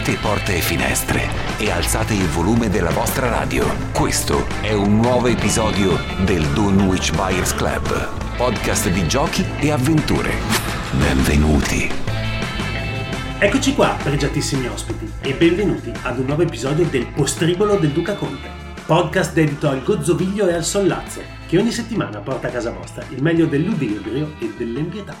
Aprite 0.00 0.18
porte 0.22 0.56
e 0.56 0.60
finestre 0.62 1.28
e 1.58 1.70
alzate 1.70 2.14
il 2.14 2.26
volume 2.28 2.70
della 2.70 2.88
vostra 2.88 3.28
radio. 3.28 3.66
Questo 3.92 4.46
è 4.62 4.72
un 4.72 4.96
nuovo 4.96 5.26
episodio 5.26 5.98
del 6.24 6.42
Dunwich 6.54 7.14
Buyers 7.14 7.54
Club, 7.54 8.08
podcast 8.38 8.88
di 8.88 9.06
giochi 9.06 9.44
e 9.58 9.70
avventure. 9.70 10.32
Benvenuti. 10.92 11.90
Eccoci 13.40 13.74
qua, 13.74 13.94
pregiatissimi 14.02 14.68
ospiti, 14.68 15.06
e 15.20 15.34
benvenuti 15.34 15.92
ad 16.04 16.18
un 16.18 16.24
nuovo 16.24 16.42
episodio 16.44 16.86
del 16.86 17.06
Postribolo 17.08 17.76
del 17.76 17.90
Duca 17.90 18.14
Conte, 18.14 18.48
podcast 18.86 19.34
dedito 19.34 19.68
al 19.68 19.82
gozzoviglio 19.82 20.48
e 20.48 20.54
al 20.54 20.64
sollazzo, 20.64 21.20
che 21.46 21.58
ogni 21.58 21.72
settimana 21.72 22.20
porta 22.20 22.48
a 22.48 22.50
casa 22.50 22.70
vostra 22.70 23.04
il 23.10 23.20
meglio 23.20 23.44
del 23.44 23.64
ludibrio 23.64 24.32
e 24.38 24.50
dell'empietà. 24.56 25.14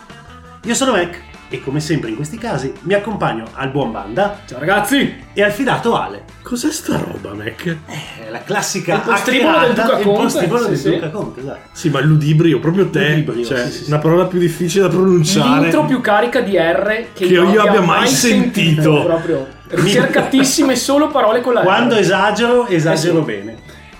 Io 0.62 0.74
sono 0.74 0.92
Mac 0.92 1.28
e 1.52 1.60
come 1.60 1.80
sempre 1.80 2.10
in 2.10 2.16
questi 2.16 2.38
casi 2.38 2.72
mi 2.82 2.94
accompagno 2.94 3.44
al 3.54 3.70
buon 3.70 3.90
Banda 3.90 4.40
Ciao 4.46 4.60
ragazzi! 4.60 5.24
e 5.32 5.42
al 5.42 5.50
fidato 5.50 5.96
Ale. 5.96 6.22
Cos'è 6.42 6.70
sta 6.70 6.96
roba, 6.96 7.34
Mac? 7.34 7.66
Eh, 7.66 8.30
la 8.30 8.42
classica 8.42 8.94
Il 8.94 9.00
postribolo 9.02 9.58
del 9.60 9.72
Duca 9.74 9.98
il 9.98 10.04
Conte, 10.04 10.22
postribolo 10.22 10.62
sì, 10.62 10.68
del 10.68 10.78
sì. 10.78 10.90
Duca 10.90 11.08
Conte, 11.10 11.40
esatto. 11.40 11.58
Sì, 11.72 11.90
ma 11.90 11.98
il 12.00 12.06
ludibrio, 12.06 12.58
proprio 12.60 12.88
te. 12.88 13.08
Ludibrio, 13.10 13.44
cioè, 13.44 13.64
sì, 13.70 13.84
sì, 13.84 13.88
una 13.88 13.98
parola 13.98 14.26
più 14.26 14.38
difficile 14.38 14.84
da 14.84 14.88
pronunciare. 14.88 15.60
L'intro 15.60 15.84
più 15.84 16.00
carica 16.00 16.40
di 16.40 16.56
R 16.56 17.06
che, 17.12 17.26
Che 17.26 17.26
io 17.26 17.62
abbia 17.62 17.80
mai 17.80 18.06
sentito. 18.08 19.02
Proprio 19.04 19.46
ricercatissime 19.68 20.76
solo 20.76 21.08
parole 21.08 21.40
con 21.40 21.54
la 21.54 21.62
Quando 21.62 21.94
R. 21.94 21.98
esagero, 21.98 22.66
esagero 22.66 23.18
Eh 23.18 23.20
sì. 23.20 23.26
bene. 23.26 23.56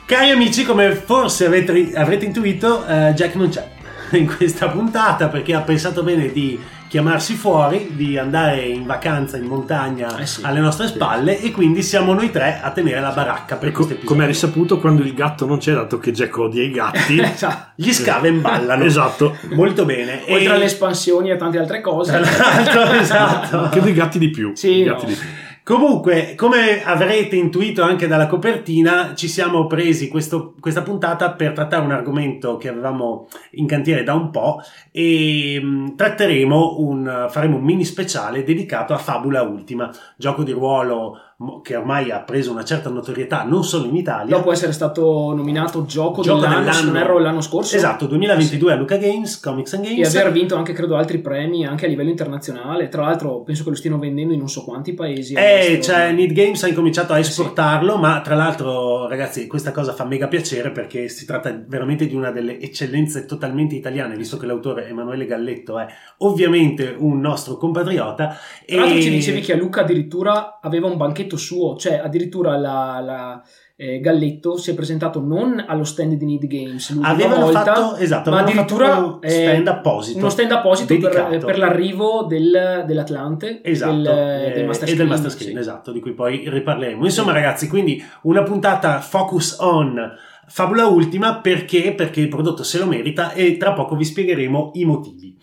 Cari 0.06 0.30
amici, 0.30 0.64
come 0.64 0.92
forse 0.94 1.46
avete, 1.46 1.92
avrete 1.94 2.24
intuito, 2.24 2.84
eh, 2.86 3.12
Jack 3.14 3.34
non 3.36 3.48
c'è 3.48 3.64
in 4.12 4.26
questa 4.26 4.68
puntata 4.68 5.28
perché 5.28 5.54
ha 5.54 5.60
pensato 5.60 6.02
bene 6.02 6.32
di 6.32 6.58
chiamarsi 6.90 7.34
fuori, 7.34 7.92
di 7.94 8.18
andare 8.18 8.62
in 8.62 8.84
vacanza 8.84 9.36
in 9.36 9.44
montagna 9.44 10.18
Eh 10.18 10.26
sì. 10.26 10.40
alle 10.42 10.58
nostre 10.58 10.88
spalle 10.88 11.38
e 11.40 11.52
quindi 11.52 11.82
siamo 11.84 12.12
noi 12.14 12.32
tre 12.32 12.58
a 12.60 12.72
tenere 12.72 12.98
la 12.98 13.12
baracca 13.12 13.54
per 13.54 13.70
questo 13.70 13.92
episodio. 13.92 14.08
come 14.10 14.22
hai 14.24 14.28
risaputo 14.32 14.80
quando 14.80 15.02
il 15.02 15.14
gatto 15.14 15.46
non 15.46 15.58
c'è, 15.58 15.72
dato 15.72 15.98
che 16.00 16.10
Jack 16.10 16.36
odia 16.36 16.64
i 16.64 16.70
gatti. 16.72 17.18
Esatto. 17.30 17.68
Gli 17.76 17.92
scaven 17.92 18.40
ballano. 18.40 18.82
esatto. 18.84 19.36
Molto 19.52 19.84
bene. 19.84 20.20
Oltre 20.28 20.40
E- 20.44 20.48
alle 20.48 20.64
espansioni 20.64 21.30
e 21.30 21.36
tante 21.36 21.58
altre 21.58 21.80
cose. 21.80 22.10
Tra 22.10 22.20
l'altro, 22.20 22.92
esatto. 22.98 23.68
Credo 23.70 23.86
i 23.88 23.94
gatti 23.94 24.18
di 24.18 24.30
più. 24.30 24.50
Sì, 24.56 24.80
I 24.80 24.82
gatti 24.84 25.02
no. 25.04 25.08
di 25.10 25.14
più. 25.14 25.28
Comunque, 25.62 26.34
come 26.36 26.82
avrete 26.82 27.36
intuito 27.36 27.82
anche 27.82 28.06
dalla 28.06 28.26
copertina, 28.26 29.14
ci 29.14 29.28
siamo 29.28 29.66
presi 29.66 30.08
questo- 30.08 30.54
questa 30.58 30.82
puntata 30.82 31.32
per 31.32 31.52
trattare 31.52 31.84
un 31.84 31.92
argomento 31.92 32.56
che 32.56 32.68
avevamo 32.68 33.28
in 33.52 33.66
cantiere 33.66 34.02
da 34.02 34.14
un 34.14 34.30
po' 34.30 34.60
e 34.90 35.92
tratteremo 35.94 36.76
un, 36.78 37.26
faremo 37.28 37.56
un 37.56 37.62
mini 37.62 37.84
speciale 37.84 38.42
dedicato 38.42 38.94
a 38.94 38.98
Fabula 38.98 39.42
Ultima, 39.42 39.90
gioco 40.16 40.42
di 40.42 40.52
ruolo 40.52 41.18
che 41.62 41.74
ormai 41.74 42.10
ha 42.10 42.20
preso 42.20 42.50
una 42.50 42.64
certa 42.64 42.90
notorietà 42.90 43.44
non 43.44 43.64
solo 43.64 43.86
in 43.86 43.96
Italia. 43.96 44.36
Dopo 44.36 44.52
essere 44.52 44.72
stato 44.72 45.32
nominato 45.34 45.86
gioco, 45.86 46.20
Gioco 46.20 46.40
dell'anno, 46.40 46.70
se 46.72 46.82
non 46.82 46.92
dell'anno. 46.92 47.12
erro 47.12 47.18
l'anno 47.18 47.40
scorso. 47.40 47.76
Esatto, 47.76 48.06
2022 48.06 48.72
a 48.72 48.76
Luca 48.76 48.96
Games, 48.96 49.40
Comics 49.40 49.72
and 49.72 49.84
E 49.86 49.94
Games. 49.94 50.14
aver 50.14 50.32
vinto 50.32 50.56
anche 50.56 50.74
credo 50.74 50.96
altri 50.96 51.18
premi 51.20 51.64
anche 51.64 51.86
a 51.86 51.88
livello 51.88 52.10
internazionale. 52.10 52.88
Tra 52.88 53.02
l'altro 53.02 53.40
penso 53.42 53.64
che 53.64 53.70
lo 53.70 53.76
stiano 53.76 53.98
vendendo 53.98 54.32
in 54.34 54.38
non 54.38 54.48
so 54.48 54.64
quanti 54.64 54.92
paesi. 54.92 55.32
Eh, 55.34 55.80
cioè, 55.82 56.12
Need 56.12 56.32
Games 56.32 56.62
ha 56.62 56.68
incominciato 56.68 57.14
a 57.14 57.16
sì. 57.16 57.22
esportarlo, 57.22 57.96
ma 57.96 58.20
tra 58.20 58.34
l'altro, 58.34 59.08
ragazzi, 59.08 59.46
questa 59.46 59.72
cosa 59.72 59.94
fa 59.94 60.04
mega 60.04 60.28
piacere 60.28 60.70
perché 60.72 61.08
si 61.08 61.24
tratta 61.24 61.58
veramente 61.66 62.06
di 62.06 62.14
una 62.14 62.30
delle 62.30 62.60
eccellenze 62.60 63.24
totalmente 63.24 63.74
italiane, 63.74 64.14
visto 64.16 64.36
che 64.36 64.44
l'autore 64.46 64.88
Emanuele 64.88 65.24
Galletto 65.24 65.78
è 65.78 65.86
ovviamente 66.18 66.94
un 66.98 67.18
nostro 67.20 67.56
compatriota. 67.56 68.36
Tra 68.66 68.76
l'altro 68.76 68.98
e- 68.98 69.02
ci 69.02 69.10
dicevi 69.10 69.40
che 69.40 69.54
a 69.54 69.56
Luca 69.56 69.80
addirittura 69.80 70.58
aveva 70.60 70.86
un 70.86 70.96
banchetto 70.96 71.29
suo, 71.36 71.76
cioè 71.76 72.00
addirittura 72.02 72.56
la, 72.56 73.00
la, 73.04 73.42
eh, 73.76 73.98
Galletto 74.00 74.58
si 74.58 74.70
è 74.70 74.74
presentato 74.74 75.20
non 75.20 75.64
allo 75.66 75.84
stand 75.84 76.12
di 76.14 76.24
Need 76.26 76.46
Games 76.46 76.98
avevano 77.00 77.46
volta, 77.46 77.64
fatto, 77.64 77.96
esatto, 77.96 78.30
ma 78.30 78.40
addirittura 78.40 78.96
uno 78.98 79.22
eh, 79.22 79.30
stand 79.30 79.68
apposito. 79.68 80.18
uno 80.18 80.28
stand 80.28 80.52
apposito 80.52 80.94
per, 80.94 81.10
dedicato. 81.10 81.46
per 81.46 81.58
l'arrivo 81.58 82.26
del- 82.28 82.84
dell'Atlante 82.86 83.62
Esatto, 83.62 83.92
del, 83.92 84.06
eh, 84.06 84.52
del 84.54 84.66
Master 84.66 84.88
e 84.88 84.90
del 84.90 84.96
Screen, 84.96 85.08
Master 85.08 85.30
Screen, 85.30 85.52
sì. 85.52 85.58
esatto, 85.58 85.92
di 85.92 86.00
cui 86.00 86.12
poi 86.12 86.44
riparleremo. 86.46 87.04
Insomma, 87.04 87.32
ragazzi, 87.32 87.68
quindi 87.68 88.04
una 88.22 88.42
puntata 88.42 89.00
focus 89.00 89.56
on 89.60 90.12
Fabula 90.46 90.86
Ultima 90.86 91.38
perché? 91.38 91.94
Perché 91.94 92.20
il 92.20 92.28
prodotto 92.28 92.64
se 92.64 92.78
lo 92.78 92.86
merita 92.86 93.32
e 93.32 93.56
tra 93.56 93.72
poco 93.72 93.96
vi 93.96 94.04
spiegheremo 94.04 94.72
i 94.74 94.84
motivi. 94.84 95.38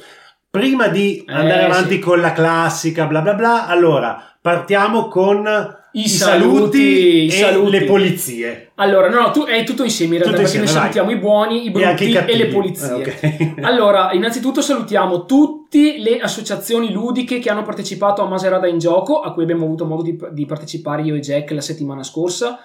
Prima 0.50 0.88
di 0.88 1.20
Eh, 1.20 1.34
andare 1.34 1.66
avanti 1.66 1.96
sì. 1.96 2.00
con 2.00 2.20
la 2.20 2.32
classica 2.32 3.06
bla 3.06 3.22
bla 3.22 3.34
bla, 3.34 3.68
allora 3.68 4.22
partiamo 4.42 5.08
con 5.08 5.46
I 5.92 6.04
i, 6.04 6.08
saluti, 6.08 7.26
i 7.26 7.28
e 7.28 7.32
saluti. 7.32 7.72
le 7.72 7.84
polizie. 7.84 8.72
Allora, 8.76 9.10
no, 9.10 9.22
no, 9.22 9.32
tu, 9.32 9.44
è 9.44 9.64
tutto 9.64 9.84
insieme 9.84 10.16
in 10.16 10.22
realtà, 10.22 10.38
Tutto 10.42 10.50
perché 10.52 10.66
insieme, 10.66 10.88
noi 10.88 10.94
salutiamo 10.94 11.12
i 11.12 11.22
buoni, 11.22 11.64
i 11.64 11.68
E 11.68 11.72
brutti 11.72 12.10
i 12.10 12.16
e, 12.16 12.38
le 12.38 12.46
polizie. 12.48 13.20
Eh, 13.20 13.54
ok. 13.58 13.66
Allora, 13.66 14.12
innanzitutto 14.14 14.62
salutiamo 14.62 15.26
tutte 15.26 15.96
le 15.98 16.20
associazioni 16.20 16.92
ludiche 16.92 17.40
che 17.40 17.50
hanno 17.50 17.64
partecipato 17.64 18.22
a 18.22 18.28
Maserada 18.28 18.68
in 18.68 18.78
gioco, 18.78 19.20
a 19.22 19.34
cui 19.34 19.44
abbiamo 19.44 19.66
avuto 19.66 19.86
modo 19.86 20.02
di, 20.04 20.18
di 20.32 20.46
partecipare 20.46 21.02
io 21.02 21.16
e 21.16 21.20
Jack 21.20 21.52
la 21.52 21.62
settimana 21.62 22.04
scorsa. 22.04 22.60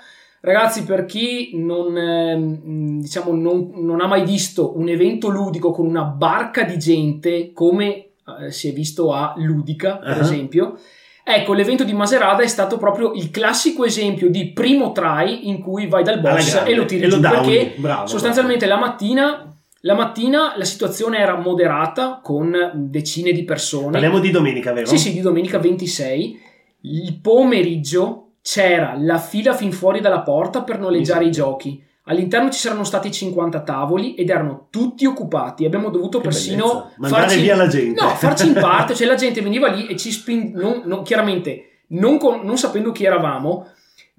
Ragazzi, 0.44 0.82
per 0.82 1.04
chi 1.04 1.50
non, 1.54 1.96
ehm, 1.96 3.00
diciamo, 3.00 3.32
non, 3.32 3.70
non 3.76 4.00
ha 4.00 4.08
mai 4.08 4.24
visto 4.24 4.76
un 4.76 4.88
evento 4.88 5.28
ludico 5.28 5.70
con 5.70 5.86
una 5.86 6.02
barca 6.02 6.64
di 6.64 6.78
gente 6.78 7.52
come 7.52 8.06
eh, 8.40 8.50
si 8.50 8.68
è 8.68 8.72
visto 8.72 9.12
a 9.12 9.34
Ludica, 9.36 9.98
per 9.98 10.16
Ah. 10.16 10.20
esempio, 10.20 10.78
ecco, 11.22 11.52
l'evento 11.52 11.84
di 11.84 11.92
Maserada 11.92 12.42
è 12.42 12.48
stato 12.48 12.76
proprio 12.76 13.12
il 13.12 13.30
classico 13.30 13.84
esempio 13.84 14.30
di 14.30 14.50
primo 14.50 14.90
try 14.90 15.48
in 15.48 15.60
cui 15.60 15.86
vai 15.86 16.02
dal 16.02 16.18
boss 16.20 16.62
e 16.66 16.74
lo 16.74 16.86
tiri 16.86 17.04
E 17.04 17.06
lo 17.08 17.14
giù, 17.14 17.20
downi. 17.20 17.34
perché 17.36 17.74
Bravo, 17.76 18.06
sostanzialmente 18.08 18.66
la 18.66 18.78
mattina 18.78 19.46
la 19.84 19.94
mattina 19.94 20.54
la 20.56 20.64
situazione 20.64 21.18
era 21.18 21.36
moderata 21.36 22.20
con 22.22 22.52
decine 22.74 23.30
di 23.32 23.44
persone. 23.44 23.90
Parliamo 23.92 24.18
di 24.20 24.30
domenica, 24.30 24.72
vero? 24.72 24.86
Sì, 24.86 24.98
sì, 24.98 25.12
di 25.12 25.20
domenica 25.20 25.58
26. 25.58 26.38
Il 26.82 27.18
pomeriggio 27.20 28.21
c'era 28.42 28.94
la 28.98 29.18
fila 29.18 29.54
fin 29.54 29.72
fuori 29.72 30.00
dalla 30.00 30.20
porta 30.20 30.62
per 30.62 30.78
noleggiare 30.78 31.24
i 31.24 31.30
giochi. 31.30 31.82
All'interno 32.06 32.50
ci 32.50 32.58
saranno 32.58 32.82
stati 32.82 33.12
50 33.12 33.60
tavoli 33.60 34.14
ed 34.14 34.28
erano 34.28 34.66
tutti 34.70 35.06
occupati. 35.06 35.64
Abbiamo 35.64 35.88
dovuto 35.88 36.18
Che 36.18 36.24
persino 36.24 36.90
farci 37.00 37.40
via 37.40 37.54
la 37.54 37.68
gente. 37.68 38.00
No, 38.02 38.08
farci 38.08 38.48
in 38.48 38.54
parte, 38.60 38.94
cioè 38.96 39.06
la 39.06 39.14
gente 39.14 39.40
veniva 39.40 39.68
lì 39.68 39.86
e 39.86 39.96
ci 39.96 40.10
spingeva, 40.10 41.02
chiaramente 41.02 41.82
non, 41.88 42.18
con- 42.18 42.40
non 42.42 42.58
sapendo 42.58 42.90
chi 42.90 43.04
eravamo, 43.04 43.68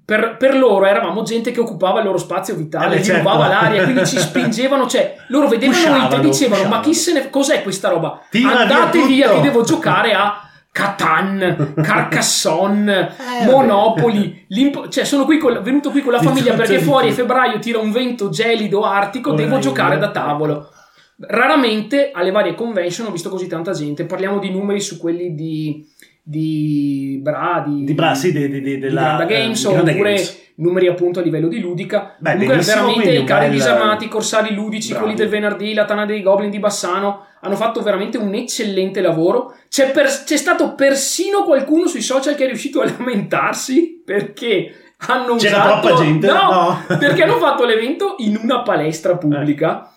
per, 0.02 0.36
per 0.38 0.56
loro 0.56 0.86
eravamo 0.86 1.22
gente 1.24 1.50
che 1.50 1.60
occupava 1.60 1.98
il 2.00 2.06
loro 2.06 2.18
spazio 2.18 2.54
vitale, 2.54 2.96
Eh, 2.96 3.02
certo. 3.02 3.18
rubava 3.22 3.48
l'aria, 3.48 3.82
quindi 3.84 4.06
ci 4.06 4.18
spingevano, 4.20 4.86
cioè 4.86 5.16
loro 5.28 5.48
vedevano 5.48 5.98
noi 5.98 6.14
e 6.14 6.20
dicevano 6.20 6.62
ma 6.62 6.80
pushavano. 6.80 6.80
chi 6.82 6.94
se 6.94 7.12
ne... 7.12 7.30
cos'è 7.30 7.62
questa 7.62 7.88
roba? 7.90 8.20
Tira 8.30 8.60
Andate 8.60 8.98
via 8.98 9.06
via, 9.06 9.26
tutto." 9.28 9.40
che 9.40 9.48
devo 9.48 9.62
giocare 9.62 10.12
a 10.14 10.40
Catan, 10.74 11.74
Carcassonne, 11.80 13.14
Eh, 13.42 13.44
Monopoli, 13.44 14.44
cioè 14.90 15.04
sono 15.04 15.24
qui 15.24 15.38
con- 15.38 15.60
venuto 15.62 15.90
qui 15.92 16.02
con 16.02 16.10
la 16.12 16.20
famiglia 16.20 16.54
perché 16.54 16.80
fuori 16.80 17.10
a 17.10 17.12
febbraio 17.12 17.60
tira 17.60 17.78
un 17.78 17.92
vento 17.92 18.28
gelido 18.28 18.82
artico, 18.82 19.30
devo 19.30 19.50
Orrendo. 19.54 19.60
giocare 19.68 19.98
da 19.98 20.10
tavolo. 20.10 20.68
Raramente 21.16 22.10
alle 22.12 22.32
varie 22.32 22.56
convention 22.56 23.06
ho 23.06 23.12
visto 23.12 23.28
così 23.30 23.46
tanta 23.46 23.70
gente. 23.72 24.04
Parliamo 24.04 24.40
di 24.40 24.50
numeri 24.50 24.80
su 24.80 24.98
quelli 24.98 25.32
di, 25.36 25.86
di 26.26 27.18
Bra, 27.22 27.62
di, 27.66 27.84
Di 27.84 27.92
Bra, 27.92 28.14
sì, 28.14 28.32
di- 28.32 28.48
di- 28.48 28.60
di- 28.60 28.60
di 28.62 28.78
della, 28.78 29.02
Granda 29.16 29.24
eh, 29.24 29.26
Games 29.26 29.66
di 29.66 29.72
Granda 29.72 29.90
oppure 29.90 30.14
Games. 30.14 30.42
numeri 30.56 30.86
appunto 30.88 31.20
a 31.20 31.22
livello 31.22 31.48
di 31.48 31.60
ludica. 31.60 32.16
Beh, 32.18 32.32
Comunque 32.32 32.56
veramente 32.60 33.12
i 33.14 33.24
cari 33.24 33.50
disarmati, 33.50 34.04
i 34.06 34.08
corsari 34.08 34.54
ludici, 34.54 34.88
Bravi. 34.90 35.04
quelli 35.04 35.18
del 35.18 35.28
venerdì, 35.28 35.74
la 35.74 35.84
Tana 35.84 36.06
dei 36.06 36.22
Goblin 36.22 36.48
di 36.50 36.58
Bassano 36.58 37.26
hanno 37.42 37.56
fatto 37.56 37.82
veramente 37.82 38.16
un 38.16 38.32
eccellente 38.32 39.02
lavoro. 39.02 39.54
C'è, 39.68 39.90
per- 39.90 40.22
c'è 40.24 40.36
stato 40.38 40.74
persino 40.74 41.44
qualcuno 41.44 41.86
sui 41.86 42.00
social 42.00 42.34
che 42.34 42.44
è 42.44 42.46
riuscito 42.46 42.80
a 42.80 42.86
lamentarsi 42.86 44.02
perché 44.02 44.72
hanno 45.08 45.34
C'era 45.36 45.58
usato 45.58 45.80
troppa 45.88 46.02
gente? 46.02 46.26
no, 46.26 46.32
No. 46.34 46.84
perché 46.98 47.22
hanno 47.22 47.36
fatto 47.36 47.66
l'evento 47.66 48.14
in 48.18 48.38
una 48.42 48.62
palestra 48.62 49.18
pubblica 49.18 49.92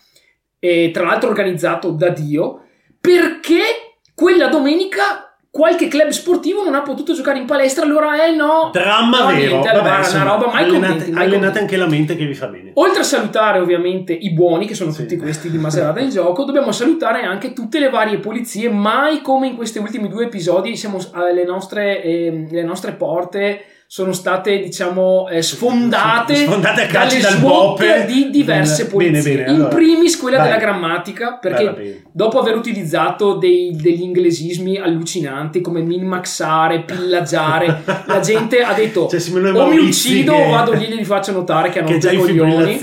e 0.59 0.89
tra 0.93 1.05
l'altro 1.05 1.29
organizzato 1.29 1.91
da 1.91 2.09
Dio 2.09 2.63
perché 2.99 3.61
quella 4.13 4.47
domenica 4.47 5.26
qualche 5.49 5.87
club 5.87 6.09
sportivo 6.09 6.63
non 6.63 6.75
ha 6.75 6.81
potuto 6.81 7.13
giocare 7.13 7.39
in 7.39 7.45
palestra 7.45 7.83
allora 7.83 8.25
eh 8.25 8.35
no 8.35 8.69
Dramma 8.71 9.21
No, 9.21 9.27
vero. 9.27 9.37
niente, 9.59 9.71
Vabbè, 9.71 9.97
insomma, 9.99 10.23
una 10.23 10.31
roba 10.33 10.51
mai 10.51 10.63
allenate, 10.63 10.87
contenti, 10.89 11.11
mai 11.11 11.23
allenate 11.25 11.45
contenti. 11.45 11.59
anche 11.59 11.77
la 11.77 11.87
mente 11.87 12.15
che 12.15 12.25
vi 12.25 12.33
fa 12.35 12.47
bene. 12.47 12.71
Oltre 12.75 12.99
a 12.99 13.03
salutare 13.03 13.59
ovviamente 13.59 14.13
i 14.13 14.31
buoni, 14.33 14.67
che 14.67 14.75
sono 14.75 14.91
Sì. 14.91 15.01
tutti 15.03 15.17
questi 15.17 15.49
di 15.49 15.57
Maserata 15.57 15.99
in 15.99 16.09
gioco, 16.09 16.43
dobbiamo 16.43 16.71
salutare 16.71 17.21
anche 17.23 17.53
tutte 17.53 17.79
le 17.79 17.89
varie 17.89 18.19
polizie. 18.19 18.69
Mai 18.69 19.21
come 19.21 19.47
in 19.47 19.55
questi 19.55 19.79
ultimi 19.79 20.09
due 20.09 20.25
episodi 20.25 20.75
siamo 20.75 20.99
alle 21.13 21.43
nostre, 21.45 22.03
ehm, 22.03 22.47
le 22.51 22.63
nostre 22.63 22.91
porte 22.93 23.61
sono 23.89 24.11
state 24.11 24.59
diciamo 24.59 25.29
eh, 25.29 25.41
sfondate, 25.41 26.35
Sfondate 26.45 26.87
dalle 26.91 27.19
dal 27.21 27.39
boppe. 27.39 28.03
di 28.05 28.29
diverse 28.29 28.83
Bene, 28.83 28.93
polizie. 28.93 29.35
bene, 29.37 29.49
In 29.49 29.55
allora, 29.55 29.69
primis 29.75 30.17
quella 30.19 30.37
vai. 30.39 30.47
della 30.47 30.59
grammatica, 30.59 31.37
perché 31.39 31.63
Vai, 31.63 31.73
va 31.73 31.79
bene. 31.79 32.03
dopo 32.11 32.39
aver 32.39 32.55
utilizzato 32.57 33.35
dei- 33.35 33.73
degli 33.75 34.01
inglesismi 34.01 34.77
allucinanti 34.77 35.61
come 35.61 35.81
min-maxare, 35.81 36.81
pillaggiare, 36.81 37.81
la 38.07 38.19
gente 38.19 38.61
ha 38.61 38.73
detto 38.73 39.07
Cioè, 39.07 39.21
o 39.55 39.67
mi 39.67 39.77
uccido 39.77 40.33
che- 40.33 40.41
o 40.43 40.49
vado 40.49 40.73
lì 40.73 40.85
e 40.85 40.95
gli 40.97 41.05
faccio 41.05 41.31
notare 41.31 41.69
che 41.69 41.79
hanno 41.79 41.87
che 41.91 41.97
già 41.97 42.11
in 42.11 42.19
coglioni. 42.19 42.79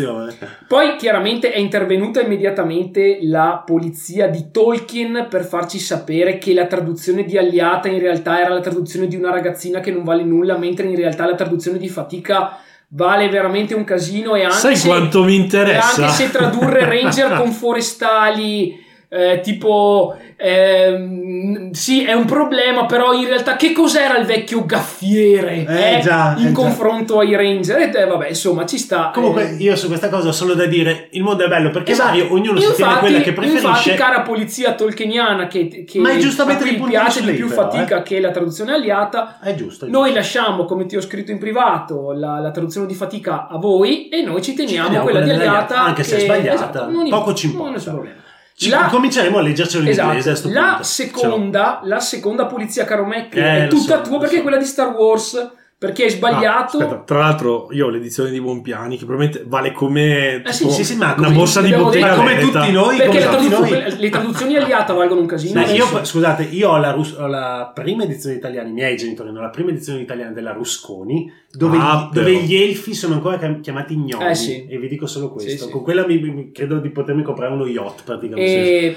Poi 0.67 0.97
chiaramente 0.97 1.53
è 1.53 1.59
intervenuta 1.59 2.23
immediatamente 2.23 3.19
la 3.23 3.63
polizia 3.65 4.27
di 4.29 4.47
Tolkien 4.51 5.27
per 5.29 5.45
farci 5.45 5.79
sapere 5.79 6.39
che 6.39 6.55
la 6.55 6.65
traduzione 6.67 7.25
di 7.25 7.37
Aliata 7.37 7.89
in 7.89 7.99
realtà 7.99 8.41
era 8.41 8.55
la 8.55 8.61
traduzione 8.61 9.07
di 9.07 9.17
una 9.17 9.31
ragazzina 9.31 9.81
che 9.81 9.91
non 9.91 10.03
vale 10.05 10.25
nulla, 10.25 10.57
mentre 10.57 10.87
in 10.87 10.94
realtà 10.97 11.27
la 11.27 11.35
traduzione 11.35 11.79
di 11.79 11.89
Fatica 11.89 12.59
vale 12.89 13.29
veramente 13.29 13.75
un 13.75 13.85
casino 13.85 14.35
e 14.35 14.45
anche 14.45 14.57
Sai 14.57 14.77
se, 14.77 14.89
quanto 14.89 15.25
mi 15.25 15.35
interessa? 15.35 16.05
anche 16.07 16.15
se 16.15 16.31
tradurre 16.31 16.85
ranger 16.85 17.35
con 17.39 17.51
forestali 17.51 18.84
eh, 19.15 19.41
tipo 19.43 20.17
ehm, 20.37 21.71
sì 21.71 22.05
è 22.05 22.13
un 22.15 22.25
problema 22.25 22.85
però 22.87 23.13
in 23.13 23.27
realtà 23.27 23.55
che 23.57 23.73
cos'era 23.73 24.17
il 24.19 24.27
vecchio 24.27 24.65
gaffiere 24.67 25.65
Eh, 25.67 25.97
eh, 25.97 26.01
già, 26.01 26.35
in 26.37 26.47
eh, 26.47 26.49
già. 26.49 26.53
confronto 26.53 27.19
ai 27.21 27.37
ranger 27.37 27.79
e 27.79 27.91
eh, 27.95 28.07
vabbè 28.07 28.29
insomma 28.29 28.67
ci 28.67 28.77
sta 28.79 29.11
Comunque, 29.15 29.51
eh. 29.51 29.55
io 29.63 29.77
su 29.77 29.87
questa 29.87 30.09
cosa 30.09 30.29
ho 30.29 30.33
solo 30.33 30.55
da 30.55 30.67
dire: 30.67 31.09
il 31.13 31.23
mondo 31.23 31.45
è 31.45 31.49
bello 31.49 31.71
perché 31.71 31.93
Esatto. 31.93 32.09
vario, 32.11 32.33
ognuno 32.33 32.59
si 32.59 32.67
tiene 32.75 32.91
Infatti- 32.91 32.99
quella 33.07 33.21
che 33.21 33.33
preferisce. 33.33 33.67
Infatti, 33.69 33.95
cara 33.95 34.21
polizia 34.23 34.73
tolkieniana, 34.75 35.47
che, 35.47 35.85
che 35.87 35.99
Ma 36.01 36.11
è 36.11 36.17
giusto 36.17 36.43
a 36.43 36.47
piace 36.47 37.23
di 37.23 37.33
più 37.33 37.49
però, 37.49 37.63
fatica 37.71 38.03
che 38.03 38.21
la 38.21 38.31
traduzione 38.31 38.73
aliata, 38.73 39.39
È 39.41 39.55
giusto. 39.55 39.87
è 39.87 39.89
noi 39.89 40.05
giusto. 40.13 40.19
lasciamo, 40.19 40.65
come 40.65 40.87
ti 40.87 40.97
ho 40.97 41.01
scritto 41.01 41.31
in 41.31 41.39
privato, 41.39 42.13
la, 42.13 42.39
la 42.41 42.51
traduzione 42.51 42.87
di 42.87 42.95
fatica 42.95 43.47
a 43.49 43.57
voi 43.59 44.09
e 44.09 44.23
noi 44.23 44.43
ci 44.43 44.55
teniamo, 44.55 44.85
teniamo 44.87 45.05
quella, 45.05 45.21
quella 45.21 45.35
di 45.39 45.47
aliata, 45.47 45.83
anche 45.85 46.03
se 46.03 46.15
è 46.17 46.19
che- 46.19 46.25
sbagliata, 46.25 46.55
esatto, 46.55 46.91
non 46.91 47.09
poco 47.09 47.35
ci 47.35 47.47
non 47.47 47.53
importa. 47.55 47.77
nessun 47.77 47.93
problema. 47.95 48.23
Ci- 48.57 48.69
La- 48.69 48.87
cominceremo 48.89 49.39
a 49.39 49.41
leggercelo 49.43 49.83
in 49.83 49.89
Esatto. 49.91 50.09
inglese 50.17 50.49
La 50.53 50.79
seconda, 50.83 51.81
la 51.83 51.99
seconda 52.01 52.47
polizia, 52.47 52.85
caro 52.85 53.05
Mac, 53.05 53.35
Eh, 53.35 53.65
è 53.65 53.69
tutta 53.69 53.97
so, 53.97 54.09
tua 54.09 54.19
perché 54.19 54.35
so. 54.35 54.41
è 54.41 54.43
quella 54.43 54.59
di 54.59 54.65
Star 54.65 54.91
Wars. 54.95 55.51
Perché 55.87 56.05
hai 56.05 56.11
sbagliato. 56.11 56.79
Ah, 56.79 56.83
aspetta, 56.85 57.03
tra 57.05 57.19
l'altro, 57.19 57.69
io 57.73 57.87
ho 57.87 57.89
l'edizione 57.91 58.31
di 58.31 58.41
Buonpiani 58.41 58.97
che 58.97 59.05
probabilmente 59.05 59.45
vale 59.49 59.73
come 59.73 60.43
Eh 60.43 60.53
sì, 60.53 60.71
sì, 60.71 60.85
sì, 60.85 60.97
ma 60.97 61.15
una 61.19 61.31
borsa 61.31 61.61
di 61.61 61.73
bottega 61.73 62.15
come 62.15 62.39
tutti 62.39 62.71
noi, 62.73 62.97
perché 62.97 63.07
come 63.07 63.21
le, 63.21 63.27
traduzioni- 63.27 63.71
noi. 63.71 63.97
le 63.99 64.09
traduzioni 64.11 64.57
aliata 64.57 64.93
valgono 64.93 65.21
un 65.21 65.27
casino. 65.27 65.61
Io, 65.63 66.05
scusate, 66.05 66.45
io 66.45 66.71
ho 66.71 66.77
la, 66.79 66.93
Rus- 66.93 67.17
ho 67.19 67.27
la 67.27 67.71
prima 67.75 68.05
edizione 68.05 68.37
italiana, 68.37 68.69
i 68.69 68.73
miei 68.73 68.97
genitori 68.97 69.29
hanno 69.29 69.41
la 69.41 69.51
prima 69.51 69.71
edizione 69.71 70.01
italiana 70.01 70.33
della 70.33 70.53
Rusconi, 70.53 71.31
dove, 71.51 71.77
Ah, 71.79 72.09
gli, 72.11 72.15
dove 72.15 72.35
gli 72.43 72.55
elfi 72.55 72.95
sono 72.95 73.15
ancora 73.15 73.39
chiam- 73.39 73.61
chiamati 73.61 73.97
gnomi. 73.97 74.31
Eh, 74.31 74.35
sì. 74.35 74.67
E 74.67 74.79
vi 74.79 74.89
dico 74.89 75.07
solo 75.07 75.31
questo. 75.31 75.51
Sì, 75.51 75.59
sì. 75.59 75.71
Con 75.71 75.83
quella 75.83 76.07
mi, 76.07 76.19
mi- 76.19 76.51
credo 76.53 76.79
di 76.79 76.89
potermi 76.91 77.23
comprare 77.23 77.53
uno 77.53 77.67
yacht 77.67 78.05
praticamente. 78.05 78.53
E 78.81 78.97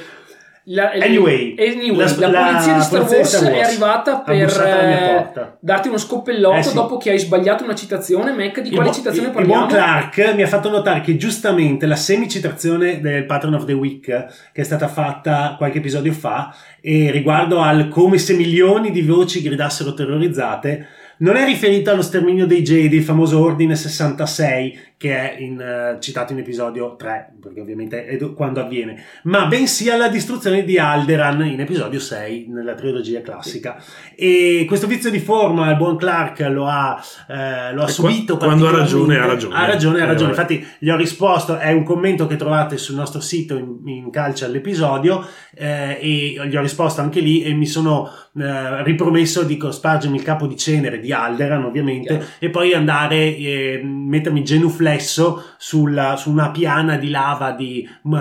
la, 0.70 0.92
Anyway, 0.92 1.56
anyway, 1.58 1.96
la- 1.96 2.16
la, 2.18 2.28
la 2.30 2.46
polizia 2.52 2.74
di 2.74 2.82
Star 2.82 3.00
polizia 3.06 3.18
Wars, 3.18 3.30
Star 3.38 3.44
Wars 3.52 3.56
è 3.56 3.62
arrivata 3.72 4.18
per 4.20 4.64
eh, 4.66 5.56
darti 5.62 5.88
uno 5.88 5.98
scoppellotto 5.98 6.58
Eh 6.58 6.64
sì. 6.64 6.74
dopo 6.74 6.98
che 6.98 7.12
hai 7.12 7.20
sbagliato 7.20 7.64
una 7.64 7.74
citazione. 7.76 8.34
Mac, 8.34 8.60
di 8.60 8.68
Il 8.70 8.74
quale 8.76 8.90
bu- 8.90 8.96
citazione 8.96 9.28
il- 9.30 9.34
parliamo? 9.34 9.62
Il 9.64 9.68
buon 9.70 9.80
Clark 9.82 10.34
mi 10.36 10.44
ha 10.44 10.48
fatto 10.48 10.70
notare 10.70 11.02
che 11.02 11.16
giustamente 11.16 11.86
la 11.86 11.96
semicitazione 11.96 13.00
del 13.00 13.26
Patron 13.26 13.54
of 13.54 13.66
the 13.66 13.74
Week 13.74 14.06
che 14.06 14.62
è 14.62 14.64
stata 14.64 14.88
fatta 14.88 15.56
qualche 15.58 15.78
episodio 15.78 16.12
fa 16.12 16.54
e 16.82 17.12
riguardo 17.12 17.60
al 17.62 17.88
come 17.88 18.18
se 18.18 18.34
milioni 18.34 18.92
di 18.92 19.02
voci 19.04 19.42
gridassero 19.42 19.94
terrorizzate 19.94 20.88
non 21.20 21.36
è 21.36 21.46
riferita 21.46 21.92
allo 21.94 22.04
sterminio 22.04 22.46
dei 22.46 22.62
Jedi, 22.62 22.98
il 22.98 23.04
famoso 23.04 23.42
ordine 23.42 23.76
66 23.76 24.80
che 24.98 25.16
è 25.16 25.40
in, 25.40 25.60
eh, 25.62 25.98
citato 26.02 26.34
in 26.34 26.40
episodio 26.40 26.96
3 26.96 27.36
perché 27.40 27.62
ovviamente 27.62 28.06
è 28.06 28.18
do- 28.18 28.34
quando 28.34 28.62
avviene 28.62 29.04
ma 29.24 29.46
bensì 29.46 29.92
alla 29.92 30.08
distruzione 30.08 30.64
di 30.64 30.80
Alderan 30.80 31.46
in 31.46 31.60
episodio 31.60 32.00
6 32.00 32.48
nella 32.48 32.74
trilogia 32.74 33.22
classica 33.22 33.80
e 34.16 34.66
questo 34.68 34.88
vizio 34.88 35.12
di 35.12 35.20
forma 35.20 35.70
il 35.70 35.78
buon 35.78 35.98
Clark 35.98 36.40
lo 36.50 36.66
ha, 36.66 37.00
eh, 37.30 37.74
lo 37.74 37.84
ha 37.84 37.88
subito 37.88 38.38
quando 38.38 38.68
ha 38.68 38.72
ragione, 38.72 39.20
ha 39.20 39.28
ragione. 39.28 39.56
ha 39.56 39.66
ragione 39.68 40.02
ha 40.02 40.06
ragione 40.06 40.32
infatti 40.32 40.66
gli 40.80 40.90
ho 40.90 40.96
risposto 40.98 41.58
è 41.58 41.72
un 41.72 41.84
commento 41.84 42.26
che 42.26 42.36
trovate 42.36 42.78
sul 42.78 42.96
nostro 42.96 43.22
sito 43.22 43.56
in, 43.56 43.78
in 43.86 44.10
calce 44.10 44.46
all'episodio 44.46 45.24
eh, 45.54 46.00
e 46.02 46.48
gli 46.48 46.56
ho 46.56 46.62
risposto 46.62 47.02
anche 47.02 47.20
lì 47.20 47.44
e 47.44 47.54
mi 47.54 47.68
sono 47.68 48.12
eh, 48.36 48.84
ripromesso 48.84 49.44
di 49.44 49.60
spargermi 49.70 50.18
il 50.18 50.24
capo 50.24 50.48
di 50.48 50.58
cenere 50.58 51.00
di 51.00 51.12
Alderan 51.14 51.64
ovviamente 51.64 52.18
Chiaro. 52.18 52.26
e 52.40 52.50
poi 52.50 52.74
andare 52.74 53.36
e 53.36 53.82
mettermi 54.08 54.44
genuflesso 54.44 55.44
sulla, 55.58 56.16
su 56.16 56.30
una 56.32 56.52
piana 56.52 56.98
di 56.98 57.10
lava 57.10 57.52
di 57.52 57.88
uh, 58.04 58.18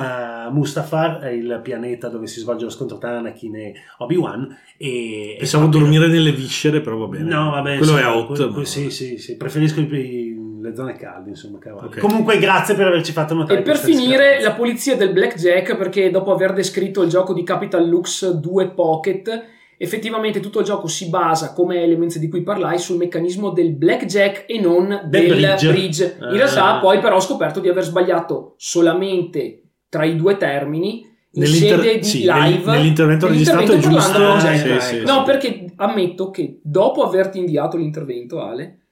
Mustafar 0.50 1.32
il 1.32 1.60
pianeta 1.62 2.08
dove 2.08 2.26
si 2.26 2.40
svolge 2.40 2.64
lo 2.64 2.70
scontro 2.70 2.98
tra 2.98 3.18
Anakin 3.18 3.56
e 3.56 3.74
Obi-Wan 3.98 4.56
e, 4.76 5.36
Pensavo 5.38 5.66
e- 5.66 5.68
dormire 5.68 6.06
nelle 6.08 6.32
viscere, 6.32 6.80
però 6.80 6.96
va 6.96 7.06
bene. 7.06 7.24
No, 7.28 7.50
vabbè, 7.50 7.76
Quello 7.78 7.96
sì, 7.96 7.98
è 8.02 8.06
out. 8.06 8.36
que- 8.36 8.46
ma- 8.46 8.54
que- 8.54 8.64
sì, 8.64 8.90
sì, 8.90 9.18
sì, 9.18 9.36
preferisco 9.36 9.80
i- 9.80 9.94
i- 9.94 10.34
le 10.60 10.74
zone 10.74 10.94
calde, 10.96 11.30
insomma, 11.30 11.58
cavolo. 11.58 11.86
Ok. 11.86 11.98
Comunque, 12.00 12.38
grazie 12.38 12.74
per 12.74 12.88
averci 12.88 13.12
fatto 13.12 13.34
notare. 13.34 13.60
E 13.60 13.62
per 13.62 13.76
finire, 13.76 14.06
discrepanza. 14.16 14.48
la 14.48 14.54
polizia 14.54 14.96
del 14.96 15.12
Blackjack, 15.12 15.76
perché 15.76 16.10
dopo 16.10 16.32
aver 16.32 16.52
descritto 16.52 17.02
il 17.02 17.08
gioco 17.08 17.32
di 17.32 17.44
Capital 17.44 17.86
Lux 17.88 18.28
2 18.32 18.70
Pocket, 18.70 19.44
effettivamente 19.78 20.40
tutto 20.40 20.60
il 20.60 20.64
gioco 20.64 20.86
si 20.86 21.08
basa, 21.08 21.52
come 21.52 21.82
elementi 21.82 22.18
di 22.18 22.28
cui 22.28 22.42
parlai, 22.42 22.78
sul 22.78 22.96
meccanismo 22.96 23.50
del 23.50 23.72
Blackjack 23.74 24.44
e 24.46 24.60
non 24.60 24.88
Del 25.08 25.26
del, 25.26 25.36
bridge. 25.36 25.68
bridge. 25.70 26.16
In 26.18 26.24
Ah. 26.24 26.30
realtà, 26.32 26.78
poi, 26.78 26.98
però, 27.00 27.16
ho 27.16 27.20
scoperto 27.20 27.60
di 27.60 27.68
aver 27.68 27.84
sbagliato 27.84 28.54
solamente 28.56 29.62
tra 29.88 30.04
i 30.04 30.16
due 30.16 30.36
termini. 30.36 31.14
In 31.32 31.44
sede 31.46 31.98
di 31.98 32.04
sì, 32.04 32.20
live 32.20 32.70
nell'intervento 32.70 33.26
registrato 33.28 33.72
è 33.72 33.78
giusto. 33.78 34.38
sì, 34.40 34.80
sì, 34.80 35.02
No, 35.04 35.22
perché 35.22 35.66
ammetto 35.76 36.30
che 36.30 36.60
dopo 36.62 37.02
averti 37.02 37.38
inviato 37.38 37.76
l'intervento, 37.76 38.40
Ale, 38.40 38.85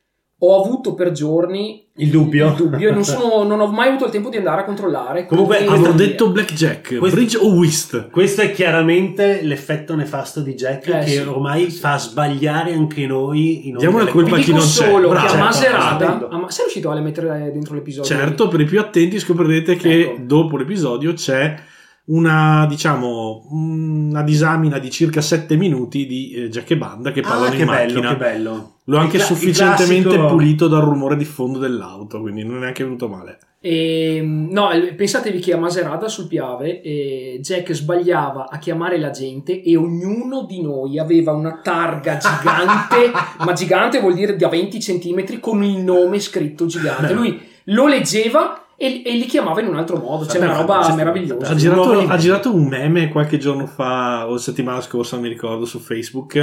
ho 0.52 0.62
avuto 0.64 0.94
per 0.94 1.12
giorni 1.12 1.82
Il 1.96 2.10
dubbio. 2.10 2.48
il 2.48 2.54
dubbio 2.54 2.88
e 2.88 2.92
non, 2.92 3.04
sono- 3.04 3.42
non 3.48 3.60
ho 3.60 3.66
mai 3.68 3.88
avuto 3.88 4.06
il 4.06 4.10
tempo 4.10 4.28
di 4.28 4.36
andare 4.36 4.62
a 4.62 4.64
controllare. 4.64 5.26
Comunque, 5.26 5.64
Avevo 5.66 5.92
detto 5.92 6.30
Blackjack, 6.30 6.96
Questo- 6.98 7.16
Bridge 7.16 7.36
o 7.38 7.52
Whist. 7.54 8.10
Questo 8.10 8.40
è 8.42 8.50
chiaramente 8.52 9.40
l'effetto 9.42 9.94
nefasto 9.94 10.40
di 10.40 10.54
Jack 10.54 10.86
Eh, 10.88 10.98
che 11.00 11.06
sì, 11.06 11.18
ormai 11.18 11.70
sì, 11.70 11.78
fa 11.78 11.98
sbagliare 11.98 12.72
anche 12.72 13.06
noi. 13.06 13.68
In 13.68 13.76
Diamo 13.76 13.98
la 13.98 14.06
colpa 14.06 14.36
a 14.36 14.38
chi 14.40 14.50
non 14.50 14.60
c'è. 14.60 14.66
solo 14.66 15.08
Bravo. 15.08 15.26
che 15.26 15.26
a 15.26 15.28
Certo, 15.28 15.44
Maserata 15.44 16.04
esatto. 16.04 16.28
a 16.28 16.38
Ma- 16.38 16.50
sei 16.50 16.64
riuscito 16.64 16.90
a 16.90 16.94
le 16.94 17.00
mettere 17.00 17.50
dentro 17.52 17.74
l'episodio? 17.74 18.16
Certo, 18.16 18.48
per 18.48 18.60
i 18.60 18.64
più 18.64 18.80
attenti 18.80 19.18
scoprirete 19.18 19.76
che 19.76 20.00
Ecco. 20.00 20.16
dopo 20.22 20.56
l'episodio 20.56 21.12
c'è 21.12 21.54
una, 22.06 22.66
diciamo, 22.68 23.46
una 23.50 24.22
disamina 24.22 24.78
di 24.78 24.90
circa 24.90 25.20
7 25.22 25.56
minuti 25.56 26.06
di 26.06 26.32
eh, 26.32 26.48
Jack 26.50 26.72
e 26.72 26.76
Banda 26.76 27.10
che 27.12 27.20
Ah, 27.20 27.28
parlano 27.28 27.50
che 27.54 27.62
in 27.62 27.66
bello, 27.66 27.92
macchina. 28.00 28.08
che 28.10 28.16
bello. 28.16 28.72
L'ho 28.84 28.98
anche 28.98 29.16
Il 29.16 29.22
sufficientemente 29.22 30.08
classico- 30.10 30.26
pulito 30.28 30.68
dal 30.68 30.82
rumore 30.82 31.16
di 31.16 31.24
fondo 31.24 31.58
dell'auto, 31.58 32.20
quindi 32.20 32.44
non 32.44 32.56
è 32.56 32.60
neanche 32.60 32.84
venuto 32.84 33.08
male. 33.08 33.38
E, 33.60 34.20
no, 34.22 34.70
eh, 34.72 34.92
pensatevi 34.92 35.38
che 35.38 35.54
a 35.54 35.56
Maserata 35.56 36.06
sul 36.08 36.26
Piave 36.26 36.82
eh, 36.82 37.38
Jack 37.40 37.72
sbagliava 37.72 38.48
a 38.50 38.58
chiamare 38.58 38.98
la 38.98 39.08
gente 39.08 39.62
e 39.62 39.74
ognuno 39.74 40.44
di 40.44 40.60
noi 40.60 40.98
aveva 40.98 41.32
una 41.32 41.60
targa 41.62 42.18
gigante, 42.18 43.10
ma 43.42 43.52
gigante 43.54 44.00
vuol 44.00 44.12
dire 44.12 44.36
da 44.36 44.48
20 44.48 44.78
cm 44.78 45.40
con 45.40 45.64
il 45.64 45.78
nome 45.78 46.20
scritto 46.20 46.66
gigante. 46.66 47.14
Lui 47.14 47.40
lo 47.68 47.86
leggeva 47.86 48.63
e, 48.84 49.02
e 49.04 49.12
li 49.16 49.24
chiamava 49.26 49.60
in 49.60 49.68
un 49.68 49.76
altro 49.76 49.96
modo, 49.96 50.26
cioè 50.26 50.38
Vabbè, 50.38 50.50
una 50.50 50.60
roba 50.60 50.72
fantastico, 50.74 50.96
meravigliosa. 50.98 51.52
Ha 51.52 51.54
girato, 51.54 51.92
nuovo 51.92 52.08
ha 52.08 52.16
girato 52.16 52.54
un 52.54 52.66
meme 52.66 53.08
qualche 53.08 53.38
giorno 53.38 53.66
fa, 53.66 54.28
o 54.28 54.36
settimana 54.36 54.80
scorsa, 54.80 55.16
non 55.16 55.24
mi 55.24 55.30
ricordo, 55.30 55.64
su 55.64 55.78
Facebook, 55.78 56.34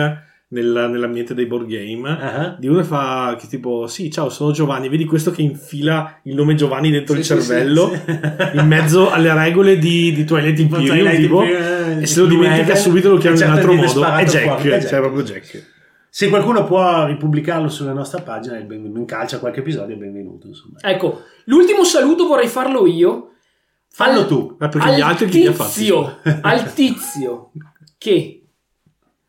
nel- 0.50 0.88
nell'ambiente 0.92 1.34
dei 1.34 1.46
board 1.46 1.68
game. 1.68 2.10
Ah, 2.10 2.56
Di 2.60 2.68
uno 2.68 2.80
che 2.80 2.84
fa 2.84 3.36
che 3.40 3.48
tipo, 3.48 3.88
sì, 3.88 4.12
ciao, 4.12 4.30
sono 4.30 4.52
Giovanni. 4.52 4.90
Vedi 4.90 5.06
questo 5.06 5.32
che 5.32 5.42
infila 5.42 6.20
il 6.24 6.36
nome 6.36 6.56
Giovanni 6.56 6.90
dentro 6.92 7.14
Sì, 7.14 7.20
il 7.20 7.26
sì, 7.26 7.34
cervello, 7.34 7.92
sì. 7.94 8.12
in 8.60 8.68
mezzo 8.68 9.12
alle 9.12 9.34
regole 9.34 9.78
di, 9.78 10.12
di 10.12 10.26
Twilight 10.26 10.60
Imperium. 10.60 11.10
Tipo, 11.16 11.44
Imperium, 11.44 12.02
e 12.02 12.06
se 12.06 12.20
lo 12.20 12.26
dimentica 12.26 12.76
subito 12.76 13.10
lo 13.10 13.18
chiama 13.18 13.36
e 13.38 13.40
in 13.40 13.48
un 13.48 13.54
certo 13.56 13.72
altro 13.72 14.02
modo. 14.02 14.16
È 14.16 14.26
Jack, 14.26 14.44
fuori, 14.44 14.70
è 14.70 14.72
cioè 14.72 14.90
Jack. 14.90 15.00
proprio 15.00 15.24
Jack. 15.24 15.66
Se 16.14 16.28
qualcuno 16.28 16.66
può 16.66 17.06
ripubblicarlo 17.06 17.70
sulla 17.70 17.94
nostra 17.94 18.22
pagina, 18.22 18.58
è 18.58 18.64
benvenuto. 18.64 19.00
In 19.00 19.06
calcia 19.06 19.40
qualche 19.40 19.62
episodio 19.62 19.96
è 19.96 19.98
benvenuto. 19.98 20.48
Insomma. 20.48 20.78
Ecco, 20.82 21.22
l'ultimo 21.46 21.86
saluto 21.86 22.28
vorrei 22.28 22.50
farlo 22.50 22.86
io. 22.86 23.30
Fallo 23.88 24.20
Al- 24.20 24.28
tu. 24.28 24.56
Ma 24.60 24.68
perché 24.68 24.94
gli 24.96 25.00
altri 25.00 25.30
chi 25.30 25.40
li 25.40 25.48
ha 25.48 25.54
fatti? 25.54 25.90
al 26.42 26.74
tizio 26.74 27.52
che 27.98 28.46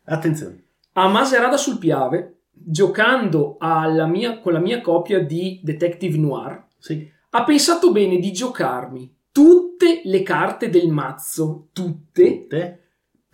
Attenzione. 0.03 0.63
a 0.93 1.07
Maserata 1.07 1.55
sul 1.55 1.77
Piave, 1.77 2.39
giocando 2.51 3.55
alla 3.59 4.05
mia- 4.05 4.39
con 4.39 4.51
la 4.51 4.59
mia 4.59 4.81
copia 4.81 5.23
di 5.23 5.61
Detective 5.63 6.17
Noir, 6.17 6.65
Sì. 6.77 7.09
ha 7.29 7.43
pensato 7.45 7.93
bene 7.93 8.17
di 8.19 8.33
giocarmi 8.33 9.09
tutte 9.31 10.01
le 10.03 10.21
carte 10.21 10.69
del 10.69 10.89
mazzo, 10.89 11.69
tutte, 11.71 12.45
Te? 12.47 12.82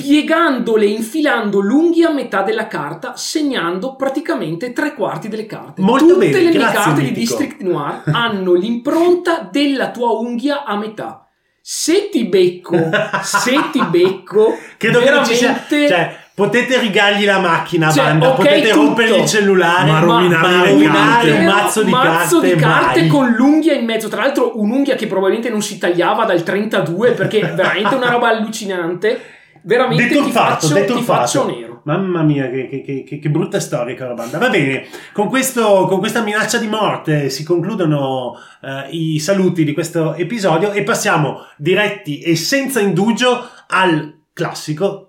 Piegandole 0.03 0.85
e 0.85 0.91
infilando 0.91 1.59
l'unghia 1.59 2.07
a 2.07 2.13
metà 2.13 2.41
della 2.41 2.67
carta, 2.67 3.17
segnando 3.17 3.97
praticamente 3.97 4.71
tre 4.71 4.93
quarti 4.93 5.27
delle 5.27 5.45
carte. 5.45 5.81
Molto 5.81 6.13
Tutte 6.13 6.19
bene, 6.29 6.37
le 6.37 6.49
mie 6.51 6.57
grazie, 6.57 6.73
carte 6.79 7.01
di 7.01 7.07
Mitico. 7.07 7.19
District 7.19 7.61
Noir 7.63 8.01
hanno 8.05 8.53
l'impronta 8.53 9.49
della 9.51 9.89
tua 9.91 10.11
unghia 10.11 10.63
a 10.63 10.77
metà. 10.77 11.27
Se 11.61 12.07
ti 12.09 12.23
becco, 12.25 12.77
se 13.21 13.59
ti 13.73 13.83
becco, 13.89 14.57
Credo 14.77 14.99
che 15.01 15.09
non 15.09 15.25
ci 15.25 15.35
sia. 15.35 15.47
veramente... 15.49 15.87
Cioè, 15.89 16.15
potete 16.33 16.79
rigargli 16.79 17.25
la 17.25 17.39
macchina, 17.39 17.91
Cioè, 17.91 18.05
banda, 18.05 18.29
ok, 18.29 18.35
potete 18.37 18.69
tutto. 18.69 18.81
rompergli 18.85 19.19
il 19.19 19.25
cellulare, 19.27 19.91
Ma 19.91 19.99
rovinare 19.99 20.47
ma 20.47 20.63
le 20.77 20.85
carte. 20.85 21.31
un 21.31 21.43
mazzo 21.43 21.83
di 21.83 21.91
mazzo 21.91 22.39
carte. 22.39 22.55
di 22.55 22.61
carte 22.61 23.07
con 23.07 23.29
l'unghia 23.31 23.73
in 23.73 23.83
mezzo. 23.83 24.07
Tra 24.07 24.21
l'altro, 24.21 24.57
un'unghia 24.57 24.95
che 24.95 25.05
probabilmente 25.07 25.49
non 25.49 25.61
si 25.61 25.77
tagliava 25.77 26.23
dal 26.23 26.41
32 26.41 27.11
perché 27.11 27.41
è 27.41 27.53
veramente 27.53 27.93
una 27.95 28.09
roba 28.09 28.29
allucinante. 28.29 29.21
Veramente 29.63 30.07
ti 30.07 30.09
Deturpato, 30.15 30.49
faccio, 30.49 30.67
ti 30.67 30.73
deturpato. 30.73 31.21
faccio 31.21 31.45
nero. 31.45 31.81
Mamma 31.85 32.21
mia, 32.23 32.49
che, 32.49 32.67
che- 32.67 32.81
che- 32.81 33.03
che- 33.03 33.19
che 33.19 33.29
brutta 33.29 33.59
storia, 33.59 33.95
cara 33.95 34.13
banda. 34.13 34.37
Va 34.37 34.49
bene, 34.49 34.85
con, 35.13 35.27
questo, 35.29 35.85
con 35.87 35.99
questa 35.99 36.21
minaccia 36.21 36.57
di 36.57 36.67
morte 36.67 37.29
si 37.29 37.43
concludono 37.43 38.33
eh, 38.61 38.89
i 38.91 39.19
saluti 39.19 39.63
di 39.63 39.73
questo 39.73 40.13
episodio 40.15 40.71
e 40.71 40.83
passiamo 40.83 41.45
diretti 41.57 42.19
e 42.19 42.35
senza 42.35 42.79
indugio 42.79 43.47
al 43.67 44.19
classico 44.33 45.05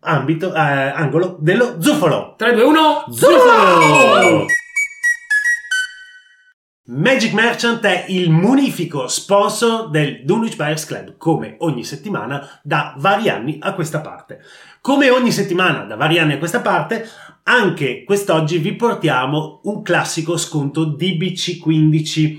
ambito, 0.00 0.52
eh, 0.54 0.58
angolo 0.60 1.36
dello 1.40 1.80
zufolo. 1.80 2.34
3, 2.36 2.54
2, 2.54 2.62
1. 2.64 3.04
Zufolo! 3.10 4.46
Magic 6.90 7.34
Merchant 7.34 7.84
è 7.84 8.06
il 8.08 8.30
munifico 8.30 9.08
sponsor 9.08 9.90
del 9.90 10.24
Dunwich 10.24 10.56
Buyers 10.56 10.86
Club, 10.86 11.18
come 11.18 11.56
ogni 11.58 11.84
settimana 11.84 12.60
da 12.62 12.94
vari 12.96 13.28
anni 13.28 13.58
a 13.60 13.74
questa 13.74 14.00
parte. 14.00 14.40
Come 14.80 15.10
ogni 15.10 15.30
settimana 15.30 15.84
da 15.84 15.96
vari 15.96 16.18
anni 16.18 16.32
a 16.32 16.38
questa 16.38 16.62
parte, 16.62 17.06
anche 17.42 18.04
quest'oggi 18.04 18.56
vi 18.56 18.74
portiamo 18.74 19.60
un 19.64 19.82
classico 19.82 20.38
sconto 20.38 20.96
DBC15 20.96 22.38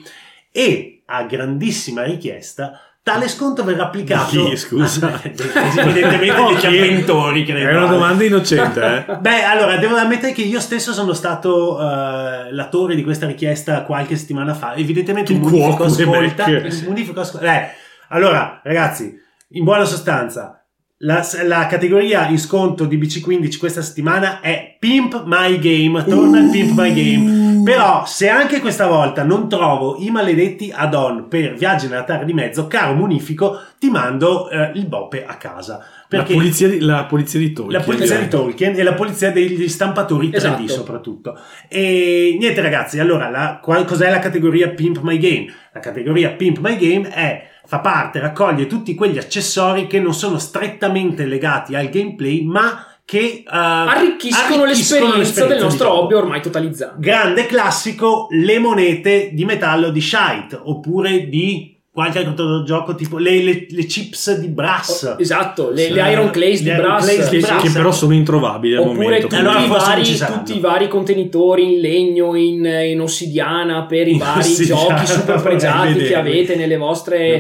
e 0.52 1.04
a 1.06 1.24
grandissima 1.26 2.02
richiesta 2.02 2.89
tale 3.12 3.28
sconto 3.28 3.64
verrà 3.64 3.86
applicato 3.86 4.46
Chi, 4.46 4.56
scusa? 4.56 5.20
evidentemente 5.24 6.28
No, 6.28 6.52
degli 6.54 6.66
avventori 6.66 7.44
credo. 7.44 7.70
È 7.70 7.76
una 7.76 7.88
domanda 7.88 8.24
innocente, 8.24 9.06
eh? 9.08 9.16
Beh, 9.20 9.44
allora, 9.44 9.78
devo 9.78 9.96
ammettere 9.96 10.32
che 10.32 10.44
io 10.44 10.60
stesso 10.60 10.94
sono 10.94 11.14
stato 11.14 11.80
eh, 11.80 12.52
l'attore 12.52 12.96
di 12.96 13.04
questa 13.04 13.26
richiesta 13.26 13.82
qualche 13.84 14.16
settimana 14.16 14.54
fa. 14.54 14.76
Evidentemente 14.76 15.34
Tu 15.34 15.40
il 15.40 15.44
munifico 15.44 15.76
cuoco, 15.76 15.84
ascolta. 15.86 16.48
Mac. 16.48 16.64
Il 16.66 16.84
munifico 16.88 17.20
ascolta. 17.22 17.56
Eh, 17.56 17.70
allora, 18.10 18.62
ragazzi, 18.64 19.20
in 19.50 19.64
buona 19.64 19.86
sostanza, 19.86 20.59
la, 21.02 21.26
la 21.46 21.66
categoria 21.68 22.28
in 22.28 22.38
sconto 22.38 22.84
di 22.86 22.98
BC15 22.98 23.58
questa 23.58 23.82
settimana 23.82 24.42
è 24.42 24.76
Pimp 24.78 25.24
My 25.26 25.58
Game. 25.60 26.04
Torna 26.04 26.40
il 26.40 26.50
Pimp 26.50 26.78
My 26.78 26.94
Game. 26.94 27.62
Però, 27.64 28.06
se 28.06 28.30
anche 28.30 28.60
questa 28.60 28.88
volta 28.88 29.24
non 29.24 29.48
trovo 29.48 29.98
i 30.00 30.10
maledetti 30.10 30.72
add-on 30.74 31.28
per 31.28 31.54
viaggi 31.56 31.88
nella 31.88 32.04
terra 32.04 32.24
di 32.24 32.34
mezzo, 32.34 32.68
caro 32.68 32.94
munifico, 32.96 33.60
ti 33.78 33.90
mando 33.90 34.50
eh, 34.50 34.72
il 34.76 34.88
boppe 34.88 35.26
a 35.26 35.36
casa. 35.36 35.86
Perché 36.08 36.34
La 36.34 36.38
polizia 36.40 36.68
di, 36.68 36.80
la 36.80 37.04
polizia 37.06 37.40
di 37.40 37.54
Tolkien. 37.54 37.80
la 37.80 37.86
polizia 37.86 38.16
di 38.18 38.26
direi. 38.26 38.30
Tolkien 38.30 38.76
e 38.80 38.84
la 38.84 38.94
polizia 38.94 39.32
degli 39.32 39.68
stampatori 39.68 40.30
3D 40.30 40.36
Esatto. 40.36 40.68
soprattutto. 40.68 41.38
E 41.68 42.36
niente 42.40 42.62
ragazzi, 42.62 43.00
allora 43.00 43.30
la, 43.30 43.60
qual- 43.62 43.86
cos'è 43.86 44.10
la 44.10 44.20
categoria 44.20 44.70
Pimp 44.70 45.00
My 45.02 45.18
Game? 45.18 45.54
La 45.72 45.80
categoria 45.82 46.32
Pimp 46.32 46.58
My 46.60 46.76
Game 46.78 47.10
è 47.10 47.49
fa 47.70 47.82
parte, 47.82 48.20
raccoglie 48.20 48.66
tutti 48.66 48.96
quegli 48.96 49.20
accessori 49.20 49.86
che 49.86 50.00
non 50.00 50.16
sono 50.16 50.40
strettamente 50.40 51.26
legati 51.26 51.76
al 51.76 51.90
gameplay, 51.90 52.44
ma 52.44 52.84
che 53.06 53.44
eh, 53.46 53.46
Arricchiscono, 53.46 54.66
l'esperienza 54.66 55.46
del 55.46 55.62
nostro 55.62 55.92
hobby 55.94 56.16
ormai 56.16 56.42
totalizzato. 56.42 56.96
Grande 56.98 57.46
classico, 57.46 58.26
le 58.32 58.58
monete 58.58 59.30
di 59.34 59.46
metallo 59.46 59.92
di 59.92 60.02
Shite, 60.02 60.60
oppure 60.60 61.30
di 61.30 61.79
qualche 61.92 62.20
altro 62.20 62.64
gioco 62.64 62.94
tipo 62.96 63.18
le, 63.18 63.42
le- 63.42 63.66
le 63.68 63.86
chips 63.86 64.38
di 64.40 64.48
brass. 64.48 65.16
Esatto, 65.18 65.72
le, 65.72 65.86
Sì. 65.86 65.94
le 65.94 66.12
Iron 66.12 66.30
Clays 66.30 66.62
di 66.62 66.70
Brass. 66.70 67.04
Clays 67.04 67.30
di 67.30 67.40
Che, 67.40 67.48
Brass. 67.48 67.62
che 67.64 67.70
però 67.72 67.92
sono 67.92 68.14
introvabili 68.14 68.76
al 68.76 68.82
Oppure 68.84 69.04
momento. 69.04 69.28
tutti, 69.28 69.36
Allora 69.40 69.60
i 69.60 69.68
vari, 69.68 70.04
tutti 70.18 70.56
i 70.56 70.60
vari 70.60 70.88
contenitori 70.88 71.74
in 71.74 71.80
legno, 71.82 72.36
in, 72.36 72.64
in 72.64 73.02
ossidiana 73.02 73.84
per 73.86 74.08
i 74.08 74.12
In 74.14 74.18
vari 74.20 74.40
ossidiana, 74.40 74.88
giochi 75.04 75.06
super 75.08 75.42
pregiati 75.42 75.94
che 75.98 76.16
avete 76.16 76.56
nelle 76.56 76.78
vostre 76.78 77.18
eh, 77.34 77.36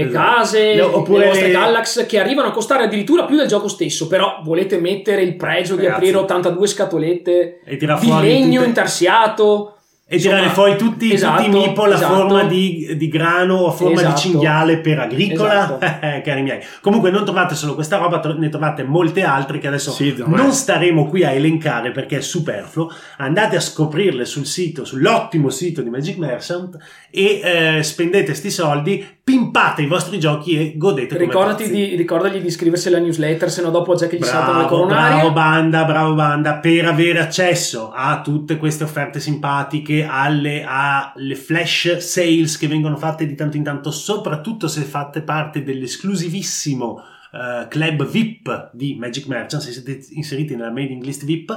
esatto. 0.00 0.10
case, 0.10 0.74
Le- 0.74 0.80
oppure 0.82 1.18
le 1.18 1.26
vostre 1.26 1.50
Galax 1.50 2.06
che 2.06 2.18
arrivano 2.18 2.48
a 2.48 2.52
costare 2.52 2.84
addirittura 2.84 3.24
più 3.24 3.36
del 3.36 3.46
gioco 3.46 3.68
stesso. 3.68 4.06
Però 4.08 4.40
volete 4.42 4.80
mettere 4.80 5.22
il 5.22 5.36
pregio 5.36 5.74
di 5.76 5.82
Ragazzi. 5.82 5.96
aprire 6.00 6.16
82 6.16 6.66
scatolette 6.66 7.60
E 7.64 7.76
di 7.76 7.86
legno 7.86 8.54
tutte- 8.54 8.64
intarsiato. 8.66 9.75
E 10.08 10.18
tirare 10.18 10.44
Insomma, 10.44 10.54
fuori 10.54 10.76
tutti, 10.76 11.12
esatto, 11.12 11.42
tutti 11.42 11.56
i 11.56 11.60
meeple 11.60 11.92
a 11.92 11.96
esatto. 11.96 12.14
forma 12.14 12.44
di, 12.44 12.94
di 12.96 13.08
grano 13.08 13.56
o 13.56 13.66
a 13.66 13.72
forma 13.72 13.94
Esatto. 14.02 14.14
di 14.14 14.20
cinghiale 14.20 14.78
per 14.78 15.00
agricola, 15.00 15.64
Esatto. 15.80 15.84
Eh, 16.06 16.20
cari 16.20 16.42
miei. 16.42 16.60
Comunque 16.80 17.10
non 17.10 17.24
trovate 17.24 17.56
solo 17.56 17.74
questa 17.74 17.96
roba, 17.96 18.20
ne 18.38 18.48
trovate 18.48 18.84
molte 18.84 19.24
altre 19.24 19.58
che 19.58 19.66
adesso 19.66 19.90
Sì, 19.90 20.14
non 20.24 20.52
staremo 20.52 21.08
qui 21.08 21.24
a 21.24 21.32
elencare 21.32 21.90
perché 21.90 22.18
è 22.18 22.20
superfluo. 22.20 22.88
Andate 23.16 23.56
a 23.56 23.60
scoprirle 23.60 24.24
sul 24.24 24.46
sito, 24.46 24.84
sull'ottimo 24.84 25.48
sito 25.50 25.82
di 25.82 25.90
Magic 25.90 26.18
Merchant 26.18 26.76
e 27.10 27.40
eh, 27.78 27.82
spendete 27.82 28.32
sti 28.32 28.50
soldi, 28.50 29.15
pimpate 29.26 29.82
i 29.82 29.88
vostri 29.88 30.20
giochi 30.20 30.56
e 30.56 30.76
godete 30.76 31.18
Ricordati 31.18 31.68
di, 31.68 31.96
ricordagli 31.96 32.38
di 32.38 32.46
iscriversi 32.46 32.86
alla 32.86 33.00
newsletter, 33.00 33.50
se 33.50 33.60
no 33.60 33.70
dopo 33.70 33.96
già 33.96 34.06
che 34.06 34.18
gli 34.18 34.22
saltano 34.22 34.58
le 34.58 34.66
Bravo, 34.66 34.76
coronarie. 34.76 35.14
bravo 35.16 35.32
banda, 35.32 35.84
bravo 35.84 36.14
banda, 36.14 36.54
per 36.58 36.84
avere 36.86 37.18
accesso 37.18 37.90
a 37.90 38.20
tutte 38.20 38.56
queste 38.56 38.84
offerte 38.84 39.18
simpatiche, 39.18 40.06
alle, 40.08 40.64
alle 40.64 41.34
flash 41.34 41.96
sales 41.96 42.56
che 42.56 42.68
vengono 42.68 42.96
fatte 42.96 43.26
di 43.26 43.34
tanto 43.34 43.56
in 43.56 43.64
tanto, 43.64 43.90
soprattutto 43.90 44.68
se 44.68 44.82
fate 44.82 45.22
parte 45.22 45.64
dell'esclusivissimo 45.64 47.02
eh, 47.32 47.66
club 47.68 48.06
VIP 48.06 48.70
di 48.74 48.94
Magic 48.96 49.26
Merchant, 49.26 49.60
se 49.60 49.72
siete 49.72 50.06
inseriti 50.12 50.54
nella 50.54 50.70
mailing 50.70 51.02
list 51.02 51.24
VIP, 51.24 51.50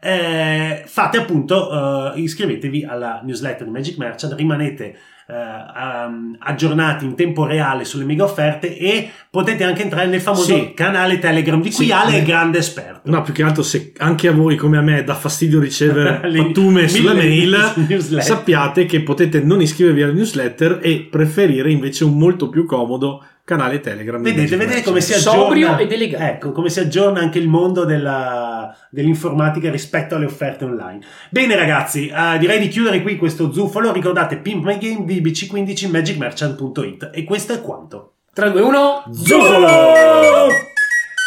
eh, 0.00 0.84
fate 0.86 1.18
appunto, 1.18 2.14
eh, 2.14 2.20
iscrivetevi 2.20 2.82
alla 2.82 3.20
newsletter 3.22 3.66
di 3.66 3.72
Magic 3.72 3.98
Merchant, 3.98 4.32
rimanete 4.32 4.96
um, 5.32 6.36
aggiornati 6.40 7.04
in 7.04 7.14
tempo 7.14 7.44
reale 7.44 7.84
sulle 7.84 8.04
mega 8.04 8.24
offerte 8.24 8.76
e 8.76 9.10
potete 9.30 9.64
anche 9.64 9.82
entrare 9.82 10.06
nel 10.08 10.20
famoso 10.20 10.54
Sì. 10.54 10.72
canale 10.74 11.18
Telegram 11.18 11.60
di 11.60 11.70
cui 11.70 11.84
Sì. 11.86 11.92
Ale 11.92 12.18
è 12.18 12.22
grande 12.22 12.58
esperto. 12.58 13.10
No, 13.10 13.22
più 13.22 13.32
che 13.32 13.42
altro 13.42 13.62
se 13.62 13.92
anche 13.98 14.28
a 14.28 14.32
voi 14.32 14.56
come 14.56 14.78
a 14.78 14.82
me 14.82 15.04
dà 15.04 15.14
fastidio 15.14 15.60
ricevere 15.60 16.20
Le- 16.28 16.38
fattume 16.38 16.88
sulla 16.88 17.12
mille 17.12 17.56
mail, 17.56 18.20
sappiate 18.22 18.86
che 18.86 19.02
potete 19.02 19.40
non 19.40 19.60
iscrivervi 19.60 20.02
alla 20.02 20.12
newsletter 20.12 20.78
e 20.82 21.06
preferire 21.10 21.70
invece 21.70 22.04
un 22.04 22.16
molto 22.18 22.48
più 22.48 22.64
comodo 22.66 23.24
canale 23.50 23.80
Telegram. 23.80 24.22
Vedete, 24.22 24.56
vedete 24.56 24.82
come 24.84 25.00
si 25.00 25.12
aggiorna 25.12 25.40
Sobrio 25.42 25.78
ed 25.78 25.90
elegante. 25.90 26.24
Ecco, 26.24 26.52
come 26.52 26.68
si 26.68 26.78
aggiorna 26.78 27.18
anche 27.18 27.40
il 27.40 27.48
mondo 27.48 27.84
della- 27.84 28.72
dell'informatica 28.90 29.68
rispetto 29.72 30.14
alle 30.14 30.26
offerte 30.26 30.64
online. 30.64 31.00
Bene 31.30 31.56
ragazzi, 31.56 32.06
eh, 32.06 32.38
direi 32.38 32.60
di 32.60 32.68
chiudere 32.68 33.02
qui 33.02 33.16
questo 33.16 33.52
zufolo. 33.52 33.90
Ricordate 33.90 34.36
Pimp 34.36 34.64
My 34.64 34.78
Game 34.78 35.04
di 35.04 35.20
BC15 35.20 35.90
magicmerchant.it 35.90 37.10
e 37.12 37.24
questo 37.24 37.52
è 37.52 37.60
quanto. 37.60 38.12
3, 38.32 38.52
2, 38.52 38.60
1. 38.60 39.04
Zufolo! 39.10 40.46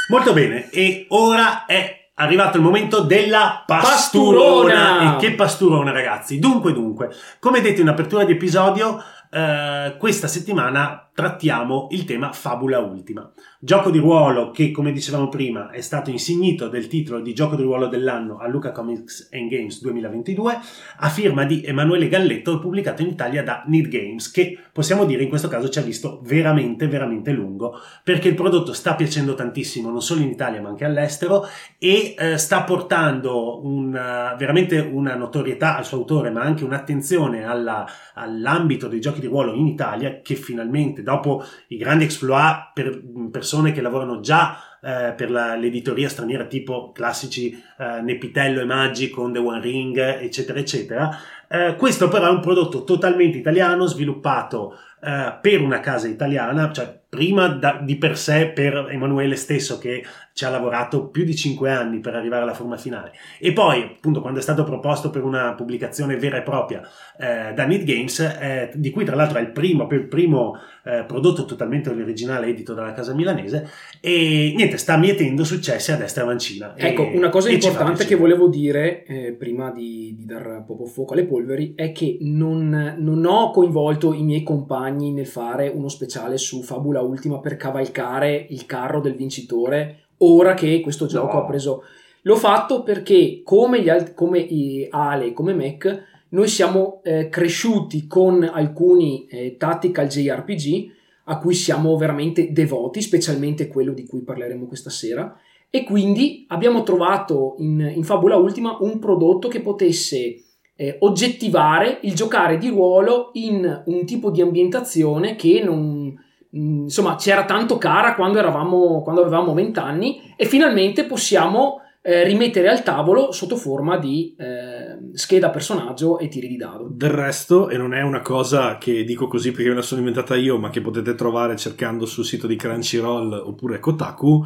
Molto 0.07 0.31
bene, 0.33 0.69
e 0.69 1.05
ora 1.09 1.65
è 1.65 2.09
arrivato 2.15 2.55
il 2.55 2.63
momento 2.63 3.01
della 3.01 3.63
pasturona. 3.65 4.77
Pasturona! 4.79 5.15
E 5.15 5.19
che 5.19 5.33
pasturona, 5.33 5.91
ragazzi! 5.91 6.39
Dunque, 6.39 6.71
dunque, 6.71 7.09
come 7.39 7.59
detto 7.59 7.81
in 7.81 7.89
apertura 7.89 8.23
di 8.23 8.31
episodio, 8.31 9.03
eh, 9.29 9.95
questa 9.97 10.27
settimana 10.27 11.02
trattiamo 11.13 11.87
il 11.91 12.05
tema 12.05 12.31
Fabula 12.31 12.79
Ultima. 12.79 13.31
Gioco 13.59 13.91
di 13.91 13.99
ruolo 13.99 14.51
che, 14.51 14.71
come 14.71 14.91
dicevamo 14.91 15.29
prima, 15.29 15.69
è 15.69 15.79
stato 15.79 16.09
insignito 16.09 16.67
del 16.67 16.87
titolo 16.87 17.21
di 17.21 17.33
gioco 17.33 17.55
di 17.55 17.61
ruolo 17.61 17.87
dell'anno 17.87 18.37
a 18.37 18.47
Luca 18.47 18.71
Comics 18.71 19.29
Games 19.31 19.81
2022 19.81 20.57
a 20.97 21.09
firma 21.09 21.45
di 21.45 21.63
Emanuele 21.63 22.07
Galletto 22.07 22.59
pubblicato 22.59 23.03
in 23.03 23.09
Italia 23.09 23.43
da 23.43 23.63
Need 23.67 23.87
Games, 23.87 24.31
che 24.31 24.57
possiamo 24.73 25.05
dire 25.05 25.23
in 25.23 25.29
questo 25.29 25.47
caso 25.47 25.69
ci 25.69 25.79
ha 25.79 25.83
visto 25.83 26.19
veramente, 26.23 26.87
veramente 26.87 27.31
lungo, 27.31 27.75
perché 28.03 28.27
il 28.27 28.35
prodotto 28.35 28.73
sta 28.73 28.95
piacendo 28.95 29.35
tantissimo, 29.35 29.89
non 29.89 30.01
solo 30.01 30.21
in 30.21 30.29
Italia 30.29 30.61
ma 30.61 30.69
anche 30.69 30.85
all'estero, 30.85 31.45
e 31.77 32.15
eh, 32.17 32.37
sta 32.37 32.63
portando 32.63 33.63
una- 33.65 34.35
veramente 34.37 34.79
una 34.79 35.15
notorietà 35.15 35.77
al 35.77 35.85
suo 35.85 35.97
autore, 35.97 36.31
ma 36.31 36.41
anche 36.41 36.63
un'attenzione 36.63 37.45
alla- 37.45 37.85
all'ambito 38.15 38.87
dei 38.87 38.99
giochi 38.99 39.19
di 39.19 39.27
ruolo 39.27 39.53
in 39.53 39.67
Italia, 39.67 40.21
che 40.21 40.35
finalmente, 40.35 41.02
dopo 41.03 41.43
i 41.67 41.77
grandi 41.77 42.05
exploit 42.05 42.71
per 42.73 43.01
persone 43.29 43.71
che 43.71 43.81
lavorano 43.81 44.19
già 44.19 44.57
eh, 44.81 45.13
per 45.15 45.29
la- 45.29 45.55
l'editoria 45.55 46.09
straniera 46.09 46.45
tipo 46.45 46.91
classici 46.91 47.51
eh, 47.51 48.01
Nepitello 48.01 48.61
e 48.61 48.65
Maggi 48.65 49.09
con 49.09 49.31
The 49.31 49.39
One 49.39 49.61
Ring 49.61 49.97
eccetera 49.97 50.59
eccetera 50.59 51.15
eh, 51.47 51.75
questo 51.75 52.07
però 52.07 52.27
è 52.27 52.31
un 52.31 52.41
prodotto 52.41 52.83
totalmente 52.83 53.37
italiano 53.37 53.85
sviluppato 53.85 54.77
eh, 55.01 55.37
per 55.41 55.61
una 55.61 55.79
casa 55.79 56.07
italiana 56.07 56.71
cioè 56.71 57.01
prima 57.13 57.47
da, 57.47 57.79
di 57.79 57.95
per 57.95 58.17
sé 58.17 58.47
per 58.47 58.87
Emanuele 58.89 59.35
stesso 59.35 59.77
che 59.77 60.03
ci 60.33 60.45
ha 60.45 60.49
lavorato 60.49 61.09
più 61.09 61.23
di 61.23 61.35
cinque 61.35 61.69
anni 61.69 61.99
per 61.99 62.15
arrivare 62.15 62.41
alla 62.41 62.55
forma 62.55 62.75
finale. 62.75 63.11
E 63.39 63.53
poi 63.53 63.83
appunto 63.83 64.19
quando 64.19 64.39
è 64.39 64.41
stato 64.41 64.63
proposto 64.63 65.11
per 65.11 65.23
una 65.23 65.53
pubblicazione 65.53 66.17
vera 66.17 66.37
e 66.37 66.41
propria 66.41 66.81
eh, 67.19 67.53
da 67.53 67.65
Need 67.65 67.83
Games 67.83 68.19
eh, 68.19 68.71
di 68.73 68.89
cui 68.89 69.05
tra 69.05 69.15
l'altro 69.15 69.37
è 69.37 69.41
il 69.41 69.51
primo, 69.51 69.87
il 69.91 70.07
primo 70.07 70.57
eh, 70.83 71.03
prodotto 71.05 71.45
totalmente 71.45 71.91
originale 71.91 72.47
edito 72.47 72.73
dalla 72.73 72.93
casa 72.93 73.13
milanese 73.13 73.69
e 74.01 74.51
niente 74.55 74.77
sta 74.77 74.97
mietendo 74.97 75.43
successi 75.43 75.91
a 75.91 75.97
destra 75.97 76.23
e 76.23 76.25
mancina. 76.25 76.73
Ecco 76.75 77.03
e, 77.11 77.15
una 77.15 77.29
cosa 77.29 77.51
importante 77.51 78.05
che 78.05 78.15
volevo 78.15 78.47
dire 78.47 79.03
eh, 79.05 79.33
prima 79.33 79.71
di, 79.71 80.15
di 80.17 80.25
dar 80.25 80.63
proprio 80.65 80.87
fuoco 80.87 81.13
alle 81.13 81.25
polveri 81.25 81.73
è 81.75 81.91
che 81.91 82.17
non, 82.21 82.95
non 82.97 83.23
ho 83.23 83.51
coinvolto 83.51 84.13
i 84.13 84.23
miei 84.23 84.41
compagni 84.41 85.13
nel 85.13 85.27
fare 85.27 85.67
uno 85.67 85.89
speciale 85.89 86.37
su 86.37 86.63
Fabula 86.63 87.01
Ultima 87.03 87.39
per 87.39 87.57
cavalcare 87.57 88.47
il 88.49 88.65
carro 88.65 88.99
del 88.99 89.15
vincitore 89.15 90.03
ora 90.23 90.53
che 90.53 90.81
questo 90.81 91.05
gioco 91.05 91.37
no. 91.37 91.43
ha 91.43 91.45
preso. 91.45 91.83
L'ho 92.23 92.35
fatto 92.35 92.83
perché, 92.83 93.41
come, 93.43 93.81
gli 93.81 93.89
alt- 93.89 94.13
come 94.13 94.47
Ale, 94.89 95.33
come 95.33 95.53
Mac, 95.53 96.03
noi 96.29 96.47
siamo 96.47 97.01
eh, 97.03 97.29
cresciuti 97.29 98.07
con 98.07 98.43
alcuni 98.43 99.27
eh, 99.27 99.55
tactical 99.57 100.07
JRPG 100.07 100.91
a 101.25 101.37
cui 101.37 101.53
siamo 101.53 101.95
veramente 101.97 102.51
devoti, 102.51 103.01
specialmente 103.01 103.67
quello 103.67 103.93
di 103.93 104.05
cui 104.05 104.21
parleremo 104.21 104.65
questa 104.65 104.89
sera. 104.89 105.37
E 105.69 105.83
quindi 105.83 106.45
abbiamo 106.49 106.83
trovato 106.83 107.55
in, 107.57 107.91
in 107.95 108.03
Fabula 108.03 108.35
Ultima 108.35 108.77
un 108.79 108.99
prodotto 108.99 109.47
che 109.47 109.61
potesse 109.61 110.43
eh, 110.75 110.97
oggettivare 110.99 111.99
il 112.03 112.13
giocare 112.13 112.57
di 112.57 112.69
ruolo 112.69 113.31
in 113.33 113.83
un 113.85 114.05
tipo 114.05 114.31
di 114.31 114.41
ambientazione 114.41 115.35
che 115.35 115.61
non, 115.63 116.15
insomma, 116.53 117.15
c'era 117.15 117.45
tanto 117.45 117.77
cara 117.77 118.15
quando, 118.15 118.39
eravamo, 118.39 119.01
quando 119.01 119.21
avevamo 119.21 119.53
20 119.53 119.79
anni 119.79 120.33
e 120.35 120.45
finalmente 120.45 121.05
possiamo 121.05 121.81
eh, 122.05 122.23
rimettere 122.25 122.67
al 122.67 122.83
tavolo 122.83 123.31
sotto 123.31 123.55
forma 123.55 123.97
di 123.97 124.35
eh, 124.37 125.15
scheda 125.17 125.49
personaggio 125.49 126.19
e 126.19 126.27
tiri 126.27 126.47
di 126.47 126.57
dado. 126.57 126.89
Del 126.91 127.09
resto, 127.09 127.69
e 127.69 127.77
non 127.77 127.93
è 127.93 128.01
una 128.01 128.21
cosa 128.21 128.77
che 128.77 129.03
dico 129.05 129.27
così 129.27 129.51
perché 129.51 129.69
me 129.69 129.75
la 129.75 129.81
sono 129.81 130.01
inventata 130.01 130.35
io, 130.35 130.57
ma 130.57 130.69
che 130.69 130.81
potete 130.81 131.15
trovare 131.15 131.55
cercando 131.55 132.05
sul 132.05 132.25
sito 132.25 132.45
di 132.45 132.57
Crunchyroll 132.57 133.31
oppure 133.33 133.79
Kotaku, 133.79 134.45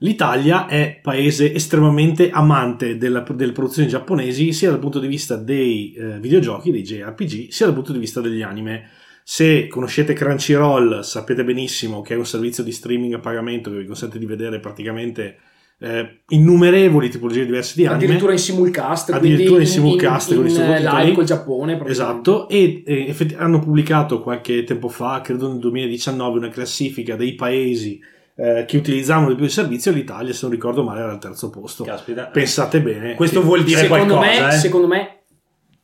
l'Italia 0.00 0.66
è 0.66 0.98
paese 1.00 1.54
estremamente 1.54 2.30
amante 2.30 2.98
della, 2.98 3.20
delle 3.20 3.52
produzioni 3.52 3.88
giapponesi, 3.88 4.52
sia 4.52 4.70
dal 4.70 4.80
punto 4.80 4.98
di 4.98 5.06
vista 5.06 5.36
dei 5.36 5.92
eh, 5.92 6.18
videogiochi, 6.18 6.72
dei 6.72 6.82
JRPG, 6.82 7.50
sia 7.50 7.66
dal 7.66 7.74
punto 7.74 7.92
di 7.92 7.98
vista 7.98 8.20
degli 8.20 8.42
anime 8.42 8.98
se 9.32 9.68
conoscete 9.68 10.12
Crunchyroll 10.12 11.02
sapete 11.02 11.44
benissimo 11.44 12.00
che 12.00 12.14
è 12.14 12.16
un 12.16 12.26
servizio 12.26 12.64
di 12.64 12.72
streaming 12.72 13.14
a 13.14 13.20
pagamento 13.20 13.70
che 13.70 13.78
vi 13.78 13.86
consente 13.86 14.18
di 14.18 14.26
vedere 14.26 14.58
praticamente 14.58 15.36
eh, 15.78 16.22
innumerevoli 16.30 17.08
tipologie 17.08 17.44
diverse 17.44 17.74
di 17.76 17.86
anime. 17.86 18.02
Addirittura 18.02 18.32
in 18.32 18.40
simulcast. 18.40 19.10
Addirittura 19.10 19.60
in, 19.60 19.68
simulcast 19.68 20.30
in, 20.30 20.36
con 20.36 20.46
in, 20.46 20.50
i 20.50 20.54
sottotitoli. 20.56 21.02
live 21.04 21.12
col 21.12 21.24
Giappone. 21.24 21.84
Esatto, 21.86 22.48
e, 22.48 22.82
e 22.84 23.06
effetti, 23.06 23.34
hanno 23.34 23.60
pubblicato 23.60 24.20
qualche 24.20 24.64
tempo 24.64 24.88
fa, 24.88 25.20
credo 25.20 25.48
nel 25.48 25.60
2019, 25.60 26.38
una 26.38 26.48
classifica 26.48 27.14
dei 27.14 27.36
paesi 27.36 28.00
eh, 28.34 28.64
che 28.66 28.76
utilizzavano 28.78 29.28
di 29.28 29.36
più 29.36 29.44
il 29.44 29.50
servizio, 29.52 29.92
l'Italia, 29.92 30.32
se 30.32 30.40
non 30.42 30.50
ricordo 30.50 30.82
male, 30.82 31.02
era 31.02 31.12
al 31.12 31.20
terzo 31.20 31.50
posto. 31.50 31.84
Caspita. 31.84 32.26
Pensate 32.26 32.82
bene. 32.82 33.14
Questo 33.14 33.42
vuol 33.42 33.62
dire 33.62 33.82
secondo 33.82 34.16
qualcosa. 34.16 34.46
Me, 34.48 34.54
eh? 34.54 34.58
Secondo 34.58 34.86
me, 34.88 35.20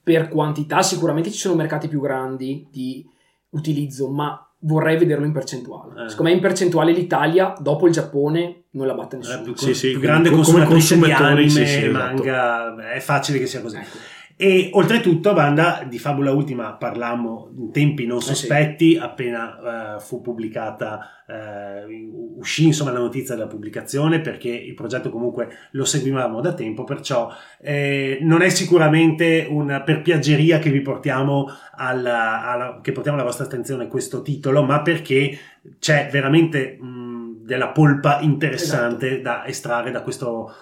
per 0.03 0.29
quantità, 0.31 0.83
sicuramente 0.83 1.31
ci 1.31 1.39
sono 1.39 1.55
mercati 1.55 1.87
più 1.87 2.01
grandi 2.01 2.67
di 2.73 3.15
utilizzo, 3.51 4.11
ma 4.11 4.41
vorrei 4.61 4.97
vederlo 4.97 5.25
in 5.25 5.33
percentuale. 5.33 6.05
Eh. 6.05 6.09
Secondo 6.09 6.31
me 6.31 6.37
in 6.37 6.43
percentuale 6.43 6.93
l'Italia, 6.93 7.55
dopo 7.59 7.87
il 7.87 7.93
Giappone, 7.93 8.65
non 8.73 8.87
la 8.87 8.95
batte 8.95 9.17
nessuno. 9.17 9.41
È 9.41 9.43
più, 9.43 9.55
sì, 9.55 9.75
sì, 9.75 9.91
più 9.91 10.01
grande 10.01 10.31
come 10.31 10.43
consumatrice 10.43 10.99
di 10.99 11.13
anime, 11.13 11.49
sì, 11.49 11.67
sì, 11.67 11.85
esatto. 11.87 11.93
manga, 11.93 12.93
è 12.93 13.01
facile 13.01 13.39
che 13.39 13.47
sia 13.47 13.61
così. 13.61 13.77
Ecco. 13.77 13.97
E 14.39 14.69
oltretutto, 14.75 15.33
banda 15.33 15.87
di 15.89 15.99
Fabula 15.99 16.31
Ultima 16.31 16.75
parlammo 16.75 17.51
in 17.57 17.73
tempi 17.73 18.05
non 18.05 18.21
sospetti, 18.21 18.93
eh 18.93 18.99
sì. 18.99 19.03
appena 19.03 19.95
uh, 19.97 20.01
fu 20.01 20.21
pubblicata, 20.21 21.25
uh, 21.27 22.37
uscì 22.37 22.67
insomma 22.67 22.93
la 22.93 22.99
notizia 22.99 23.35
della 23.35 23.47
pubblicazione, 23.47 24.21
perché 24.21 24.51
il 24.51 24.75
progetto 24.75 25.09
comunque 25.09 25.49
lo 25.71 25.87
seguivamo 25.87 26.43
da 26.43 26.53
tempo, 26.53 26.85
perciò 26.85 27.31
eh, 27.63 28.19
non 28.21 28.43
è 28.43 28.51
sicuramente 28.51 29.47
una 29.49 29.81
perpiaggeria 29.81 30.59
che 30.59 30.69
vi 30.69 30.83
portiamo 30.83 31.49
alla, 31.75 32.45
alla, 32.45 32.81
che 32.83 32.93
portiamo 32.93 33.17
alla 33.17 33.27
vostra 33.27 33.47
attenzione 33.47 33.89
questo 33.89 34.21
titolo, 34.21 34.63
ma 34.63 34.83
perché 34.83 35.39
c'è 35.79 36.11
veramente 36.13 36.77
mh, 36.79 37.43
della 37.43 37.69
polpa 37.69 38.21
interessante 38.21 39.07
esatto. 39.07 39.23
da 39.23 39.47
estrarre 39.47 39.91
da 39.91 40.03
questo 40.03 40.53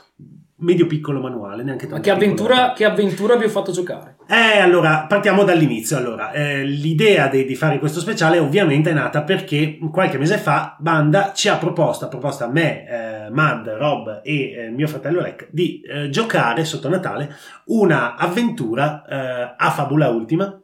medio 0.56 0.86
piccolo 0.86 1.20
manuale, 1.20 1.62
neanche 1.62 1.86
tanto. 1.86 1.96
Ma 1.96 2.00
che 2.02 2.10
avventura, 2.10 2.72
che 2.72 2.84
avventura 2.84 3.36
vi 3.36 3.44
ho 3.44 3.48
fatto 3.48 3.72
giocare? 3.72 4.16
Eh, 4.28 4.58
allora, 4.58 5.06
partiamo 5.08 5.42
dall'inizio. 5.42 5.96
Allora, 5.96 6.32
eh, 6.32 6.64
l'idea 6.64 7.28
de, 7.28 7.44
di 7.44 7.54
fare 7.54 7.78
questo 7.78 8.00
speciale 8.00 8.38
ovviamente 8.38 8.90
è 8.90 8.94
nata 8.94 9.22
perché 9.22 9.78
qualche 9.90 10.18
mese 10.18 10.38
fa 10.38 10.76
Banda 10.78 11.32
ci 11.34 11.48
ha 11.48 11.56
proposto, 11.56 12.04
ha 12.04 12.08
proposto 12.08 12.44
a 12.44 12.48
me, 12.48 12.86
eh, 12.86 13.30
Mad, 13.30 13.68
Rob 13.68 14.20
e 14.22 14.52
eh, 14.52 14.70
mio 14.70 14.86
fratello 14.86 15.20
Lec 15.20 15.48
di 15.50 15.80
eh, 15.80 16.08
giocare 16.08 16.64
sotto 16.64 16.88
Natale 16.88 17.34
una 17.66 18.14
avventura 18.14 19.04
eh, 19.04 19.54
a 19.56 19.70
fabula 19.70 20.08
ultima 20.08 20.58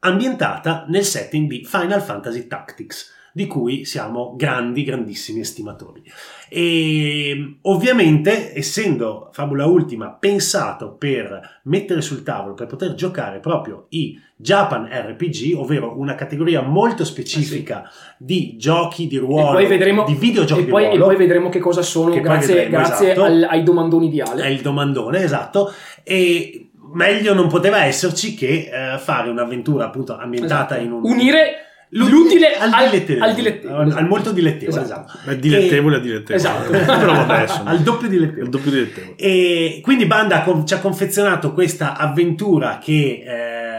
ambientata 0.00 0.84
nel 0.88 1.04
setting 1.04 1.48
di 1.48 1.64
Final 1.64 2.00
Fantasy 2.00 2.46
Tactics 2.46 3.18
di 3.32 3.46
cui 3.46 3.84
siamo 3.84 4.34
grandi, 4.36 4.82
grandissimi 4.82 5.40
estimatori. 5.40 6.02
E 6.48 7.58
ovviamente, 7.62 8.56
essendo 8.56 9.30
Fabula 9.32 9.66
Ultima 9.66 10.10
pensato 10.10 10.94
per 10.94 11.60
mettere 11.64 12.00
sul 12.00 12.22
tavolo, 12.22 12.54
per 12.54 12.66
poter 12.66 12.94
giocare 12.94 13.38
proprio 13.38 13.86
i 13.90 14.18
Japan 14.36 14.88
RPG, 14.90 15.54
ovvero 15.56 15.98
una 15.98 16.14
categoria 16.14 16.62
molto 16.62 17.04
specifica 17.04 17.82
ah, 17.82 17.90
sì. 17.90 18.14
di 18.16 18.56
giochi 18.56 19.06
di 19.06 19.18
ruolo, 19.18 19.66
vedremo, 19.66 20.04
di 20.04 20.14
videogiochi 20.14 20.62
e 20.62 20.64
poi, 20.64 20.82
di 20.82 20.96
ruolo. 20.96 21.04
E 21.04 21.06
poi 21.06 21.16
vedremo 21.16 21.48
che 21.50 21.58
cosa 21.58 21.82
sono 21.82 22.10
che 22.10 22.20
grazie, 22.20 22.54
vedremo, 22.54 22.76
grazie 22.76 23.12
esatto. 23.12 23.24
al, 23.24 23.46
ai 23.48 23.62
domandoni 23.62 24.08
di 24.08 24.20
Ale. 24.20 24.42
È 24.42 24.48
il 24.48 24.60
domandone, 24.60 25.22
esatto. 25.22 25.72
E 26.02 26.70
meglio 26.92 27.34
non 27.34 27.48
poteva 27.48 27.84
esserci 27.84 28.34
che 28.34 28.70
uh, 28.72 28.98
fare 28.98 29.28
un'avventura 29.28 29.84
appunto 29.84 30.16
ambientata 30.16 30.78
esatto. 30.78 30.86
in 30.86 30.92
un... 30.92 31.00
Unire 31.04 31.69
l'utile 31.90 32.54
al, 32.56 32.72
al 32.72 32.90
dilettevole, 32.90 33.26
al, 33.26 33.34
dilettevole. 33.34 33.94
al 33.94 34.06
molto 34.06 34.32
dilettevole, 34.32 34.82
esatto. 34.82 35.12
esatto. 35.12 35.34
dilettevole 35.38 35.96
e, 35.96 35.98
a 35.98 36.02
dilettevole. 36.02 36.36
Esatto. 36.36 36.70
Però 36.98 37.12
vabbè, 37.12 37.40
insomma. 37.42 37.70
al 37.70 37.80
doppio 37.80 38.08
dilettevole. 38.08 38.44
Il 38.44 38.50
doppio 38.50 38.70
dilettevole. 38.70 39.14
E 39.16 39.80
quindi 39.82 40.06
Banda 40.06 40.44
ci 40.64 40.74
ha 40.74 40.78
confezionato 40.78 41.52
questa 41.52 41.96
avventura 41.96 42.78
che 42.78 43.24
eh, 43.26 43.69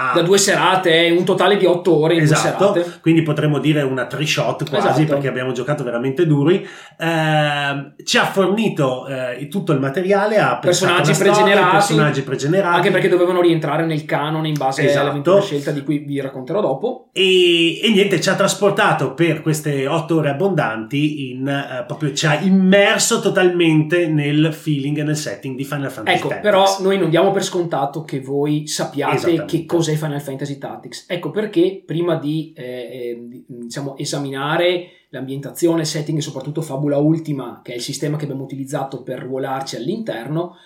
ha... 0.00 0.12
da 0.14 0.22
due 0.22 0.38
serate, 0.38 1.14
un 1.16 1.24
totale 1.24 1.56
di 1.56 1.66
otto 1.66 1.94
ore 1.96 2.14
in 2.14 2.22
esatto, 2.22 2.72
due 2.72 2.82
serate. 2.82 2.98
Quindi 3.00 3.22
potremmo 3.22 3.58
dire 3.58 3.82
una 3.82 4.06
three 4.06 4.26
shot 4.26 4.68
quasi 4.68 4.88
Esatto. 4.88 5.04
perché 5.06 5.28
abbiamo 5.28 5.52
giocato 5.52 5.84
veramente 5.84 6.26
duri. 6.26 6.66
Eh, 6.98 7.92
ci 8.04 8.18
ha 8.18 8.24
fornito 8.24 9.06
eh, 9.06 9.48
tutto 9.48 9.72
il 9.72 9.80
materiale, 9.80 10.34
pensato 10.36 10.58
Personaggi 10.60 11.14
storia, 11.14 11.32
pregenerati. 11.32 11.70
personaggi 11.72 12.22
pregenerati. 12.22 12.76
Anche 12.76 12.90
perché 12.90 13.08
dovevano 13.08 13.40
rientrare 13.40 13.84
nel 13.84 14.04
canone 14.04 14.48
in 14.48 14.54
base 14.56 14.84
Esatto. 14.84 15.00
all'avventura 15.00 15.40
scelta 15.40 15.70
di 15.70 15.82
cui 15.82 15.98
vi 15.98 16.20
racconterò 16.20 16.60
dopo. 16.60 17.08
E, 17.12 17.80
e 17.80 17.90
niente, 17.90 18.20
ci 18.20 18.28
ha 18.28 18.34
trasportato 18.34 19.14
per 19.14 19.42
queste 19.42 19.86
otto 19.86 20.16
ore 20.16 20.30
abbondanti 20.30 21.30
in 21.30 21.48
eh, 21.48 21.84
proprio 21.86 22.12
ci 22.12 22.26
ha 22.26 22.38
immerso 22.40 23.20
totalmente 23.20 24.06
nel 24.06 24.52
feeling 24.52 24.98
e 24.98 25.02
nel 25.02 25.16
setting 25.16 25.56
di 25.56 25.64
Final 25.64 25.90
Fantasy 25.90 26.16
Ecco, 26.16 26.28
Tactics. 26.28 26.50
però 26.50 26.76
noi 26.80 26.98
non 26.98 27.10
diamo 27.10 27.30
per 27.30 27.42
scontato 27.44 28.04
che 28.04 28.20
voi 28.20 28.66
sappiate 28.66 29.44
che 29.46 29.64
cos'è 29.90 29.96
Final 29.96 30.20
Fantasy 30.20 30.58
Tactics. 30.58 31.04
Ecco 31.08 31.30
perché 31.30 31.82
prima 31.84 32.16
di, 32.16 32.52
eh, 32.56 32.64
eh, 32.64 33.24
di, 33.26 33.44
diciamo, 33.46 33.96
esaminare 33.96 35.06
l'ambientazione, 35.10 35.84
setting 35.84 36.18
e 36.18 36.22
soprattutto 36.22 36.62
Fabula 36.62 36.98
Ultima, 36.98 37.60
che 37.62 37.72
è 37.72 37.76
il 37.76 37.80
sistema 37.80 38.16
che 38.16 38.24
abbiamo 38.24 38.44
utilizzato 38.44 39.02
per 39.02 39.20
ruolarci 39.20 39.76
all'interno, 39.76 40.56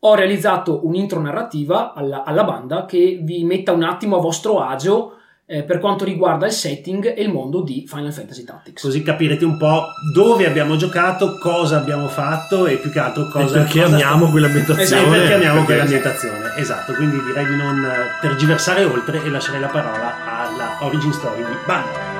ho 0.00 0.14
realizzato 0.14 0.86
un'intro 0.86 1.20
narrativa 1.20 1.94
alla, 1.94 2.24
alla 2.24 2.44
banda 2.44 2.84
che 2.84 3.20
vi 3.22 3.42
metta 3.44 3.72
un 3.72 3.82
attimo 3.82 4.16
a 4.16 4.20
vostro 4.20 4.60
agio 4.60 5.18
eh, 5.46 5.62
per 5.62 5.78
quanto 5.78 6.04
riguarda 6.04 6.46
il 6.46 6.52
setting 6.52 7.14
e 7.16 7.22
il 7.22 7.30
mondo 7.30 7.62
di 7.62 7.84
Final 7.86 8.12
Fantasy 8.12 8.44
Tactics. 8.44 8.82
Così 8.82 9.02
capirete 9.02 9.44
un 9.44 9.56
po' 9.58 9.84
dove 10.14 10.46
abbiamo 10.46 10.76
giocato, 10.76 11.38
cosa 11.38 11.76
abbiamo 11.76 12.08
fatto 12.08 12.66
e 12.66 12.76
più 12.76 12.90
che 12.90 12.98
altro 12.98 13.28
cosa 13.28 13.56
e 13.60 13.62
perché 13.62 13.82
cosa 13.82 13.94
amiamo 13.94 14.22
sta- 14.22 14.30
quell'ambientazione. 14.30 14.82
Esatto, 15.02 15.10
perché 15.10 15.32
amiamo 15.34 15.52
Perché- 15.58 15.66
quell'ambientazione. 15.66 16.54
Esatto, 16.56 16.92
quindi 16.94 17.22
direi 17.24 17.46
di 17.46 17.56
non 17.56 17.84
eh, 17.84 18.20
tergiversare 18.20 18.84
oltre 18.84 19.22
e 19.22 19.28
lascerei 19.28 19.60
la 19.60 19.68
parola 19.68 20.46
alla 20.46 20.78
origin 20.80 21.12
story 21.12 21.44
di 21.44 21.52
Banda. 21.66 22.13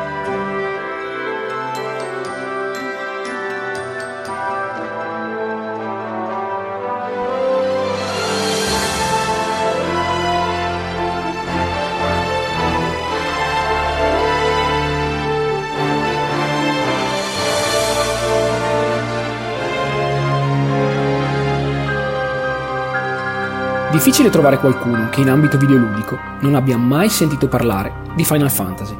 Difficile 23.94 24.28
trovare 24.28 24.58
qualcuno 24.58 25.08
che 25.08 25.20
in 25.20 25.28
ambito 25.28 25.56
videoludico 25.56 26.18
non 26.40 26.56
abbia 26.56 26.76
mai 26.76 27.08
sentito 27.08 27.46
parlare 27.46 27.92
di 28.16 28.24
Final 28.24 28.50
Fantasy. 28.50 28.92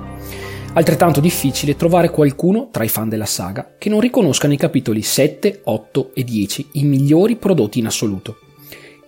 Altrettanto 0.73 1.19
difficile 1.19 1.75
trovare 1.75 2.11
qualcuno 2.11 2.69
tra 2.71 2.85
i 2.85 2.89
fan 2.89 3.09
della 3.09 3.27
saga 3.27 3.75
che 3.77 3.89
non 3.89 3.99
riconosca 3.99 4.47
nei 4.47 4.57
capitoli 4.57 5.03
7, 5.03 5.63
8 5.65 6.11
e 6.15 6.23
10 6.23 6.69
i 6.75 6.85
migliori 6.85 7.35
prodotti 7.35 7.81
in 7.81 7.87
assoluto. 7.87 8.39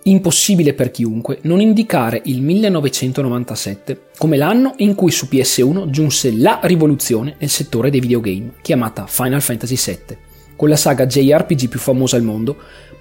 Impossibile 0.03 0.75
per 0.75 0.91
chiunque 0.91 1.39
non 1.43 1.61
indicare 1.61 2.21
il 2.25 2.43
1997 2.43 4.09
come 4.19 4.37
l'anno 4.37 4.75
in 4.79 4.97
cui 4.97 5.13
su 5.13 5.29
PS1 5.31 5.89
giunse 5.89 6.37
la 6.37 6.59
rivoluzione 6.65 7.37
nel 7.39 7.49
settore 7.49 7.91
dei 7.91 8.01
videogame, 8.01 8.55
chiamata 8.61 9.07
Final 9.07 9.41
Fantasy 9.41 9.77
VII, 9.77 10.19
con 10.57 10.69
la 10.69 10.77
saga 10.77 11.07
JRPG 11.07 11.69
più 11.69 11.79
famosa 11.79 12.17
al 12.17 12.23
mondo, 12.23 12.57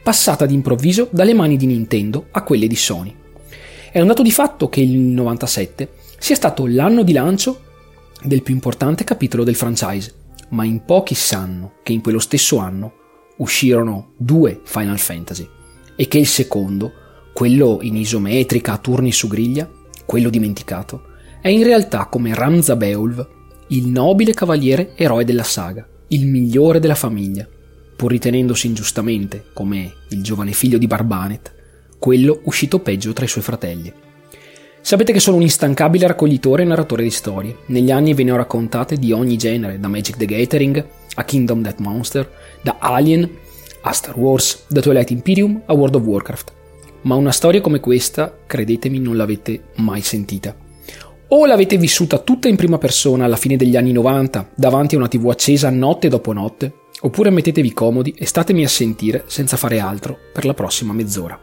passata 0.06 0.46
d'improvviso 0.46 1.08
dalle 1.10 1.34
mani 1.34 1.58
di 1.58 1.65
Nintendo 1.65 2.28
a 2.30 2.44
quelle 2.44 2.68
di 2.68 2.76
Sony. 2.76 3.12
È 3.91 4.00
un 4.00 4.06
dato 4.06 4.22
di 4.22 4.30
fatto 4.30 4.70
che 4.70 4.80
il 4.80 4.96
97 4.96 5.94
sia 6.20 6.36
stato 6.36 6.68
l'anno 6.68 7.02
di 7.02 7.12
lancio 7.12 7.62
del 8.22 8.44
più 8.44 8.54
importante 8.54 9.04
capitolo 9.04 9.44
del 9.44 9.56
franchise, 9.56 10.13
ma 10.50 10.63
in 10.63 10.86
pochi 10.86 11.15
sanno 11.15 11.78
che 11.82 11.91
in 11.91 12.02
quello 12.02 12.20
stesso 12.20 12.58
anno 12.58 12.94
uscirono 13.38 14.12
due 14.15 14.62
Final 14.63 15.00
Fantasy 15.00 15.50
e 15.96 16.08
che 16.08 16.20
il 16.20 16.28
secondo, 16.28 16.91
quello 17.34 17.80
in 17.82 17.96
isometrica 17.96 18.74
a 18.74 18.78
turni 18.78 19.12
su 19.12 19.28
griglia, 19.28 19.68
quello 20.06 20.30
dimenticato, 20.30 21.13
è 21.41 21.48
in 21.48 21.63
realtà 21.63 22.06
come 22.06 22.36
Ramza 22.36 22.76
Beowulf, 22.76 23.28
il 23.70 23.88
nobile 23.88 24.36
cavaliere 24.36 24.94
eroe 24.96 25.26
della 25.26 25.41
saga, 25.41 25.84
il 26.10 26.28
migliore 26.28 26.80
della 26.80 26.94
famiglia, 26.94 27.48
pur 27.96 28.12
ritenendosi 28.12 28.68
ingiustamente, 28.68 29.46
come 29.54 29.94
il 30.10 30.22
giovane 30.22 30.52
figlio 30.52 30.78
di 30.78 30.88
Barbanet, 30.88 31.54
quello 31.98 32.42
uscito 32.44 32.80
peggio 32.80 33.14
tra 33.14 33.26
i 33.26 33.30
suoi 33.30 33.44
fratelli. 33.44 33.92
Sapete 34.82 35.14
che 35.14 35.20
sono 35.20 35.38
un 35.38 35.42
instancabile 35.42 36.06
raccoglitore 36.06 36.62
e 36.62 36.66
narratore 36.66 37.02
di 37.02 37.10
storie. 37.10 37.58
Negli 37.68 37.90
anni 37.90 38.14
ve 38.14 38.24
ne 38.24 38.32
ho 38.32 38.36
raccontate 38.36 38.98
di 38.98 39.12
ogni 39.12 39.36
genere, 39.36 39.80
da 39.80 39.88
Magic 39.88 40.16
the 40.16 40.26
Gathering 40.26 40.88
a 41.16 41.24
Kingdom 41.24 41.64
Death 41.64 41.80
Monster, 41.80 42.32
da 42.62 42.78
Alien 42.80 43.28
a 43.82 43.92
Star 43.94 44.16
Wars, 44.18 44.66
da 44.68 44.82
Twilight 44.82 45.10
Imperium 45.10 45.64
a 45.66 45.74
World 45.74 45.96
of 45.96 46.04
Warcraft. 46.04 46.54
Ma 47.02 47.16
una 47.16 47.32
storia 47.32 47.62
come 47.62 47.80
questa, 47.80 48.38
credetemi, 48.46 49.00
non 49.00 49.18
l'avete 49.18 49.70
mai 49.78 50.02
sentita. 50.02 50.56
O 51.30 51.46
l'avete 51.48 51.78
vissuta 51.78 52.20
tutta 52.20 52.48
in 52.48 52.56
prima 52.56 52.78
persona 52.78 53.26
alla 53.26 53.38
fine 53.38 53.56
degli 53.56 53.76
anni 53.76 53.92
90, 53.92 54.52
davanti 54.54 54.94
a 54.94 55.00
una 55.00 55.08
tv 55.08 55.30
accesa 55.30 55.72
notte 55.72 56.10
dopo 56.10 56.32
notte, 56.32 56.74
oppure 57.06 57.30
mettetevi 57.30 57.72
comodi 57.72 58.15
e 58.18 58.26
statemi 58.26 58.63
a 58.63 58.68
sentire 58.68 59.26
senza 59.28 59.58
fare 59.58 59.80
altro 59.80 60.18
per 60.34 60.44
la 60.44 60.56
prossima 60.56 60.91
mezz'ora. 60.91 61.39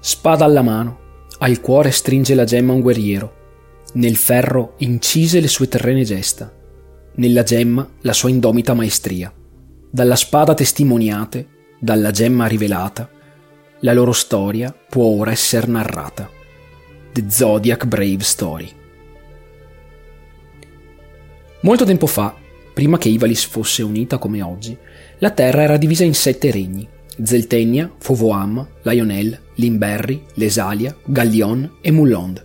Spada 0.00 0.44
alla 0.44 0.62
mano, 0.62 0.98
al 1.38 1.60
cuore 1.60 1.90
stringe 1.90 2.34
la 2.34 2.44
gemma 2.44 2.72
un 2.72 2.80
guerriero, 2.80 3.40
nel 3.94 4.16
ferro 4.16 4.74
incise 4.78 5.40
le 5.40 5.48
sue 5.48 5.68
terrene 5.68 6.04
gesta, 6.04 6.50
nella 7.16 7.42
gemma 7.42 7.86
la 8.00 8.14
sua 8.14 8.30
indomita 8.30 8.72
maestria. 8.72 9.32
Dalla 9.90 10.16
spada 10.16 10.54
testimoniate, 10.54 11.48
dalla 11.78 12.10
gemma 12.10 12.46
rivelata, 12.46 13.10
la 13.80 13.92
loro 13.92 14.12
storia 14.12 14.74
può 14.88 15.04
ora 15.04 15.32
essere 15.32 15.66
narrata. 15.66 16.30
The 17.12 17.24
Zodiac 17.28 17.84
Brave 17.84 18.22
Story. 18.22 18.80
Molto 21.64 21.84
tempo 21.84 22.08
fa, 22.08 22.34
prima 22.74 22.98
che 22.98 23.08
Ivalis 23.08 23.44
fosse 23.44 23.84
unita 23.84 24.18
come 24.18 24.42
oggi, 24.42 24.76
la 25.18 25.30
Terra 25.30 25.62
era 25.62 25.76
divisa 25.76 26.02
in 26.02 26.12
sette 26.12 26.50
regni: 26.50 26.88
Zeltenia, 27.22 27.88
Fovoam, 27.98 28.66
Lionel, 28.82 29.38
Limberri, 29.54 30.24
Lesalia, 30.34 30.96
Gallion 31.04 31.74
e 31.80 31.92
Mullond. 31.92 32.44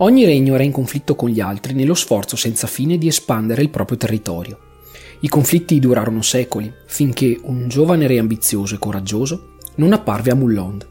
Ogni 0.00 0.26
regno 0.26 0.54
era 0.54 0.62
in 0.62 0.72
conflitto 0.72 1.14
con 1.14 1.30
gli 1.30 1.40
altri 1.40 1.72
nello 1.72 1.94
sforzo 1.94 2.36
senza 2.36 2.66
fine 2.66 2.98
di 2.98 3.08
espandere 3.08 3.62
il 3.62 3.70
proprio 3.70 3.96
territorio. 3.96 4.58
I 5.20 5.28
conflitti 5.28 5.78
durarono 5.80 6.20
secoli, 6.20 6.70
finché 6.84 7.40
un 7.44 7.66
giovane 7.68 8.06
re 8.06 8.18
ambizioso 8.18 8.74
e 8.74 8.78
coraggioso 8.78 9.54
non 9.76 9.94
apparve 9.94 10.32
a 10.32 10.34
Mullond. 10.34 10.86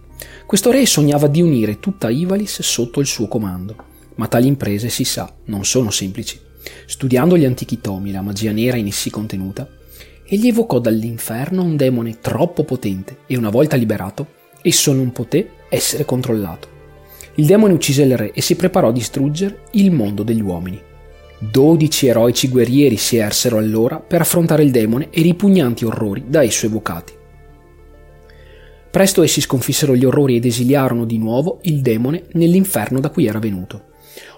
Questo 0.48 0.72
re 0.72 0.88
sognava 0.88 1.28
di 1.28 1.44
unire 1.44 1.80
tutta 1.80 2.10
Ivalis 2.10 2.64
sotto 2.64 3.00
il 3.00 3.06
suo 3.06 3.28
comando, 3.28 3.76
ma 4.16 4.28
tali 4.28 4.48
imprese, 4.48 4.90
si 4.90 5.04
sa, 5.04 5.32
non 5.46 5.64
sono 5.66 5.92
semplici. 5.92 6.46
Studiando 6.86 7.38
gli 7.38 7.46
antichi 7.46 7.82
tomi 7.82 8.12
la 8.12 8.22
magia 8.22 8.52
nera 8.52 8.78
in 8.78 8.88
essi 8.88 9.10
contenuta, 9.10 9.68
egli 10.26 10.48
evocò 10.48 10.80
dall'inferno 10.80 11.64
un 11.64 11.76
demone 11.76 12.20
troppo 12.20 12.64
potente 12.64 13.20
e 13.28 13.38
una 13.38 13.50
volta 13.50 13.76
liberato, 13.76 14.28
esso 14.62 14.94
non 14.94 15.12
poté 15.12 15.50
essere 15.70 16.06
controllato. 16.06 16.76
Il 17.36 17.46
demone 17.46 17.74
uccise 17.74 18.04
il 18.04 18.18
re 18.18 18.32
e 18.32 18.42
si 18.42 18.56
preparò 18.56 18.90
a 18.90 18.94
distruggere 18.94 19.62
il 19.72 19.92
mondo 19.92 20.24
degli 20.24 20.42
uomini. 20.42 20.82
Dodici 21.40 22.08
eroici 22.08 22.50
guerrieri 22.50 22.98
si 22.98 23.18
ersero 23.18 23.58
allora 23.58 24.00
per 24.00 24.22
affrontare 24.22 24.64
il 24.64 24.72
demone 24.72 25.10
e 25.12 25.20
i 25.20 25.24
ripugnanti 25.24 25.86
orrori 25.86 26.24
da 26.28 26.42
esso 26.42 26.66
evocati. 26.66 27.14
Presto 28.90 29.22
essi 29.22 29.42
sconfissero 29.42 29.96
gli 29.96 30.04
orrori 30.04 30.36
ed 30.36 30.46
esiliarono 30.46 31.06
di 31.06 31.20
nuovo 31.20 31.60
il 31.64 31.82
demone 31.82 32.24
nell'inferno 32.32 33.00
da 33.00 33.10
cui 33.10 33.28
era 33.28 33.38
venuto. 33.38 33.84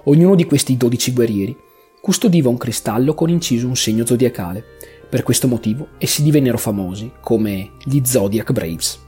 Ognuno 0.05 0.35
di 0.35 0.43
questi 0.43 0.75
dodici 0.75 1.13
guerrieri 1.13 1.55
custodiva 2.01 2.49
un 2.49 2.57
cristallo 2.57 3.13
con 3.13 3.29
inciso 3.29 3.67
un 3.67 3.75
segno 3.75 4.05
zodiacale. 4.05 4.63
Per 5.09 5.23
questo 5.23 5.47
motivo 5.47 5.89
essi 5.97 6.23
divennero 6.23 6.57
famosi 6.57 7.12
come 7.21 7.71
gli 7.83 8.01
Zodiac 8.03 8.51
Braves. 8.51 9.07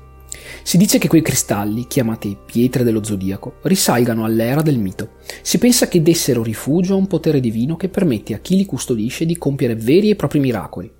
Si 0.64 0.78
dice 0.78 0.98
che 0.98 1.08
quei 1.08 1.22
cristalli, 1.22 1.88
chiamati 1.88 2.38
pietre 2.44 2.84
dello 2.84 3.04
zodiaco, 3.04 3.56
risalgano 3.64 4.26
all'era 4.26 4.62
del 4.62 4.78
mito. 4.78 5.14
Si 5.42 5.58
pensa 5.58 5.88
che 5.88 6.02
dessero 6.02 6.44
rifugio 6.44 6.94
a 6.94 6.98
un 6.98 7.08
potere 7.08 7.40
divino 7.40 7.76
che 7.76 7.90
permette 7.90 8.34
a 8.34 8.40
chi 8.40 8.56
li 8.56 8.66
custodisce 8.66 9.26
di 9.26 9.38
compiere 9.38 9.76
veri 9.76 10.10
e 10.10 10.16
propri 10.16 10.40
miracoli. 10.40 10.92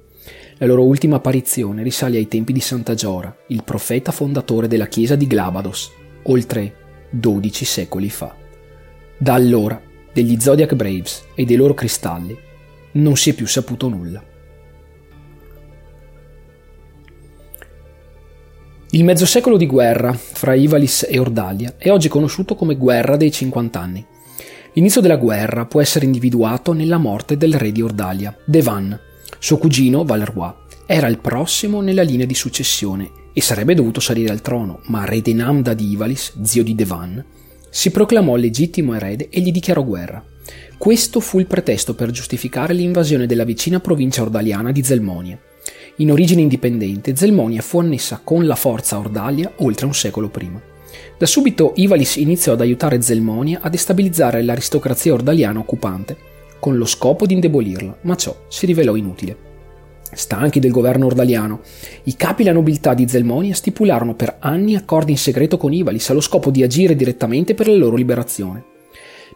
La 0.58 0.68
loro 0.68 0.84
ultima 0.84 1.16
apparizione 1.16 1.82
risale 1.82 2.18
ai 2.18 2.28
tempi 2.28 2.54
di 2.54 2.60
Santa 2.60 2.94
Giora, 2.94 3.36
il 3.48 3.64
profeta 3.64 4.12
fondatore 4.12 4.68
della 4.68 4.88
chiesa 4.88 5.16
di 5.16 5.26
Glabados, 5.26 5.92
oltre 6.24 6.76
12 7.10 7.66
secoli 7.66 8.10
fa. 8.10 8.36
Da 9.18 9.34
allora, 9.34 9.82
degli 10.14 10.40
Zodiac 10.40 10.74
Braves 10.76 11.26
e 11.36 11.46
dei 11.46 11.56
loro 11.56 11.74
cristalli, 11.74 12.38
non 12.94 13.16
si 13.16 13.30
è 13.30 13.34
più 13.34 13.48
saputo 13.48 13.88
nulla. 13.88 14.24
Il 18.94 19.06
mezzo 19.06 19.26
secolo 19.26 19.56
di 19.56 19.68
guerra 19.68 20.12
fra 20.12 20.54
Ivalis 20.54 21.08
e 21.10 21.18
Ordalia 21.18 21.76
è 21.78 21.90
oggi 21.90 22.10
conosciuto 22.10 22.56
come 22.56 22.76
Guerra 22.76 23.16
dei 23.16 23.32
50 23.32 23.80
anni. 23.80 24.06
L'inizio 24.74 25.00
della 25.00 25.16
guerra 25.16 25.66
può 25.66 25.80
essere 25.80 26.04
individuato 26.04 26.74
nella 26.74 26.98
morte 26.98 27.38
del 27.38 27.54
re 27.54 27.72
di 27.72 27.82
Ordalia, 27.82 28.36
Devan. 28.44 29.00
Suo 29.40 29.58
cugino, 29.58 30.04
Valeroy, 30.04 30.52
era 30.86 31.08
il 31.08 31.20
prossimo 31.20 31.80
nella 31.80 32.02
linea 32.02 32.26
di 32.26 32.34
successione 32.34 33.10
e 33.32 33.42
sarebbe 33.42 33.76
dovuto 33.76 34.02
salire 34.02 34.34
al 34.34 34.42
trono, 34.42 34.82
ma 34.88 35.06
re 35.06 35.22
Denamda 35.22 35.74
di 35.74 35.90
Ivalis, 35.92 36.42
zio 36.42 36.62
di 36.62 36.76
Devan, 36.76 37.24
si 37.72 37.90
proclamò 37.90 38.36
legittimo 38.36 38.94
erede 38.94 39.30
e 39.30 39.40
gli 39.40 39.52
dichiarò 39.52 39.82
guerra. 39.84 40.24
Questo 40.78 41.22
fu 41.22 41.40
il 41.40 41.48
pretesto 41.48 41.96
per 41.96 42.12
giustificare 42.12 42.74
l'invasione 42.74 43.26
della 43.26 43.46
vicina 43.46 43.80
provincia 43.80 44.22
ordaliana 44.22 44.74
di 44.74 44.84
Zelmonia. 44.84 45.40
In 45.98 46.12
origine 46.12 46.42
indipendente, 46.42 47.16
Zelmonia 47.16 47.62
fu 47.62 47.80
annessa 47.80 48.20
con 48.22 48.46
la 48.46 48.56
forza 48.56 48.98
a 48.98 49.00
Ordalia 49.00 49.54
oltre 49.58 49.86
un 49.86 49.94
secolo 49.94 50.28
prima. 50.28 50.62
Da 51.18 51.26
subito 51.26 51.72
Ivalis 51.76 52.18
iniziò 52.18 52.54
ad 52.54 52.62
aiutare 52.62 53.02
Zelmonia 53.02 53.60
a 53.62 53.70
destabilizzare 53.70 54.42
l'aristocrazia 54.42 55.14
ordaliana 55.14 55.60
occupante, 55.60 56.18
con 56.60 56.76
lo 56.78 56.86
scopo 56.86 57.26
di 57.26 57.36
indebolirla, 57.36 58.00
ma 58.02 58.16
ciò 58.16 58.46
si 58.50 58.66
rivelò 58.66 58.96
inutile. 58.96 59.51
Stanchi 60.14 60.60
del 60.60 60.72
governo 60.72 61.06
ordaliano, 61.06 61.62
i 62.04 62.16
capi 62.16 62.42
e 62.42 62.46
la 62.46 62.52
nobiltà 62.52 62.94
di 62.94 63.08
Zelmonia 63.08 63.56
stipularono 63.56 64.14
per 64.14 64.38
anni 64.40 64.76
accordi 64.76 65.12
in 65.12 65.18
segreto 65.18 65.58
con 65.58 65.74
Ivalis 65.74 66.10
allo 66.10 66.22
scopo 66.22 66.52
di 66.52 66.64
agire 66.64 66.96
direttamente 66.96 67.54
per 67.54 67.68
la 67.68 67.76
loro 67.76 67.96
liberazione. 67.96 68.66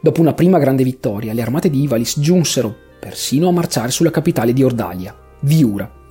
Dopo 0.01 0.21
una 0.21 0.33
prima 0.33 0.59
grande 0.59 0.83
vittoria, 0.83 1.33
le 1.33 1.41
armate 1.41 1.69
di 1.69 1.81
Ivalis 1.81 2.19
giunsero 2.19 2.75
persino 2.99 3.47
a 3.47 3.51
marciare 3.51 3.91
sulla 3.91 4.11
capitale 4.11 4.53
di 4.53 4.63
Ordalia, 4.63 5.15
Viura, 5.41 6.03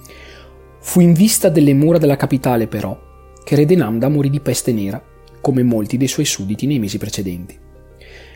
Fu 0.87 1.01
in 1.01 1.15
vista 1.15 1.49
delle 1.49 1.73
mura 1.73 1.97
della 1.97 2.15
capitale, 2.15 2.69
però, 2.69 2.97
che 3.43 3.57
Re 3.57 3.65
Denamda 3.65 4.09
morì 4.09 4.29
di 4.29 4.39
peste 4.39 4.71
nera, 4.71 5.03
come 5.41 5.63
molti 5.63 5.97
dei 5.97 6.07
suoi 6.07 6.27
sudditi 6.27 6.67
nei 6.67 6.79
mesi 6.79 6.99
precedenti. 6.99 7.59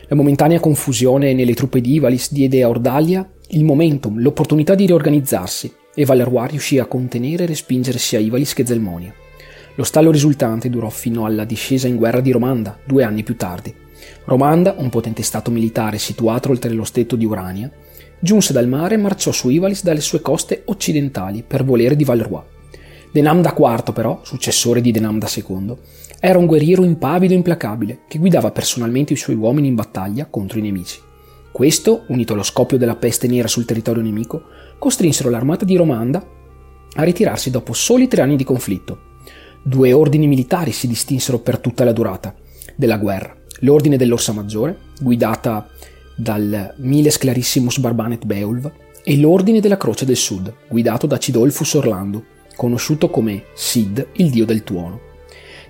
La 0.07 0.15
momentanea 0.15 0.59
confusione 0.59 1.33
nelle 1.33 1.53
truppe 1.53 1.79
di 1.79 1.93
Ivalis 1.93 2.33
diede 2.33 2.63
a 2.63 2.67
Ordalia 2.67 3.29
il 3.49 3.63
momentum, 3.63 4.19
l'opportunità 4.19 4.73
di 4.73 4.87
riorganizzarsi, 4.87 5.71
e 5.99 6.05
Valeroy 6.05 6.47
riuscì 6.47 6.79
a 6.79 6.85
contenere 6.85 7.43
e 7.43 7.47
respingere 7.47 7.97
sia 7.97 8.19
Ivalis 8.19 8.53
che 8.53 8.65
Zelmonia. 8.65 9.13
Lo 9.75 9.83
stallo 9.83 10.11
risultante 10.11 10.69
durò 10.69 10.87
fino 10.87 11.25
alla 11.25 11.43
discesa 11.43 11.89
in 11.89 11.97
guerra 11.97 12.21
di 12.21 12.31
Romanda, 12.31 12.79
due 12.85 13.03
anni 13.03 13.21
più 13.21 13.35
tardi. 13.35 13.75
Romanda, 14.23 14.75
un 14.77 14.87
potente 14.87 15.23
stato 15.23 15.51
militare 15.51 15.97
situato 15.97 16.51
oltre 16.51 16.71
lo 16.71 16.85
stretto 16.85 17.17
di 17.17 17.25
Urania, 17.25 17.69
giunse 18.17 18.53
dal 18.53 18.69
mare 18.69 18.95
e 18.95 18.97
marciò 18.97 19.33
su 19.33 19.49
Ivalis 19.49 19.83
dalle 19.83 19.99
sue 19.99 20.21
coste 20.21 20.61
occidentali 20.67 21.43
per 21.45 21.65
volere 21.65 21.97
di 21.97 22.05
Valeroy. 22.05 22.43
Denamda 23.11 23.53
IV, 23.57 23.91
però, 23.91 24.21
successore 24.23 24.79
di 24.79 24.91
Denamda 24.91 25.27
II, 25.29 25.75
era 26.21 26.39
un 26.39 26.45
guerriero 26.45 26.85
impavido 26.85 27.33
e 27.33 27.35
implacabile 27.37 27.99
che 28.07 28.19
guidava 28.19 28.51
personalmente 28.51 29.11
i 29.11 29.17
suoi 29.17 29.35
uomini 29.35 29.67
in 29.67 29.75
battaglia 29.75 30.27
contro 30.29 30.59
i 30.59 30.61
nemici. 30.61 31.01
Questo, 31.51 32.05
unito 32.07 32.31
allo 32.31 32.43
scoppio 32.43 32.77
della 32.77 32.95
peste 32.95 33.27
nera 33.27 33.49
sul 33.49 33.65
territorio 33.65 34.01
nemico, 34.01 34.43
costrinsero 34.79 35.29
l'armata 35.29 35.65
di 35.65 35.75
Romanda 35.75 36.25
a 36.95 37.03
ritirarsi 37.03 37.51
dopo 37.51 37.73
soli 37.73 38.07
tre 38.07 38.21
anni 38.21 38.35
di 38.35 38.43
conflitto. 38.43 39.07
Due 39.61 39.91
ordini 39.91 40.25
militari 40.25 40.71
si 40.71 40.87
distinsero 40.87 41.39
per 41.39 41.59
tutta 41.59 41.83
la 41.83 41.91
durata 41.91 42.33
della 42.75 42.97
guerra. 42.97 43.35
L'ordine 43.59 43.97
dell'Orsa 43.97 44.31
Maggiore, 44.31 44.77
guidata 45.01 45.67
dal 46.15 46.73
Miles 46.77 47.17
Clarissimus 47.17 47.77
Barbanet 47.79 48.25
Beulv, 48.25 48.71
e 49.03 49.17
l'ordine 49.17 49.59
della 49.59 49.77
Croce 49.77 50.05
del 50.05 50.15
Sud, 50.15 50.53
guidato 50.69 51.07
da 51.07 51.17
Cidolfus 51.17 51.73
Orlando, 51.73 52.23
conosciuto 52.55 53.09
come 53.09 53.43
Sid, 53.53 54.07
il 54.13 54.29
dio 54.29 54.45
del 54.45 54.63
tuono. 54.63 55.01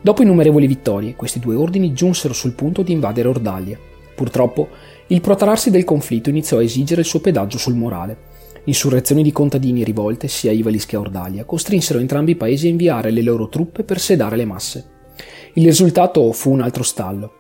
Dopo 0.02 0.22
innumerevoli 0.22 0.68
vittorie, 0.68 1.16
questi 1.16 1.40
due 1.40 1.56
ordini 1.56 1.94
giunsero 1.94 2.34
sul 2.34 2.54
punto 2.54 2.84
di 2.84 2.92
invadere 2.92 3.28
Ordalia. 3.28 3.78
Purtroppo, 4.16 4.70
il 5.08 5.22
protrarsi 5.22 5.72
del 5.72 5.84
conflitto 5.84 6.30
iniziò 6.30 6.58
a 6.58 6.64
esigere 6.64 7.02
il 7.02 7.08
suo 7.08 7.20
pedaggio 7.20 7.58
sul 7.58 7.76
morale. 7.76 8.18
Insurrezioni 8.70 9.24
di 9.24 9.32
contadini 9.32 9.84
rivolte, 9.84 10.28
sia 10.28 10.52
a 10.52 10.54
Ivalis 10.54 10.86
che 10.86 10.96
a 10.96 11.00
Ordalia, 11.00 11.44
costrinsero 11.44 11.98
entrambi 11.98 12.34
i 12.34 12.36
paesi 12.36 12.68
a 12.68 12.70
inviare 12.70 13.10
le 13.10 13.24
loro 13.24 13.50
truppe 13.50 13.84
per 13.84 14.00
sedare 14.00 14.36
le 14.36 14.46
masse. 14.46 14.90
Il 15.56 15.66
risultato 15.66 16.32
fu 16.34 16.52
un 16.52 16.62
altro 16.62 16.84
stallo. 16.84 17.34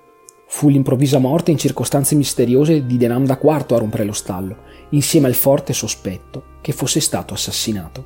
Fu 0.47 0.69
l'improvvisa 0.69 1.19
morte 1.19 1.51
in 1.51 1.59
circostanze 1.59 2.15
misteriose 2.15 2.83
di 2.87 2.97
Denamda 2.97 3.37
IV 3.39 3.73
a 3.73 3.77
rompere 3.77 4.05
lo 4.05 4.11
stallo, 4.11 4.57
insieme 4.89 5.27
al 5.27 5.35
forte 5.35 5.71
sospetto 5.71 6.57
che 6.61 6.71
fosse 6.71 6.99
stato 6.99 7.35
assassinato. 7.35 8.05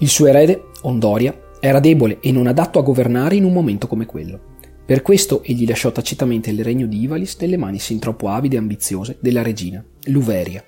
Il 0.00 0.08
suo 0.10 0.26
erede, 0.26 0.64
Ondoria, 0.82 1.34
era 1.60 1.80
debole 1.80 2.18
e 2.20 2.30
non 2.30 2.46
adatto 2.46 2.78
a 2.78 2.82
governare 2.82 3.36
in 3.36 3.44
un 3.44 3.54
momento 3.54 3.86
come 3.86 4.04
quello. 4.04 4.38
Per 4.84 5.00
questo 5.00 5.42
egli 5.42 5.66
lasciò 5.66 5.90
tacitamente 5.90 6.50
il 6.50 6.62
regno 6.62 6.84
di 6.84 7.00
Ivalis 7.00 7.38
nelle 7.40 7.56
mani 7.56 7.78
sin 7.78 7.98
troppo 7.98 8.28
avide 8.28 8.56
e 8.56 8.58
ambiziose 8.58 9.16
della 9.18 9.40
regina, 9.40 9.82
Luveria. 10.08 10.62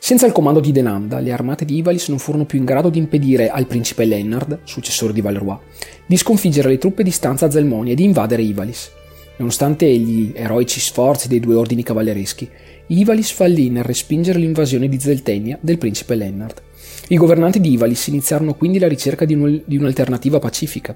Senza 0.00 0.26
il 0.26 0.32
comando 0.32 0.60
di 0.60 0.72
Denamda, 0.72 1.18
le 1.18 1.32
armate 1.32 1.64
di 1.64 1.76
Ivalis 1.76 2.08
non 2.08 2.18
furono 2.18 2.46
più 2.46 2.58
in 2.58 2.64
grado 2.64 2.88
di 2.88 2.98
impedire 2.98 3.50
al 3.50 3.66
principe 3.66 4.04
Lennard, 4.04 4.60
successore 4.64 5.12
di 5.12 5.20
Valeroy, 5.20 5.58
di 6.06 6.16
sconfiggere 6.16 6.70
le 6.70 6.78
truppe 6.78 7.02
di 7.02 7.10
stanza 7.10 7.50
Zelmonia 7.50 7.92
e 7.92 7.96
di 7.96 8.04
invadere 8.04 8.42
Ivalis. 8.42 8.90
Nonostante 9.36 9.86
gli 9.86 10.32
eroici 10.34 10.80
sforzi 10.80 11.28
dei 11.28 11.40
due 11.40 11.56
ordini 11.56 11.82
cavallereschi, 11.82 12.48
Ivalis 12.86 13.30
fallì 13.32 13.68
nel 13.70 13.84
respingere 13.84 14.38
l'invasione 14.38 14.88
di 14.88 14.98
Zeltenia 14.98 15.58
del 15.60 15.78
principe 15.78 16.14
Lennard. 16.14 16.62
I 17.10 17.16
governanti 17.16 17.58
di 17.58 17.72
Ivalis 17.72 18.08
iniziarono 18.08 18.52
quindi 18.52 18.78
la 18.78 18.86
ricerca 18.86 19.24
di, 19.24 19.32
un, 19.32 19.62
di, 19.64 19.78
un'alternativa 19.78 20.38
pacifica. 20.38 20.94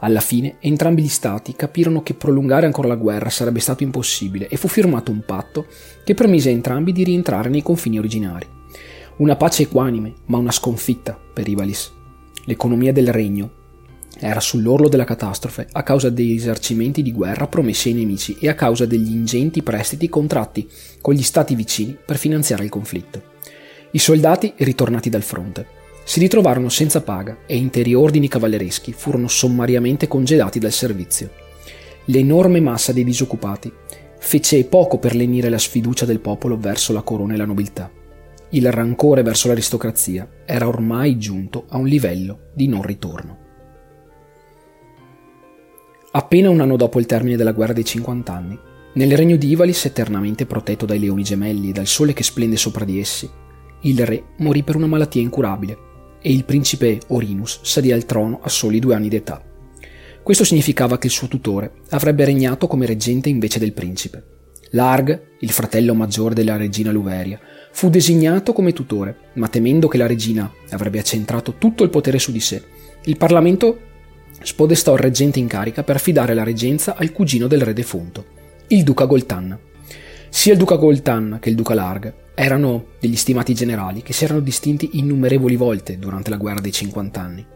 Alla 0.00 0.20
fine 0.20 0.56
entrambi 0.60 1.00
gli 1.00 1.08
stati 1.08 1.54
capirono 1.56 2.02
che 2.02 2.12
prolungare 2.12 2.66
ancora 2.66 2.88
la 2.88 2.96
guerra 2.96 3.30
sarebbe 3.30 3.60
stato 3.60 3.82
impossibile 3.82 4.48
e 4.48 4.58
fu 4.58 4.68
firmato 4.68 5.10
un 5.10 5.22
patto 5.24 5.66
che 6.04 6.12
permise 6.12 6.50
a 6.50 6.52
entrambi 6.52 6.92
di 6.92 7.02
rientrare 7.02 7.48
nei 7.48 7.62
confini 7.62 7.98
originari. 7.98 8.46
Una 9.16 9.36
pace 9.36 9.62
equanime, 9.62 10.12
ma 10.26 10.36
una 10.36 10.50
sconfitta 10.50 11.18
per 11.32 11.48
Ivalis. 11.48 11.92
L'economia 12.44 12.92
del 12.92 13.10
regno 13.10 13.62
era 14.18 14.40
sull'orlo 14.40 14.88
della 14.88 15.04
catastrofe 15.04 15.66
a 15.72 15.82
causa 15.82 16.10
dei 16.10 16.32
risarcimenti 16.32 17.00
di 17.00 17.10
guerra 17.10 17.46
promessi 17.46 17.88
ai 17.88 17.94
nemici 17.94 18.36
e 18.38 18.50
a 18.50 18.54
causa 18.54 18.84
degli 18.84 19.10
ingenti 19.10 19.62
prestiti 19.62 20.10
contratti 20.10 20.68
con 21.00 21.14
gli 21.14 21.22
stati 21.22 21.54
vicini 21.54 21.96
per 22.04 22.18
finanziare 22.18 22.64
il 22.64 22.70
conflitto. 22.70 23.32
I 23.94 23.98
soldati, 24.00 24.54
ritornati 24.56 25.08
dal 25.08 25.22
fronte, 25.22 25.66
si 26.02 26.18
ritrovarono 26.18 26.68
senza 26.68 27.00
paga 27.02 27.38
e 27.46 27.56
interi 27.56 27.94
ordini 27.94 28.26
cavallereschi 28.26 28.92
furono 28.92 29.28
sommariamente 29.28 30.08
congedati 30.08 30.58
dal 30.58 30.72
servizio. 30.72 31.30
L'enorme 32.06 32.58
massa 32.58 32.92
dei 32.92 33.04
disoccupati 33.04 33.72
fece 34.18 34.64
poco 34.64 34.98
per 34.98 35.14
lenire 35.14 35.48
la 35.48 35.58
sfiducia 35.58 36.06
del 36.06 36.18
popolo 36.18 36.58
verso 36.58 36.92
la 36.92 37.02
corona 37.02 37.34
e 37.34 37.36
la 37.36 37.44
nobiltà. 37.44 37.88
Il 38.48 38.68
rancore 38.72 39.22
verso 39.22 39.46
l'aristocrazia 39.46 40.28
era 40.44 40.66
ormai 40.66 41.16
giunto 41.16 41.66
a 41.68 41.76
un 41.76 41.86
livello 41.86 42.50
di 42.52 42.66
non 42.66 42.82
ritorno. 42.82 43.38
Appena 46.10 46.50
un 46.50 46.60
anno 46.60 46.76
dopo 46.76 46.98
il 46.98 47.06
termine 47.06 47.36
della 47.36 47.52
guerra 47.52 47.72
dei 47.72 47.84
50 47.84 48.32
anni, 48.32 48.58
nel 48.94 49.16
regno 49.16 49.36
di 49.36 49.50
Ivalis, 49.50 49.84
eternamente 49.84 50.46
protetto 50.46 50.84
dai 50.84 50.98
leoni 50.98 51.22
gemelli 51.22 51.70
e 51.70 51.72
dal 51.72 51.86
sole 51.86 52.12
che 52.12 52.24
splende 52.24 52.56
sopra 52.56 52.84
di 52.84 52.98
essi, 52.98 53.28
il 53.84 54.04
re 54.04 54.22
morì 54.38 54.62
per 54.62 54.76
una 54.76 54.86
malattia 54.86 55.20
incurabile 55.20 55.92
e 56.20 56.32
il 56.32 56.44
principe 56.44 57.00
Orinus 57.08 57.60
salì 57.62 57.92
al 57.92 58.06
trono 58.06 58.40
a 58.42 58.48
soli 58.48 58.78
due 58.78 58.94
anni 58.94 59.08
d'età. 59.08 59.42
Questo 60.22 60.44
significava 60.44 60.96
che 60.96 61.08
il 61.08 61.12
suo 61.12 61.28
tutore 61.28 61.72
avrebbe 61.90 62.24
regnato 62.24 62.66
come 62.66 62.86
reggente 62.86 63.28
invece 63.28 63.58
del 63.58 63.74
principe. 63.74 64.32
Larg, 64.70 65.36
il 65.40 65.50
fratello 65.50 65.94
maggiore 65.94 66.34
della 66.34 66.56
regina 66.56 66.90
Luveria, 66.90 67.38
fu 67.72 67.90
designato 67.90 68.54
come 68.54 68.72
tutore, 68.72 69.16
ma 69.34 69.48
temendo 69.48 69.86
che 69.86 69.98
la 69.98 70.06
regina 70.06 70.50
avrebbe 70.70 70.98
accentrato 70.98 71.56
tutto 71.58 71.84
il 71.84 71.90
potere 71.90 72.18
su 72.18 72.32
di 72.32 72.40
sé, 72.40 72.62
il 73.04 73.18
Parlamento 73.18 73.78
spodestò 74.40 74.94
il 74.94 75.00
reggente 75.00 75.38
in 75.38 75.46
carica 75.46 75.82
per 75.82 75.96
affidare 75.96 76.32
la 76.32 76.42
reggenza 76.42 76.96
al 76.96 77.12
cugino 77.12 77.46
del 77.46 77.60
re 77.60 77.74
defunto, 77.74 78.24
il 78.68 78.82
duca 78.82 79.04
Goltanna. 79.04 79.58
Sia 80.30 80.52
il 80.52 80.58
duca 80.58 80.76
Goltanna 80.76 81.38
che 81.38 81.50
il 81.50 81.54
duca 81.54 81.74
Larg 81.74 82.22
erano 82.34 82.86
degli 82.98 83.16
stimati 83.16 83.54
generali 83.54 84.02
che 84.02 84.12
si 84.12 84.24
erano 84.24 84.40
distinti 84.40 84.90
innumerevoli 84.94 85.56
volte 85.56 85.98
durante 85.98 86.30
la 86.30 86.36
guerra 86.36 86.60
dei 86.60 86.72
50 86.72 87.20
anni. 87.20 87.46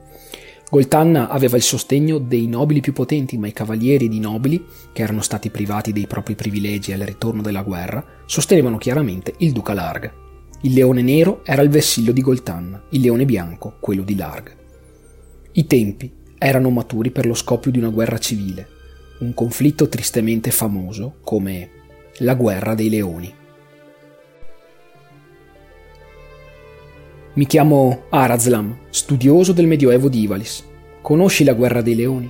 Goltanna 0.70 1.28
aveva 1.28 1.56
il 1.56 1.62
sostegno 1.62 2.18
dei 2.18 2.46
nobili 2.46 2.80
più 2.80 2.92
potenti, 2.92 3.38
ma 3.38 3.46
i 3.46 3.52
cavalieri 3.52 4.06
di 4.06 4.20
nobili, 4.20 4.62
che 4.92 5.02
erano 5.02 5.22
stati 5.22 5.48
privati 5.48 5.92
dei 5.92 6.06
propri 6.06 6.34
privilegi 6.34 6.92
al 6.92 7.00
ritorno 7.00 7.40
della 7.40 7.62
guerra, 7.62 8.04
sostenevano 8.26 8.76
chiaramente 8.76 9.32
il 9.38 9.52
duca 9.52 9.72
Larg. 9.72 10.12
Il 10.62 10.74
leone 10.74 11.00
nero 11.02 11.40
era 11.44 11.62
il 11.62 11.70
vessillo 11.70 12.12
di 12.12 12.20
Goltanna, 12.20 12.82
il 12.90 13.00
leone 13.00 13.24
bianco 13.24 13.76
quello 13.80 14.02
di 14.02 14.14
Larg. 14.14 14.56
I 15.52 15.66
tempi 15.66 16.12
erano 16.36 16.68
maturi 16.68 17.10
per 17.10 17.26
lo 17.26 17.34
scoppio 17.34 17.70
di 17.70 17.78
una 17.78 17.88
guerra 17.88 18.18
civile, 18.18 18.68
un 19.20 19.32
conflitto 19.32 19.88
tristemente 19.88 20.50
famoso 20.50 21.16
come 21.22 21.70
la 22.18 22.34
guerra 22.34 22.74
dei 22.74 22.90
leoni. 22.90 23.32
Mi 27.38 27.46
chiamo 27.46 28.06
Arazlam, 28.08 28.76
studioso 28.90 29.52
del 29.52 29.68
Medioevo 29.68 30.08
di 30.08 30.22
Ivalis. 30.22 30.64
Conosci 31.00 31.44
la 31.44 31.54
guerra 31.54 31.82
dei 31.82 31.94
leoni? 31.94 32.28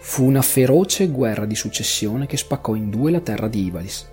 Fu 0.00 0.26
una 0.26 0.42
feroce 0.42 1.08
guerra 1.08 1.46
di 1.46 1.54
successione 1.54 2.26
che 2.26 2.36
spaccò 2.36 2.74
in 2.74 2.90
due 2.90 3.10
la 3.10 3.20
terra 3.20 3.48
di 3.48 3.64
Ivalis. 3.64 4.06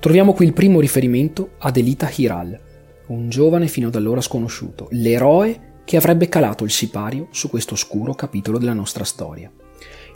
Troviamo 0.00 0.34
qui 0.34 0.44
il 0.44 0.52
primo 0.52 0.80
riferimento 0.80 1.52
ad 1.60 1.78
Elita 1.78 2.10
Hiral, 2.14 2.60
un 3.06 3.30
giovane 3.30 3.68
fino 3.68 3.88
ad 3.88 3.94
allora 3.94 4.20
sconosciuto, 4.20 4.88
l'eroe 4.90 5.80
che 5.86 5.96
avrebbe 5.96 6.28
calato 6.28 6.64
il 6.64 6.70
sipario 6.70 7.28
su 7.30 7.48
questo 7.48 7.72
oscuro 7.72 8.12
capitolo 8.12 8.58
della 8.58 8.74
nostra 8.74 9.04
storia. 9.04 9.50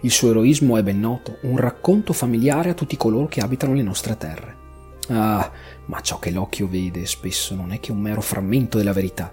Il 0.02 0.10
suo 0.10 0.28
eroismo 0.28 0.76
è 0.76 0.82
ben 0.82 1.00
noto, 1.00 1.38
un 1.44 1.56
racconto 1.56 2.12
familiare 2.12 2.68
a 2.68 2.74
tutti 2.74 2.98
coloro 2.98 3.28
che 3.28 3.40
abitano 3.40 3.72
le 3.72 3.82
nostre 3.82 4.14
terre. 4.18 4.61
Ah, 5.14 5.52
ma 5.86 6.00
ciò 6.00 6.18
che 6.18 6.30
l'occhio 6.30 6.66
vede 6.66 7.04
spesso 7.04 7.54
non 7.54 7.70
è 7.72 7.80
che 7.80 7.92
un 7.92 8.00
mero 8.00 8.22
frammento 8.22 8.78
della 8.78 8.94
verità. 8.94 9.30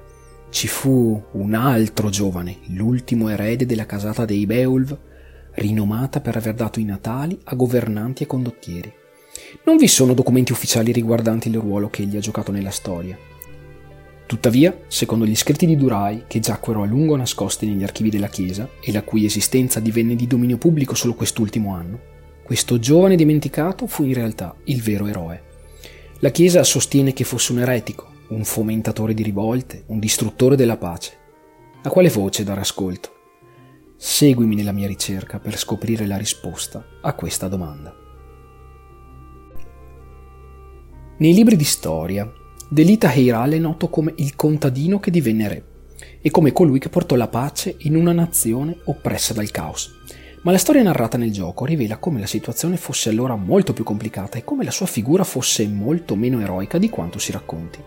Ci 0.50 0.68
fu 0.68 1.24
un 1.32 1.54
altro 1.54 2.10
giovane, 2.10 2.58
l'ultimo 2.68 3.30
erede 3.30 3.66
della 3.66 3.86
casata 3.86 4.26
dei 4.26 4.46
Beowulf, 4.46 4.98
rinomata 5.52 6.20
per 6.20 6.36
aver 6.36 6.54
dato 6.54 6.82
i 6.82 6.84
natali 6.84 7.40
a 7.46 7.56
governanti 7.56 8.24
e 8.24 8.28
condottieri. 8.28 8.94
Non 9.64 9.78
vi 9.78 9.88
sono 9.88 10.14
documenti 10.14 10.52
ufficiali 10.52 10.92
riguardanti 10.92 11.48
il 11.48 11.60
ruolo 11.60 11.90
che 11.90 12.02
egli 12.02 12.18
ha 12.18 12.22
giocato 12.22 12.52
nella 12.52 12.72
storia. 12.72 13.18
Tuttavia, 14.26 14.78
secondo 14.88 15.26
gli 15.26 15.36
scritti 15.36 15.66
di 15.66 15.78
Durai, 15.78 16.26
che 16.28 16.42
giacquero 16.42 16.84
a 16.84 16.86
lungo 16.86 17.16
nascosti 17.16 17.68
negli 17.68 17.84
archivi 17.84 18.10
della 18.10 18.28
Chiesa 18.28 18.68
e 18.82 18.92
la 18.92 19.04
cui 19.04 19.24
esistenza 19.24 19.80
divenne 19.80 20.16
di 20.16 20.28
dominio 20.28 20.58
pubblico 20.58 20.94
solo 20.94 21.14
quest'ultimo 21.14 21.74
anno, 21.74 22.00
questo 22.44 22.80
giovane 22.80 23.16
dimenticato 23.16 23.88
fu 23.88 24.04
in 24.04 24.14
realtà 24.14 24.56
il 24.66 24.82
vero 24.82 25.08
eroe. 25.08 25.49
La 26.22 26.32
Chiesa 26.32 26.66
sostiene 26.66 27.14
che 27.14 27.24
fosse 27.24 27.54
un 27.54 27.60
eretico, 27.60 28.12
un 28.30 28.44
fomentatore 28.44 29.14
di 29.14 29.24
rivolte, 29.24 29.84
un 29.88 30.00
distruttore 30.00 30.58
della 30.58 30.76
pace. 30.76 31.14
A 31.84 31.90
quale 31.90 32.10
voce 32.10 32.44
dare 32.44 32.60
ascolto? 32.60 33.14
Seguimi 33.96 34.54
nella 34.54 34.74
mia 34.74 34.86
ricerca 34.86 35.40
per 35.40 35.58
scoprire 35.58 36.06
la 36.06 36.18
risposta 36.18 36.86
a 37.02 37.14
questa 37.14 37.48
domanda. 37.48 37.96
Nei 41.20 41.34
libri 41.34 41.56
di 41.56 41.64
storia, 41.64 42.30
Delita 42.70 43.14
Heiral 43.14 43.52
è 43.52 43.58
noto 43.58 43.88
come 43.88 44.12
il 44.18 44.36
contadino 44.36 45.00
che 45.00 45.12
divenne 45.12 45.48
re 45.48 45.64
e 46.22 46.30
come 46.32 46.52
colui 46.52 46.80
che 46.80 46.90
portò 46.90 47.16
la 47.16 47.30
pace 47.30 47.78
in 47.80 47.96
una 47.96 48.12
nazione 48.12 48.78
oppressa 48.84 49.34
dal 49.34 49.52
caos. 49.52 49.99
Ma 50.42 50.52
la 50.52 50.58
storia 50.58 50.82
narrata 50.82 51.18
nel 51.18 51.34
gioco 51.34 51.66
rivela 51.66 51.98
come 51.98 52.22
la 52.22 52.26
situazione 52.26 52.78
fosse 52.78 53.10
allora 53.10 53.36
molto 53.36 53.74
più 53.74 53.84
complicata 53.84 54.38
e 54.38 54.46
come 54.46 54.64
la 54.64 54.72
sua 54.72 54.86
figura 54.86 55.26
fosse 55.26 55.68
molto 55.68 56.16
meno 56.16 56.40
eroica 56.40 56.78
di 56.78 56.90
quanto 56.90 57.20
si 57.20 57.34
racconti. 57.34 57.80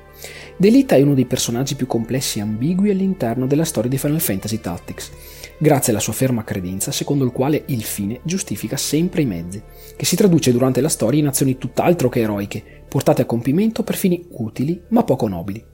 Delita 0.58 0.94
è 0.94 1.00
uno 1.00 1.14
dei 1.14 1.24
personaggi 1.24 1.76
più 1.76 1.86
complessi 1.86 2.38
e 2.38 2.42
ambigui 2.42 2.90
all'interno 2.90 3.46
della 3.46 3.64
storia 3.64 3.88
di 3.88 3.96
Final 3.96 4.20
Fantasy 4.20 4.60
Tactics, 4.60 5.10
grazie 5.56 5.92
alla 5.92 6.00
sua 6.00 6.12
ferma 6.12 6.44
credenza 6.44 6.92
secondo 6.92 7.24
il 7.24 7.32
quale 7.32 7.62
il 7.68 7.82
fine 7.82 8.20
giustifica 8.22 8.76
sempre 8.76 9.22
i 9.22 9.26
mezzi, 9.26 9.62
che 9.96 10.04
si 10.04 10.14
traduce 10.14 10.52
durante 10.52 10.82
la 10.82 10.90
storia 10.90 11.20
in 11.20 11.28
azioni 11.28 11.56
tutt'altro 11.56 12.10
che 12.10 12.20
eroiche, 12.20 12.84
portate 12.86 13.22
a 13.22 13.26
compimento 13.26 13.82
per 13.82 13.96
fini 13.96 14.26
utili 14.32 14.78
ma 14.88 15.04
poco 15.04 15.26
nobili. 15.26 15.64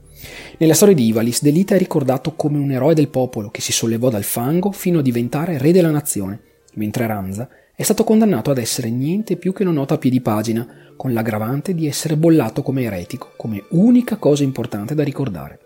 Nella 0.58 0.74
storia 0.74 0.94
di 0.94 1.06
Ivalis, 1.06 1.42
Delita 1.42 1.74
è 1.74 1.78
ricordato 1.78 2.34
come 2.34 2.58
un 2.58 2.70
eroe 2.70 2.94
del 2.94 3.08
popolo 3.08 3.50
che 3.50 3.60
si 3.60 3.72
sollevò 3.72 4.10
dal 4.10 4.24
fango 4.24 4.70
fino 4.70 5.00
a 5.00 5.02
diventare 5.02 5.58
re 5.58 5.72
della 5.72 5.90
nazione, 5.90 6.42
mentre 6.78 7.06
Ranza 7.06 7.48
è 7.74 7.82
stato 7.82 8.04
condannato 8.04 8.50
ad 8.50 8.58
essere 8.58 8.88
niente 8.88 9.36
più 9.36 9.52
che 9.52 9.62
una 9.62 9.72
nota 9.72 9.94
a 9.94 9.98
piedi 9.98 10.20
pagina, 10.20 10.66
con 10.96 11.12
l'aggravante 11.12 11.74
di 11.74 11.86
essere 11.86 12.16
bollato 12.16 12.62
come 12.62 12.82
eretico, 12.82 13.32
come 13.36 13.64
unica 13.70 14.16
cosa 14.16 14.42
importante 14.42 14.94
da 14.94 15.04
ricordare. 15.04 15.58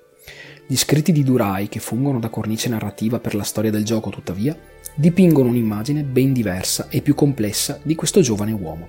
Gli 0.67 0.77
scritti 0.77 1.13
di 1.13 1.23
Durai, 1.23 1.69
che 1.69 1.81
fungono 1.81 2.19
da 2.19 2.29
cornice 2.29 2.69
narrativa 2.69 3.19
per 3.19 3.35
la 3.35 3.43
storia 3.43 3.71
del 3.71 3.85
gioco, 3.85 4.11
tuttavia, 4.11 4.57
dipingono 4.95 5.49
un'immagine 5.49 6.03
ben 6.03 6.33
diversa 6.33 6.89
e 6.89 7.01
più 7.01 7.15
complessa 7.15 7.79
di 7.83 7.95
questo 7.95 8.21
giovane 8.21 8.53
uomo. 8.53 8.89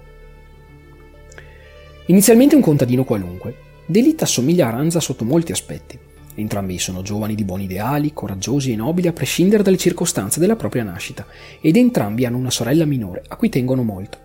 Inizialmente 2.07 2.55
un 2.55 2.61
contadino 2.61 3.03
qualunque, 3.03 3.55
Delita 3.85 4.23
assomiglia 4.23 4.67
a 4.67 4.71
Ranza 4.71 4.99
sotto 4.99 5.25
molti 5.25 5.51
aspetti. 5.51 5.99
Entrambi 6.35 6.79
sono 6.79 7.01
giovani 7.01 7.35
di 7.35 7.43
buoni 7.43 7.65
ideali, 7.65 8.13
coraggiosi 8.13 8.71
e 8.71 8.75
nobili 8.75 9.07
a 9.07 9.13
prescindere 9.13 9.63
dalle 9.63 9.77
circostanze 9.77 10.39
della 10.39 10.55
propria 10.55 10.83
nascita, 10.83 11.25
ed 11.61 11.75
entrambi 11.77 12.25
hanno 12.25 12.37
una 12.37 12.49
sorella 12.49 12.85
minore 12.85 13.23
a 13.27 13.35
cui 13.35 13.49
tengono 13.49 13.83
molto. 13.83 14.17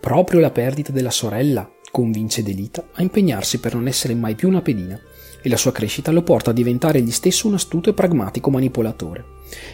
Proprio 0.00 0.40
la 0.40 0.50
perdita 0.50 0.92
della 0.92 1.10
sorella 1.10 1.70
convince 1.90 2.42
Delita 2.42 2.88
a 2.92 3.02
impegnarsi 3.02 3.58
per 3.58 3.74
non 3.74 3.88
essere 3.88 4.14
mai 4.14 4.34
più 4.34 4.48
una 4.48 4.62
pedina, 4.62 5.00
e 5.40 5.48
la 5.48 5.56
sua 5.56 5.72
crescita 5.72 6.10
lo 6.10 6.22
porta 6.22 6.50
a 6.50 6.54
diventare 6.54 6.98
egli 6.98 7.10
stesso 7.10 7.46
un 7.46 7.54
astuto 7.54 7.90
e 7.90 7.94
pragmatico 7.94 8.50
manipolatore. 8.50 9.24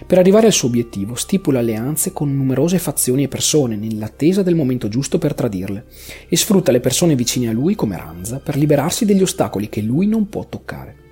Per 0.06 0.18
arrivare 0.18 0.46
al 0.46 0.52
suo 0.52 0.68
obiettivo 0.68 1.14
stipula 1.14 1.58
alleanze 1.58 2.12
con 2.12 2.34
numerose 2.34 2.78
fazioni 2.78 3.24
e 3.24 3.28
persone 3.28 3.76
nell'attesa 3.76 4.42
del 4.42 4.54
momento 4.54 4.88
giusto 4.88 5.18
per 5.18 5.34
tradirle 5.34 5.87
e 6.28 6.37
sfrutta 6.37 6.70
le 6.70 6.80
persone 6.80 7.16
vicine 7.16 7.48
a 7.48 7.52
lui 7.52 7.74
come 7.74 7.96
Ranza 7.96 8.38
per 8.38 8.56
liberarsi 8.56 9.04
degli 9.04 9.22
ostacoli 9.22 9.68
che 9.68 9.80
lui 9.80 10.06
non 10.06 10.28
può 10.28 10.46
toccare. 10.46 11.04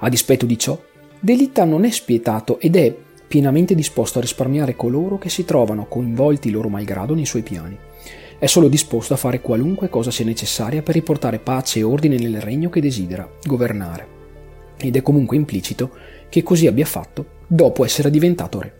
A 0.00 0.08
dispetto 0.08 0.46
di 0.46 0.58
ciò, 0.58 0.80
Delita 1.18 1.64
non 1.64 1.84
è 1.84 1.90
spietato 1.90 2.60
ed 2.60 2.76
è 2.76 2.94
pienamente 3.26 3.74
disposto 3.74 4.18
a 4.18 4.20
risparmiare 4.20 4.76
coloro 4.76 5.18
che 5.18 5.28
si 5.28 5.44
trovano 5.44 5.86
coinvolti 5.86 6.50
loro 6.50 6.68
malgrado 6.68 7.14
nei 7.14 7.26
suoi 7.26 7.42
piani. 7.42 7.76
È 8.38 8.46
solo 8.46 8.68
disposto 8.68 9.14
a 9.14 9.16
fare 9.16 9.40
qualunque 9.40 9.88
cosa 9.88 10.12
sia 10.12 10.24
necessaria 10.24 10.82
per 10.82 10.94
riportare 10.94 11.40
pace 11.40 11.80
e 11.80 11.82
ordine 11.82 12.16
nel 12.16 12.40
regno 12.40 12.70
che 12.70 12.80
desidera 12.80 13.28
governare. 13.44 14.16
Ed 14.78 14.94
è 14.94 15.02
comunque 15.02 15.36
implicito 15.36 15.90
che 16.28 16.44
così 16.44 16.68
abbia 16.68 16.86
fatto 16.86 17.26
dopo 17.48 17.84
essere 17.84 18.10
diventato 18.10 18.60
re. 18.60 18.74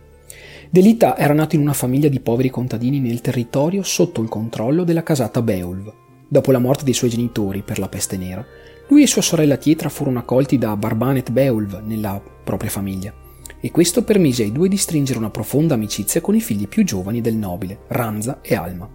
Delita 0.70 1.16
era 1.16 1.34
nato 1.34 1.56
in 1.56 1.62
una 1.62 1.72
famiglia 1.72 2.08
di 2.08 2.20
poveri 2.20 2.50
contadini 2.50 3.00
nel 3.00 3.20
territorio 3.20 3.82
sotto 3.82 4.22
il 4.22 4.28
controllo 4.28 4.84
della 4.84 5.02
casata 5.02 5.42
Beowulf. 5.42 5.92
Dopo 6.28 6.52
la 6.52 6.58
morte 6.58 6.84
dei 6.84 6.92
suoi 6.92 7.10
genitori 7.10 7.62
per 7.62 7.78
la 7.78 7.88
peste 7.88 8.16
nera, 8.16 8.46
lui 8.88 9.02
e 9.02 9.06
sua 9.06 9.22
sorella 9.22 9.56
Tietra 9.56 9.88
furono 9.88 10.18
accolti 10.18 10.58
da 10.58 10.76
Barbanet 10.76 11.30
Beowulf 11.30 11.80
nella 11.82 12.20
propria 12.44 12.70
famiglia 12.70 13.12
e 13.60 13.70
questo 13.70 14.04
permise 14.04 14.44
ai 14.44 14.52
due 14.52 14.68
di 14.68 14.76
stringere 14.76 15.18
una 15.18 15.30
profonda 15.30 15.74
amicizia 15.74 16.20
con 16.20 16.34
i 16.34 16.40
figli 16.40 16.68
più 16.68 16.84
giovani 16.84 17.20
del 17.20 17.34
nobile, 17.34 17.80
Ranza 17.88 18.38
e 18.40 18.54
Alma. 18.54 18.88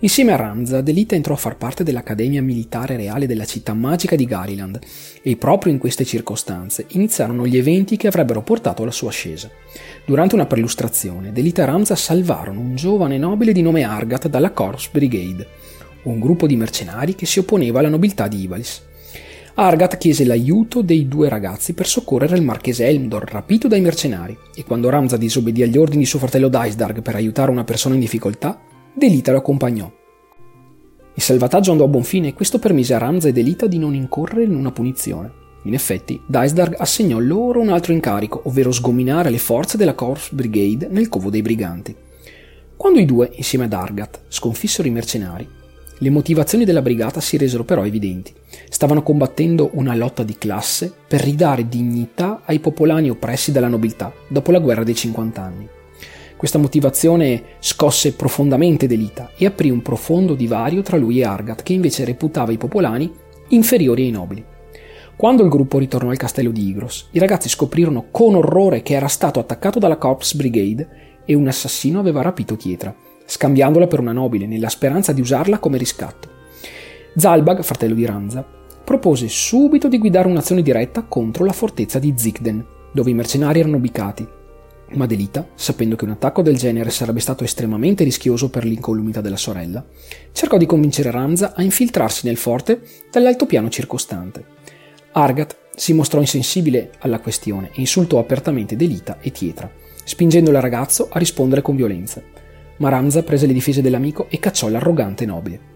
Insieme 0.00 0.32
a 0.32 0.36
Ranza, 0.36 0.82
Delita 0.82 1.14
entrò 1.14 1.34
a 1.34 1.38
far 1.38 1.56
parte 1.56 1.82
dell'Accademia 1.82 2.42
Militare 2.42 2.96
Reale 2.96 3.26
della 3.26 3.46
città 3.46 3.72
magica 3.72 4.16
di 4.16 4.26
Gariland 4.26 4.78
e 5.22 5.36
proprio 5.36 5.72
in 5.72 5.78
queste 5.78 6.04
circostanze 6.04 6.86
iniziarono 6.88 7.46
gli 7.46 7.56
eventi 7.56 7.96
che 7.96 8.08
avrebbero 8.08 8.42
portato 8.42 8.82
alla 8.82 8.90
sua 8.90 9.08
ascesa. 9.08 9.50
Durante 10.04 10.34
una 10.34 10.46
perlustrazione, 10.46 11.32
Delita 11.32 11.62
e 11.62 11.66
Ranza 11.66 11.94
salvarono 11.94 12.60
un 12.60 12.74
giovane 12.74 13.16
nobile 13.16 13.52
di 13.52 13.62
nome 13.62 13.82
Argat 13.82 14.28
dalla 14.28 14.50
Corps 14.50 14.90
Brigade, 14.90 15.46
un 16.02 16.18
gruppo 16.18 16.46
di 16.46 16.56
mercenari 16.56 17.14
che 17.14 17.26
si 17.26 17.38
opponeva 17.38 17.78
alla 17.78 17.88
nobiltà 17.88 18.28
di 18.28 18.42
Ivalis. 18.42 18.90
Argat 19.54 19.98
chiese 19.98 20.24
l'aiuto 20.24 20.80
dei 20.80 21.06
due 21.08 21.28
ragazzi 21.28 21.74
per 21.74 21.86
soccorrere 21.86 22.36
il 22.36 22.42
marchese 22.42 22.86
Elmdor, 22.86 23.30
rapito 23.30 23.68
dai 23.68 23.82
mercenari, 23.82 24.36
e 24.54 24.64
quando 24.64 24.88
Ramza 24.88 25.18
disobbedì 25.18 25.62
agli 25.62 25.76
ordini 25.76 26.04
di 26.04 26.06
suo 26.06 26.18
fratello 26.18 26.48
Daisdarg 26.48 27.02
per 27.02 27.16
aiutare 27.16 27.50
una 27.50 27.62
persona 27.62 27.94
in 27.94 28.00
difficoltà, 28.00 28.58
Delita 28.94 29.30
lo 29.30 29.38
accompagnò. 29.38 29.92
Il 31.14 31.22
salvataggio 31.22 31.70
andò 31.70 31.84
a 31.84 31.88
buon 31.88 32.02
fine 32.02 32.28
e 32.28 32.32
questo 32.32 32.58
permise 32.58 32.94
a 32.94 32.98
Ramza 32.98 33.28
e 33.28 33.32
Delita 33.32 33.66
di 33.66 33.76
non 33.76 33.94
incorrere 33.94 34.44
in 34.44 34.54
una 34.54 34.72
punizione. 34.72 35.30
In 35.64 35.74
effetti, 35.74 36.18
Daisdarg 36.26 36.76
assegnò 36.78 37.18
loro 37.18 37.60
un 37.60 37.68
altro 37.68 37.92
incarico, 37.92 38.40
ovvero 38.44 38.72
sgominare 38.72 39.28
le 39.28 39.38
forze 39.38 39.76
della 39.76 39.94
Corps 39.94 40.32
Brigade 40.32 40.88
nel 40.90 41.10
covo 41.10 41.28
dei 41.28 41.42
briganti. 41.42 41.94
Quando 42.74 42.98
i 42.98 43.04
due, 43.04 43.30
insieme 43.34 43.66
ad 43.66 43.74
Argat, 43.74 44.22
sconfissero 44.28 44.88
i 44.88 44.90
mercenari, 44.90 45.46
le 46.02 46.10
motivazioni 46.10 46.64
della 46.64 46.82
brigata 46.82 47.20
si 47.20 47.36
resero 47.36 47.62
però 47.62 47.86
evidenti. 47.86 48.32
Stavano 48.68 49.04
combattendo 49.04 49.70
una 49.74 49.94
lotta 49.94 50.24
di 50.24 50.36
classe 50.36 50.92
per 51.06 51.20
ridare 51.20 51.68
dignità 51.68 52.42
ai 52.44 52.58
popolani 52.58 53.08
oppressi 53.08 53.52
dalla 53.52 53.68
nobiltà 53.68 54.12
dopo 54.26 54.50
la 54.50 54.58
guerra 54.58 54.82
dei 54.82 54.96
50 54.96 55.40
anni. 55.40 55.68
Questa 56.36 56.58
motivazione 56.58 57.42
scosse 57.60 58.14
profondamente 58.14 58.88
Delita 58.88 59.30
e 59.36 59.46
aprì 59.46 59.70
un 59.70 59.80
profondo 59.80 60.34
divario 60.34 60.82
tra 60.82 60.96
lui 60.96 61.20
e 61.20 61.24
Argat, 61.24 61.62
che 61.62 61.72
invece 61.72 62.04
reputava 62.04 62.50
i 62.50 62.58
popolani 62.58 63.08
inferiori 63.50 64.02
ai 64.02 64.10
nobili. 64.10 64.44
Quando 65.14 65.44
il 65.44 65.50
gruppo 65.50 65.78
ritornò 65.78 66.10
al 66.10 66.16
castello 66.16 66.50
di 66.50 66.66
Igros, 66.66 67.10
i 67.12 67.20
ragazzi 67.20 67.48
scoprirono 67.48 68.06
con 68.10 68.34
orrore 68.34 68.82
che 68.82 68.94
era 68.94 69.06
stato 69.06 69.38
attaccato 69.38 69.78
dalla 69.78 69.98
Corps 69.98 70.34
Brigade 70.34 71.20
e 71.24 71.34
un 71.34 71.46
assassino 71.46 72.00
aveva 72.00 72.22
rapito 72.22 72.56
Tietra 72.56 72.92
scambiandola 73.26 73.86
per 73.86 74.00
una 74.00 74.12
nobile, 74.12 74.46
nella 74.46 74.68
speranza 74.68 75.12
di 75.12 75.20
usarla 75.20 75.58
come 75.58 75.78
riscatto. 75.78 76.30
Zalbag, 77.16 77.62
fratello 77.62 77.94
di 77.94 78.06
Ranza, 78.06 78.44
propose 78.84 79.28
subito 79.28 79.88
di 79.88 79.98
guidare 79.98 80.28
un'azione 80.28 80.62
diretta 80.62 81.02
contro 81.02 81.44
la 81.44 81.52
fortezza 81.52 81.98
di 81.98 82.14
Zigden, 82.16 82.64
dove 82.92 83.10
i 83.10 83.14
mercenari 83.14 83.60
erano 83.60 83.76
ubicati. 83.76 84.26
Ma 84.94 85.06
Delita, 85.06 85.46
sapendo 85.54 85.96
che 85.96 86.04
un 86.04 86.10
attacco 86.10 86.42
del 86.42 86.56
genere 86.56 86.90
sarebbe 86.90 87.20
stato 87.20 87.44
estremamente 87.44 88.04
rischioso 88.04 88.50
per 88.50 88.64
l'incolumità 88.64 89.20
della 89.20 89.36
sorella, 89.36 89.84
cercò 90.32 90.58
di 90.58 90.66
convincere 90.66 91.10
Ranza 91.10 91.54
a 91.54 91.62
infiltrarsi 91.62 92.26
nel 92.26 92.36
forte 92.36 92.82
dall'altopiano 93.10 93.70
circostante. 93.70 94.44
Argat 95.12 95.56
si 95.74 95.94
mostrò 95.94 96.20
insensibile 96.20 96.92
alla 96.98 97.20
questione 97.20 97.68
e 97.68 97.80
insultò 97.80 98.18
apertamente 98.18 98.76
Delita 98.76 99.18
e 99.20 99.30
Tietra, 99.30 99.70
spingendo 100.04 100.50
il 100.50 100.60
ragazzo 100.60 101.08
a 101.10 101.18
rispondere 101.18 101.62
con 101.62 101.76
violenza 101.76 102.22
ma 102.82 102.88
Ramza 102.88 103.22
prese 103.22 103.46
le 103.46 103.52
difese 103.52 103.80
dell'amico 103.80 104.26
e 104.28 104.40
cacciò 104.40 104.68
l'arrogante 104.68 105.24
nobile. 105.24 105.70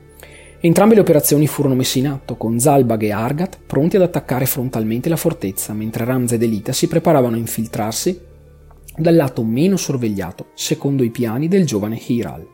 Entrambe 0.58 0.96
le 0.96 1.02
operazioni 1.02 1.46
furono 1.46 1.76
messe 1.76 2.00
in 2.00 2.08
atto, 2.08 2.36
con 2.36 2.58
Zalbag 2.58 3.02
e 3.02 3.12
Argat 3.12 3.60
pronti 3.64 3.94
ad 3.94 4.02
attaccare 4.02 4.44
frontalmente 4.44 5.08
la 5.08 5.14
fortezza, 5.14 5.72
mentre 5.72 6.04
Ramza 6.04 6.34
ed 6.34 6.42
Elita 6.42 6.72
si 6.72 6.88
preparavano 6.88 7.36
a 7.36 7.38
infiltrarsi 7.38 8.20
dal 8.96 9.14
lato 9.14 9.44
meno 9.44 9.76
sorvegliato, 9.76 10.48
secondo 10.54 11.04
i 11.04 11.10
piani 11.10 11.46
del 11.46 11.64
giovane 11.64 12.00
Hiral. 12.04 12.44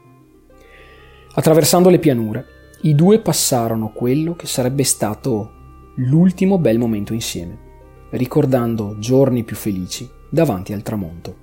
Attraversando 1.33 1.89
le 1.89 1.99
pianure, 1.99 2.45
i 2.83 2.95
due 2.95 3.21
passarono 3.21 3.91
quello 3.95 4.35
che 4.35 4.47
sarebbe 4.47 4.85
stato 4.85 5.51
l'ultimo 5.97 6.59
bel 6.59 6.79
momento 6.79 7.15
insieme, 7.15 7.57
ricordando 8.11 8.99
giorni 8.99 9.45
più 9.45 9.57
felici 9.57 10.07
davanti 10.29 10.75
al 10.75 10.83
tramonto. 10.83 11.42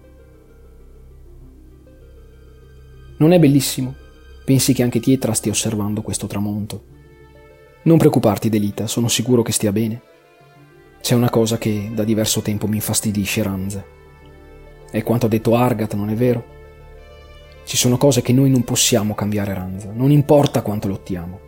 Non 3.19 3.34
è 3.34 3.39
bellissimo? 3.39 3.95
Pensi 4.45 4.73
che 4.73 4.82
anche 4.82 5.01
Tietra 5.01 5.34
stia 5.34 5.51
osservando 5.51 6.01
questo 6.01 6.25
tramonto? 6.25 6.84
Non 7.84 7.97
preoccuparti, 7.97 8.47
Delita, 8.47 8.88
sono 8.88 9.10
sicuro 9.10 9.41
che 9.41 9.51
stia 9.51 9.73
bene. 9.73 10.01
C'è 11.01 11.15
una 11.15 11.29
cosa 11.29 11.58
che 11.58 11.91
da 11.93 12.05
diverso 12.05 12.39
tempo 12.39 12.65
mi 12.65 12.77
infastidisce, 12.77 13.43
Ranza. 13.43 13.84
È 14.89 15.03
quanto 15.03 15.25
ha 15.25 15.29
detto 15.29 15.53
Argat, 15.53 15.95
non 15.95 16.10
è 16.10 16.13
vero? 16.13 16.45
Ci 17.65 17.75
sono 17.75 17.97
cose 17.97 18.21
che 18.21 18.32
noi 18.32 18.49
non 18.49 18.63
possiamo 18.63 19.13
cambiare, 19.15 19.53
Ranza, 19.53 19.91
non 19.93 20.12
importa 20.12 20.62
quanto 20.62 20.88
lottiamo. 20.88 21.39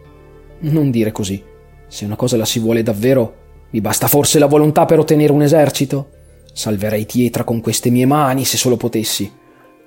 Non 0.60 0.92
dire 0.92 1.14
così. 1.14 1.42
Se 1.88 2.04
una 2.04 2.18
cosa 2.18 2.36
la 2.36 2.46
si 2.46 2.60
vuole 2.60 2.84
davvero, 2.84 3.36
mi 3.70 3.80
basta 3.80 4.08
forse 4.08 4.40
la 4.40 4.48
volontà 4.48 4.84
per 4.84 5.00
ottenere 5.00 5.32
un 5.32 5.42
esercito? 5.42 6.10
Salverei 6.52 7.06
Tietra 7.06 7.46
con 7.46 7.62
queste 7.62 7.90
mie 7.90 8.06
mani 8.06 8.44
se 8.44 8.58
solo 8.58 8.76
potessi, 8.76 9.32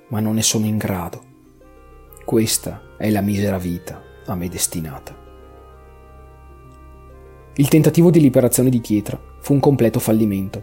ma 0.07 0.19
non 0.19 0.33
ne 0.33 0.41
sono 0.41 0.65
in 0.65 0.77
grado. 0.77 1.33
Questa 2.25 2.81
è 2.97 3.11
la 3.11 3.21
misera 3.21 3.59
vita 3.59 4.01
a 4.25 4.33
me 4.33 4.49
destinata. 4.49 5.15
Il 7.57 7.67
tentativo 7.67 8.09
di 8.09 8.19
liberazione 8.19 8.71
di 8.71 8.81
Tietra 8.81 9.21
fu 9.41 9.53
un 9.53 9.59
completo 9.59 9.99
fallimento. 9.99 10.59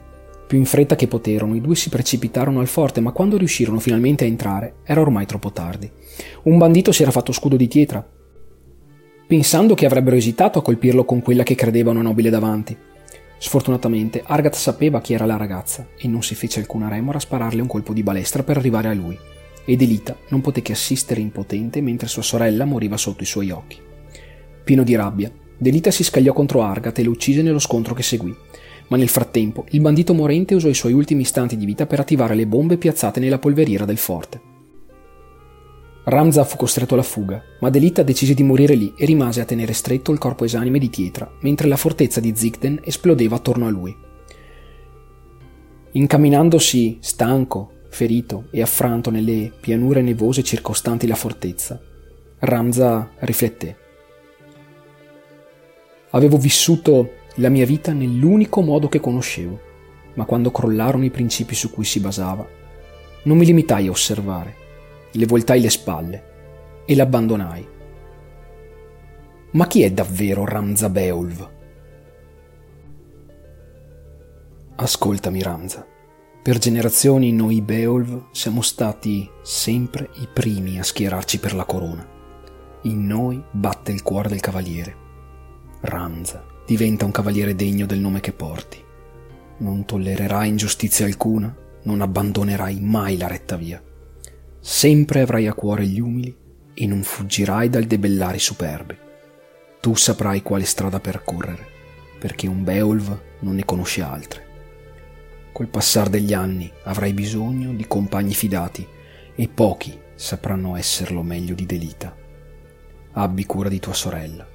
Più 0.48 0.58
in 0.58 0.64
fretta 0.64 0.96
che 0.96 1.06
poterono, 1.06 1.54
i 1.54 1.60
due 1.60 1.76
si 1.76 1.88
precipitarono 1.88 2.58
al 2.58 2.66
forte, 2.66 3.00
ma 3.00 3.12
quando 3.12 3.36
riuscirono 3.36 3.78
finalmente 3.78 4.24
a 4.24 4.26
entrare, 4.26 4.78
era 4.82 5.00
ormai 5.00 5.24
troppo 5.24 5.52
tardi. 5.52 5.88
Un 6.42 6.58
bandito 6.58 6.90
si 6.90 7.02
era 7.02 7.12
fatto 7.12 7.30
scudo 7.30 7.54
di 7.54 7.68
pietra, 7.68 8.04
pensando 9.28 9.74
che 9.74 9.86
avrebbero 9.86 10.16
esitato 10.16 10.58
a 10.58 10.62
colpirlo 10.62 11.04
con 11.04 11.22
quella 11.22 11.44
che 11.44 11.54
credeva 11.54 11.92
una 11.92 12.02
nobile 12.02 12.28
davanti. 12.28 12.76
Sfortunatamente, 13.38 14.20
Argat 14.26 14.56
sapeva 14.56 15.00
chi 15.00 15.14
era 15.14 15.26
la 15.26 15.36
ragazza 15.36 15.86
e 15.96 16.08
non 16.08 16.24
si 16.24 16.34
fece 16.34 16.58
alcuna 16.58 16.88
remora 16.88 17.18
a 17.18 17.20
spararle 17.20 17.62
un 17.62 17.68
colpo 17.68 17.92
di 17.92 18.02
balestra 18.02 18.42
per 18.42 18.56
arrivare 18.56 18.88
a 18.88 18.94
lui. 18.94 19.16
Ed 19.64 19.80
Elita 19.80 20.16
non 20.28 20.40
poté 20.40 20.62
che 20.62 20.72
assistere 20.72 21.20
impotente 21.20 21.80
mentre 21.80 22.08
sua 22.08 22.22
sorella 22.22 22.64
moriva 22.64 22.96
sotto 22.96 23.22
i 23.22 23.26
suoi 23.26 23.50
occhi. 23.50 23.78
Pieno 24.64 24.82
di 24.82 24.94
rabbia, 24.94 25.30
Delita 25.56 25.90
si 25.90 26.02
scagliò 26.02 26.32
contro 26.32 26.62
Argat 26.62 26.98
e 26.98 27.04
lo 27.04 27.10
uccise 27.10 27.42
nello 27.42 27.60
scontro 27.60 27.94
che 27.94 28.02
seguì. 28.02 28.34
Ma 28.88 28.96
nel 28.96 29.08
frattempo, 29.08 29.64
il 29.70 29.80
bandito 29.80 30.12
morente 30.12 30.54
usò 30.54 30.68
i 30.68 30.74
suoi 30.74 30.92
ultimi 30.92 31.22
istanti 31.22 31.56
di 31.56 31.64
vita 31.64 31.86
per 31.86 32.00
attivare 32.00 32.34
le 32.34 32.46
bombe 32.46 32.76
piazzate 32.76 33.20
nella 33.20 33.38
polveriera 33.38 33.84
del 33.84 33.96
forte. 33.96 34.40
Ramza 36.04 36.42
fu 36.42 36.56
costretto 36.56 36.94
alla 36.94 37.04
fuga, 37.04 37.40
ma 37.60 37.70
Delita 37.70 38.02
decise 38.02 38.34
di 38.34 38.42
morire 38.42 38.74
lì 38.74 38.92
e 38.96 39.06
rimase 39.06 39.40
a 39.40 39.44
tenere 39.44 39.72
stretto 39.72 40.10
il 40.10 40.18
corpo 40.18 40.44
esanime 40.44 40.80
di 40.80 40.90
Tietra, 40.90 41.30
mentre 41.42 41.68
la 41.68 41.76
fortezza 41.76 42.18
di 42.18 42.32
Zigden 42.34 42.80
esplodeva 42.82 43.36
attorno 43.36 43.66
a 43.66 43.70
lui. 43.70 43.96
Incamminandosi 45.92 46.98
stanco, 47.00 47.70
ferito 47.92 48.46
e 48.50 48.62
affranto 48.62 49.10
nelle 49.10 49.52
pianure 49.60 50.00
nevose 50.00 50.42
circostanti 50.42 51.06
la 51.06 51.14
fortezza, 51.14 51.78
Ramza 52.38 53.10
rifletté. 53.18 53.76
Avevo 56.10 56.38
vissuto 56.38 57.12
la 57.36 57.50
mia 57.50 57.66
vita 57.66 57.92
nell'unico 57.92 58.62
modo 58.62 58.88
che 58.88 58.98
conoscevo, 58.98 59.60
ma 60.14 60.24
quando 60.24 60.50
crollarono 60.50 61.04
i 61.04 61.10
principi 61.10 61.54
su 61.54 61.70
cui 61.70 61.84
si 61.84 62.00
basava, 62.00 62.48
non 63.24 63.36
mi 63.36 63.44
limitai 63.44 63.86
a 63.86 63.90
osservare 63.90 64.56
le 65.12 65.26
voltai 65.26 65.60
le 65.60 65.70
spalle 65.70 66.24
e 66.86 66.94
l'abbandonai. 66.94 67.68
Ma 69.52 69.66
chi 69.66 69.82
è 69.82 69.90
davvero 69.90 70.46
Ramza 70.46 70.88
Beolv? 70.88 71.50
Ascoltami 74.76 75.42
Ramza, 75.42 75.86
per 76.42 76.58
generazioni 76.58 77.30
noi 77.30 77.62
Beolv 77.62 78.24
siamo 78.32 78.62
stati 78.62 79.30
sempre 79.42 80.10
i 80.14 80.28
primi 80.30 80.80
a 80.80 80.82
schierarci 80.82 81.38
per 81.38 81.54
la 81.54 81.64
corona. 81.64 82.04
In 82.82 83.06
noi 83.06 83.40
batte 83.52 83.92
il 83.92 84.02
cuore 84.02 84.28
del 84.28 84.40
cavaliere. 84.40 84.96
Ramza 85.82 86.44
diventa 86.66 87.04
un 87.04 87.12
cavaliere 87.12 87.54
degno 87.54 87.86
del 87.86 88.00
nome 88.00 88.18
che 88.18 88.32
porti. 88.32 88.82
Non 89.58 89.84
tollererai 89.84 90.48
ingiustizia 90.48 91.06
alcuna, 91.06 91.54
non 91.84 92.00
abbandonerai 92.00 92.80
mai 92.80 93.16
la 93.16 93.28
retta 93.28 93.54
via. 93.54 93.80
Sempre 94.58 95.20
avrai 95.20 95.46
a 95.46 95.54
cuore 95.54 95.86
gli 95.86 96.00
umili 96.00 96.36
e 96.74 96.86
non 96.88 97.04
fuggirai 97.04 97.68
dal 97.68 97.84
debellare 97.84 98.36
i 98.36 98.40
superbi. 98.40 98.96
Tu 99.80 99.94
saprai 99.94 100.42
quale 100.42 100.64
strada 100.64 100.98
percorrere, 100.98 101.64
perché 102.18 102.48
un 102.48 102.64
Beowulf 102.64 103.16
non 103.40 103.54
ne 103.54 103.64
conosce 103.64 104.02
altre. 104.02 104.50
Col 105.52 105.68
passare 105.68 106.10
degli 106.10 106.32
anni 106.32 106.70
avrai 106.84 107.12
bisogno 107.12 107.72
di 107.72 107.86
compagni 107.86 108.34
fidati 108.34 108.86
e 109.34 109.48
pochi 109.48 109.98
sapranno 110.14 110.76
esserlo 110.76 111.22
meglio 111.22 111.54
di 111.54 111.66
Delita. 111.66 112.16
Abbi 113.12 113.44
cura 113.44 113.68
di 113.68 113.78
tua 113.78 113.92
sorella 113.92 114.46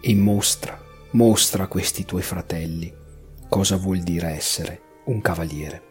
e 0.00 0.14
mostra, 0.14 0.80
mostra 1.12 1.64
a 1.64 1.68
questi 1.68 2.04
tuoi 2.04 2.22
fratelli 2.22 2.92
cosa 3.48 3.76
vuol 3.76 3.98
dire 3.98 4.28
essere 4.28 4.80
un 5.04 5.20
cavaliere. 5.20 5.82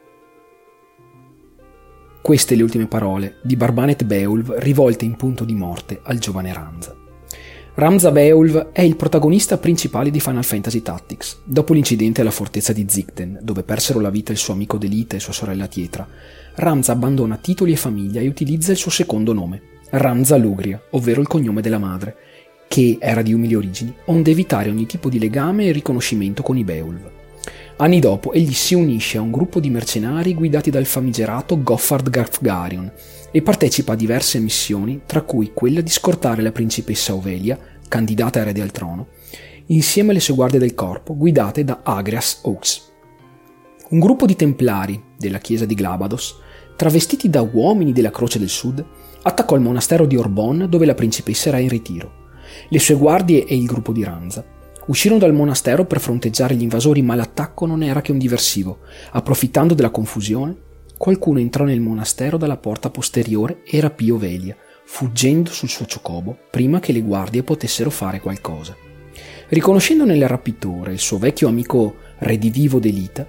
Queste 2.22 2.56
le 2.56 2.64
ultime 2.64 2.88
parole 2.88 3.40
di 3.44 3.56
Barbanet 3.56 4.04
Beowulf 4.04 4.54
rivolte 4.58 5.06
in 5.06 5.16
punto 5.16 5.44
di 5.44 5.54
morte 5.54 6.00
al 6.04 6.18
giovane 6.18 6.54
Ramza. 6.54 7.01
Ramza 7.74 8.12
Beowulf 8.12 8.72
è 8.74 8.82
il 8.82 8.98
protagonista 8.98 9.58
principale 9.58 10.12
di 10.12 10.20
Final 10.20 10.44
Fantasy 10.44 10.82
Tactics. 10.82 11.40
Dopo 11.46 11.74
l'incidente 11.74 12.20
alla 12.20 12.30
fortezza 12.30 12.74
di 12.74 12.86
Zigden, 12.86 13.40
dove 13.42 13.64
persero 13.64 14.02
la 14.02 14.10
vita 14.10 14.34
il 14.34 14.38
suo 14.38 14.54
amico 14.54 14.78
Delita 14.78 15.16
e 15.16 15.22
sua 15.22 15.32
sorella 15.32 15.68
Tietra, 15.68 16.06
Ramza 16.56 16.92
abbandona 16.92 17.38
titoli 17.38 17.72
e 17.72 17.78
famiglia 17.78 18.20
e 18.20 18.28
utilizza 18.28 18.72
il 18.72 18.78
suo 18.78 18.92
secondo 18.92 19.32
nome, 19.32 19.62
Ramza 19.92 20.36
Lugria, 20.36 20.82
ovvero 20.92 21.22
il 21.22 21.28
cognome 21.28 21.62
della 21.62 21.80
madre, 21.80 22.16
che 22.68 22.98
era 23.00 23.22
di 23.22 23.34
umili 23.34 23.56
origini, 23.56 23.96
onde 24.06 24.32
evitare 24.32 24.70
ogni 24.70 24.86
tipo 24.86 25.08
di 25.08 25.18
legame 25.18 25.68
e 25.68 25.72
riconoscimento 25.72 26.44
con 26.44 26.58
i 26.58 26.66
Beowulf. 26.66 27.21
Anni 27.82 28.00
dopo 28.00 28.32
egli 28.32 28.54
si 28.54 28.76
unisce 28.76 29.18
a 29.18 29.22
un 29.22 29.32
gruppo 29.32 29.60
di 29.60 29.72
mercenari 29.72 30.36
guidati 30.36 30.70
dal 30.70 30.86
famigerato 30.86 31.64
Goffard 31.64 32.12
Garfgarion 32.12 32.92
e 33.32 33.42
partecipa 33.42 33.94
a 33.94 33.96
diverse 33.96 34.38
missioni, 34.38 35.02
tra 35.08 35.24
cui 35.24 35.52
quella 35.52 35.82
di 35.82 35.90
scortare 35.90 36.44
la 36.44 36.52
principessa 36.52 37.16
Ovelia, 37.16 37.58
candidata 37.88 38.40
erede 38.40 38.62
al 38.62 38.70
trono, 38.70 39.08
insieme 39.68 40.12
alle 40.12 40.20
sue 40.20 40.36
guardie 40.36 40.60
del 40.60 40.76
corpo, 40.76 41.18
guidate 41.18 41.64
da 41.64 41.80
Agrias 41.82 42.42
Oaks. 42.44 42.92
Un 43.90 44.00
gruppo 44.00 44.28
di 44.28 44.36
templari 44.36 45.04
della 45.18 45.40
chiesa 45.40 45.66
di 45.66 45.74
Glabados, 45.74 46.36
travestiti 46.76 47.32
da 47.32 47.42
uomini 47.42 47.94
della 47.94 48.12
Croce 48.12 48.38
del 48.38 48.50
Sud, 48.50 48.86
attaccò 49.24 49.56
il 49.56 49.62
monastero 49.62 50.06
di 50.06 50.18
Orbon 50.18 50.68
dove 50.70 50.86
la 50.86 50.94
principessa 50.94 51.48
era 51.48 51.58
in 51.58 51.70
ritiro. 51.70 52.30
Le 52.70 52.78
sue 52.78 52.94
guardie 52.94 53.44
e 53.44 53.56
il 53.56 53.66
gruppo 53.66 53.92
di 53.92 54.04
Ranza 54.04 54.51
Uscirono 54.88 55.20
dal 55.20 55.34
monastero 55.34 55.86
per 55.86 56.00
fronteggiare 56.00 56.56
gli 56.56 56.64
invasori, 56.64 57.02
ma 57.02 57.16
l'attacco 57.16 57.66
non 57.66 57.84
era 57.84 58.02
che 58.02 58.12
un 58.12 58.18
diversivo. 58.18 58.80
Approfittando 59.12 59.74
della 59.74 59.92
confusione, 59.92 60.56
qualcuno 60.98 61.40
entrò 61.40 61.64
nel 61.64 61.80
monastero 61.80 62.38
dalla 62.38 62.58
porta 62.58 62.90
posteriore 62.90 63.62
e 63.64 63.80
rapì 63.80 64.10
Ovelia, 64.10 64.56
fuggendo 64.86 65.52
sul 65.52 65.70
suo 65.70 65.86
ciocobo 65.86 66.38
prima 66.50 66.80
che 66.80 66.92
le 66.92 67.02
guardie 67.02 67.44
potessero 67.44 67.90
fare 67.90 68.20
qualcosa. 68.20 68.76
Riconoscendo 69.50 70.06
nel 70.06 70.28
rapitore 70.28 70.94
il 70.94 71.00
suo 71.00 71.18
vecchio 71.18 71.48
amico 71.48 71.96
redivivo 72.20 72.80
Delita, 72.80 73.28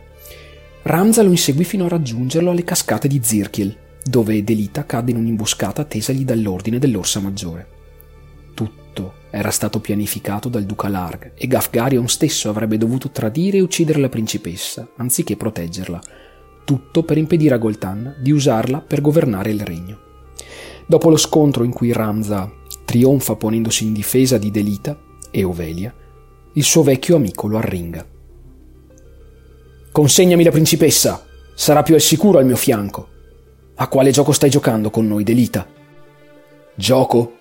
Ramza 0.85 1.23
lo 1.23 1.31
inseguì 1.31 1.65
fino 1.65 1.85
a 1.85 1.89
raggiungerlo 1.89 2.51
alle 2.51 2.65
cascate 2.65 3.07
di 3.07 3.21
Zirkiel, 3.23 3.77
dove 4.03 4.43
Delita 4.43 4.85
cadde 4.85 5.13
in 5.13 5.19
un'imboscata 5.19 5.85
tesagli 5.85 6.25
dall'ordine 6.25 6.79
dell'Orsa 6.79 7.21
Maggiore. 7.21 7.82
Era 9.35 9.51
stato 9.51 9.81
pianificato 9.81 10.51
dal 10.51 10.65
duca 10.65 10.89
Larg 10.89 11.33
e 11.35 11.47
Gafgarion 11.47 12.07
stesso 12.07 12.51
avrebbe 12.51 12.77
dovuto 12.77 13.09
tradire 13.09 13.57
e 13.57 13.63
uccidere 13.63 13.99
la 13.99 14.11
principessa, 14.11 14.87
anziché 14.99 15.37
proteggerla. 15.37 16.01
Tutto 16.67 17.03
per 17.03 17.17
impedire 17.17 17.55
a 17.55 17.59
Goltan 17.59 18.17
di 18.21 18.31
usarla 18.31 18.83
per 18.83 19.01
governare 19.01 19.51
il 19.51 19.63
regno. 19.63 19.99
Dopo 20.87 21.09
lo 21.09 21.17
scontro 21.17 21.65
in 21.65 21.73
cui 21.73 21.93
Ramza 21.93 22.53
trionfa 22.85 23.35
ponendosi 23.35 23.85
in 23.85 23.95
difesa 23.95 24.37
di 24.37 24.51
Delita 24.51 25.01
e 25.31 25.45
Ovelia, 25.45 25.95
il 26.53 26.63
suo 26.63 26.83
vecchio 26.83 27.17
amico 27.17 27.47
lo 27.47 27.57
arringa. 27.57 28.07
Consegnami 29.93 30.45
la 30.45 30.51
principessa, 30.51 31.25
sarà 31.55 31.83
più 31.83 31.95
al 31.95 32.03
sicuro 32.03 32.39
al 32.39 32.45
mio 32.45 32.57
fianco. 32.57 33.09
A 33.77 33.89
quale 33.89 34.11
gioco 34.11 34.33
stai 34.33 34.51
giocando 34.51 34.91
con 34.91 35.07
noi, 35.07 35.25
Delita? 35.25 35.67
Gioco? 36.75 37.41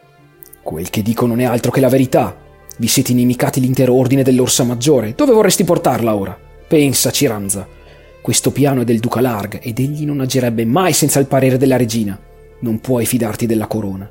Quel 0.63 0.89
che 0.89 1.01
dico 1.01 1.25
non 1.25 1.39
è 1.39 1.43
altro 1.43 1.71
che 1.71 1.79
la 1.79 1.89
verità. 1.89 2.37
Vi 2.77 2.87
siete 2.87 3.11
inimicati 3.11 3.59
l'intero 3.59 3.93
ordine 3.95 4.23
dell'Orsa 4.23 4.63
Maggiore. 4.63 5.13
Dove 5.15 5.33
vorresti 5.33 5.63
portarla 5.63 6.15
ora? 6.15 6.37
Pensaci, 6.67 7.27
Ranza. 7.27 7.67
Questo 8.21 8.51
piano 8.51 8.81
è 8.81 8.83
del 8.83 8.99
Duca 8.99 9.19
Larg 9.19 9.59
ed 9.61 9.79
egli 9.79 10.05
non 10.05 10.19
agirebbe 10.19 10.63
mai 10.65 10.93
senza 10.93 11.19
il 11.19 11.25
parere 11.25 11.57
della 11.57 11.77
regina. 11.77 12.19
Non 12.59 12.79
puoi 12.79 13.05
fidarti 13.05 13.45
della 13.45 13.67
corona. 13.67 14.09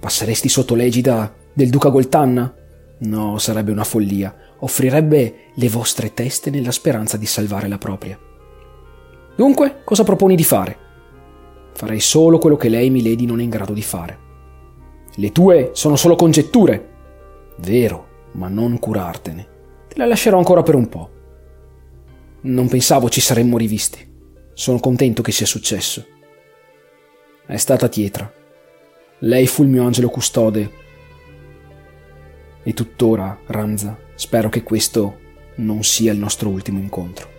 Passeresti 0.00 0.48
sotto 0.48 0.74
l'egida 0.74 1.32
del 1.52 1.70
Duca 1.70 1.88
Goltanna? 1.88 2.52
No, 2.98 3.38
sarebbe 3.38 3.70
una 3.70 3.84
follia. 3.84 4.34
Offrirebbe 4.58 5.34
le 5.54 5.68
vostre 5.68 6.12
teste 6.12 6.50
nella 6.50 6.72
speranza 6.72 7.16
di 7.16 7.26
salvare 7.26 7.68
la 7.68 7.78
propria. 7.78 8.18
Dunque, 9.36 9.82
cosa 9.84 10.04
proponi 10.04 10.34
di 10.34 10.44
fare? 10.44 10.76
Farei 11.74 12.00
solo 12.00 12.38
quello 12.38 12.56
che 12.56 12.68
lei, 12.68 12.90
Milady, 12.90 13.26
non 13.26 13.40
è 13.40 13.42
in 13.42 13.50
grado 13.50 13.72
di 13.72 13.82
fare. 13.82 14.18
Le 15.16 15.30
tue 15.32 15.70
sono 15.74 15.96
solo 15.96 16.16
congetture. 16.16 16.88
Vero, 17.58 18.08
ma 18.32 18.48
non 18.48 18.78
curartene. 18.78 19.48
Te 19.88 19.94
la 19.96 20.06
lascerò 20.06 20.38
ancora 20.38 20.62
per 20.62 20.74
un 20.74 20.88
po'. 20.88 21.10
Non 22.42 22.68
pensavo 22.68 23.08
ci 23.08 23.20
saremmo 23.20 23.56
rivisti. 23.56 24.12
Sono 24.54 24.80
contento 24.80 25.22
che 25.22 25.32
sia 25.32 25.46
successo. 25.46 26.04
È 27.46 27.56
stata 27.56 27.88
Tietra. 27.88 28.32
Lei 29.20 29.46
fu 29.46 29.62
il 29.62 29.68
mio 29.68 29.84
angelo 29.84 30.08
custode. 30.08 30.70
E 32.62 32.72
tuttora, 32.74 33.38
Ramza, 33.46 33.96
spero 34.14 34.48
che 34.48 34.62
questo 34.62 35.18
non 35.56 35.84
sia 35.84 36.12
il 36.12 36.18
nostro 36.18 36.48
ultimo 36.48 36.78
incontro. 36.80 37.33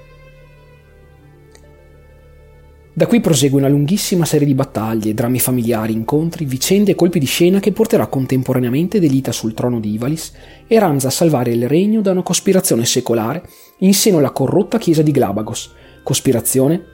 Da 2.97 3.07
qui 3.07 3.19
prosegue 3.19 3.59
una 3.59 3.67
lunghissima 3.67 4.23
serie 4.23 4.47
di 4.47 4.53
battaglie, 4.53 5.13
drammi 5.13 5.37
familiari, 5.37 5.91
incontri, 5.91 6.45
vicende 6.45 6.91
e 6.91 6.95
colpi 6.95 7.19
di 7.19 7.25
scena 7.25 7.59
che 7.59 7.73
porterà 7.73 8.07
contemporaneamente 8.07 9.01
Delita 9.01 9.33
sul 9.33 9.53
trono 9.53 9.81
di 9.81 9.91
Ivalis 9.91 10.31
e 10.65 10.79
Ramza 10.79 11.09
a 11.09 11.11
salvare 11.11 11.51
il 11.51 11.67
regno 11.67 11.99
da 11.99 12.11
una 12.11 12.23
cospirazione 12.23 12.85
secolare 12.85 13.43
in 13.79 13.93
seno 13.93 14.19
alla 14.19 14.31
corrotta 14.31 14.77
chiesa 14.77 15.01
di 15.01 15.11
Glabagos, 15.11 15.73
cospirazione 16.03 16.85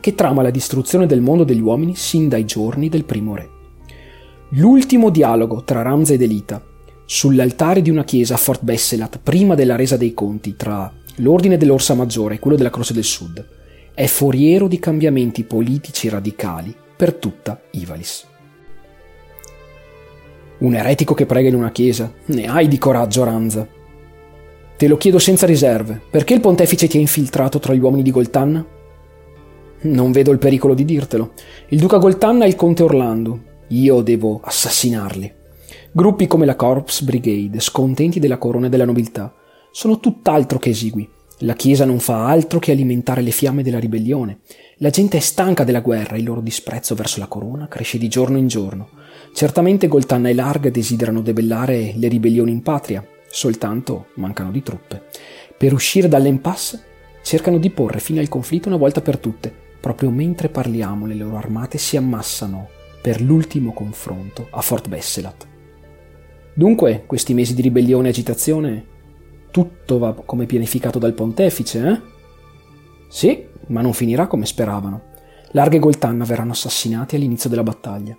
che 0.00 0.14
trama 0.14 0.42
la 0.42 0.50
distruzione 0.50 1.06
del 1.06 1.20
mondo 1.20 1.42
degli 1.42 1.60
uomini 1.60 1.96
sin 1.96 2.28
dai 2.28 2.44
giorni 2.44 2.88
del 2.88 3.04
primo 3.04 3.34
re. 3.34 3.50
L'ultimo 4.50 5.10
dialogo 5.10 5.64
tra 5.64 5.82
Ramza 5.82 6.12
ed 6.12 6.22
Elita, 6.22 6.64
sull'altare 7.04 7.82
di 7.82 7.90
una 7.90 8.04
chiesa 8.04 8.34
a 8.34 8.38
Fort 8.38 8.62
Besselat 8.62 9.18
prima 9.20 9.56
della 9.56 9.74
resa 9.74 9.96
dei 9.96 10.14
conti 10.14 10.54
tra 10.54 10.88
l'ordine 11.16 11.56
dell'Orsa 11.56 11.94
Maggiore 11.94 12.36
e 12.36 12.38
quello 12.38 12.56
della 12.56 12.70
Croce 12.70 12.94
del 12.94 13.02
Sud, 13.02 13.60
è 13.94 14.06
foriero 14.06 14.68
di 14.68 14.78
cambiamenti 14.78 15.44
politici 15.44 16.08
radicali 16.08 16.74
per 16.96 17.14
tutta 17.14 17.60
Ivalis. 17.72 18.26
Un 20.58 20.74
eretico 20.74 21.12
che 21.12 21.26
prega 21.26 21.48
in 21.48 21.56
una 21.56 21.72
chiesa, 21.72 22.12
ne 22.26 22.46
hai 22.46 22.68
di 22.68 22.78
coraggio, 22.78 23.24
Ranza. 23.24 23.66
Te 24.76 24.88
lo 24.88 24.96
chiedo 24.96 25.18
senza 25.18 25.44
riserve, 25.44 26.00
perché 26.10 26.34
il 26.34 26.40
pontefice 26.40 26.86
ti 26.86 26.96
ha 26.96 27.00
infiltrato 27.00 27.58
tra 27.58 27.74
gli 27.74 27.80
uomini 27.80 28.02
di 28.02 28.10
Goltanna? 28.10 28.64
Non 29.82 30.12
vedo 30.12 30.30
il 30.30 30.38
pericolo 30.38 30.74
di 30.74 30.84
dirtelo. 30.84 31.32
Il 31.68 31.80
duca 31.80 31.98
Goltanna 31.98 32.44
è 32.44 32.48
il 32.48 32.54
conte 32.54 32.84
Orlando. 32.84 33.40
Io 33.68 34.00
devo 34.00 34.40
assassinarli. 34.42 35.32
Gruppi 35.90 36.26
come 36.26 36.46
la 36.46 36.56
Corps 36.56 37.02
Brigade, 37.02 37.60
scontenti 37.60 38.20
della 38.20 38.38
corona 38.38 38.66
e 38.66 38.68
della 38.68 38.84
nobiltà, 38.84 39.34
sono 39.70 39.98
tutt'altro 39.98 40.58
che 40.58 40.70
esigui. 40.70 41.08
La 41.42 41.54
Chiesa 41.54 41.84
non 41.84 41.98
fa 41.98 42.28
altro 42.28 42.60
che 42.60 42.70
alimentare 42.70 43.20
le 43.20 43.32
fiamme 43.32 43.64
della 43.64 43.80
ribellione. 43.80 44.38
La 44.76 44.90
gente 44.90 45.16
è 45.16 45.20
stanca 45.20 45.64
della 45.64 45.80
guerra 45.80 46.14
e 46.14 46.20
il 46.20 46.24
loro 46.24 46.40
disprezzo 46.40 46.94
verso 46.94 47.18
la 47.18 47.26
corona 47.26 47.66
cresce 47.66 47.98
di 47.98 48.06
giorno 48.06 48.38
in 48.38 48.46
giorno. 48.46 48.90
Certamente 49.34 49.88
Goltanna 49.88 50.28
e 50.28 50.34
Larg 50.34 50.68
desiderano 50.68 51.20
debellare 51.20 51.94
le 51.96 52.06
ribellioni 52.06 52.52
in 52.52 52.62
patria, 52.62 53.04
soltanto 53.28 54.06
mancano 54.14 54.52
di 54.52 54.62
truppe. 54.62 55.02
Per 55.58 55.72
uscire 55.72 56.06
dall'impasse 56.06 56.80
cercano 57.24 57.58
di 57.58 57.70
porre 57.70 57.98
fine 57.98 58.20
al 58.20 58.28
conflitto 58.28 58.68
una 58.68 58.76
volta 58.76 59.00
per 59.00 59.18
tutte. 59.18 59.52
Proprio 59.80 60.10
mentre 60.10 60.48
parliamo 60.48 61.06
le 61.06 61.14
loro 61.16 61.36
armate 61.38 61.76
si 61.76 61.96
ammassano 61.96 62.68
per 63.02 63.20
l'ultimo 63.20 63.72
confronto 63.72 64.46
a 64.48 64.60
Fort 64.60 64.86
Besselat. 64.86 65.44
Dunque, 66.54 67.02
questi 67.04 67.34
mesi 67.34 67.52
di 67.54 67.62
ribellione 67.62 68.06
e 68.06 68.10
agitazione, 68.10 68.86
tutto 69.52 69.98
va 69.98 70.12
come 70.14 70.46
pianificato 70.46 70.98
dal 70.98 71.12
pontefice, 71.12 71.88
eh? 71.88 72.00
Sì, 73.06 73.44
ma 73.68 73.80
non 73.82 73.92
finirà 73.92 74.26
come 74.26 74.46
speravano. 74.46 75.10
Larga 75.52 75.76
e 75.76 75.78
Goltanna 75.78 76.24
verranno 76.24 76.52
assassinati 76.52 77.14
all'inizio 77.14 77.48
della 77.48 77.62
battaglia. 77.62 78.16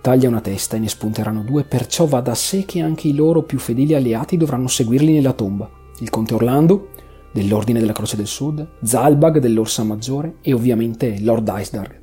Taglia 0.00 0.28
una 0.28 0.40
testa 0.40 0.76
e 0.76 0.78
ne 0.78 0.88
spunteranno 0.88 1.42
due, 1.42 1.64
perciò 1.64 2.04
va 2.04 2.20
da 2.20 2.34
sé 2.34 2.64
che 2.64 2.80
anche 2.80 3.08
i 3.08 3.14
loro 3.14 3.42
più 3.42 3.58
fedeli 3.58 3.94
alleati 3.94 4.36
dovranno 4.36 4.68
seguirli 4.68 5.12
nella 5.14 5.32
tomba. 5.32 5.68
Il 5.98 6.10
conte 6.10 6.34
Orlando, 6.34 6.90
dell'Ordine 7.32 7.80
della 7.80 7.92
Croce 7.92 8.16
del 8.16 8.26
Sud, 8.26 8.66
Zalbag 8.82 9.38
dell'Orsa 9.38 9.82
Maggiore 9.82 10.36
e 10.42 10.52
ovviamente 10.52 11.18
Lord 11.20 11.50
Icedarg. 11.52 12.00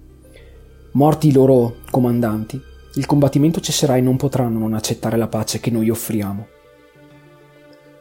Morti 0.93 1.27
i 1.29 1.31
loro 1.31 1.77
comandanti, 1.89 2.59
il 2.95 3.05
combattimento 3.05 3.61
cesserà 3.61 3.95
e 3.95 4.01
non 4.01 4.17
potranno 4.17 4.59
non 4.59 4.73
accettare 4.73 5.15
la 5.15 5.27
pace 5.27 5.59
che 5.59 5.71
noi 5.71 5.89
offriamo. 5.89 6.47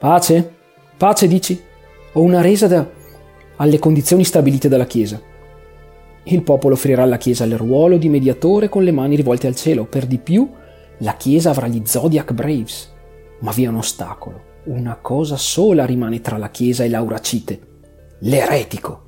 Pace? 0.02 0.52
Pace 0.96 1.28
dici? 1.28 1.62
O 2.14 2.22
una 2.22 2.40
resa 2.40 2.66
da... 2.66 2.84
alle 3.54 3.78
condizioni 3.78 4.24
stabilite 4.24 4.68
dalla 4.68 4.84
Chiesa? 4.84 5.22
Il 6.24 6.42
popolo 6.42 6.74
offrirà 6.74 7.04
alla 7.04 7.18
Chiesa 7.18 7.44
il 7.44 7.56
ruolo 7.56 7.98
di 7.98 8.08
mediatore 8.08 8.68
con 8.68 8.82
le 8.82 8.90
mani 8.90 9.14
rivolte 9.14 9.46
al 9.46 9.54
cielo. 9.54 9.84
Per 9.84 10.06
di 10.06 10.18
più, 10.18 10.50
la 10.98 11.14
Chiesa 11.14 11.50
avrà 11.50 11.68
gli 11.68 11.82
Zodiac 11.84 12.32
Braves. 12.32 12.92
Ma 13.42 13.52
vi 13.52 13.62
è 13.62 13.68
un 13.68 13.76
ostacolo. 13.76 14.42
Una 14.64 14.96
cosa 14.96 15.36
sola 15.36 15.86
rimane 15.86 16.20
tra 16.20 16.36
la 16.36 16.50
Chiesa 16.50 16.82
e 16.82 16.88
l'Auracite. 16.88 17.60
L'eretico. 18.22 19.02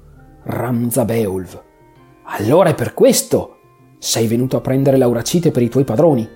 Ramzabeulv. 0.45 1.62
Allora 2.26 2.68
è 2.68 2.74
per 2.76 2.95
questo 2.95 3.57
sei 3.99 4.28
venuto 4.28 4.57
a 4.57 4.61
prendere 4.61 4.97
l'Auracite 4.97 5.51
per 5.51 5.62
i 5.62 5.68
tuoi 5.68 5.82
padroni. 5.82 6.28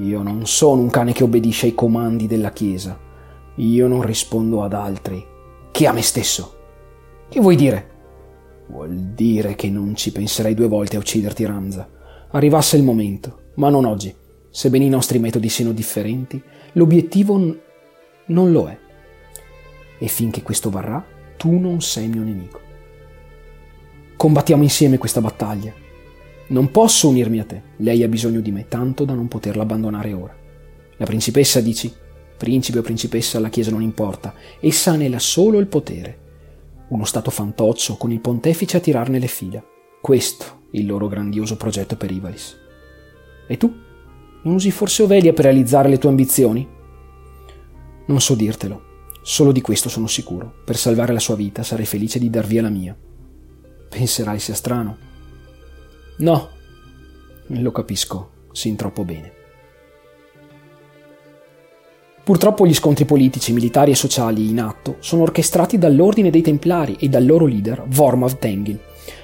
Io 0.00 0.20
non 0.20 0.46
sono 0.46 0.82
un 0.82 0.90
cane 0.90 1.12
che 1.12 1.22
obbedisce 1.22 1.66
ai 1.66 1.76
comandi 1.76 2.26
della 2.26 2.50
Chiesa. 2.50 3.10
Io 3.56 3.86
non 3.86 4.02
rispondo 4.02 4.62
ad 4.62 4.72
altri 4.72 5.24
che 5.70 5.86
a 5.86 5.92
me 5.92 6.02
stesso. 6.02 6.56
Che 7.28 7.40
vuoi 7.40 7.56
dire? 7.56 7.90
Vuol 8.68 8.94
dire 8.94 9.54
che 9.54 9.70
non 9.70 9.94
ci 9.94 10.12
penserei 10.12 10.54
due 10.54 10.68
volte 10.68 10.96
a 10.96 10.98
ucciderti, 10.98 11.44
Ramza. 11.44 11.88
Arrivasse 12.30 12.76
il 12.76 12.82
momento, 12.82 13.50
ma 13.54 13.68
non 13.68 13.84
oggi. 13.84 14.14
Sebbene 14.50 14.84
i 14.84 14.90
nostri 14.90 15.18
metodi 15.18 15.48
siano 15.48 15.72
differenti, 15.72 16.42
l'obiettivo 16.72 17.36
n- 17.38 17.58
non 18.26 18.52
lo 18.52 18.68
è. 18.68 18.78
E 19.98 20.06
finché 20.08 20.42
questo 20.42 20.70
varrà, 20.70 21.04
tu 21.36 21.58
non 21.58 21.80
sei 21.80 22.08
mio 22.08 22.22
nemico. 22.22 22.60
Combattiamo 24.16 24.62
insieme 24.62 24.98
questa 24.98 25.20
battaglia 25.20 25.82
non 26.52 26.70
posso 26.70 27.08
unirmi 27.08 27.40
a 27.40 27.44
te. 27.44 27.62
Lei 27.78 28.02
ha 28.02 28.08
bisogno 28.08 28.40
di 28.40 28.52
me 28.52 28.68
tanto 28.68 29.04
da 29.04 29.14
non 29.14 29.26
poterla 29.26 29.62
abbandonare 29.62 30.12
ora. 30.12 30.36
La 30.96 31.06
principessa 31.06 31.60
dici? 31.60 31.92
Principe 32.42 32.80
o 32.80 32.82
principessa 32.82 33.38
alla 33.38 33.50
Chiesa 33.50 33.70
non 33.70 33.82
importa. 33.82 34.34
Essa 34.58 34.90
anela 34.90 35.20
solo 35.20 35.60
il 35.60 35.68
potere. 35.68 36.18
Uno 36.88 37.04
stato 37.04 37.30
fantoccio 37.30 37.94
con 37.94 38.10
il 38.10 38.18
pontefice 38.18 38.78
a 38.78 38.80
tirarne 38.80 39.20
le 39.20 39.28
fila. 39.28 39.64
Questo 40.00 40.62
il 40.72 40.86
loro 40.86 41.06
grandioso 41.06 41.56
progetto 41.56 41.94
per 41.94 42.10
Ivalis. 42.10 42.58
E 43.46 43.56
tu? 43.56 43.72
Non 44.42 44.54
usi 44.54 44.72
forse 44.72 45.04
Ovelia 45.04 45.32
per 45.32 45.44
realizzare 45.44 45.88
le 45.88 45.98
tue 45.98 46.08
ambizioni? 46.08 46.68
Non 48.06 48.20
so 48.20 48.34
dirtelo. 48.34 48.82
Solo 49.22 49.52
di 49.52 49.60
questo 49.60 49.88
sono 49.88 50.08
sicuro. 50.08 50.52
Per 50.64 50.76
salvare 50.76 51.12
la 51.12 51.20
sua 51.20 51.36
vita 51.36 51.62
sarei 51.62 51.86
felice 51.86 52.18
di 52.18 52.28
dar 52.28 52.44
via 52.44 52.62
la 52.62 52.70
mia. 52.70 52.98
Penserai 53.88 54.40
sia 54.40 54.54
strano. 54.54 54.96
No, 56.16 56.50
lo 57.46 57.70
capisco 57.70 58.48
sin 58.50 58.74
troppo 58.74 59.04
bene. 59.04 59.41
Purtroppo 62.24 62.66
gli 62.66 62.74
scontri 62.74 63.04
politici, 63.04 63.52
militari 63.52 63.90
e 63.90 63.96
sociali 63.96 64.48
in 64.48 64.60
atto 64.60 64.96
sono 65.00 65.22
orchestrati 65.22 65.76
dall'Ordine 65.76 66.30
dei 66.30 66.40
Templari 66.40 66.96
e 67.00 67.08
dal 67.08 67.26
loro 67.26 67.46
leader 67.46 67.82
Vormav 67.88 68.38
Tengil, 68.38 68.78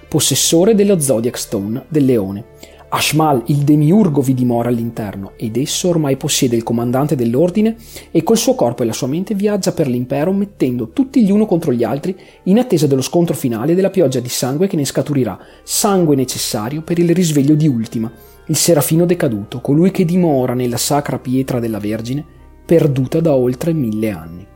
possessore 0.08 0.74
dello 0.74 0.98
Zodiac 0.98 1.38
Stone 1.38 1.84
del 1.88 2.04
Leone, 2.04 2.44
Ashmal, 2.90 3.42
il 3.46 3.58
demiurgo, 3.58 4.22
vi 4.22 4.32
dimora 4.32 4.70
all'interno 4.70 5.32
ed 5.36 5.58
esso 5.58 5.90
ormai 5.90 6.16
possiede 6.16 6.56
il 6.56 6.62
comandante 6.62 7.14
dell'ordine 7.14 7.76
e 8.10 8.22
col 8.22 8.38
suo 8.38 8.54
corpo 8.54 8.82
e 8.82 8.86
la 8.86 8.94
sua 8.94 9.06
mente 9.06 9.34
viaggia 9.34 9.72
per 9.72 9.86
l'impero 9.86 10.32
mettendo 10.32 10.88
tutti 10.88 11.22
gli 11.22 11.30
uno 11.30 11.44
contro 11.44 11.72
gli 11.72 11.84
altri 11.84 12.16
in 12.44 12.58
attesa 12.58 12.86
dello 12.86 13.02
scontro 13.02 13.34
finale 13.34 13.72
e 13.72 13.74
della 13.74 13.90
pioggia 13.90 14.20
di 14.20 14.30
sangue 14.30 14.66
che 14.66 14.76
ne 14.76 14.86
scaturirà, 14.86 15.38
sangue 15.62 16.16
necessario 16.16 16.80
per 16.80 16.98
il 16.98 17.14
risveglio 17.14 17.54
di 17.54 17.68
Ultima, 17.68 18.10
il 18.46 18.56
serafino 18.56 19.04
decaduto, 19.04 19.60
colui 19.60 19.90
che 19.90 20.06
dimora 20.06 20.54
nella 20.54 20.78
sacra 20.78 21.18
pietra 21.18 21.60
della 21.60 21.78
Vergine, 21.78 22.36
perduta 22.68 23.20
da 23.20 23.34
oltre 23.34 23.72
mille 23.72 24.10
anni. 24.10 24.46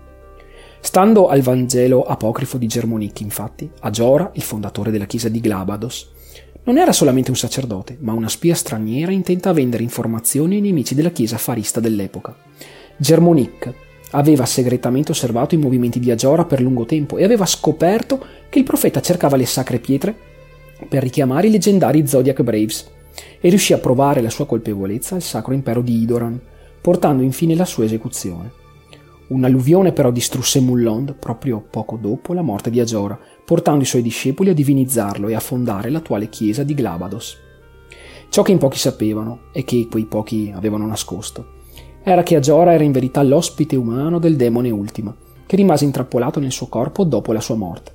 Stando 0.81 1.29
al 1.29 1.41
Vangelo 1.41 2.03
apocrifo 2.03 2.59
di 2.59 2.67
Germonic, 2.67 3.23
infatti, 3.23 3.71
Agiora, 3.81 4.31
il 4.35 4.43
fondatore 4.43 4.91
della 4.91 5.07
chiesa 5.07 5.31
di 5.31 5.41
Glabados, 5.41 6.11
non 6.65 6.77
era 6.77 6.93
solamente 6.93 7.31
un 7.31 7.39
sacerdote, 7.39 7.97
ma 8.01 8.13
una 8.13 8.29
spia 8.29 8.55
straniera 8.55 9.13
intenta 9.13 9.49
a 9.49 9.55
vendere 9.55 9.83
informazioni 9.83 10.57
ai 10.57 10.61
nemici 10.61 10.95
della 10.95 11.09
chiesa 11.09 11.39
farista 11.39 11.81
dell'epoca. 11.81 12.37
Germonic 12.99 13.73
aveva 14.11 14.45
segretamente 14.45 15.13
osservato 15.13 15.55
i 15.55 15.59
movimenti 15.59 15.99
di 15.99 16.11
Agiora 16.11 16.45
per 16.45 16.61
lungo 16.61 16.85
tempo 16.85 17.17
e 17.17 17.25
aveva 17.25 17.47
scoperto 17.47 18.23
che 18.51 18.59
il 18.59 18.65
profeta 18.67 19.01
cercava 19.01 19.39
le 19.39 19.47
sacre 19.47 19.79
pietre 19.79 20.15
per 20.87 21.03
richiamare 21.03 21.47
i 21.47 21.51
leggendari 21.51 22.07
Zodiac 22.07 22.43
Braves 22.43 22.91
e 23.41 23.49
riuscì 23.49 23.73
a 23.73 23.79
provare 23.79 24.21
la 24.21 24.29
sua 24.29 24.45
colpevolezza 24.45 25.15
al 25.15 25.23
sacro 25.23 25.55
impero 25.55 25.81
di 25.81 26.03
Idoran, 26.03 26.39
portando 26.83 27.23
infine 27.23 27.55
la 27.55 27.65
sua 27.65 27.85
esecuzione. 27.85 28.53
Un'alluvione 29.29 29.93
però 29.93 30.11
distrusse 30.11 30.61
Mullond 30.61 31.15
proprio 31.15 31.65
poco 31.71 31.97
dopo 31.97 32.35
la 32.35 32.43
morte 32.43 32.69
di 32.69 32.81
Agiora, 32.81 33.19
portando 33.45 33.83
i 33.83 33.87
suoi 33.87 34.03
discepoli 34.03 34.51
a 34.51 34.55
divinizzarlo 34.55 35.29
e 35.29 35.35
a 35.35 35.41
fondare 35.41 35.89
l'attuale 35.89 36.29
chiesa 36.29 36.65
di 36.65 36.75
Glabados. 36.75 37.39
Ciò 38.29 38.43
che 38.43 38.53
in 38.53 38.59
pochi 38.59 38.79
sapevano 38.79 39.45
e 39.53 39.65
che 39.65 39.87
quei 39.91 40.05
pochi 40.05 40.53
avevano 40.55 40.87
nascosto 40.87 41.61
era 42.05 42.25
che 42.25 42.35
Agiora 42.35 42.73
era 42.73 42.83
in 42.83 42.93
verità 42.93 43.23
l'ospite 43.23 43.77
umano 43.77 44.19
del 44.19 44.35
demone 44.35 44.71
Ultima, 44.71 45.15
che 45.47 45.55
rimase 45.55 45.85
intrappolato 45.85 46.41
nel 46.41 46.51
suo 46.51 46.67
corpo 46.67 47.05
dopo 47.05 47.33
la 47.33 47.41
sua 47.41 47.55
morte. 47.55 47.93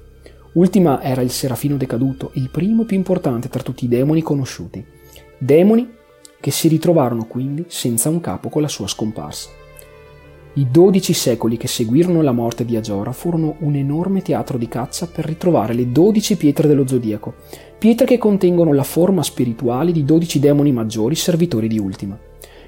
Ultima 0.53 1.01
era 1.01 1.21
il 1.21 1.29
serafino 1.29 1.75
decaduto, 1.75 2.31
il 2.35 2.49
primo 2.49 2.85
più 2.85 2.95
importante 2.95 3.49
tra 3.49 3.61
tutti 3.61 3.85
i 3.85 3.89
demoni 3.89 4.21
conosciuti. 4.21 4.83
Demoni 5.37 5.87
che 6.39 6.51
si 6.51 6.67
ritrovarono 6.67 7.25
quindi 7.25 7.65
senza 7.67 8.09
un 8.09 8.19
capo 8.19 8.49
con 8.49 8.61
la 8.61 8.67
sua 8.67 8.87
scomparsa. 8.87 9.49
I 10.53 10.67
dodici 10.71 11.13
secoli 11.13 11.55
che 11.55 11.67
seguirono 11.67 12.23
la 12.23 12.31
morte 12.31 12.65
di 12.65 12.75
Agiora 12.75 13.11
furono 13.11 13.57
un 13.59 13.75
enorme 13.75 14.23
teatro 14.23 14.57
di 14.57 14.67
caccia 14.67 15.05
per 15.05 15.25
ritrovare 15.25 15.75
le 15.75 15.91
dodici 15.91 16.35
pietre 16.35 16.67
dello 16.67 16.87
zodiaco, 16.87 17.35
pietre 17.77 18.07
che 18.07 18.17
contengono 18.17 18.73
la 18.73 18.81
forma 18.81 19.21
spirituale 19.21 19.91
di 19.91 20.03
dodici 20.03 20.39
demoni 20.39 20.71
maggiori 20.71 21.13
servitori 21.13 21.67
di 21.67 21.77
Ultima. 21.77 22.17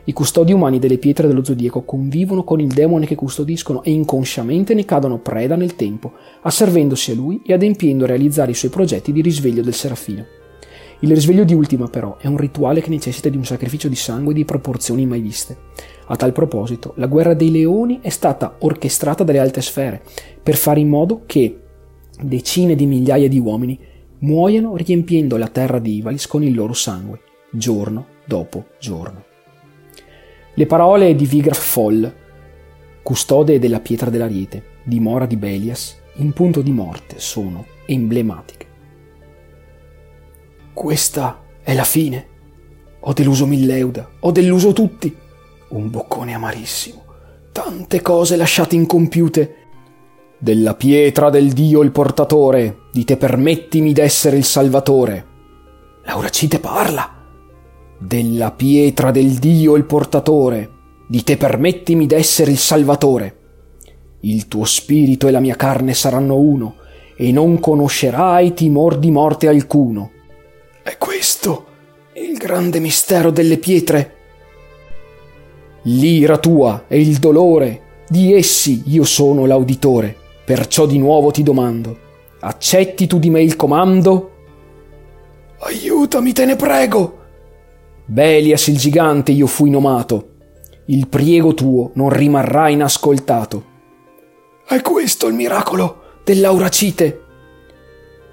I 0.03 0.13
custodi 0.13 0.53
umani 0.53 0.77
delle 0.77 0.99
pietre 0.99 1.27
dello 1.27 1.43
zodiaco 1.43 1.81
convivono 1.81 2.43
con 2.43 2.59
il 2.59 2.69
demone 2.69 3.07
che 3.07 3.15
custodiscono 3.15 3.81
e 3.83 3.89
inconsciamente 3.91 4.75
ne 4.75 4.85
cadono 4.85 5.17
preda 5.17 5.55
nel 5.55 5.75
tempo, 5.75 6.13
asservendosi 6.41 7.11
a 7.11 7.15
lui 7.15 7.41
e 7.43 7.53
adempiendo 7.53 8.03
a 8.03 8.07
realizzare 8.07 8.51
i 8.51 8.55
suoi 8.55 8.69
progetti 8.69 9.11
di 9.11 9.21
risveglio 9.21 9.63
del 9.63 9.73
serafino. 9.73 10.25
Il 11.01 11.11
risveglio 11.11 11.45
di 11.45 11.53
Ultima, 11.53 11.87
però, 11.87 12.17
è 12.17 12.27
un 12.27 12.35
rituale 12.35 12.81
che 12.81 12.89
necessita 12.89 13.29
di 13.29 13.37
un 13.37 13.45
sacrificio 13.45 13.87
di 13.87 13.95
sangue 13.95 14.33
di 14.33 14.43
proporzioni 14.43 15.05
mai 15.05 15.21
viste. 15.21 15.57
A 16.07 16.15
tal 16.17 16.33
proposito, 16.33 16.93
la 16.97 17.07
guerra 17.07 17.33
dei 17.33 17.51
leoni 17.51 17.99
è 18.01 18.09
stata 18.09 18.57
orchestrata 18.59 19.23
dalle 19.23 19.39
alte 19.39 19.61
sfere 19.61 20.01
per 20.43 20.57
fare 20.57 20.81
in 20.81 20.89
modo 20.89 21.21
che 21.25 21.57
decine 22.21 22.75
di 22.75 22.85
migliaia 22.85 23.29
di 23.29 23.39
uomini 23.39 23.79
muoiano 24.19 24.75
riempiendo 24.75 25.37
la 25.37 25.47
terra 25.47 25.79
di 25.79 25.95
Ivalis 25.95 26.27
con 26.27 26.43
il 26.43 26.53
loro 26.53 26.73
sangue, 26.73 27.21
giorno 27.49 28.05
dopo 28.25 28.65
giorno. 28.77 29.23
Le 30.53 30.65
parole 30.65 31.15
di 31.15 31.25
Vigraf 31.25 31.63
Foll, 31.63 32.13
custode 33.01 33.57
della 33.57 33.79
pietra 33.79 34.09
dell'Ariete, 34.09 34.63
dimora 34.83 35.25
di 35.25 35.37
Belias, 35.37 35.97
in 36.15 36.33
punto 36.33 36.61
di 36.61 36.71
morte 36.71 37.19
sono 37.19 37.65
emblematiche. 37.85 38.68
Questa 40.79 41.41
è 41.61 41.73
la 41.73 41.83
fine. 41.83 42.27
Ho 43.01 43.11
deluso 43.11 43.45
Milleuda, 43.45 44.11
ho 44.21 44.31
deluso 44.31 44.71
tutti. 44.71 45.13
Un 45.71 45.89
boccone 45.89 46.33
amarissimo. 46.33 47.03
Tante 47.51 48.01
cose 48.01 48.37
lasciate 48.37 48.77
incompiute. 48.77 49.55
Della 50.37 50.75
pietra 50.75 51.29
del 51.29 51.51
Dio 51.51 51.81
il 51.81 51.91
portatore, 51.91 52.83
di 52.93 53.03
te 53.03 53.17
permettimi 53.17 53.91
d'essere 53.91 54.37
il 54.37 54.45
salvatore. 54.45 55.25
Lauracite 56.05 56.61
parla. 56.61 57.25
Della 57.97 58.51
pietra 58.51 59.11
del 59.11 59.33
Dio 59.33 59.75
il 59.75 59.83
portatore, 59.83 60.69
di 61.09 61.23
te 61.23 61.35
permettimi 61.35 62.05
d'essere 62.05 62.51
il 62.51 62.57
salvatore. 62.57 63.37
Il 64.21 64.47
tuo 64.47 64.63
spirito 64.63 65.27
e 65.27 65.31
la 65.31 65.41
mia 65.41 65.57
carne 65.57 65.93
saranno 65.93 66.37
uno, 66.37 66.75
e 67.17 67.33
non 67.33 67.59
conoscerai 67.59 68.53
timor 68.53 68.97
di 68.97 69.11
morte 69.11 69.49
alcuno. 69.49 70.11
È 70.89 70.97
questo 70.97 71.65
il 72.13 72.35
grande 72.35 72.79
mistero 72.79 73.29
delle 73.29 73.59
pietre. 73.59 74.15
L'ira 75.83 76.39
tua 76.39 76.85
e 76.87 76.99
il 76.99 77.17
dolore, 77.17 78.05
di 78.07 78.33
essi 78.33 78.81
io 78.87 79.03
sono 79.03 79.45
l'auditore, 79.45 80.15
perciò 80.43 80.87
di 80.87 80.97
nuovo 80.97 81.29
ti 81.29 81.43
domando, 81.43 81.95
accetti 82.39 83.05
tu 83.05 83.19
di 83.19 83.29
me 83.29 83.43
il 83.43 83.55
comando? 83.55 84.31
Aiutami, 85.59 86.33
te 86.33 86.45
ne 86.45 86.55
prego! 86.55 87.19
Belias 88.05 88.65
il 88.65 88.79
gigante 88.79 89.31
io 89.31 89.45
fui 89.45 89.69
nomato, 89.69 90.29
il 90.87 91.07
priego 91.07 91.53
tuo 91.53 91.91
non 91.93 92.09
rimarrà 92.09 92.67
inascoltato. 92.67 93.63
È 94.65 94.81
questo 94.81 95.27
il 95.27 95.35
miracolo 95.35 96.21
dell'Auracite? 96.23 97.25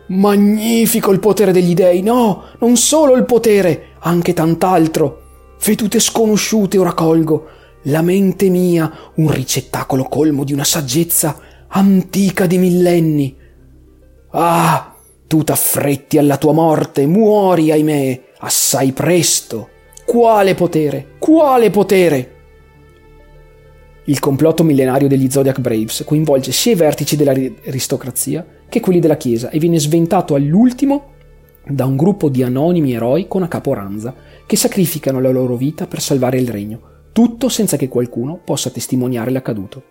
Magnifico 0.08 1.10
il 1.10 1.18
potere 1.18 1.52
degli 1.52 1.74
dei, 1.74 2.02
no, 2.02 2.44
non 2.60 2.76
solo 2.76 3.16
il 3.16 3.24
potere, 3.24 3.94
anche 4.00 4.32
tant'altro. 4.32 5.22
Vedute 5.64 5.98
sconosciute 5.98 6.78
ora 6.78 6.92
colgo, 6.92 7.48
la 7.84 8.02
mente 8.02 8.48
mia, 8.48 8.92
un 9.14 9.30
ricettacolo 9.30 10.04
colmo 10.04 10.44
di 10.44 10.52
una 10.52 10.64
saggezza 10.64 11.38
antica 11.68 12.46
di 12.46 12.58
millenni. 12.58 13.36
Ah, 14.30 14.94
tu 15.26 15.42
t'affretti 15.42 16.18
alla 16.18 16.36
tua 16.36 16.52
morte, 16.52 17.06
muori, 17.06 17.72
ahimè, 17.72 18.22
assai 18.38 18.92
presto. 18.92 19.70
Quale 20.04 20.54
potere? 20.54 21.14
Quale 21.18 21.70
potere? 21.70 22.34
Il 24.04 24.20
complotto 24.20 24.62
millenario 24.62 25.08
degli 25.08 25.28
Zodiac 25.28 25.58
Braves 25.58 26.04
coinvolge 26.06 26.52
sia 26.52 26.72
i 26.72 26.76
vertici 26.76 27.16
dell'aristocrazia 27.16 28.46
che 28.68 28.80
quelli 28.80 29.00
della 29.00 29.16
Chiesa 29.16 29.50
e 29.50 29.58
viene 29.58 29.78
sventato 29.78 30.34
all'ultimo 30.34 31.14
da 31.68 31.84
un 31.84 31.96
gruppo 31.96 32.28
di 32.28 32.42
anonimi 32.42 32.92
eroi 32.92 33.26
con 33.26 33.42
a 33.42 33.48
capo 33.48 33.74
Ranza 33.74 34.14
che 34.46 34.56
sacrificano 34.56 35.20
la 35.20 35.30
loro 35.30 35.56
vita 35.56 35.86
per 35.86 36.00
salvare 36.00 36.38
il 36.38 36.48
regno, 36.48 36.80
tutto 37.12 37.48
senza 37.48 37.76
che 37.76 37.88
qualcuno 37.88 38.40
possa 38.42 38.70
testimoniare 38.70 39.30
l'accaduto. 39.30 39.82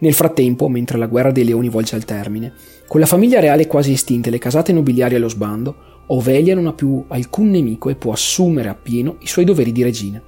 Nel 0.00 0.12
frattempo, 0.12 0.68
mentre 0.68 0.98
la 0.98 1.06
guerra 1.06 1.32
dei 1.32 1.44
leoni 1.44 1.68
volge 1.68 1.96
al 1.96 2.04
termine, 2.04 2.52
con 2.86 3.00
la 3.00 3.06
famiglia 3.06 3.40
reale 3.40 3.66
quasi 3.66 3.92
estinta 3.92 4.28
e 4.28 4.30
le 4.30 4.38
casate 4.38 4.72
nobiliari 4.72 5.14
allo 5.14 5.28
sbando, 5.28 5.74
Ovelia 6.08 6.54
non 6.54 6.66
ha 6.66 6.72
più 6.72 7.04
alcun 7.08 7.50
nemico 7.50 7.88
e 7.88 7.96
può 7.96 8.12
assumere 8.12 8.68
appieno 8.68 9.16
i 9.20 9.26
suoi 9.26 9.44
doveri 9.44 9.72
di 9.72 9.82
regina. 9.82 10.22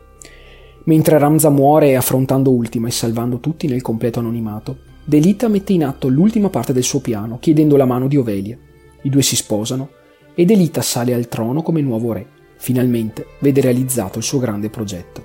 Mentre 0.84 1.18
Ramza 1.18 1.50
muore 1.50 1.96
affrontando 1.96 2.50
Ultima 2.50 2.88
e 2.88 2.92
salvando 2.92 3.38
tutti 3.38 3.68
nel 3.68 3.82
completo 3.82 4.18
anonimato, 4.18 4.78
Delita 5.08 5.48
mette 5.48 5.72
in 5.72 5.84
atto 5.84 6.08
l'ultima 6.08 6.50
parte 6.50 6.74
del 6.74 6.82
suo 6.82 7.00
piano, 7.00 7.38
chiedendo 7.38 7.78
la 7.78 7.86
mano 7.86 8.08
di 8.08 8.18
Ovelia. 8.18 8.58
I 9.00 9.08
due 9.08 9.22
si 9.22 9.36
sposano 9.36 9.88
e 10.34 10.44
Delita 10.44 10.82
sale 10.82 11.14
al 11.14 11.28
trono 11.28 11.62
come 11.62 11.80
nuovo 11.80 12.12
re. 12.12 12.26
Finalmente 12.58 13.24
vede 13.38 13.62
realizzato 13.62 14.18
il 14.18 14.24
suo 14.24 14.38
grande 14.38 14.68
progetto. 14.68 15.24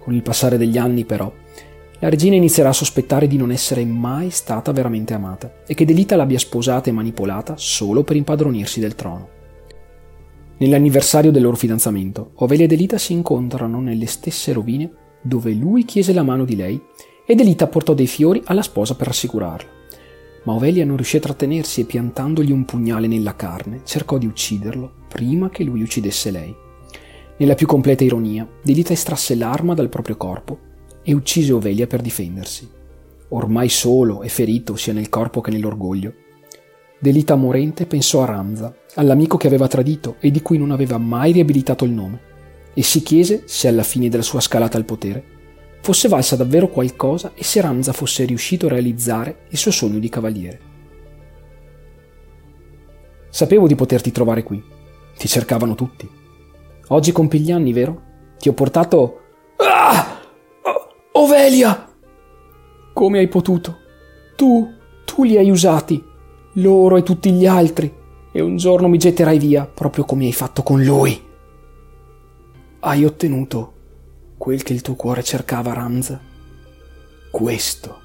Con 0.00 0.12
il 0.12 0.20
passare 0.20 0.58
degli 0.58 0.76
anni, 0.76 1.06
però, 1.06 1.32
la 2.00 2.10
regina 2.10 2.34
inizierà 2.34 2.68
a 2.68 2.74
sospettare 2.74 3.26
di 3.26 3.38
non 3.38 3.50
essere 3.50 3.82
mai 3.86 4.28
stata 4.28 4.72
veramente 4.72 5.14
amata 5.14 5.62
e 5.66 5.72
che 5.72 5.86
Delita 5.86 6.14
l'abbia 6.14 6.38
sposata 6.38 6.90
e 6.90 6.92
manipolata 6.92 7.54
solo 7.56 8.04
per 8.04 8.16
impadronirsi 8.16 8.78
del 8.78 8.94
trono. 8.94 9.28
Nell'anniversario 10.58 11.30
del 11.30 11.40
loro 11.40 11.56
fidanzamento, 11.56 12.32
Ovelia 12.34 12.66
e 12.66 12.68
Delita 12.68 12.98
si 12.98 13.14
incontrano 13.14 13.80
nelle 13.80 14.04
stesse 14.04 14.52
rovine 14.52 14.92
dove 15.22 15.50
lui 15.52 15.86
chiese 15.86 16.12
la 16.12 16.22
mano 16.22 16.44
di 16.44 16.56
lei 16.56 16.88
e 17.30 17.36
Delita 17.36 17.68
portò 17.68 17.94
dei 17.94 18.08
fiori 18.08 18.42
alla 18.46 18.60
sposa 18.60 18.96
per 18.96 19.06
rassicurarla. 19.06 19.68
Ma 20.42 20.52
Ovelia 20.52 20.84
non 20.84 20.96
riuscì 20.96 21.18
a 21.18 21.20
trattenersi 21.20 21.80
e 21.80 21.84
piantandogli 21.84 22.50
un 22.50 22.64
pugnale 22.64 23.06
nella 23.06 23.36
carne 23.36 23.82
cercò 23.84 24.18
di 24.18 24.26
ucciderlo 24.26 25.04
prima 25.06 25.48
che 25.48 25.62
lui 25.62 25.80
uccidesse 25.80 26.32
lei. 26.32 26.52
Nella 27.36 27.54
più 27.54 27.68
completa 27.68 28.02
ironia, 28.02 28.48
Delita 28.60 28.92
estrasse 28.92 29.36
l'arma 29.36 29.74
dal 29.74 29.88
proprio 29.88 30.16
corpo 30.16 30.58
e 31.04 31.14
uccise 31.14 31.52
Ovelia 31.52 31.86
per 31.86 32.00
difendersi. 32.00 32.68
Ormai 33.28 33.68
solo 33.68 34.22
e 34.22 34.28
ferito 34.28 34.74
sia 34.74 34.92
nel 34.92 35.08
corpo 35.08 35.40
che 35.40 35.52
nell'orgoglio. 35.52 36.12
Delita 36.98 37.36
morente 37.36 37.86
pensò 37.86 38.22
a 38.22 38.26
Ramza, 38.26 38.74
all'amico 38.94 39.36
che 39.36 39.46
aveva 39.46 39.68
tradito 39.68 40.16
e 40.18 40.32
di 40.32 40.42
cui 40.42 40.58
non 40.58 40.72
aveva 40.72 40.98
mai 40.98 41.30
riabilitato 41.30 41.84
il 41.84 41.92
nome, 41.92 42.20
e 42.74 42.82
si 42.82 43.04
chiese 43.04 43.44
se 43.46 43.68
alla 43.68 43.84
fine 43.84 44.08
della 44.08 44.24
sua 44.24 44.40
scalata 44.40 44.76
al 44.76 44.84
potere 44.84 45.38
fosse 45.80 46.08
valsa 46.08 46.36
davvero 46.36 46.68
qualcosa 46.68 47.32
e 47.34 47.42
se 47.42 47.60
Ramza 47.60 47.92
fosse 47.92 48.24
riuscito 48.24 48.66
a 48.66 48.70
realizzare 48.70 49.46
il 49.48 49.58
suo 49.58 49.70
sogno 49.70 49.98
di 49.98 50.08
cavaliere. 50.08 50.60
Sapevo 53.30 53.66
di 53.66 53.74
poterti 53.74 54.10
trovare 54.10 54.42
qui. 54.42 54.62
Ti 55.16 55.28
cercavano 55.28 55.74
tutti. 55.74 56.08
Oggi 56.88 57.12
compi 57.12 57.40
gli 57.40 57.52
anni, 57.52 57.72
vero? 57.72 58.02
Ti 58.38 58.48
ho 58.48 58.52
portato... 58.52 59.20
Ah! 59.56 60.20
Ovelia! 61.12 61.88
Come 62.92 63.18
hai 63.18 63.28
potuto? 63.28 63.78
Tu, 64.36 64.68
tu 65.04 65.22
li 65.22 65.36
hai 65.36 65.50
usati, 65.50 66.02
loro 66.54 66.96
e 66.96 67.02
tutti 67.02 67.30
gli 67.30 67.46
altri, 67.46 67.94
e 68.32 68.40
un 68.40 68.56
giorno 68.56 68.88
mi 68.88 68.98
getterai 68.98 69.38
via, 69.38 69.66
proprio 69.66 70.04
come 70.04 70.24
hai 70.24 70.32
fatto 70.32 70.62
con 70.62 70.82
lui. 70.82 71.28
Hai 72.80 73.04
ottenuto 73.04 73.74
quel 74.40 74.62
che 74.62 74.72
il 74.72 74.80
tuo 74.80 74.94
cuore 74.94 75.22
cercava, 75.22 75.74
Ramza. 75.74 76.18
Questo, 77.30 78.00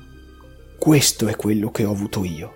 questo 0.77 1.29
è 1.29 1.35
quello 1.37 1.71
che 1.71 1.85
ho 1.85 1.91
avuto 1.91 2.25
io. 2.25 2.53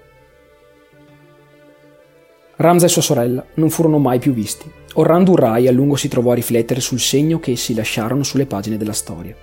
Ramza 2.57 2.87
e 2.87 2.89
sua 2.89 3.01
sorella 3.01 3.45
non 3.53 3.69
furono 3.69 3.97
mai 3.97 4.19
più 4.19 4.33
visti. 4.33 4.69
Orrando 4.95 5.31
Urrai 5.31 5.69
a 5.69 5.71
lungo 5.71 5.95
si 5.95 6.09
trovò 6.09 6.31
a 6.31 6.35
riflettere 6.35 6.81
sul 6.81 6.99
segno 6.99 7.39
che 7.39 7.51
essi 7.51 7.73
lasciarono 7.73 8.23
sulle 8.23 8.45
pagine 8.45 8.75
della 8.75 8.91
storia. 8.91 9.33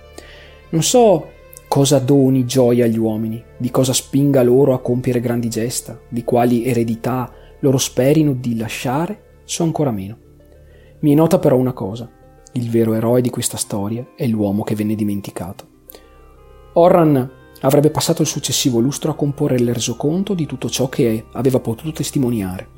Non 0.69 0.83
so 0.83 1.31
cosa 1.67 1.97
doni 1.97 2.45
gioia 2.45 2.85
agli 2.85 2.99
uomini, 2.99 3.43
di 3.57 3.71
cosa 3.71 3.91
spinga 3.91 4.43
loro 4.43 4.75
a 4.75 4.81
compiere 4.81 5.19
grandi 5.19 5.49
gesta, 5.49 5.99
di 6.07 6.23
quali 6.23 6.63
eredità 6.63 7.33
loro 7.61 7.79
sperino 7.79 8.33
di 8.33 8.55
lasciare, 8.55 9.39
so 9.45 9.63
ancora 9.63 9.89
meno. 9.89 10.15
Mi 10.99 11.13
è 11.13 11.15
nota 11.15 11.39
però 11.39 11.57
una 11.57 11.73
cosa, 11.73 12.07
il 12.53 12.69
vero 12.69 12.93
eroe 12.93 13.21
di 13.21 13.29
questa 13.29 13.57
storia 13.57 14.05
è 14.15 14.25
l'uomo 14.27 14.63
che 14.63 14.75
venne 14.75 14.95
dimenticato. 14.95 15.67
Orran 16.73 17.31
avrebbe 17.61 17.89
passato 17.89 18.21
il 18.21 18.27
successivo 18.27 18.79
lustro 18.79 19.11
a 19.11 19.15
comporre 19.15 19.55
il 19.55 19.73
resoconto 19.73 20.33
di 20.33 20.45
tutto 20.45 20.69
ciò 20.69 20.89
che 20.89 21.25
aveva 21.33 21.59
potuto 21.59 21.91
testimoniare. 21.91 22.75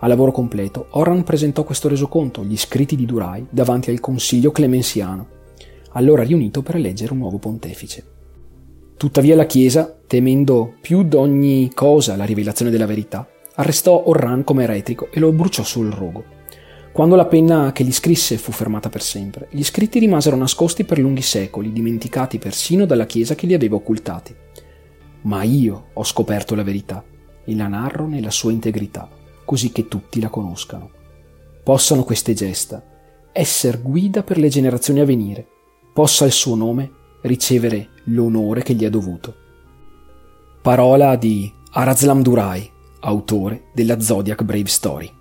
A 0.00 0.06
lavoro 0.06 0.32
completo, 0.32 0.86
Orran 0.90 1.24
presentò 1.24 1.64
questo 1.64 1.88
resoconto, 1.88 2.44
gli 2.44 2.56
scritti 2.56 2.96
di 2.96 3.06
Durai, 3.06 3.46
davanti 3.50 3.90
al 3.90 4.00
consiglio 4.00 4.50
clemensiano 4.50 5.38
allora 5.92 6.22
riunito 6.22 6.62
per 6.62 6.76
eleggere 6.76 7.12
un 7.12 7.18
nuovo 7.18 7.38
pontefice. 7.38 8.04
Tuttavia 8.96 9.34
la 9.34 9.46
Chiesa, 9.46 9.98
temendo 10.06 10.74
più 10.80 11.02
d'ogni 11.02 11.70
cosa 11.74 12.16
la 12.16 12.24
rivelazione 12.24 12.70
della 12.70 12.86
verità, 12.86 13.26
arrestò 13.54 14.02
Orran 14.06 14.44
come 14.44 14.64
eretrico 14.64 15.08
e 15.10 15.20
lo 15.20 15.32
bruciò 15.32 15.62
sul 15.62 15.90
rogo. 15.90 16.38
Quando 16.92 17.14
la 17.14 17.26
penna 17.26 17.72
che 17.72 17.84
li 17.84 17.92
scrisse 17.92 18.36
fu 18.36 18.50
fermata 18.50 18.88
per 18.88 19.02
sempre, 19.02 19.48
gli 19.50 19.62
scritti 19.62 19.98
rimasero 19.98 20.36
nascosti 20.36 20.84
per 20.84 20.98
lunghi 20.98 21.22
secoli, 21.22 21.72
dimenticati 21.72 22.38
persino 22.38 22.84
dalla 22.84 23.06
Chiesa 23.06 23.34
che 23.34 23.46
li 23.46 23.54
aveva 23.54 23.76
occultati. 23.76 24.34
Ma 25.22 25.42
io 25.44 25.90
ho 25.92 26.04
scoperto 26.04 26.54
la 26.54 26.64
verità 26.64 27.04
e 27.44 27.54
la 27.54 27.68
narro 27.68 28.06
nella 28.06 28.30
sua 28.30 28.50
integrità, 28.50 29.08
così 29.44 29.70
che 29.70 29.86
tutti 29.86 30.20
la 30.20 30.28
conoscano. 30.28 30.90
Possano 31.62 32.02
queste 32.02 32.34
gesta 32.34 32.84
essere 33.32 33.78
guida 33.80 34.22
per 34.22 34.38
le 34.38 34.48
generazioni 34.48 35.00
a 35.00 35.04
venire, 35.04 35.46
possa 35.92 36.24
il 36.24 36.32
suo 36.32 36.56
nome 36.56 36.90
ricevere 37.22 37.90
l'onore 38.06 38.62
che 38.62 38.74
gli 38.74 38.84
è 38.84 38.90
dovuto. 38.90 39.34
Parola 40.62 41.16
di 41.16 41.52
Arazlam 41.72 42.22
Durai, 42.22 42.68
autore 43.00 43.66
della 43.72 44.00
Zodiac 44.00 44.42
Brave 44.42 44.68
Story. 44.68 45.19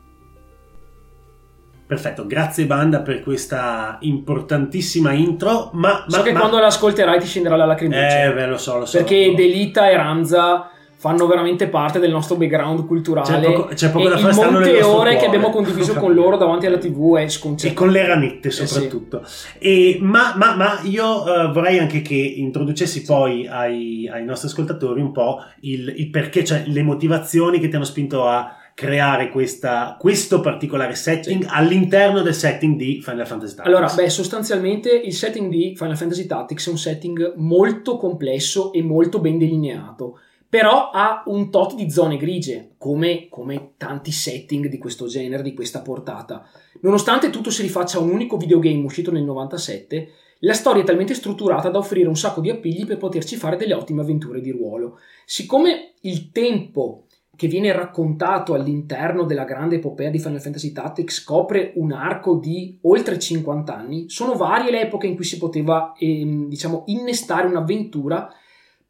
Perfetto, 1.89 2.27
grazie 2.27 2.65
banda 2.65 2.99
per 3.01 3.19
questa 3.19 3.97
importantissima 4.01 5.11
intro. 5.13 5.71
Ma, 5.73 6.05
So 6.07 6.17
ma- 6.17 6.23
che 6.23 6.33
ma- 6.33 6.39
quando 6.41 6.59
l'ascolterai 6.59 7.19
ti 7.19 7.25
scenderà 7.25 7.55
la 7.55 7.65
lacrimuccia. 7.65 8.25
Eh, 8.25 8.31
beh, 8.31 8.45
lo 8.45 8.57
so, 8.59 8.77
lo 8.77 8.85
so. 8.85 8.97
perché 8.97 9.33
Delita 9.35 9.89
e 9.89 9.97
Ranza 9.97 10.69
fanno 10.97 11.25
veramente 11.25 11.67
parte 11.67 11.97
del 11.97 12.11
nostro 12.11 12.35
background 12.35 12.85
culturale. 12.85 13.27
C'è 13.27 13.41
poco- 13.53 13.73
c'è 13.73 13.89
poco 13.89 14.05
e 14.05 14.09
da 14.09 14.17
fare, 14.19 14.35
nel 14.35 14.51
monte 14.51 14.81
ore 14.83 15.15
che 15.17 15.25
abbiamo 15.25 15.49
condiviso 15.49 15.95
con 15.95 16.13
loro 16.13 16.37
davanti 16.37 16.67
alla 16.67 16.77
TV 16.77 17.15
è 17.17 17.21
e 17.23 17.29
sconcertante. 17.29 17.73
con 17.83 17.89
le 17.91 18.05
ranette 18.05 18.49
Eh 18.49 18.51
sì. 18.51 18.67
soprattutto. 18.67 19.23
E- 19.57 19.97
ma, 19.99 20.33
ma- 20.35 20.55
ma 20.55 20.79
io 20.83 21.25
eh, 21.25 21.51
vorrei 21.51 21.79
anche 21.79 22.03
che 22.03 22.13
introducessi 22.13 23.01
poi 23.01 23.47
ai, 23.47 24.07
ai 24.13 24.23
nostri 24.25 24.47
ascoltatori 24.47 25.01
un 25.01 25.11
po' 25.11 25.41
il, 25.61 25.91
il 25.97 26.09
perché, 26.11 26.43
cioè 26.43 26.65
le 26.67 26.83
motivazioni 26.83 27.59
che 27.59 27.67
ti 27.67 27.75
hanno 27.77 27.83
spinto 27.85 28.27
a 28.27 28.53
creare 28.79 29.29
questa- 29.29 29.97
questo 29.99 30.39
particolare 30.39 30.95
setting 30.95 31.45
all'interno 31.49 32.21
del 32.21 32.33
setting 32.33 32.77
di 32.77 33.01
Final 33.01 33.27
Fantasy 33.27 33.55
Tactics. 33.55 33.75
Allora, 33.75 33.93
beh, 33.93 34.09
sostanzialmente 34.09 34.89
il 34.89 35.13
setting 35.13 35.49
di 35.49 35.73
Final 35.75 35.97
Fantasy 35.97 36.25
Tactics 36.25 36.67
è 36.67 36.69
un 36.69 36.77
setting 36.77 37.33
molto 37.35 37.97
complesso 37.97 38.71
e 38.71 38.81
molto 38.81 39.19
ben 39.19 39.37
delineato, 39.37 40.19
però 40.47 40.91
ha 40.91 41.23
un 41.25 41.51
tot 41.51 41.75
di 41.75 41.91
zone 41.91 42.15
grigie, 42.15 42.75
come, 42.77 43.27
come 43.29 43.71
tanti 43.75 44.13
setting 44.13 44.67
di 44.67 44.77
questo 44.77 45.07
genere, 45.07 45.43
di 45.43 45.53
questa 45.53 45.81
portata. 45.81 46.47
Nonostante 46.79 47.31
tutto 47.31 47.49
si 47.49 47.61
rifaccia 47.61 47.97
a 47.97 48.01
un 48.01 48.11
unico 48.11 48.37
videogame 48.37 48.85
uscito 48.85 49.11
nel 49.11 49.23
97, 49.23 50.09
la 50.43 50.53
storia 50.53 50.83
è 50.83 50.85
talmente 50.85 51.13
strutturata 51.15 51.67
da 51.67 51.79
offrire 51.79 52.07
un 52.07 52.15
sacco 52.15 52.39
di 52.39 52.49
appigli 52.49 52.85
per 52.85 52.95
poterci 52.95 53.35
fare 53.35 53.57
delle 53.57 53.73
ottime 53.73 54.03
avventure 54.03 54.39
di 54.39 54.51
ruolo. 54.51 54.99
Siccome 55.25 55.95
il 56.03 56.31
tempo 56.31 57.07
che 57.39 57.47
viene 57.47 57.71
raccontato 57.71 58.53
all'interno 58.53 59.23
della 59.23 59.45
grande 59.45 59.77
epopea 59.77 60.09
di 60.09 60.19
Final 60.19 60.41
Fantasy 60.41 60.73
Tactics 60.73 61.23
copre 61.23 61.71
un 61.75 61.93
arco 61.93 62.35
di 62.35 62.77
oltre 62.81 63.17
50 63.17 63.73
anni. 63.73 64.09
Sono 64.09 64.35
varie 64.35 64.69
le 64.69 64.81
epoche 64.81 65.07
in 65.07 65.15
cui 65.15 65.23
si 65.23 65.37
poteva, 65.37 65.93
ehm, 65.97 66.49
diciamo, 66.49 66.83
innestare 66.87 67.47
un'avventura 67.47 68.29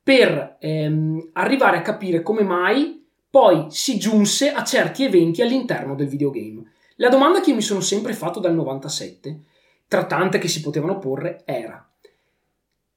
per 0.01 0.57
ehm, 0.59 1.29
arrivare 1.33 1.77
a 1.77 1.83
capire 1.83 2.23
come 2.23 2.41
mai 2.41 3.05
poi 3.29 3.67
si 3.69 3.99
giunse 3.99 4.51
a 4.51 4.63
certi 4.63 5.03
eventi 5.03 5.43
all'interno 5.43 5.93
del 5.93 6.07
videogame. 6.07 6.71
La 6.95 7.09
domanda 7.09 7.41
che 7.41 7.53
mi 7.53 7.61
sono 7.61 7.81
sempre 7.81 8.13
fatto 8.13 8.39
dal 8.39 8.55
97, 8.55 9.41
tra 9.87 10.05
tante 10.05 10.39
che 10.39 10.47
si 10.47 10.61
potevano 10.61 10.97
porre, 10.97 11.43
era 11.45 11.87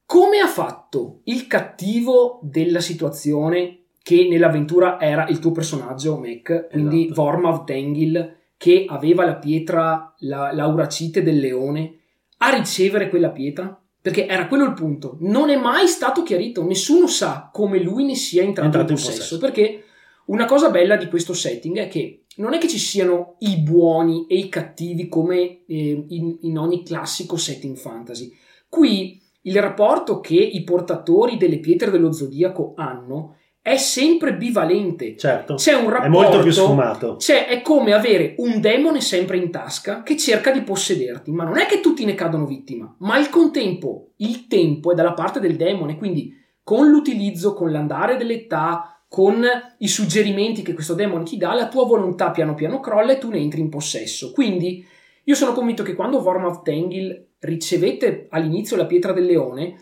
come 0.06 0.40
ha 0.40 0.48
fatto 0.48 1.20
il 1.24 1.46
cattivo 1.46 2.40
della 2.42 2.80
situazione 2.80 3.81
che 4.02 4.26
nell'avventura 4.28 5.00
era 5.00 5.26
il 5.28 5.38
tuo 5.38 5.52
personaggio, 5.52 6.18
Mac, 6.18 6.68
quindi 6.70 7.04
Esatto. 7.04 7.22
Vormav 7.22 7.64
Tengil, 7.64 8.36
che 8.56 8.84
aveva 8.88 9.24
la 9.24 9.36
pietra, 9.36 10.14
la, 10.18 10.52
l'auracite 10.52 11.22
del 11.22 11.38
leone, 11.38 11.98
a 12.38 12.54
ricevere 12.56 13.08
quella 13.08 13.30
pietra? 13.30 13.76
Perché 14.00 14.26
era 14.26 14.48
quello 14.48 14.64
il 14.64 14.72
punto. 14.74 15.16
Non 15.20 15.48
è 15.50 15.56
mai 15.56 15.86
stato 15.86 16.22
chiarito, 16.24 16.64
nessuno 16.64 17.06
sa 17.06 17.50
come 17.52 17.80
lui 17.80 18.04
ne 18.04 18.16
sia 18.16 18.42
entrato, 18.42 18.66
Entrato 18.78 18.92
in 18.92 18.98
in 18.98 19.04
possesso. 19.04 19.36
possesso. 19.36 19.38
Perché 19.38 19.84
una 20.26 20.44
cosa 20.44 20.70
bella 20.70 20.96
di 20.96 21.06
questo 21.06 21.32
setting 21.34 21.78
è 21.78 21.88
che 21.88 22.24
non 22.36 22.54
è 22.54 22.58
che 22.58 22.66
ci 22.68 22.78
siano 22.78 23.36
i 23.40 23.58
buoni 23.58 24.26
e 24.26 24.36
i 24.36 24.48
cattivi 24.48 25.06
come 25.06 25.64
eh, 25.66 26.04
in, 26.08 26.38
in 26.40 26.58
ogni 26.58 26.82
classico 26.84 27.36
setting 27.36 27.76
fantasy. 27.76 28.32
Qui 28.68 29.20
il 29.42 29.60
rapporto 29.60 30.20
che 30.20 30.34
i 30.36 30.62
portatori 30.64 31.36
delle 31.36 31.58
pietre 31.58 31.90
dello 31.90 32.12
zodiaco 32.12 32.72
hanno 32.76 33.36
è 33.62 33.76
sempre 33.76 34.34
bivalente. 34.34 35.16
certo, 35.16 35.54
C'è 35.54 35.72
un 35.74 35.88
rapporto 35.88 36.04
è 36.06 36.08
molto 36.08 36.40
più 36.40 36.50
sfumato. 36.50 37.16
cioè, 37.18 37.46
è 37.46 37.62
come 37.62 37.92
avere 37.92 38.34
un 38.38 38.60
demone 38.60 39.00
sempre 39.00 39.36
in 39.36 39.52
tasca 39.52 40.02
che 40.02 40.16
cerca 40.16 40.50
di 40.50 40.62
possederti, 40.62 41.30
ma 41.30 41.44
non 41.44 41.58
è 41.58 41.66
che 41.66 41.78
tutti 41.80 42.04
ne 42.04 42.14
cadono 42.14 42.44
vittima, 42.44 42.92
ma 42.98 43.14
al 43.14 43.30
contempo 43.30 44.10
il 44.16 44.48
tempo 44.48 44.90
è 44.90 44.94
dalla 44.96 45.14
parte 45.14 45.38
del 45.38 45.54
demone, 45.54 45.96
quindi 45.96 46.34
con 46.64 46.88
l'utilizzo, 46.88 47.54
con 47.54 47.70
l'andare 47.70 48.16
dell'età, 48.16 49.00
con 49.08 49.44
i 49.78 49.88
suggerimenti 49.88 50.62
che 50.62 50.74
questo 50.74 50.94
demone 50.94 51.22
ti 51.24 51.36
dà, 51.36 51.54
la 51.54 51.68
tua 51.68 51.84
volontà 51.84 52.30
piano 52.30 52.54
piano 52.54 52.80
crolla 52.80 53.12
e 53.12 53.18
tu 53.18 53.30
ne 53.30 53.38
entri 53.38 53.60
in 53.60 53.68
possesso. 53.68 54.32
Quindi 54.32 54.84
io 55.24 55.34
sono 55.36 55.52
convinto 55.52 55.84
che 55.84 55.94
quando 55.94 56.20
Vormav 56.20 56.62
Tengil 56.62 57.28
ricevette 57.40 58.26
all'inizio 58.30 58.76
la 58.76 58.86
pietra 58.86 59.12
del 59.12 59.26
leone, 59.26 59.76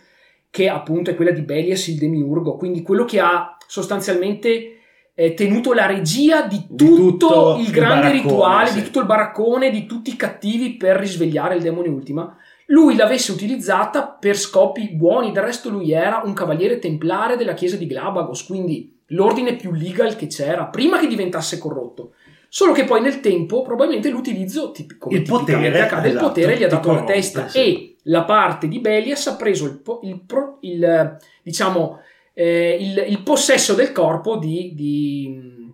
che 0.50 0.68
appunto 0.68 1.10
è 1.10 1.14
quella 1.14 1.30
di 1.30 1.42
Belias 1.42 1.86
il 1.88 1.98
demiurgo, 1.98 2.56
quindi 2.56 2.82
quello 2.82 3.04
che 3.04 3.20
ha 3.20 3.56
sostanzialmente 3.66 4.80
eh, 5.14 5.34
tenuto 5.34 5.72
la 5.72 5.86
regia 5.86 6.42
di 6.42 6.64
Di 6.68 6.84
tutto, 6.84 7.28
tutto 7.28 7.56
il 7.58 7.66
il 7.66 7.70
grande 7.70 8.10
rituale, 8.10 8.68
sì. 8.68 8.78
di 8.78 8.82
tutto 8.84 9.00
il 9.00 9.06
baraccone, 9.06 9.70
di 9.70 9.86
tutti 9.86 10.10
i 10.10 10.16
cattivi 10.16 10.76
per 10.76 10.96
risvegliare 10.96 11.54
il 11.54 11.62
demone 11.62 11.88
ultima, 11.88 12.36
lui 12.66 12.96
l'avesse 12.96 13.32
utilizzata 13.32 14.06
per 14.06 14.36
scopi 14.36 14.90
buoni, 14.90 15.32
del 15.32 15.42
resto 15.42 15.70
lui 15.70 15.92
era 15.92 16.22
un 16.24 16.32
cavaliere 16.32 16.78
templare 16.78 17.36
della 17.36 17.54
chiesa 17.54 17.76
di 17.76 17.86
Glabagos, 17.86 18.44
quindi 18.44 18.98
l'ordine 19.08 19.56
più 19.56 19.72
legal 19.72 20.16
che 20.16 20.26
c'era, 20.26 20.66
prima 20.66 20.98
che 20.98 21.06
diventasse 21.06 21.58
corrotto. 21.58 22.12
Solo 22.48 22.72
che 22.72 22.84
poi 22.84 23.00
nel 23.00 23.20
tempo 23.20 23.62
probabilmente 23.62 24.08
l'utilizzo, 24.08 24.72
tip- 24.72 24.98
come 24.98 25.18
Il 25.18 25.22
potere, 25.22 25.80
accade, 25.80 26.08
il 26.08 26.14
esatto, 26.14 26.26
potere 26.28 26.56
gli 26.56 26.64
ha 26.64 26.68
ti 26.68 26.74
dato 26.74 26.92
la 26.92 27.04
testa 27.04 27.48
sì. 27.48 27.58
e 27.58 27.89
la 28.04 28.24
parte 28.24 28.68
di 28.68 28.80
Belias 28.80 29.26
ha 29.26 29.36
preso 29.36 29.66
il, 29.66 29.82
il 30.02 30.24
il, 30.60 31.18
diciamo, 31.42 32.00
eh, 32.32 32.76
il, 32.80 33.04
il 33.08 33.22
possesso 33.22 33.74
del 33.74 33.92
corpo 33.92 34.36
di, 34.36 34.72
di, 34.74 35.72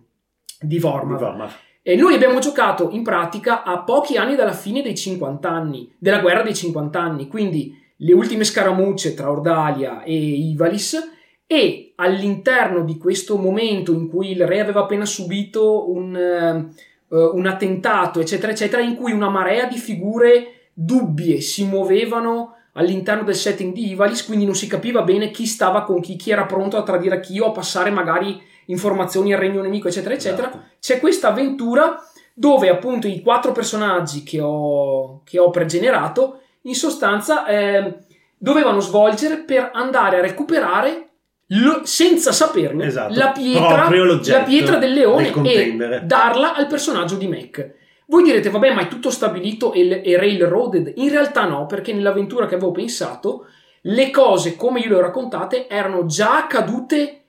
di 0.59 0.79
Vormav. 0.79 1.17
Di 1.17 1.23
Vormav. 1.23 1.51
E 1.81 1.95
noi 1.95 2.15
abbiamo 2.15 2.39
giocato 2.39 2.89
in 2.91 3.01
pratica 3.01 3.63
a 3.63 3.83
pochi 3.83 4.17
anni 4.17 4.35
dalla 4.35 4.51
fine 4.51 4.81
dei 4.81 4.95
50 4.95 5.49
anni, 5.49 5.89
della 5.97 6.19
guerra 6.19 6.41
dei 6.41 6.53
50 6.53 6.99
anni, 6.99 7.27
quindi 7.27 7.73
le 7.95 8.13
ultime 8.13 8.43
scaramucce 8.43 9.13
tra 9.13 9.31
Ordalia 9.31 10.03
e 10.03 10.13
Ivalis 10.13 11.15
e 11.47 11.93
all'interno 11.95 12.83
di 12.83 12.97
questo 12.97 13.37
momento 13.37 13.93
in 13.93 14.09
cui 14.09 14.31
il 14.31 14.45
re 14.45 14.59
aveva 14.59 14.81
appena 14.81 15.05
subito 15.05 15.89
un, 15.89 16.13
eh, 16.13 17.15
un 17.15 17.45
attentato, 17.45 18.19
eccetera, 18.19 18.51
eccetera, 18.51 18.81
in 18.81 18.97
cui 18.97 19.13
una 19.13 19.29
marea 19.29 19.65
di 19.65 19.77
figure 19.77 20.56
dubbie 20.79 21.41
si 21.41 21.65
muovevano 21.65 22.53
all'interno 22.73 23.23
del 23.23 23.33
setting 23.33 23.73
di 23.73 23.89
Ivalis, 23.89 24.23
quindi 24.23 24.45
non 24.45 24.53
si 24.53 24.67
capiva 24.67 25.01
bene 25.01 25.31
chi 25.31 25.47
stava 25.47 25.81
con 25.81 25.99
chi, 25.99 26.15
chi 26.15 26.29
era 26.29 26.45
pronto 26.45 26.77
a 26.77 26.83
tradire 26.83 27.19
chi 27.19 27.39
o 27.39 27.47
a 27.47 27.51
passare 27.51 27.89
magari 27.89 28.39
informazioni 28.65 29.33
al 29.33 29.39
regno 29.39 29.63
nemico, 29.63 29.87
eccetera, 29.87 30.13
eccetera 30.13 30.49
Esatto. 30.49 30.63
c'è 30.79 30.99
questa 30.99 31.29
avventura 31.29 31.95
dove 32.35 32.69
appunto 32.69 33.07
i 33.07 33.21
quattro 33.21 33.51
personaggi 33.51 34.21
che 34.21 34.39
ho, 34.39 35.23
che 35.23 35.39
ho 35.39 35.49
pregenerato 35.49 36.41
in 36.63 36.75
sostanza 36.75 37.47
eh, 37.47 37.97
dovevano 38.37 38.79
svolgere 38.79 39.37
per 39.37 39.71
andare 39.73 40.17
a 40.19 40.21
recuperare 40.21 41.07
lo- 41.47 41.81
senza 41.85 42.31
saperne 42.31 42.85
Esatto. 42.85 43.13
la, 43.17 43.31
pietra, 43.31 43.89
la 43.89 44.43
pietra 44.43 44.75
del 44.77 44.93
leone 44.93 45.31
del 45.31 45.45
e 45.47 46.01
darla 46.03 46.53
al 46.53 46.67
personaggio 46.67 47.15
di 47.15 47.27
Mac. 47.27 47.73
Voi 48.09 48.23
direte, 48.23 48.49
vabbè, 48.49 48.73
ma 48.73 48.81
è 48.81 48.87
tutto 48.87 49.09
stabilito 49.09 49.73
e, 49.73 50.01
e 50.03 50.17
railroaded? 50.17 50.93
In 50.95 51.09
realtà 51.09 51.45
no, 51.45 51.65
perché 51.65 51.93
nell'avventura 51.93 52.45
che 52.47 52.55
avevo 52.55 52.71
pensato, 52.71 53.45
le 53.81 54.09
cose 54.11 54.55
come 54.55 54.79
io 54.79 54.89
le 54.89 54.95
ho 54.95 55.01
raccontate 55.01 55.67
erano 55.67 56.05
già 56.05 56.37
accadute 56.37 57.21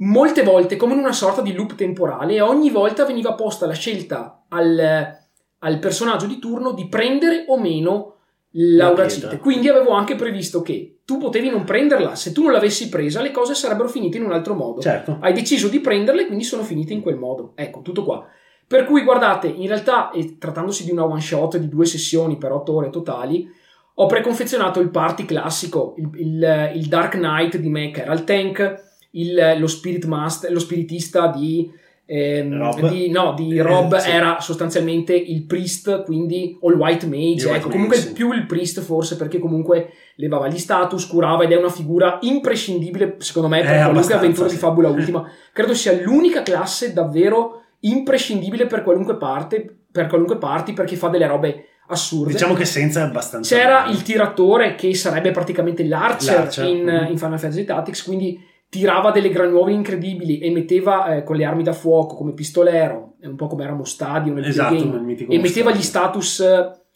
molte 0.00 0.42
volte 0.42 0.76
come 0.76 0.92
in 0.92 1.00
una 1.00 1.12
sorta 1.12 1.40
di 1.40 1.52
loop 1.54 1.74
temporale 1.74 2.34
e 2.34 2.40
ogni 2.40 2.70
volta 2.70 3.04
veniva 3.04 3.34
posta 3.34 3.66
la 3.66 3.72
scelta 3.72 4.44
al, 4.48 5.16
al 5.58 5.78
personaggio 5.78 6.26
di 6.26 6.38
turno 6.38 6.72
di 6.72 6.86
prendere 6.88 7.44
o 7.48 7.58
meno 7.58 8.14
La 8.50 8.84
l'auracite. 8.84 9.20
pietra. 9.28 9.38
Quindi 9.38 9.68
avevo 9.68 9.90
anche 9.92 10.14
previsto 10.14 10.62
che 10.62 10.98
tu 11.04 11.16
potevi 11.18 11.48
non 11.48 11.64
prenderla, 11.64 12.14
se 12.14 12.32
tu 12.32 12.42
non 12.42 12.52
l'avessi 12.52 12.90
presa 12.90 13.22
le 13.22 13.30
cose 13.30 13.54
sarebbero 13.54 13.88
finite 13.88 14.18
in 14.18 14.24
un 14.24 14.32
altro 14.32 14.54
modo. 14.54 14.80
Certo. 14.82 15.16
Hai 15.20 15.32
deciso 15.32 15.68
di 15.68 15.80
prenderle, 15.80 16.26
quindi 16.26 16.44
sono 16.44 16.62
finite 16.62 16.92
in 16.92 17.00
quel 17.00 17.16
modo. 17.16 17.52
Ecco, 17.54 17.80
tutto 17.80 18.04
qua. 18.04 18.24
Per 18.68 18.84
cui 18.84 19.02
guardate, 19.02 19.46
in 19.48 19.66
realtà, 19.66 20.10
e 20.10 20.36
trattandosi 20.38 20.84
di 20.84 20.90
una 20.90 21.04
one 21.04 21.20
shot 21.22 21.56
di 21.56 21.68
due 21.68 21.86
sessioni 21.86 22.36
per 22.36 22.52
otto 22.52 22.74
ore 22.74 22.90
totali, 22.90 23.48
ho 23.94 24.06
preconfezionato 24.06 24.78
il 24.80 24.90
party 24.90 25.24
classico, 25.24 25.94
il, 25.96 26.10
il- 26.20 26.70
il 26.74 26.86
Dark 26.86 27.12
Knight 27.16 27.56
di 27.56 27.70
Mac 27.70 27.96
era 27.98 28.12
il 28.12 28.24
tank, 28.24 28.84
il- 29.12 29.56
lo, 29.58 29.66
Spirit 29.66 30.04
Master, 30.04 30.52
lo 30.52 30.58
spiritista 30.58 31.28
di, 31.28 31.68
ehm, 32.04 32.58
Rob? 32.58 32.88
di, 32.90 33.10
no, 33.10 33.32
di 33.34 33.56
Eh, 33.56 33.62
Rob 33.62 33.96
sì. 33.96 34.10
era 34.10 34.38
sostanzialmente 34.40 35.14
il 35.16 35.44
priest, 35.44 36.04
quindi 36.04 36.58
o 36.60 36.70
il 36.70 36.76
white 36.76 37.06
mage, 37.06 37.24
Il 37.24 37.44
white 37.46 37.56
ecco, 37.56 37.68
comunque 37.70 37.96
mage, 37.96 38.08
sì. 38.08 38.14
più 38.14 38.32
il 38.32 38.44
priest 38.46 38.80
forse 38.82 39.16
perché 39.16 39.38
comunque 39.38 39.92
levava 40.16 40.46
gli 40.48 40.58
status, 40.58 41.06
curava 41.06 41.42
ed 41.44 41.52
è 41.52 41.56
una 41.56 41.70
figura 41.70 42.18
imprescindibile 42.20 43.16
secondo 43.18 43.48
me 43.48 43.62
per 43.62 43.74
Eh, 43.76 43.82
qualunque 43.84 44.14
avventura 44.14 44.48
sì. 44.48 44.54
di 44.54 44.60
Fabula 44.60 44.88
Ultima. 44.90 45.26
Credo 45.52 45.74
sia 45.74 45.92
l'unica 46.00 46.42
classe 46.42 46.92
davvero 46.92 47.62
imprescindibile 47.80 48.66
per 48.66 48.82
qualunque 48.82 49.16
parte, 49.16 49.82
per 49.90 50.06
qualunque 50.06 50.38
party 50.38 50.72
perché 50.72 50.96
fa 50.96 51.08
delle 51.08 51.26
robe 51.26 51.64
assurde. 51.88 52.32
Diciamo 52.32 52.54
che 52.54 52.64
senza 52.64 53.00
è 53.00 53.02
abbastanza. 53.04 53.54
C'era 53.54 53.82
bene. 53.82 53.94
il 53.94 54.02
tiratore 54.02 54.74
che 54.74 54.94
sarebbe 54.94 55.30
praticamente 55.30 55.84
l'Archer, 55.84 56.38
L'Archer, 56.38 56.66
in, 56.66 56.84
mhm. 56.84 57.10
in 57.10 57.18
Final 57.18 57.38
Fantasy 57.38 57.64
Tactics, 57.64 58.02
quindi 58.02 58.40
tirava 58.68 59.10
delle 59.10 59.30
granuove 59.30 59.72
incredibili 59.72 60.38
e 60.38 60.50
metteva 60.50 61.16
eh, 61.16 61.24
con 61.24 61.36
le 61.36 61.44
armi 61.44 61.62
da 61.62 61.72
fuoco 61.72 62.14
come 62.14 62.34
pistolero, 62.34 63.14
un 63.22 63.36
po' 63.36 63.46
come 63.46 63.64
era 63.64 63.72
Mostadio 63.72 64.32
nel 64.34 64.44
Esatto, 64.44 64.74
videogame, 64.74 65.06
nel 65.06 65.26
e 65.30 65.38
metteva 65.38 65.70
Mostadio. 65.70 65.74
gli 65.74 65.82
status 65.82 66.44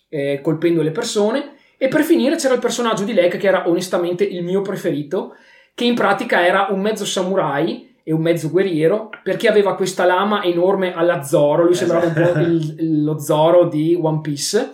eh, 0.08 0.40
colpendo 0.42 0.82
le 0.82 0.90
persone. 0.90 1.54
E 1.78 1.88
per 1.88 2.02
finire 2.02 2.36
c'era 2.36 2.54
il 2.54 2.60
personaggio 2.60 3.02
di 3.02 3.12
Lek 3.12 3.38
che 3.38 3.46
era 3.48 3.68
onestamente 3.68 4.22
il 4.22 4.44
mio 4.44 4.60
preferito, 4.60 5.34
che 5.74 5.84
in 5.84 5.94
pratica 5.94 6.46
era 6.46 6.68
un 6.70 6.80
mezzo 6.80 7.04
samurai 7.04 7.91
e 8.04 8.12
un 8.12 8.20
mezzo 8.22 8.50
guerriero 8.50 9.10
perché 9.22 9.48
aveva 9.48 9.74
questa 9.74 10.04
lama 10.04 10.42
enorme 10.42 10.92
alla 10.94 11.22
Zoro, 11.22 11.64
lui 11.64 11.74
sembrava 11.74 12.06
un 12.06 12.12
po' 12.12 12.20
Esatto. 12.20 12.38
il- 12.40 13.02
lo 13.04 13.18
Zoro 13.18 13.66
di 13.68 13.98
One 14.00 14.20
Piece. 14.20 14.70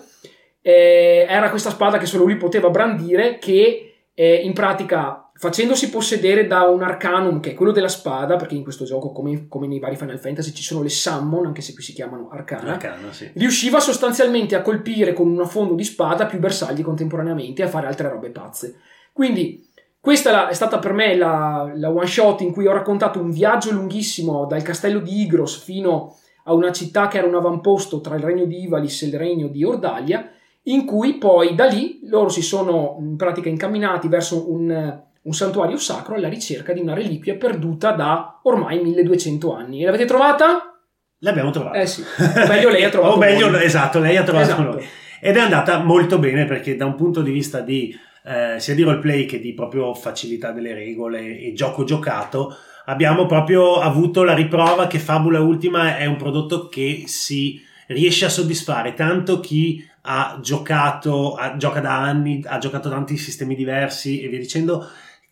Eh, 0.61 1.27
era 1.29 1.51
questa 1.51 1.71
spada 1.71 1.99
che 1.99 2.07
solo 2.07 2.25
lui 2.25 2.37
poteva 2.37 2.69
brandire 2.71 3.39
che 3.39 3.95
eh, 4.15 4.35
in 4.35 4.53
pratica 4.53 5.31
facendosi 5.35 5.89
possedere 5.89 6.49
da 6.49 6.63
un 6.65 6.83
arcanum 6.83 7.39
che 7.39 7.53
è 7.53 7.55
quello 7.55 7.71
della 7.71 7.87
spada 7.89 8.35
perché 8.35 8.57
in 8.57 8.65
questo 8.65 8.85
gioco 8.85 9.13
come, 9.13 9.47
come 9.47 9.69
nei 9.69 9.79
vari 9.79 9.95
Final 9.95 10.19
Fantasy 10.19 10.53
ci 10.53 10.65
sono 10.65 10.83
le 10.83 10.89
summon 10.89 11.47
anche 11.47 11.61
se 11.63 11.73
qui 11.75 11.83
si 11.85 11.93
chiamano 11.93 12.29
arcana 12.33 12.73
Arcana, 12.73 13.13
sì. 13.13 13.31
riusciva 13.35 13.79
sostanzialmente 13.79 14.57
a 14.57 14.63
colpire 14.63 15.13
con 15.13 15.29
un 15.29 15.41
affondo 15.41 15.75
di 15.75 15.85
spada 15.85 16.27
più 16.27 16.41
bersagli 16.41 16.83
contemporaneamente 16.83 17.63
e 17.63 17.67
a 17.67 17.69
fare 17.69 17.87
altre 17.87 18.09
robe 18.09 18.31
pazze. 18.31 18.81
Quindi 19.13 19.68
questa 20.01 20.31
è 20.31 20.33
la- 20.33 20.49
è 20.49 20.55
stata 20.55 20.79
per 20.79 20.93
me 20.93 21.17
la, 21.17 21.71
la 21.75 21.91
one 21.91 22.07
shot 22.07 22.41
in 22.41 22.53
cui 22.53 22.67
ho 22.67 22.73
raccontato 22.73 23.21
un 23.21 23.31
viaggio 23.31 23.73
lunghissimo 23.73 24.47
dal 24.47 24.63
castello 24.63 25.01
di 25.01 25.21
Igros 25.23 25.63
fino 25.63 26.15
a 26.45 26.53
una 26.55 26.73
città 26.73 27.09
che 27.09 27.19
era 27.19 27.27
un 27.27 27.35
avamposto 27.35 28.01
tra 28.01 28.15
il 28.17 28.23
regno 28.23 28.45
di 28.47 28.63
Ivalis 28.63 29.03
e 29.03 29.07
il 29.07 29.19
regno 29.19 29.49
di 29.49 29.65
Ordalia, 29.65 30.31
in 30.65 30.87
cui 30.87 31.15
poi 31.19 31.55
da 31.55 31.67
lì 31.67 32.01
loro 32.05 32.29
si 32.31 32.41
sono 32.43 32.97
in 33.01 33.17
pratica 33.17 33.49
incamminati 33.51 34.09
verso 34.09 34.51
un, 34.51 35.01
un 35.21 35.33
santuario 35.35 35.77
sacro 35.77 36.15
alla 36.15 36.29
ricerca 36.29 36.73
di 36.73 36.81
una 36.81 36.95
reliquia 36.95 37.35
perduta 37.37 37.91
da 37.93 38.41
ormai 38.45 38.81
1200 38.83 39.55
anni. 39.55 39.83
E 39.83 39.85
l'avete 39.85 40.07
trovata? 40.07 40.79
L'abbiamo 41.19 41.51
trovata. 41.51 41.79
Eh 41.79 41.87
sì, 41.87 42.03
meglio 42.49 42.71
lei 42.71 42.85
ha 42.85 42.89
trovato 42.91 43.15
O 43.15 43.19
meglio, 43.19 43.51
voi. 43.51 43.63
esatto, 43.65 43.99
lei 43.99 44.17
ha 44.17 44.23
trovato 44.23 44.45
Esatto. 44.53 44.63
noi. 44.63 44.87
Ed 45.21 45.37
è 45.37 45.41
andata 45.41 45.79
molto 45.83 46.19
bene 46.19 46.45
perché 46.47 46.77
da 46.77 46.87
un 46.87 46.95
punto 46.95 47.21
di 47.23 47.31
vista 47.33 47.61
di 47.61 47.95
eh, 48.29 48.61
sia 48.61 48.75
di 48.75 48.83
roleplay 48.83 49.25
che 49.25 49.41
di 49.41 49.55
proprio 49.55 49.95
facilità 49.95 50.53
delle 50.53 50.75
regole 50.75 51.41
e 51.41 51.53
gioco 51.55 51.85
giocato, 51.85 52.55
abbiamo 52.85 53.25
proprio 53.25 53.81
avuto 53.81 54.23
la 54.23 54.35
riprova 54.35 54.87
che 54.87 54.99
Fabula 54.99 55.41
Ultima 55.41 55.97
è 55.97 56.05
un 56.05 56.17
prodotto 56.17 56.69
che 56.69 57.05
si 57.07 57.61
riesce 57.87 58.27
a 58.27 58.29
soddisfare 58.29 58.93
tanto 58.93 59.41
chi 59.41 59.83
ha 60.03 60.39
giocato, 60.43 61.35
ha- 61.35 61.57
gioca 61.57 61.81
da 61.81 62.01
anni, 62.01 62.43
ha 62.47 62.59
giocato 62.59 62.89
tanti 62.89 63.17
sistemi 63.17 63.55
diversi 63.55 64.21
e 64.21 64.29
via 64.29 64.39
dicendo, 64.39 64.87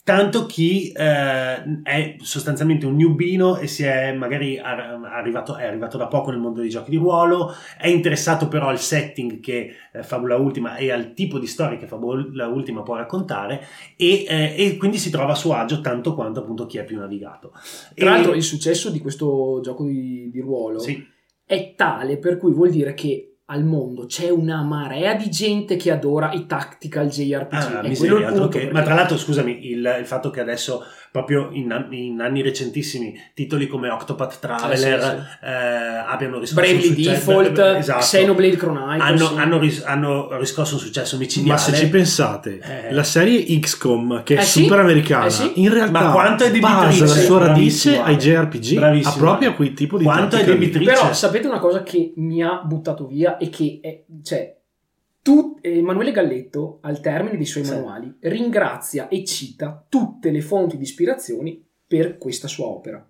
tanto 0.07 0.47
chi 0.47 0.93
eh, 0.93 1.83
è 1.83 2.17
sostanzialmente 2.21 2.87
un 2.87 2.95
newbino 2.95 3.57
e 3.57 3.67
si 3.67 3.83
è 3.83 4.13
magari 4.13 4.57
ar- 4.57 5.01
arrivato, 5.03 5.57
è 5.57 5.67
arrivato 5.67 5.99
da 5.99 6.07
poco 6.07 6.31
nel 6.31 6.39
mondo 6.39 6.61
dei 6.61 6.69
giochi 6.69 6.91
di 6.91 6.97
ruolo, 6.97 7.53
è 7.77 7.89
interessato 7.89 8.47
però 8.47 8.69
al 8.69 8.79
setting 8.79 9.41
che 9.41 9.73
eh, 9.93 10.05
Fabula 10.05 10.37
Ultima 10.37 10.77
e 10.77 10.93
al 10.93 11.13
tipo 11.13 11.41
di 11.41 11.49
storia 11.49 11.77
che 11.77 11.89
Fabula 11.89 12.47
Ultima 12.47 12.85
può 12.85 12.95
raccontare 12.95 13.67
e, 13.97 14.25
eh, 14.29 14.55
e 14.57 14.77
quindi 14.77 14.99
si 14.99 15.11
trova 15.11 15.33
a 15.33 15.35
suo 15.35 15.55
agio 15.55 15.81
tanto 15.81 16.15
quanto 16.15 16.39
appunto 16.39 16.67
chi 16.67 16.79
è 16.79 16.85
più 16.85 17.01
navigato. 17.01 17.51
Tra 17.93 17.93
E- 17.93 18.05
l'altro 18.05 18.35
il 18.35 18.45
successo 18.45 18.91
di 18.91 19.01
questo 19.01 19.59
gioco 19.61 19.83
di, 19.85 20.31
di 20.31 20.39
ruolo 20.39 20.79
sì, 20.79 21.05
è 21.45 21.75
tale 21.75 22.19
per 22.19 22.39
cui 22.39 22.53
vuol 22.53 22.71
dire 22.71 22.95
che 22.95 23.26
al 23.49 23.63
mondo 23.65 24.07
c'è 24.07 24.29
una 24.29 24.63
marea 24.63 25.15
di 25.15 25.31
gente 25.31 25.77
che 25.77 25.93
adora 25.93 26.33
i 26.33 26.47
tactical 26.47 27.07
JRPG. 27.09 27.55
Ah, 27.55 27.83
miseria, 27.83 28.33
che- 28.33 28.59
perché- 28.59 28.73
Ma 28.73 28.83
tra 28.83 28.95
l'altro, 28.95 29.17
scusami, 29.17 29.67
il, 29.71 29.97
il 30.01 30.07
fatto 30.07 30.31
che 30.31 30.41
adesso, 30.41 30.83
proprio 31.17 31.49
in, 31.53 31.73
an- 31.73 31.89
in 31.93 32.21
anni 32.21 32.43
recentissimi, 32.43 33.19
titoli 33.33 33.67
come 33.67 33.89
Octopath 33.89 34.39
Traveler 34.39 35.01
Sì, 35.03 35.09
sì, 35.09 35.47
eh, 35.47 35.51
abbiano 36.07 36.39
riscosso 36.39 36.61
Bravely 36.61 36.89
un 36.89 36.95
successo. 36.95 37.11
Default, 37.11 37.59
esatto, 37.79 37.99
Xenoblade 38.01 38.57
Chronicles. 38.57 39.01
hanno, 39.03 39.27
sì. 39.29 39.35
hanno 39.39 39.59
ris- 39.59 39.83
hanno 39.85 40.37
riscosso 40.39 40.75
un 40.75 40.81
successo 40.81 41.17
micidiale. 41.17 41.53
Ma 41.53 41.57
se 41.59 41.75
ci 41.75 41.89
pensate, 41.89 42.61
Eh. 42.61 42.93
la 42.93 43.03
serie 43.03 43.45
XCOM, 43.61 44.23
che 44.25 44.35
è 44.37 44.39
Eh 44.41 44.43
sì, 44.43 44.63
super 44.65 44.81
americana, 44.81 45.27
eh 45.27 45.31
sì. 45.31 45.53
in 45.55 45.73
realtà 45.73 46.01
Ma 46.03 46.11
quanto 46.13 46.45
è 46.45 46.51
debitrice, 46.51 47.01
basa 47.01 47.05
la 47.07 47.21
sua 47.21 47.39
radice 47.39 47.91
bravissimo, 47.97 48.03
ai. 48.05 48.17
JRPG, 48.17 48.75
Bravissimo, 48.75 49.15
ha 49.15 49.17
proprio 49.17 49.49
Ale. 49.49 49.57
quel 49.57 49.73
tipo 49.73 49.97
di 49.99 50.05
Quanto 50.05 50.37
è 50.37 50.45
debitrice? 50.45 50.91
Però 50.93 51.13
sapete 51.15 51.47
una 51.47 51.59
cosa 51.59 51.83
che 51.83 52.13
mi 52.17 52.43
ha 52.43 52.61
buttato 52.65 53.07
via 53.07 53.39
e 53.39 53.49
che 53.49 53.79
è, 53.81 54.03
cioè, 54.23 54.56
tu, 55.27 55.59
Emanuele 55.61 56.13
Galletto, 56.13 56.79
al 56.83 57.01
termine 57.01 57.37
dei 57.37 57.47
suoi 57.47 57.65
Sì. 57.65 57.73
manuali, 57.73 58.15
ringrazia 58.21 59.09
e 59.09 59.25
cita 59.25 59.85
tutte 59.89 60.31
le 60.31 60.41
fonti 60.41 60.77
di 60.77 60.85
ispirazioni 60.85 61.61
per 61.85 62.17
questa 62.17 62.47
sua 62.47 62.67
opera. 62.67 63.05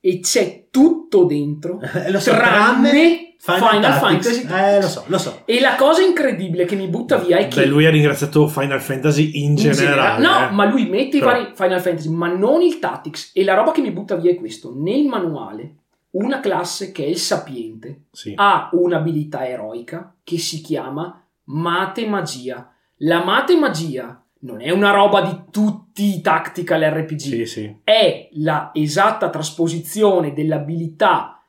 E 0.00 0.18
c'è 0.18 0.66
tutto 0.72 1.22
dentro, 1.26 1.78
Eh, 1.94 2.18
so, 2.18 2.32
tranne 2.32 3.34
Final, 3.38 3.80
Tactics. 3.80 4.40
Fantasy. 4.42 4.46
Eh, 4.52 4.80
lo 4.82 4.88
so, 4.88 5.04
lo 5.06 5.18
so. 5.18 5.42
E 5.44 5.60
la 5.60 5.76
cosa 5.76 6.02
incredibile 6.02 6.64
che 6.64 6.74
mi 6.74 6.88
butta 6.88 7.16
via 7.18 7.38
è 7.38 7.46
che 7.46 7.60
Beh, 7.60 7.66
lui 7.68 7.86
ha 7.86 7.90
ringraziato 7.90 8.48
Final 8.48 8.80
Fantasy 8.80 9.30
in, 9.44 9.50
in 9.50 9.54
generale. 9.54 10.22
no, 10.22 10.48
eh. 10.48 10.50
ma 10.52 10.64
lui 10.64 10.88
mette 10.88 11.16
i 11.18 11.20
Però- 11.20 11.30
vari 11.32 11.52
Final 11.54 11.80
Fantasy, 11.80 12.08
ma 12.08 12.26
non 12.34 12.60
il 12.60 12.78
Tactics. 12.80 13.30
E 13.34 13.44
la 13.44 13.54
roba 13.54 13.70
che 13.70 13.80
mi 13.82 13.92
butta 13.92 14.16
via 14.16 14.32
è 14.32 14.34
questo: 14.34 14.74
nel 14.76 15.04
manuale, 15.06 15.76
una 16.12 16.40
classe 16.40 16.90
che 16.92 17.04
è 17.04 17.08
il 17.08 17.18
sapiente 17.18 18.04
Sì. 18.10 18.32
ha 18.36 18.68
un'abilità 18.72 19.46
eroica 19.46 20.14
che 20.24 20.38
si 20.38 20.60
chiama 20.60 21.24
mate 21.44 22.06
magia. 22.06 22.72
La 23.02 23.24
mate 23.24 23.56
magia 23.56 24.22
non 24.40 24.60
è 24.60 24.70
una 24.70 24.90
roba 24.90 25.20
di 25.22 25.36
tutti 25.50 26.16
i 26.16 26.20
tactical 26.20 26.80
RPG, 26.82 27.18
Sì, 27.18 27.46
sì. 27.46 27.76
è 27.84 28.28
la 28.34 28.70
esatta 28.74 29.28
trasposizione 29.30 30.32
dell'abilità 30.32 31.40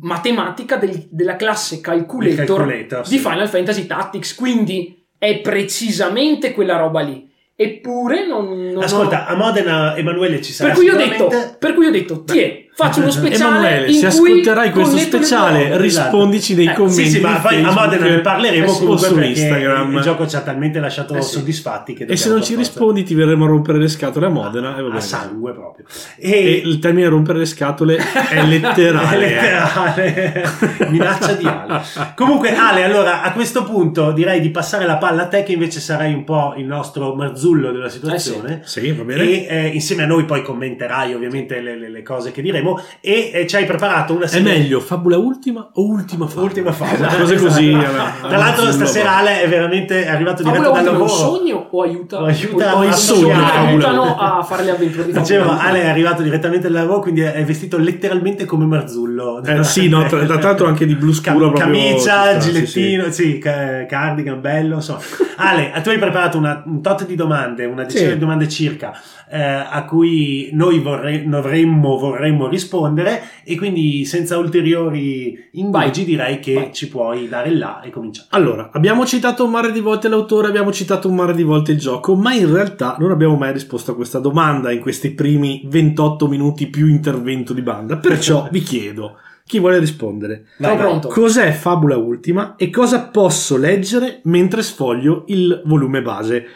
matematica 0.00 0.76
del- 0.76 1.06
della 1.10 1.36
classe 1.36 1.80
calculator, 1.80 2.66
di 3.02 3.16
sì. 3.16 3.18
Final 3.18 3.48
Fantasy 3.48 3.86
Tactics, 3.86 4.34
quindi 4.34 5.02
è 5.16 5.40
precisamente 5.40 6.52
quella 6.52 6.76
roba 6.76 7.00
lì. 7.00 7.28
Eppure 7.54 8.26
non... 8.26 8.68
non 8.72 8.82
Ascolta, 8.82 9.26
a 9.26 9.34
Modena 9.36 9.94
Emanuele 9.96 10.40
ci 10.40 10.50
sarà 10.52 10.70
per 10.70 10.78
cui, 10.78 10.86
io 10.86 10.94
ho 10.96 10.98
sicuramente- 10.98 11.36
detto, 11.38 11.56
per 11.58 11.74
cui 11.74 11.86
ho 11.86 11.90
detto, 11.90 12.24
tiè, 12.24 12.66
faccio 12.84 13.00
uno 13.00 13.10
speciale 13.10 13.56
Emanuele, 13.58 13.86
in 13.88 13.98
se 13.98 14.06
ascolterai 14.06 14.70
questo 14.70 14.96
speciale, 14.98 15.76
rispondici 15.78 16.54
nei 16.54 16.66
Eh, 16.66 16.72
commenti. 16.74 17.04
Sì, 17.04 17.10
sì, 17.10 17.20
ma 17.20 17.34
poi 17.38 17.62
a 17.62 17.70
Modena 17.72 18.06
ne 18.06 18.20
parleremo 18.20 18.64
e 18.64 18.68
su- 18.68 18.78
comunque 18.80 19.06
su 19.08 19.18
Instagram. 19.20 19.94
il 19.96 20.00
gioco 20.02 20.26
ci 20.26 20.36
ha 20.36 20.40
talmente 20.40 20.80
lasciato 20.80 21.14
Eh 21.14 21.22
sì. 21.22 21.32
soddisfatti 21.34 21.94
che 21.94 22.04
E 22.04 22.16
se 22.16 22.28
non 22.28 22.42
ci 22.42 22.54
forza- 22.54 22.70
rispondi, 22.70 23.02
ti 23.04 23.14
verremo 23.14 23.44
a 23.44 23.48
rompere 23.48 23.78
le 23.78 23.88
scatole 23.88 24.26
a 24.26 24.28
Modena. 24.30 24.70
va 24.80 24.96
a 24.96 25.00
sangue 25.00 25.52
proprio. 25.52 25.84
E 26.16 26.30
E, 26.30 26.62
il 26.64 26.78
termine 26.78 27.08
rompere 27.08 27.38
le 27.38 27.46
scatole 27.46 27.96
è 27.96 28.44
letterale. 28.44 29.08
È 29.10 29.16
eh. 29.16 29.28
letterale. 29.28 30.88
minaccia 30.90 31.32
di 31.34 31.46
Ale. 31.46 31.80
Comunque, 32.14 32.54
Ale, 32.54 32.84
allora 32.84 33.22
a 33.22 33.32
questo 33.32 33.64
punto 33.64 34.12
direi 34.12 34.40
di 34.40 34.50
passare 34.50 34.86
la 34.86 34.96
palla 34.96 35.22
a 35.22 35.26
te, 35.26 35.42
che 35.42 35.52
invece 35.52 35.80
sarai 35.80 36.12
un 36.12 36.24
po' 36.24 36.54
il 36.56 36.66
nostro 36.66 37.14
marzullo 37.14 37.70
della 37.72 37.88
situazione. 37.88 38.60
Sì, 38.64 38.90
va 38.92 39.02
bene. 39.04 39.22
E 39.22 39.46
eh, 39.48 39.66
insieme 39.68 40.02
a 40.04 40.06
noi 40.06 40.24
poi 40.24 40.42
commenterai 40.42 41.14
ovviamente 41.14 41.60
le, 41.60 41.76
le- 41.78 41.88
le 41.90 42.02
cose 42.02 42.30
che 42.32 42.42
diremo. 42.42 42.69
E 43.00 43.30
eh, 43.32 43.46
ci 43.46 43.56
hai 43.56 43.64
preparato 43.64 44.12
una 44.14 44.24
È 44.24 44.28
serie. 44.28 44.52
meglio 44.58 44.80
fabula 44.80 45.16
ultima 45.16 45.70
o 45.72 45.84
ultima 45.86 46.26
fabula? 46.26 46.44
Ultima 46.46 46.72
favola. 46.72 47.08
Cose 47.08 47.36
così. 47.36 47.70
Esatto. 47.72 47.86
alla- 47.90 48.28
Tra 48.28 48.36
l'altro, 48.38 48.72
stasera. 48.72 49.16
Ale 49.16 49.42
è 49.42 49.48
veramente 49.48 50.06
arrivato 50.08 50.42
Fabula 50.42 50.58
diretto 50.60 50.74
dal 50.74 50.84
è 50.84 50.90
lavoro. 50.92 51.08
sogno 51.08 51.68
o 51.70 51.82
aiuta, 51.82 52.20
O 52.20 52.24
aiuta 52.24 52.76
o 52.76 52.82
il 52.84 52.88
a 52.90 52.92
sogno, 52.92 53.32
aiutano 53.44 54.04
Fabula. 54.04 54.38
a 54.38 54.42
fare 54.42 54.64
le 54.64 54.70
avventure 54.72 55.04
di 55.06 55.12
Dicevo, 55.12 55.44
Fabula 55.44 55.62
Ale 55.64 55.82
è 55.82 55.88
arrivato 55.88 56.22
direttamente 56.22 56.68
dal 56.70 56.82
lavoro, 56.82 57.00
quindi 57.00 57.20
è 57.22 57.44
vestito 57.44 57.78
letteralmente 57.78 58.44
come 58.44 58.66
Marzullo. 58.66 59.42
Eh, 59.44 59.64
sì, 59.64 59.88
no, 59.88 60.04
tra, 60.06 60.24
tra 60.24 60.38
l'altro 60.40 60.66
anche 60.66 60.86
di 60.86 60.94
blu 60.94 61.12
scuro. 61.12 61.52
ci 61.54 61.60
camicia, 61.60 61.98
sta, 62.30 62.40
sì, 62.40 62.50
gilettino, 62.52 63.10
sì, 63.10 63.38
ca- 63.38 63.86
cardigan, 63.86 64.40
bello. 64.40 64.76
Insomma. 64.76 64.98
Ale, 65.36 65.72
tu 65.82 65.88
hai 65.88 65.98
preparato 65.98 66.36
una, 66.38 66.62
un 66.66 66.82
tot 66.82 67.06
di 67.06 67.14
domande, 67.14 67.64
una 67.64 67.84
decina 67.84 68.08
Sì. 68.08 68.12
di 68.14 68.18
domande 68.18 68.48
circa, 68.48 68.92
eh, 69.30 69.40
a 69.42 69.84
cui 69.84 70.50
noi 70.52 70.80
vorrei- 70.80 71.26
dovremmo, 71.28 71.96
vorremmo 71.98 72.48
rispondere 72.50 73.22
e 73.44 73.56
quindi 73.56 74.04
senza 74.04 74.36
ulteriori 74.38 75.48
indugi 75.52 76.04
direi 76.04 76.38
che 76.40 76.54
Vai. 76.54 76.72
ci 76.72 76.88
puoi 76.88 77.28
dare 77.28 77.50
là 77.50 77.80
e 77.80 77.90
cominciare. 77.90 78.28
Allora, 78.30 78.70
abbiamo 78.72 79.06
citato 79.06 79.44
un 79.44 79.50
mare 79.50 79.72
di 79.72 79.80
volte 79.80 80.08
l'autore, 80.08 80.48
abbiamo 80.48 80.72
citato 80.72 81.08
un 81.08 81.14
mare 81.14 81.34
di 81.34 81.42
volte 81.42 81.72
il 81.72 81.78
gioco, 81.78 82.14
ma 82.14 82.34
in 82.34 82.52
realtà 82.52 82.96
non 82.98 83.10
abbiamo 83.10 83.36
mai 83.36 83.52
risposto 83.52 83.92
a 83.92 83.94
questa 83.94 84.18
domanda 84.18 84.70
in 84.70 84.80
questi 84.80 85.10
primi 85.10 85.62
28 85.66 86.28
minuti 86.28 86.66
più 86.66 86.86
intervento 86.86 87.52
di 87.52 87.62
banda. 87.62 87.96
Perciò 87.96 88.48
vi 88.52 88.60
chiedo, 88.60 89.16
chi 89.46 89.58
vuole 89.58 89.78
rispondere? 89.78 90.46
Vai. 90.58 90.76
pronto. 90.76 91.08
Cos'è 91.08 91.50
Fabula 91.52 91.96
Ultima 91.96 92.54
e 92.56 92.70
cosa 92.70 93.08
posso 93.08 93.56
leggere 93.56 94.20
mentre 94.24 94.62
sfoglio 94.62 95.24
il 95.26 95.62
volume 95.64 96.02
base? 96.02 96.46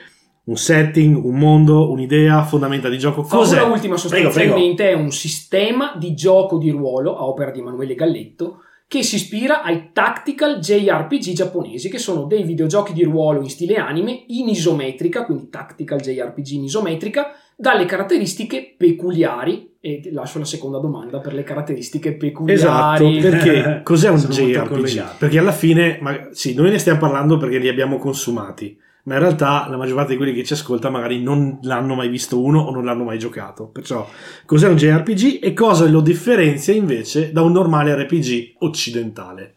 Un 0.45 0.57
setting, 0.57 1.25
un 1.25 1.37
mondo, 1.37 1.91
un'idea, 1.91 2.43
fondamenta 2.45 2.89
di 2.89 2.99
gioco. 2.99 3.23
Cos'è? 3.23 3.57
Fabula 3.57 3.75
Ultima 3.75 3.95
Prego, 3.95 4.31
sostanzialmente 4.31 4.91
è 4.91 4.93
un 4.93 5.11
sistema 5.11 5.95
di 5.97 6.15
gioco 6.15 6.59
di 6.59 6.71
ruolo 6.71 7.17
a 7.17 7.25
opera 7.27 7.51
di 7.51 7.61
Emanuele 7.61 7.95
Galletto 7.95 8.59
che 8.87 9.03
si 9.03 9.17
ispira 9.17 9.63
ai 9.63 9.91
tactical 9.93 10.59
JRPG 10.59 11.33
giapponesi, 11.33 11.89
che 11.89 11.99
sono 11.99 12.27
dei 12.27 12.45
videogiochi 12.45 12.93
di 12.93 13.03
ruolo 13.03 13.41
in 13.41 13.49
stile 13.49 13.77
anime, 13.77 14.25
in 14.29 14.49
isometrica, 14.49 15.25
quindi 15.25 15.49
tactical 15.49 15.99
JRPG 16.01 16.51
in 16.51 16.65
isometrica, 16.65 17.33
dalle 17.57 17.87
caratteristiche 17.87 18.75
peculiari. 18.77 19.73
E 19.81 20.09
lascio 20.13 20.39
la 20.39 20.45
seconda 20.45 20.79
domanda 20.79 21.19
per 21.19 21.35
le 21.35 21.43
caratteristiche 21.43 22.17
Esatto, 22.17 23.05
peculiari. 23.05 23.19
perché 23.21 23.81
cos'è 23.85 24.11
un 24.11 24.19
JRPG? 24.19 25.17
Perché 25.19 25.39
alla 25.39 25.53
fine, 25.53 25.99
ma, 26.01 26.29
sì, 26.31 26.55
noi 26.55 26.71
ne 26.71 26.79
stiamo 26.79 27.01
parlando 27.01 27.37
perché 27.37 27.59
li 27.59 27.69
abbiamo 27.69 27.99
consumati, 27.99 28.79
ma 29.05 29.15
in 29.15 29.21
realtà 29.21 29.67
la 29.69 29.77
maggior 29.77 29.97
parte 29.97 30.13
di 30.13 30.17
quelli 30.17 30.33
che 30.33 30.45
ci 30.45 30.55
ascolta 30.55 30.91
magari 30.91 31.23
non 31.23 31.59
l'hanno 31.63 31.95
mai 31.95 32.09
visto 32.09 32.43
uno 32.43 32.61
o 32.61 32.71
non 32.71 32.85
l'hanno 32.85 33.05
mai 33.05 33.19
giocato. 33.19 33.67
Perciò, 33.67 34.09
cos'è 34.47 34.69
un 34.69 34.77
JRPG 34.77 35.43
e 35.43 35.53
cosa 35.53 35.87
lo 35.87 36.01
differenzia 36.01 36.75
invece 36.75 37.33
da 37.33 37.43
un 37.43 37.53
normale 37.53 37.95
RPG 37.95 38.57
occidentale? 38.61 39.57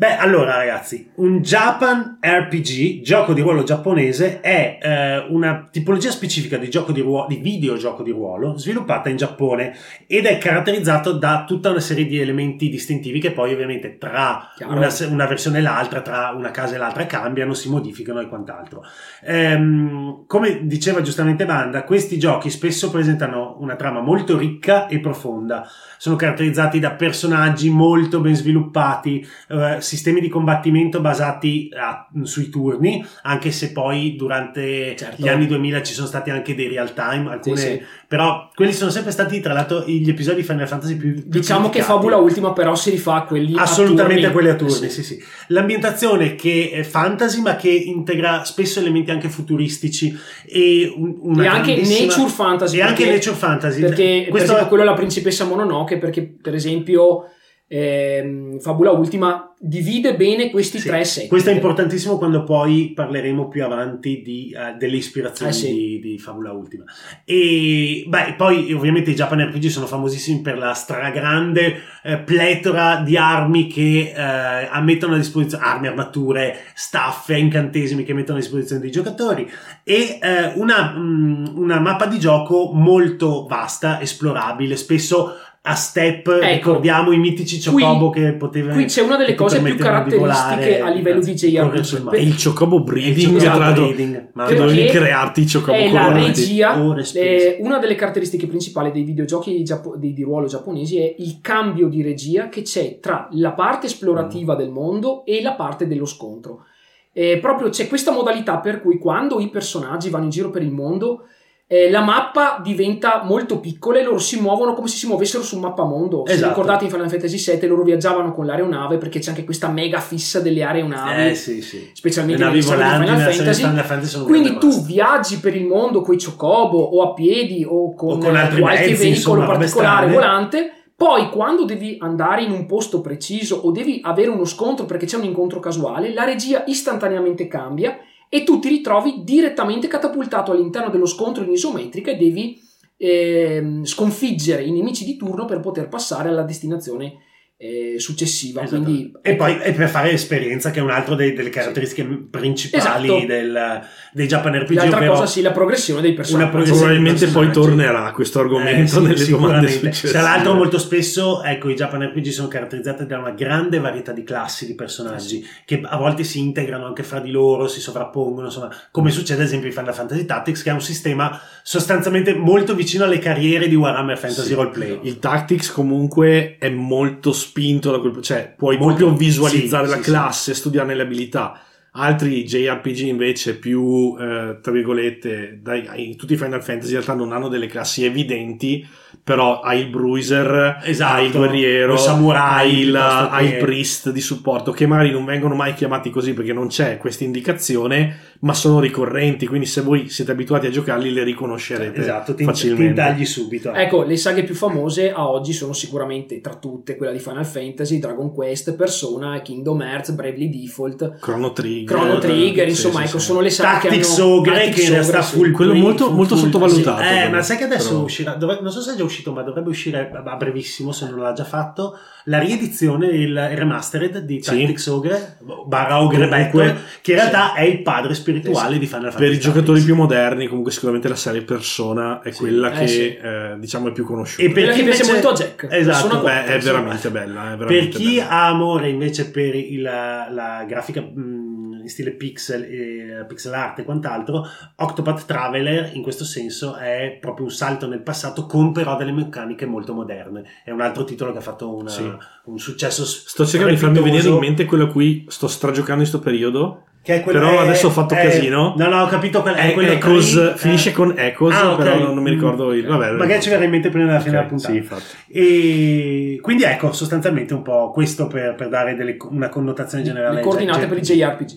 Beh, 0.00 0.16
allora 0.16 0.54
ragazzi, 0.54 1.10
un 1.16 1.40
Japan 1.40 2.18
RPG, 2.20 3.00
gioco 3.02 3.32
di 3.32 3.40
ruolo 3.40 3.64
giapponese, 3.64 4.38
è 4.40 4.78
eh, 4.80 5.26
una 5.28 5.66
tipologia 5.72 6.12
specifica 6.12 6.56
di 6.56 6.70
gioco 6.70 6.92
di 6.92 7.00
ruolo, 7.00 7.26
di 7.26 7.38
videogioco 7.38 8.04
di 8.04 8.12
ruolo, 8.12 8.56
sviluppata 8.56 9.08
in 9.08 9.16
Giappone 9.16 9.74
ed 10.06 10.26
è 10.26 10.38
caratterizzato 10.38 11.14
da 11.14 11.42
tutta 11.44 11.70
una 11.70 11.80
serie 11.80 12.06
di 12.06 12.20
elementi 12.20 12.68
distintivi 12.68 13.18
che 13.18 13.32
poi 13.32 13.52
ovviamente 13.52 13.98
tra 13.98 14.52
una, 14.68 14.88
una 15.08 15.26
versione 15.26 15.58
e 15.58 15.62
l'altra, 15.62 16.00
tra 16.00 16.32
una 16.32 16.52
casa 16.52 16.76
e 16.76 16.78
l'altra 16.78 17.04
cambiano, 17.06 17.52
si 17.52 17.68
modificano 17.68 18.20
e 18.20 18.28
quant'altro. 18.28 18.84
Ehm, 19.24 20.26
come 20.28 20.60
diceva 20.62 21.02
giustamente 21.02 21.44
Banda, 21.44 21.82
questi 21.82 22.20
giochi 22.20 22.50
spesso 22.50 22.92
presentano 22.92 23.56
una 23.58 23.74
trama 23.74 24.00
molto 24.00 24.38
ricca 24.38 24.86
e 24.86 25.00
profonda, 25.00 25.68
sono 25.96 26.14
caratterizzati 26.14 26.78
da 26.78 26.92
personaggi 26.92 27.68
molto 27.68 28.20
ben 28.20 28.36
sviluppati, 28.36 29.26
eh, 29.48 29.86
sistemi 29.88 30.20
di 30.20 30.28
combattimento 30.28 31.00
basati 31.00 31.68
a- 31.76 32.06
sui 32.22 32.48
turni, 32.50 33.04
anche 33.22 33.50
se 33.50 33.72
poi 33.72 34.14
durante 34.16 34.94
Certo. 34.96 35.16
gli 35.22 35.28
anni 35.28 35.46
2000 35.46 35.82
ci 35.82 35.92
sono 35.94 36.06
stati 36.06 36.30
anche 36.30 36.54
dei 36.54 36.68
real 36.68 36.92
time, 36.94 37.30
alcune, 37.30 37.56
Sì, 37.56 37.66
sì. 37.66 37.82
però 38.06 38.50
quelli 38.54 38.72
sono 38.72 38.90
sempre 38.90 39.10
stati 39.12 39.40
tra 39.40 39.52
l'altro 39.52 39.84
gli 39.86 40.08
episodi 40.08 40.36
di 40.36 40.42
Final 40.42 40.68
Fantasy 40.68 40.96
più, 40.96 41.12
più 41.14 41.22
Diciamo 41.26 41.70
che. 41.70 41.82
Fabula 41.82 42.16
Ultima 42.16 42.52
però 42.52 42.74
si 42.74 42.90
rifà 42.90 43.14
a 43.14 43.22
quelli 43.24 43.56
a 43.56 43.62
Assolutamente 43.62 44.26
a 44.26 44.30
turni. 44.30 44.32
quelli 44.32 44.48
a 44.50 44.54
turni, 44.54 44.86
Eh 44.86 44.90
sì, 44.90 45.02
sì. 45.02 45.22
L'ambientazione 45.48 46.34
che 46.34 46.70
è 46.72 46.82
fantasy, 46.82 47.40
ma 47.40 47.56
che 47.56 47.70
integra 47.70 48.44
spesso 48.44 48.80
elementi 48.80 49.10
anche 49.10 49.28
futuristici 49.28 50.16
e 50.46 50.92
un- 50.94 51.16
una 51.20 51.44
E 51.44 51.46
anche 51.46 51.76
nature 51.76 52.28
fantasy. 52.28 52.78
E 52.78 52.82
anche 52.82 52.94
perché- 53.04 53.12
nature 53.16 53.36
fantasy. 53.36 53.80
Perché, 53.80 54.04
per 54.22 54.28
Questo 54.30 54.44
esempio, 54.44 54.64
è- 54.64 54.68
quello 54.68 54.82
della 54.84 54.94
principessa 54.96 55.44
Mononoke, 55.44 55.98
perché 55.98 56.22
per 56.40 56.54
esempio 56.54 57.24
ehm, 57.68 58.58
Fabula 58.58 58.90
Ultima 58.90 59.52
divide 59.60 60.14
bene 60.14 60.50
questi 60.50 60.78
Sì, 60.78 60.88
tre 60.88 61.04
set. 61.04 61.26
Questo 61.26 61.50
è 61.50 61.52
importantissimo 61.52 62.16
quando 62.16 62.44
poi 62.44 62.92
parleremo 62.94 63.48
più 63.48 63.64
avanti 63.64 64.22
di, 64.22 64.54
eh, 64.56 64.76
delle 64.78 64.96
ispirazioni 64.96 65.50
Eh 65.50 65.54
sì. 65.54 65.72
di, 65.72 66.00
di 66.00 66.18
Fabula 66.18 66.52
Ultima. 66.52 66.84
E 67.24 68.04
beh, 68.06 68.34
poi 68.36 68.72
ovviamente 68.72 69.10
i 69.10 69.14
Japan 69.14 69.40
RPG 69.40 69.66
sono 69.66 69.86
famosissimi 69.86 70.40
per 70.40 70.58
la 70.58 70.72
stragrande 70.74 71.80
eh, 72.02 72.18
pletora 72.18 73.02
di 73.04 73.16
armi 73.16 73.66
che 73.66 74.14
eh, 74.14 74.80
mettono 74.80 75.14
a 75.14 75.18
disposizione, 75.18 75.64
armi, 75.64 75.88
armature, 75.88 76.56
staffe, 76.74 77.36
incantesimi 77.36 78.04
che 78.04 78.14
mettono 78.14 78.38
a 78.38 78.40
disposizione 78.40 78.80
dei 78.80 78.90
giocatori 78.90 79.50
e 79.82 80.18
eh, 80.22 80.52
una, 80.54 80.94
mm, 80.96 81.46
una 81.56 81.80
mappa 81.80 82.06
di 82.06 82.20
gioco 82.20 82.70
molto 82.72 83.46
vasta, 83.46 84.00
esplorabile, 84.00 84.76
spesso 84.76 85.34
a 85.68 85.74
step, 85.74 86.28
ricordiamo 86.40 87.12
i 87.12 87.18
mitici 87.18 87.56
Ecco. 87.58 87.72
Qui- 87.72 87.82
Chocobo 87.82 88.10
che 88.10 88.32
potevano 88.32 88.74
Qui 88.74 88.84
c'è 88.86 89.02
una 89.02 89.16
delle 89.16 89.34
cose 89.34 89.60
più 89.60 89.76
caratteristiche 89.76 90.80
a 90.80 90.88
livello 90.90 91.20
di 91.20 91.34
JRPG. 91.34 92.14
E 92.14 92.22
il 92.22 92.42
Chocobo 92.42 92.82
Breeding, 92.82 93.36
Il 93.36 93.42
Chocobo 93.42 93.74
breeding, 93.86 94.30
ma 94.32 94.50
dovevi 94.50 94.86
crearti 94.86 95.40
i 95.42 95.50
Chocobo 95.50 95.72
è 95.76 95.92
la 95.92 96.12
regia, 96.12 96.74
eh, 97.14 97.58
una 97.60 97.78
delle 97.78 97.94
caratteristiche 97.94 98.46
principali 98.46 98.90
dei 98.90 99.02
videogiochi 99.02 99.62
giappo- 99.62 99.96
di, 99.96 100.12
di 100.12 100.22
ruolo 100.22 100.46
giapponesi 100.46 100.98
è 100.98 101.14
il 101.18 101.38
cambio 101.42 101.88
di 101.88 102.02
regia 102.02 102.48
che 102.48 102.62
c'è 102.62 102.98
tra 103.00 103.28
la 103.32 103.52
parte 103.52 103.86
esplorativa 103.86 104.54
Mm. 104.54 104.58
del 104.58 104.70
mondo 104.70 105.24
e 105.24 105.42
la 105.42 105.52
parte 105.52 105.86
dello 105.86 106.06
scontro. 106.06 106.64
Eh, 107.12 107.38
proprio 107.38 107.68
c'è 107.68 107.88
questa 107.88 108.12
modalità 108.12 108.58
per 108.58 108.80
cui 108.80 108.98
quando 108.98 109.40
i 109.40 109.48
personaggi 109.48 110.08
vanno 110.08 110.24
in 110.24 110.30
giro 110.30 110.50
per 110.50 110.62
il 110.62 110.70
mondo 110.70 111.24
eh, 111.70 111.90
la 111.90 112.00
mappa 112.00 112.60
diventa 112.62 113.20
molto 113.24 113.60
piccola 113.60 113.98
e 113.98 114.02
loro 114.02 114.16
si 114.18 114.40
muovono 114.40 114.72
come 114.72 114.88
se 114.88 114.96
si 114.96 115.06
muovessero 115.06 115.42
sul 115.42 115.60
mappamondo. 115.60 116.22
Se 116.26 116.32
Esatto. 116.32 116.48
ricordate 116.48 116.84
in 116.84 116.90
Final 116.90 117.10
Fantasy 117.10 117.36
VII 117.58 117.68
loro 117.68 117.82
viaggiavano 117.82 118.32
con 118.32 118.46
l'aeronave 118.46 118.96
perché 118.96 119.18
c'è 119.18 119.28
anche 119.28 119.44
questa 119.44 119.68
mega 119.68 120.00
fissa 120.00 120.40
delle 120.40 120.62
aeronavi 120.64 121.28
Eh 121.28 121.34
sì, 121.34 121.60
sì. 121.60 121.90
specialmente 121.92 122.42
nelle 122.42 122.60
volanti 122.62 123.06
Final 123.06 123.32
Fantasy. 123.32 123.62
Final 123.62 123.84
Fantasy 123.84 124.24
Quindi 124.24 124.56
tu 124.58 124.68
vaste. 124.68 124.86
viaggi 124.86 125.38
per 125.40 125.54
il 125.54 125.66
mondo 125.66 126.00
con 126.00 126.14
i 126.14 126.18
chocobo 126.18 126.78
o 126.80 127.02
a 127.02 127.12
piedi 127.12 127.66
o 127.68 127.94
con, 127.94 128.12
O 128.12 128.18
con 128.18 128.34
altri 128.34 128.60
qualche 128.62 128.88
mezzi, 128.88 129.02
veicolo 129.10 129.40
insomma, 129.42 129.58
particolare 129.58 130.10
volante. 130.10 130.72
Poi, 130.96 131.28
quando 131.28 131.64
devi 131.64 131.96
andare 132.00 132.42
in 132.42 132.50
un 132.50 132.66
posto 132.66 133.00
preciso 133.00 133.60
o 133.62 133.70
devi 133.70 134.00
avere 134.02 134.30
uno 134.30 134.44
scontro 134.44 134.84
perché 134.84 135.06
c'è 135.06 135.16
un 135.16 135.24
incontro 135.24 135.60
casuale, 135.60 136.12
la 136.12 136.24
regia 136.24 136.64
istantaneamente 136.66 137.46
cambia 137.46 137.96
e 138.28 138.44
tu 138.44 138.58
ti 138.58 138.68
ritrovi 138.68 139.22
direttamente 139.24 139.88
catapultato 139.88 140.52
all'interno 140.52 140.90
dello 140.90 141.06
scontro 141.06 141.44
in 141.44 141.52
isometrica 141.52 142.10
e 142.10 142.16
devi 142.16 142.60
ehm, 142.96 143.84
sconfiggere 143.84 144.64
i 144.64 144.72
nemici 144.72 145.04
di 145.04 145.16
turno 145.16 145.44
per 145.44 145.60
poter 145.60 145.88
passare 145.88 146.28
alla 146.28 146.42
destinazione 146.42 147.18
eh, 147.60 147.96
successiva. 147.98 148.62
Esatto. 148.62 148.82
Quindi, 148.82 149.12
E 149.20 149.34
poi 149.34 149.58
e 149.60 149.72
per 149.72 149.88
fare 149.88 150.12
esperienza, 150.12 150.70
che 150.70 150.78
è 150.78 150.82
un'altra 150.82 151.16
dei- 151.16 151.32
delle 151.32 151.50
caratteristiche 151.50 152.04
principali 152.30 153.06
Esatto. 153.08 153.26
del, 153.26 153.80
dei 154.12 154.26
Japan 154.28 154.54
RPG. 154.60 154.76
l'altra 154.76 155.06
cosa 155.08 155.26
sì, 155.26 155.42
la 155.42 155.50
progressione 155.50 156.00
dei 156.00 156.12
personaggi. 156.14 156.50
Progressione 156.50 156.80
Probabilmente 156.82 157.24
dei 157.24 157.34
poi 157.34 157.46
personaggi. 157.46 157.68
tornerà 157.76 158.12
questo 158.12 158.38
argomento 158.38 158.80
Eh, 158.80 158.86
sì, 158.86 158.94
nelle 159.00 159.08
domande 159.08 159.24
sicuramente. 159.24 159.72
successive. 159.72 160.12
Tra 160.12 160.20
l'altro, 160.22 160.54
molto 160.54 160.78
spesso, 160.78 161.42
ecco, 161.42 161.68
i 161.68 161.74
Japan 161.74 162.02
RPG 162.04 162.28
sono 162.28 162.46
caratterizzati 162.46 163.06
da 163.06 163.18
una 163.18 163.32
grande 163.32 163.80
varietà 163.80 164.12
di 164.12 164.22
classi 164.22 164.64
di 164.64 164.74
personaggi 164.76 165.44
che 165.64 165.80
a 165.84 165.96
volte 165.96 166.22
si 166.22 166.38
integrano 166.38 166.86
anche 166.86 167.02
fra 167.02 167.18
di 167.18 167.32
loro, 167.32 167.66
si 167.66 167.80
sovrappongono, 167.80 168.46
insomma, 168.46 168.70
come 168.92 169.10
succede 169.10 169.40
ad 169.40 169.46
esempio 169.48 169.66
in 169.68 169.74
Final 169.74 169.94
Fantasy 169.94 170.24
Tactics, 170.24 170.62
che 170.62 170.70
è 170.70 170.72
un 170.72 170.80
sistema 170.80 171.40
sostanzialmente 171.64 172.34
molto 172.34 172.76
vicino 172.76 173.02
alle 173.04 173.18
carriere 173.18 173.66
di 173.68 173.74
Warhammer 173.74 174.16
Fantasy 174.16 174.46
Sì. 174.48 174.54
Roleplay. 174.54 175.00
Il 175.02 175.18
Tactics 175.18 175.72
comunque 175.72 176.56
è 176.60 176.68
molto 176.68 177.32
spinto 177.48 177.90
da 177.90 177.98
quel... 177.98 178.20
cioè 178.22 178.54
puoi 178.56 178.76
Molto- 178.76 178.96
proprio 178.96 179.16
visualizzare 179.16 179.84
sì, 179.86 179.90
la 179.90 179.96
sì, 179.98 180.02
sì. 180.04 180.10
classe, 180.10 180.54
studiarne 180.54 180.94
le 180.94 181.02
abilità. 181.02 181.60
Altri 181.90 182.44
JRPG 182.44 182.98
invece 183.06 183.56
più, 183.56 184.14
eh, 184.20 184.58
tra 184.62 184.70
virgolette, 184.70 185.58
dai, 185.60 185.86
ai- 185.88 186.16
tutti 186.16 186.34
i 186.34 186.36
Final 186.36 186.62
Fantasy 186.62 186.88
in 186.90 187.00
realtà 187.00 187.14
non 187.14 187.32
hanno 187.32 187.48
delle 187.48 187.66
classi 187.66 188.04
evidenti, 188.04 188.86
però 189.24 189.60
hai 189.60 189.80
il 189.80 189.88
bruiser, 189.88 190.80
Esatto. 190.84 191.14
hai 191.14 191.26
il 191.26 191.32
guerriero, 191.32 191.94
il 191.94 191.98
samurai, 191.98 192.70
hai 192.70 192.78
il, 192.80 192.94
hai 192.96 193.46
il 193.48 193.56
priest 193.56 194.10
di 194.12 194.20
supporto, 194.20 194.70
che 194.70 194.86
magari 194.86 195.10
non 195.10 195.24
vengono 195.24 195.54
mai 195.54 195.74
chiamati 195.74 196.10
così 196.10 196.34
perché 196.34 196.52
non 196.52 196.68
c'è 196.68 196.98
questa 196.98 197.24
indicazione, 197.24 198.36
ma 198.40 198.54
sono 198.54 198.78
ricorrenti, 198.78 199.46
quindi 199.46 199.66
se 199.66 199.80
voi 199.80 200.08
siete 200.08 200.30
abituati 200.30 200.66
a 200.66 200.70
giocarli 200.70 201.10
le 201.12 201.24
riconoscerete 201.24 201.98
Esatto, 202.00 202.32
ti, 202.32 202.38
ti 202.38 202.44
facilmente. 202.44 202.84
intagli 203.02 203.24
subito. 203.24 203.72
Ecco, 203.72 204.04
le 204.04 204.16
saghe 204.16 204.44
più 204.44 204.54
famose 204.54 205.10
a 205.12 205.28
oggi 205.28 205.52
sono 205.52 205.72
sicuramente 205.72 206.40
tra 206.40 206.54
tutte 206.54 206.96
quella 206.96 207.10
di 207.12 207.18
Final 207.18 207.44
Fantasy, 207.44 207.98
Dragon 207.98 208.32
Quest, 208.32 208.74
Persona, 208.76 209.40
Kingdom 209.42 209.82
Hearts, 209.82 210.10
Bravely 210.12 210.48
Default, 210.50 211.16
Chrono 211.18 211.52
Trigger, 211.52 211.96
Chrono 211.96 212.18
Trigger, 212.18 212.64
sì, 212.66 212.70
insomma, 212.70 213.00
sì, 213.00 213.08
ecco, 213.08 213.18
sì. 213.18 213.24
sono 213.26 213.40
le 213.40 213.50
saghe 213.50 213.88
Tactics 213.88 214.14
che 214.14 214.22
hanno 214.22 214.30
Ogre 214.34 214.52
Tactics 214.54 214.74
che 214.76 214.82
in 214.82 214.90
realtà 214.90 215.22
full 215.22 215.50
Quello 215.50 215.70
play- 215.72 215.82
molto- 215.82 216.04
full- 216.06 216.14
molto 216.14 216.36
full- 216.36 216.44
sottovalutato, 216.44 217.02
sì. 217.02 217.08
Eh, 217.08 217.16
però. 217.18 217.30
ma 217.30 217.42
sai 217.42 217.56
che 217.56 217.64
adesso 217.64 217.88
Però- 217.88 218.02
uscirà, 218.02 218.32
dove- 218.34 218.58
non 218.62 218.70
so 218.70 218.80
se 218.80 218.92
è 218.92 218.96
già 218.96 219.02
uscito 219.04 219.32
ma 219.32 219.42
dovrebbe 219.42 219.68
uscire 219.70 220.10
a 220.24 220.36
brevissimo 220.36 220.92
se 220.92 221.08
non 221.10 221.18
l'ha 221.18 221.32
già 221.32 221.44
fatto, 221.44 221.98
la 222.26 222.38
riedizione, 222.38 223.06
il 223.08 223.34
remastered 223.36 224.18
di 224.18 224.40
Sì. 224.42 224.50
Tactics 224.50 224.86
Ogre, 224.86 225.38
barra 225.66 226.02
Ogre 226.02 226.28
Battle, 226.28 226.76
che 227.00 227.12
in 227.12 227.16
realtà 227.18 227.54
è 227.54 227.62
il 227.62 227.82
padre 227.82 228.10
spirituale 228.10 228.26
Sì. 228.32 228.78
di 228.78 228.86
Final 228.86 229.02
Fantasy 229.12 229.18
Per 229.18 229.32
i 229.32 229.38
giocatori 229.40 229.64
Tactics. 229.66 229.84
più 229.84 229.94
moderni, 229.96 230.46
comunque 230.46 230.72
sicuramente 230.72 231.08
la 231.08 231.14
serie 231.16 231.42
Persona 231.42 232.20
è 232.22 232.30
Sì. 232.30 232.38
quella 232.38 232.72
Eh, 232.72 232.78
che 232.78 232.86
sì. 232.88 233.14
eh, 233.16 233.56
diciamo 233.58 233.88
è 233.88 233.92
più 233.92 234.04
conosciuta. 234.04 234.42
E 234.48 234.52
per 234.52 234.70
chi 234.72 234.82
piace 234.82 235.02
invece- 235.02 235.12
molto 235.12 235.28
a 235.28 235.32
Jack. 235.34 235.66
Esatto, 235.70 236.08
Persona 236.08 236.14
Beh, 236.22 236.42
4, 236.44 236.52
è 236.54 236.58
veramente 236.60 237.10
bella. 237.10 237.44
È 237.52 237.56
Per 237.56 237.66
veramente 237.66 237.96
chi 237.98 238.14
bella. 238.16 238.28
ha 238.30 238.48
amore 238.48 238.88
invece 238.88 239.30
per 239.30 239.54
il- 239.54 239.82
la, 239.82 240.28
la 240.30 240.64
grafica 240.68 241.00
mh, 241.00 241.80
in 241.82 241.88
stile 241.88 242.10
pixel, 242.12 242.62
e 242.64 243.24
pixel 243.26 243.54
art 243.54 243.78
e 243.78 243.84
quant'altro, 243.84 244.44
Octopath 244.76 245.24
Traveler 245.24 245.90
in 245.94 246.02
questo 246.02 246.24
senso 246.24 246.76
è 246.76 247.16
proprio 247.18 247.46
un 247.46 247.50
salto 247.50 247.86
nel 247.88 248.02
passato 248.02 248.44
con 248.46 248.72
però 248.72 248.96
delle 248.96 249.12
meccaniche 249.12 249.64
molto 249.64 249.94
moderne. 249.94 250.44
È 250.64 250.70
un 250.70 250.80
altro 250.82 251.04
titolo 251.04 251.32
che 251.32 251.38
ha 251.38 251.42
fatto 251.42 251.74
una- 251.74 251.88
Sì. 251.88 252.02
un 252.44 252.58
successo 252.58 253.04
Sto 253.06 253.46
cercando 253.46 253.72
di 253.72 253.80
farmi 253.80 254.00
venire 254.00 254.28
in 254.28 254.36
mente 254.38 254.64
quello 254.66 254.84
a 254.84 254.88
cui 254.88 255.24
sto 255.28 255.46
stragiocando 255.48 256.02
in 256.02 256.08
questo 256.10 256.18
periodo. 256.20 256.82
Che 257.02 257.14
è 257.16 257.22
quello- 257.22 257.38
però 257.40 257.52
è- 257.60 257.64
adesso 257.64 257.86
ho 257.86 257.90
fatto 257.90 258.14
è- 258.14 258.22
casino. 258.22 258.74
No, 258.76 258.88
no, 258.88 259.02
ho 259.02 259.06
capito 259.06 259.40
qual 259.42 259.54
è. 259.54 259.70
È- 259.70 259.72
quello 259.72 259.92
Echoes, 259.92 260.32
tre- 260.32 260.52
finisce 260.56 260.90
eh. 260.90 260.92
con 260.92 261.14
Echoes, 261.16 261.54
Ah, 261.56 261.72
ok. 261.72 261.78
però 261.78 261.98
non, 261.98 262.14
non 262.14 262.22
mi 262.22 262.30
ricordo 262.30 262.72
il. 262.72 262.86
Vabbè, 262.86 263.12
Magari 263.12 263.40
ci 263.42 263.48
verrà 263.50 263.64
in 263.64 263.70
mente 263.70 263.88
prima 263.88 264.06
della 264.06 264.20
fine 264.20 264.36
Ok, 264.38 264.44
della 264.46 264.48
puntata. 264.48 264.72
Sì, 264.72 264.78
infatti. 264.78 265.04
E 265.32 266.38
quindi 266.42 266.62
ecco, 266.64 266.92
sostanzialmente 266.92 267.54
un 267.54 267.62
po' 267.62 267.90
questo 267.90 268.26
per, 268.26 268.54
per 268.54 268.68
dare 268.68 268.94
delle- 268.94 269.16
una 269.30 269.48
connotazione 269.48 270.04
generale. 270.04 270.36
Le 270.36 270.40
coordinate 270.42 270.78
Cioè, 270.80 270.88
per 270.88 270.98
i 270.98 271.00
JRPG. 271.00 271.50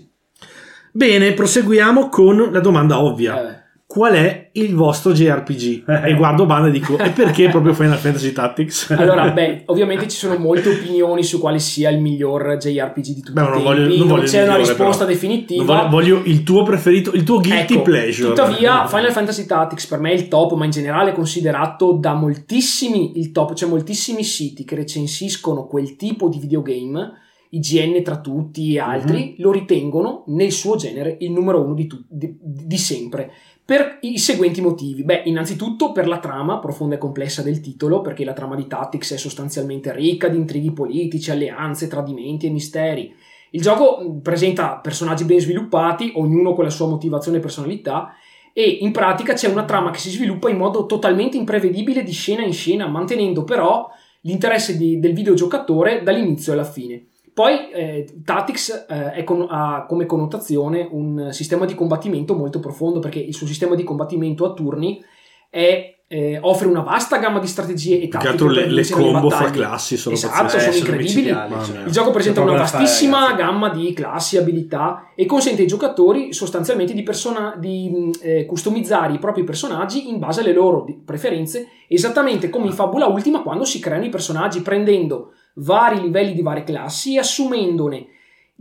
Bene, 0.93 1.31
proseguiamo 1.33 2.09
con 2.09 2.49
la 2.51 2.59
domanda 2.59 2.99
ovvia. 3.01 3.41
Eh, 3.41 3.59
Qual 3.91 4.13
è 4.13 4.49
il 4.53 4.73
vostro 4.73 5.11
JRPG? 5.11 5.83
Eh. 5.85 6.11
E 6.11 6.15
guardo 6.15 6.45
Banda 6.45 6.69
e 6.69 6.71
dico, 6.71 6.97
e 6.97 7.09
perché 7.09 7.49
proprio 7.49 7.73
Final 7.73 7.97
Fantasy 7.97 8.31
Tactics? 8.31 8.89
Allora, 8.97 9.31
beh, 9.31 9.63
ovviamente 9.65 10.07
ci 10.07 10.15
sono 10.15 10.37
molte 10.37 10.69
opinioni 10.69 11.23
su 11.23 11.41
quale 11.41 11.59
sia 11.59 11.89
il 11.89 11.99
miglior 11.99 12.55
JRPG 12.57 13.01
di 13.01 13.19
tutti 13.21 13.33
Beh, 13.33 13.41
i 13.41 13.43
non 13.43 13.51
tempi. 13.55 13.63
voglio- 13.67 13.87
non 13.89 13.97
non 13.97 14.07
voglio 14.07 14.23
c'è 14.23 14.43
una 14.43 14.53
migliore, 14.55 14.69
risposta 14.69 15.03
però. 15.03 15.13
definitiva. 15.13 15.63
Non 15.81 15.89
voglio, 15.89 16.15
voglio 16.15 16.29
il 16.31 16.43
tuo 16.43 16.63
preferito, 16.63 17.11
il 17.11 17.23
tuo 17.23 17.41
guilty 17.41 17.73
Ecco, 17.73 17.81
pleasure. 17.81 18.29
Tuttavia, 18.29 18.87
Final 18.87 19.11
Fantasy 19.11 19.45
Tactics 19.45 19.85
per 19.87 19.99
me 19.99 20.11
è 20.11 20.13
il 20.13 20.29
top, 20.29 20.53
ma 20.53 20.63
in 20.63 20.71
generale 20.71 21.11
è 21.11 21.13
considerato 21.13 21.91
da 21.91 22.13
moltissimi 22.13 23.19
il 23.19 23.31
top, 23.33 23.53
cioè 23.55 23.67
moltissimi 23.69 24.23
siti 24.23 24.63
che 24.63 24.75
recensiscono 24.75 25.65
quel 25.65 25.97
tipo 25.97 26.29
di 26.29 26.39
videogame, 26.39 27.11
IGN 27.53 28.01
tra 28.01 28.21
tutti 28.21 28.73
e 28.75 28.79
altri, 28.79 29.35
lo 29.39 29.51
ritengono 29.51 30.23
nel 30.27 30.53
suo 30.53 30.77
genere 30.77 31.17
il 31.19 31.31
numero 31.31 31.61
uno 31.61 31.73
di, 31.73 31.85
tu- 31.85 32.01
di- 32.07 32.37
di 32.39 32.77
sempre. 32.77 33.31
Per 33.71 33.99
i 34.01 34.17
seguenti 34.17 34.59
motivi. 34.59 35.05
Beh, 35.05 35.21
innanzitutto 35.27 35.93
per 35.93 36.05
la 36.05 36.19
trama 36.19 36.59
profonda 36.59 36.95
e 36.95 36.97
complessa 36.97 37.41
del 37.41 37.61
titolo, 37.61 38.01
perché 38.01 38.25
la 38.25 38.33
trama 38.33 38.57
di 38.57 38.67
Tactics 38.67 39.13
è 39.13 39.17
sostanzialmente 39.17 39.93
ricca 39.93 40.27
di 40.27 40.35
intrighi 40.35 40.73
politici, 40.73 41.31
alleanze, 41.31 41.87
tradimenti 41.87 42.47
e 42.47 42.49
misteri. 42.49 43.15
Il 43.51 43.61
gioco 43.61 44.19
presenta 44.21 44.75
personaggi 44.79 45.23
ben 45.23 45.39
sviluppati, 45.39 46.11
ognuno 46.15 46.51
con 46.53 46.65
la 46.65 46.69
sua 46.69 46.89
motivazione 46.89 47.37
e 47.37 47.39
personalità, 47.39 48.13
e 48.51 48.79
in 48.81 48.91
pratica 48.91 49.31
c'è 49.35 49.47
una 49.47 49.63
trama 49.63 49.89
che 49.91 49.99
si 49.99 50.09
sviluppa 50.09 50.49
in 50.49 50.57
modo 50.57 50.85
totalmente 50.85 51.37
imprevedibile 51.37 52.03
di 52.03 52.11
scena 52.11 52.43
in 52.43 52.51
scena, 52.51 52.89
mantenendo 52.89 53.45
però 53.45 53.89
l'interesse 54.23 54.75
di- 54.75 54.99
del 54.99 55.13
videogiocatore 55.13 56.03
dall'inizio 56.03 56.51
alla 56.51 56.65
fine. 56.65 57.05
Poi 57.33 57.71
eh, 57.71 58.21
Tactics 58.25 58.85
eh, 58.89 59.11
è 59.13 59.23
con- 59.23 59.47
ha 59.49 59.85
come 59.87 60.05
connotazione 60.05 60.87
un 60.91 61.29
sistema 61.31 61.65
di 61.65 61.75
combattimento 61.75 62.35
molto 62.35 62.59
profondo 62.59 62.99
perché 62.99 63.19
il 63.19 63.33
suo 63.33 63.47
sistema 63.47 63.75
di 63.75 63.83
combattimento 63.83 64.43
a 64.45 64.53
turni 64.53 65.01
è, 65.49 65.95
eh, 66.07 66.37
offre 66.41 66.67
una 66.67 66.81
vasta 66.81 67.17
gamma 67.19 67.39
di 67.39 67.47
strategie 67.47 67.95
e 67.95 68.07
Più 68.07 68.19
che 68.19 68.25
tattiche 68.25 68.29
altro 68.31 68.47
per 68.47 68.55
le, 68.67 68.81
le 68.81 68.89
combo 68.89 69.29
fra 69.29 69.49
classi 69.49 69.95
sono 69.95 70.13
Esatto, 70.15 70.41
pazzesche. 70.43 70.71
sono 70.71 70.75
Eh, 70.75 70.79
incredibili. 70.79 71.31
Mamma 71.31 71.63
cioè. 71.63 71.83
Il 71.85 71.91
gioco 71.91 72.11
presenta 72.11 72.41
una 72.41 72.65
fare, 72.65 72.83
vastissima 72.83 73.19
ragazzi. 73.21 73.35
gamma 73.41 73.69
di 73.69 73.93
classi, 73.93 74.37
abilità 74.37 75.11
e 75.15 75.25
consente 75.25 75.61
ai 75.61 75.67
giocatori 75.67 76.33
sostanzialmente 76.33 76.93
di, 76.93 77.03
persona- 77.03 77.55
di 77.57 78.11
eh, 78.21 78.45
customizzare 78.45 79.13
i 79.13 79.19
propri 79.19 79.45
personaggi 79.45 80.09
in 80.09 80.19
base 80.19 80.41
alle 80.41 80.51
loro 80.53 80.85
preferenze, 81.05 81.67
esattamente 81.87 82.49
come 82.49 82.65
in 82.65 82.73
Fabula 82.73 83.05
Ultima 83.05 83.41
quando 83.41 83.63
si 83.63 83.79
creano 83.79 84.03
i 84.03 84.09
personaggi, 84.09 84.61
prendendo 84.61 85.31
vari 85.55 86.01
livelli 86.01 86.33
di 86.33 86.41
varie 86.41 86.63
classi 86.63 87.17
assumendone 87.17 88.07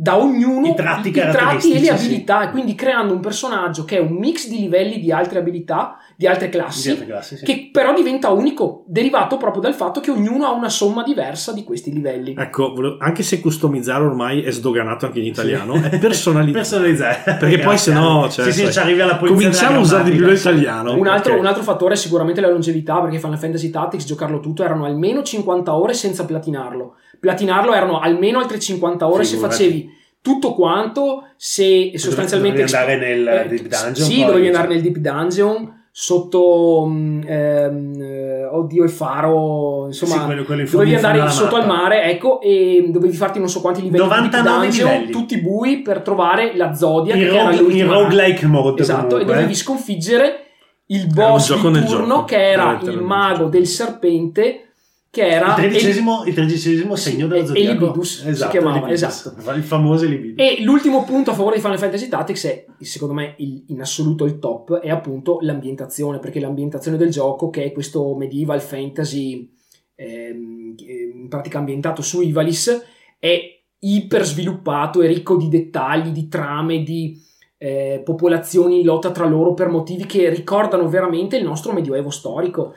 da 0.00 0.16
ognuno 0.16 0.68
I 0.68 0.74
tratti 0.74 1.10
e 1.12 1.78
le 1.78 1.90
abilità 1.90 2.40
sì. 2.40 2.46
e 2.46 2.50
quindi 2.52 2.74
creando 2.74 3.12
un 3.12 3.20
personaggio 3.20 3.84
che 3.84 3.98
è 3.98 4.00
un 4.00 4.14
mix 4.14 4.48
di 4.48 4.58
livelli 4.58 4.98
di 4.98 5.12
altre 5.12 5.40
abilità, 5.40 5.98
di 6.16 6.26
altre 6.26 6.48
classi, 6.48 6.84
Di 6.84 6.90
altre 6.92 7.06
classi, 7.06 7.36
sì. 7.36 7.44
che 7.44 7.68
però 7.70 7.92
diventa 7.92 8.30
unico, 8.30 8.84
derivato 8.86 9.36
proprio 9.36 9.60
dal 9.60 9.74
fatto 9.74 10.00
che 10.00 10.10
ognuno 10.10 10.46
ha 10.46 10.52
una 10.52 10.70
somma 10.70 11.02
diversa 11.02 11.52
di 11.52 11.64
questi 11.64 11.92
livelli. 11.92 12.34
Ecco, 12.38 12.72
anche 12.98 13.22
se 13.22 13.42
customizzare 13.42 14.02
ormai 14.02 14.40
è 14.40 14.50
sdoganato 14.50 15.04
anche 15.04 15.18
in 15.18 15.26
italiano, 15.26 15.74
è 15.74 15.98
personalizzato. 15.98 16.48
Personalizzare. 16.70 17.36
Perché 17.38 17.58
poi 17.58 17.76
se 17.76 17.92
no, 17.92 18.26
cioè, 18.30 18.46
sì, 18.46 18.52
sì, 18.52 18.62
sai, 18.62 18.72
ci 18.72 18.78
arrivi 18.78 19.00
alla 19.02 19.16
polizia 19.16 19.36
cominciamo 19.36 19.76
a 19.76 19.80
usare 19.80 20.04
di 20.04 20.16
più 20.16 20.24
l'italiano. 20.24 20.96
Un 20.96 21.08
altro, 21.08 21.34
Ok. 21.34 21.40
un 21.40 21.46
altro 21.46 21.62
fattore 21.62 21.92
è 21.92 21.96
sicuramente 21.98 22.40
la 22.40 22.48
longevità, 22.48 23.02
perché 23.02 23.18
Final 23.18 23.38
Fantasy 23.38 23.68
Tactics, 23.68 24.06
giocarlo 24.06 24.40
tutto, 24.40 24.64
erano 24.64 24.86
almeno 24.86 25.22
50 25.22 25.74
ore 25.74 25.92
senza 25.92 26.24
platinarlo. 26.24 26.94
Platinarlo 27.18 27.74
erano 27.74 27.98
almeno 28.00 28.38
altre 28.38 28.58
50 28.58 29.06
ore 29.06 29.24
se 29.24 29.34
Figurati. 29.34 29.54
facevi 29.54 29.98
tutto 30.22 30.54
quanto, 30.54 31.28
se 31.36 31.92
sostanzialmente... 31.96 32.62
Dovevi 32.64 32.76
andare 32.76 32.98
nel 32.98 33.26
eh, 33.26 33.48
Deep 33.48 33.66
Dungeon, 33.66 33.94
Sì, 33.94 34.16
poi, 34.16 34.26
dovevi 34.26 34.46
andare 34.46 34.68
nel 34.68 34.82
Deep 34.82 34.96
Dungeon, 34.96 35.88
sotto... 35.90 36.84
mm, 36.86 37.22
ehm, 37.26 38.00
eh, 38.00 38.44
oddio, 38.44 38.84
il 38.84 38.90
faro, 38.90 39.86
insomma... 39.86 40.14
Sì, 40.14 40.24
quello- 40.24 40.44
quello 40.44 40.62
in 40.62 40.70
dovevi 40.70 40.94
andare 40.94 41.30
sotto 41.30 41.56
al 41.56 41.66
mare, 41.66 42.04
ecco, 42.04 42.40
e 42.40 42.86
dovevi 42.90 43.16
farti 43.16 43.38
non 43.38 43.48
so 43.48 43.60
quanti 43.60 43.80
livelli 43.80 44.02
di 44.02 44.08
Deep 44.08 44.32
99 44.32 44.66
Dungeon, 44.66 44.90
livelli. 44.90 45.10
tutti 45.12 45.40
bui, 45.40 45.80
per 45.80 46.02
trovare 46.02 46.54
la 46.54 46.74
Zodia, 46.74 47.14
In, 47.14 47.30
rogue, 47.30 47.72
in 47.72 47.86
roguelike 47.86 48.46
mode. 48.46 48.82
Esatto, 48.82 49.00
comunque, 49.08 49.22
e 49.22 49.34
dovevi 49.34 49.52
eh. 49.52 49.56
sconfiggere 49.56 50.44
il 50.86 51.06
boss 51.06 51.54
di 51.54 51.60
turno 51.60 52.06
gioco, 52.06 52.24
che 52.24 52.50
era 52.50 52.78
il 52.82 53.00
mago 53.00 53.46
del 53.46 53.66
serpente 53.66 54.69
che 55.10 55.26
era 55.26 55.48
il 55.48 55.54
tredicesimo, 55.54 56.22
il 56.24 56.34
tredicesimo 56.34 56.94
segno 56.94 57.26
dello 57.26 57.42
e- 57.42 57.46
zodiaco. 57.46 57.70
Elibidus 57.84 58.22
si 58.22 58.28
esatto, 58.28 58.50
chiamava, 58.52 58.76
Elibidus. 58.86 59.02
esatto. 59.02 59.50
Il 59.52 59.62
famoso 59.64 60.04
Elibidus. 60.04 60.36
e 60.46 60.62
l'ultimo 60.62 61.02
punto 61.04 61.32
a 61.32 61.34
favore 61.34 61.56
di 61.56 61.62
Final 61.62 61.78
Fantasy 61.78 62.08
Tactics 62.08 62.46
è, 62.46 62.64
secondo 62.78 63.14
me, 63.14 63.34
il- 63.38 63.64
in 63.68 63.80
assoluto 63.80 64.24
il 64.24 64.38
top, 64.38 64.78
è 64.78 64.88
appunto 64.88 65.38
l'ambientazione, 65.40 66.20
perché 66.20 66.38
l'ambientazione 66.38 66.96
del 66.96 67.10
gioco, 67.10 67.50
che 67.50 67.64
è 67.64 67.72
questo 67.72 68.14
medieval 68.14 68.60
fantasy 68.60 69.50
ehm, 69.96 70.74
in 70.78 71.26
pratica 71.28 71.58
ambientato 71.58 72.02
su 72.02 72.22
Ivalice, 72.22 72.82
è 73.18 73.38
iper 73.80 74.24
sviluppato, 74.24 75.02
è 75.02 75.06
ricco 75.06 75.36
di 75.36 75.48
dettagli, 75.48 76.10
di 76.10 76.28
trame, 76.28 76.82
di 76.82 77.20
eh, 77.58 78.00
popolazioni 78.02 78.80
in 78.80 78.86
lotta 78.86 79.10
tra 79.10 79.26
loro 79.26 79.52
per 79.52 79.68
motivi 79.68 80.06
che 80.06 80.30
ricordano 80.30 80.88
veramente 80.88 81.36
il 81.36 81.44
nostro 81.44 81.72
medioevo 81.72 82.08
storico. 82.10 82.72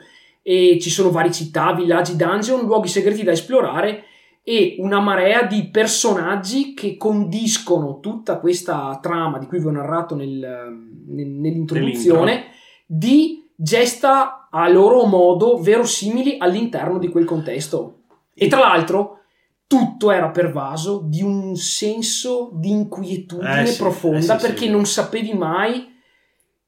E 0.46 0.78
ci 0.78 0.90
sono 0.90 1.10
varie 1.10 1.32
città, 1.32 1.72
villaggi, 1.72 2.16
dungeon, 2.16 2.66
luoghi 2.66 2.88
segreti 2.88 3.22
da 3.22 3.32
esplorare 3.32 4.04
e 4.42 4.76
una 4.78 5.00
marea 5.00 5.44
di 5.44 5.70
personaggi 5.70 6.74
che 6.74 6.98
condiscono 6.98 7.98
tutta 8.00 8.38
questa 8.38 8.98
trama 9.00 9.38
di 9.38 9.46
cui 9.46 9.58
vi 9.58 9.66
ho 9.68 9.70
narrato 9.70 10.14
nel- 10.14 10.70
nel- 11.08 11.26
nell'introduzione 11.26 12.48
di 12.84 13.50
gesta 13.56 14.48
a 14.50 14.68
loro 14.68 15.06
modo 15.06 15.56
verosimili 15.56 16.36
all'interno 16.38 16.98
di 16.98 17.08
quel 17.08 17.24
contesto. 17.24 18.00
E 18.34 18.46
tra 18.46 18.58
l'altro 18.58 19.20
tutto 19.66 20.10
era 20.10 20.28
pervaso 20.28 21.00
di 21.06 21.22
un 21.22 21.56
senso 21.56 22.50
di 22.52 22.68
inquietudine 22.68 23.62
Eh 23.62 23.66
sì, 23.66 23.78
profonda 23.80 24.18
eh 24.18 24.38
sì, 24.38 24.46
perché 24.46 24.64
sì. 24.66 24.70
non 24.70 24.84
sapevi 24.84 25.32
mai 25.32 25.92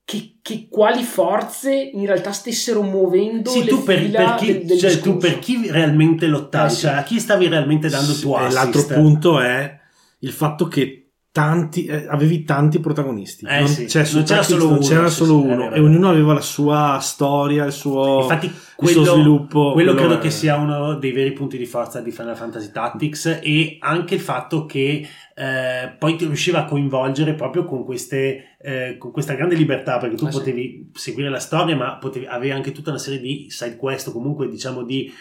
che, 0.06 0.36
che 0.40 0.68
quali 0.70 1.02
forze 1.02 1.74
in 1.74 2.06
realtà 2.06 2.30
stessero 2.30 2.80
muovendo 2.80 3.50
Sì, 3.50 3.64
le 3.64 3.70
tu 3.70 3.82
per, 3.82 3.98
fila 3.98 4.24
per 4.24 4.34
chi, 4.36 4.46
del, 4.46 4.64
del 4.64 4.78
cioè, 4.78 5.00
tu 5.00 5.16
per 5.16 5.38
chi 5.40 5.68
realmente 5.68 6.28
lottavi, 6.28 6.70
Eh 6.72 6.74
sì. 6.74 6.80
cioè 6.82 6.92
a 6.92 7.02
chi 7.02 7.18
stavi 7.18 7.48
realmente 7.48 7.88
dando 7.88 8.10
il 8.12 8.16
Sì, 8.16 8.22
tuo 8.22 8.38
e 8.38 8.44
assist. 8.44 8.54
l'altro 8.54 8.86
punto 8.86 9.40
è 9.40 9.78
il 10.20 10.30
fatto 10.32 10.68
che 10.68 11.05
tanti, 11.36 11.84
eh, 11.84 12.06
avevi 12.08 12.44
tanti 12.44 12.80
protagonisti. 12.80 13.44
Eh 13.44 13.58
non, 13.58 13.68
sì, 13.68 13.86
cioè, 13.86 14.08
non 14.14 14.22
c'era 14.24 14.42
solo 14.42 14.64
non 14.64 14.72
uno, 14.78 14.86
c'era 14.86 15.08
sì, 15.10 15.14
solo 15.16 15.40
sì, 15.42 15.46
uno 15.48 15.70
e 15.70 15.80
ognuno 15.80 16.08
aveva 16.08 16.32
la 16.32 16.40
sua 16.40 16.98
storia, 17.02 17.66
il 17.66 17.72
suo, 17.72 18.22
Infatti, 18.22 18.46
il 18.46 18.52
suo 18.52 19.02
quello, 19.02 19.04
sviluppo. 19.04 19.72
quello 19.74 19.92
credo 19.92 20.14
è- 20.14 20.18
che 20.18 20.30
sia 20.30 20.56
uno 20.56 20.94
dei 20.94 21.12
veri 21.12 21.32
punti 21.32 21.58
di 21.58 21.66
forza 21.66 22.00
di 22.00 22.10
Final 22.10 22.36
Fantasy 22.36 22.70
Tactics 22.72 23.40
e 23.42 23.76
anche 23.80 24.14
il 24.14 24.20
fatto 24.20 24.64
che 24.64 25.06
eh, 25.38 25.94
poi 25.98 26.16
ti 26.16 26.24
riusciva 26.24 26.60
a 26.60 26.64
coinvolgere 26.64 27.34
proprio 27.34 27.64
con, 27.66 27.84
queste, 27.84 28.56
eh, 28.58 28.96
con 28.98 29.10
questa 29.10 29.34
grande 29.34 29.54
libertà 29.56 29.98
perché 29.98 30.16
tu 30.16 30.24
Ah, 30.24 30.30
sì. 30.30 30.38
potevi 30.38 30.90
seguire 30.94 31.28
la 31.28 31.38
storia 31.38 31.76
ma 31.76 31.96
potevi, 31.98 32.24
avevi 32.24 32.52
anche 32.52 32.72
tutta 32.72 32.88
una 32.88 32.98
serie 32.98 33.20
di 33.20 33.44
side 33.50 33.76
quest 33.76 34.08
o 34.08 34.12
comunque 34.12 34.48
diciamo 34.48 34.82
di 34.82 35.12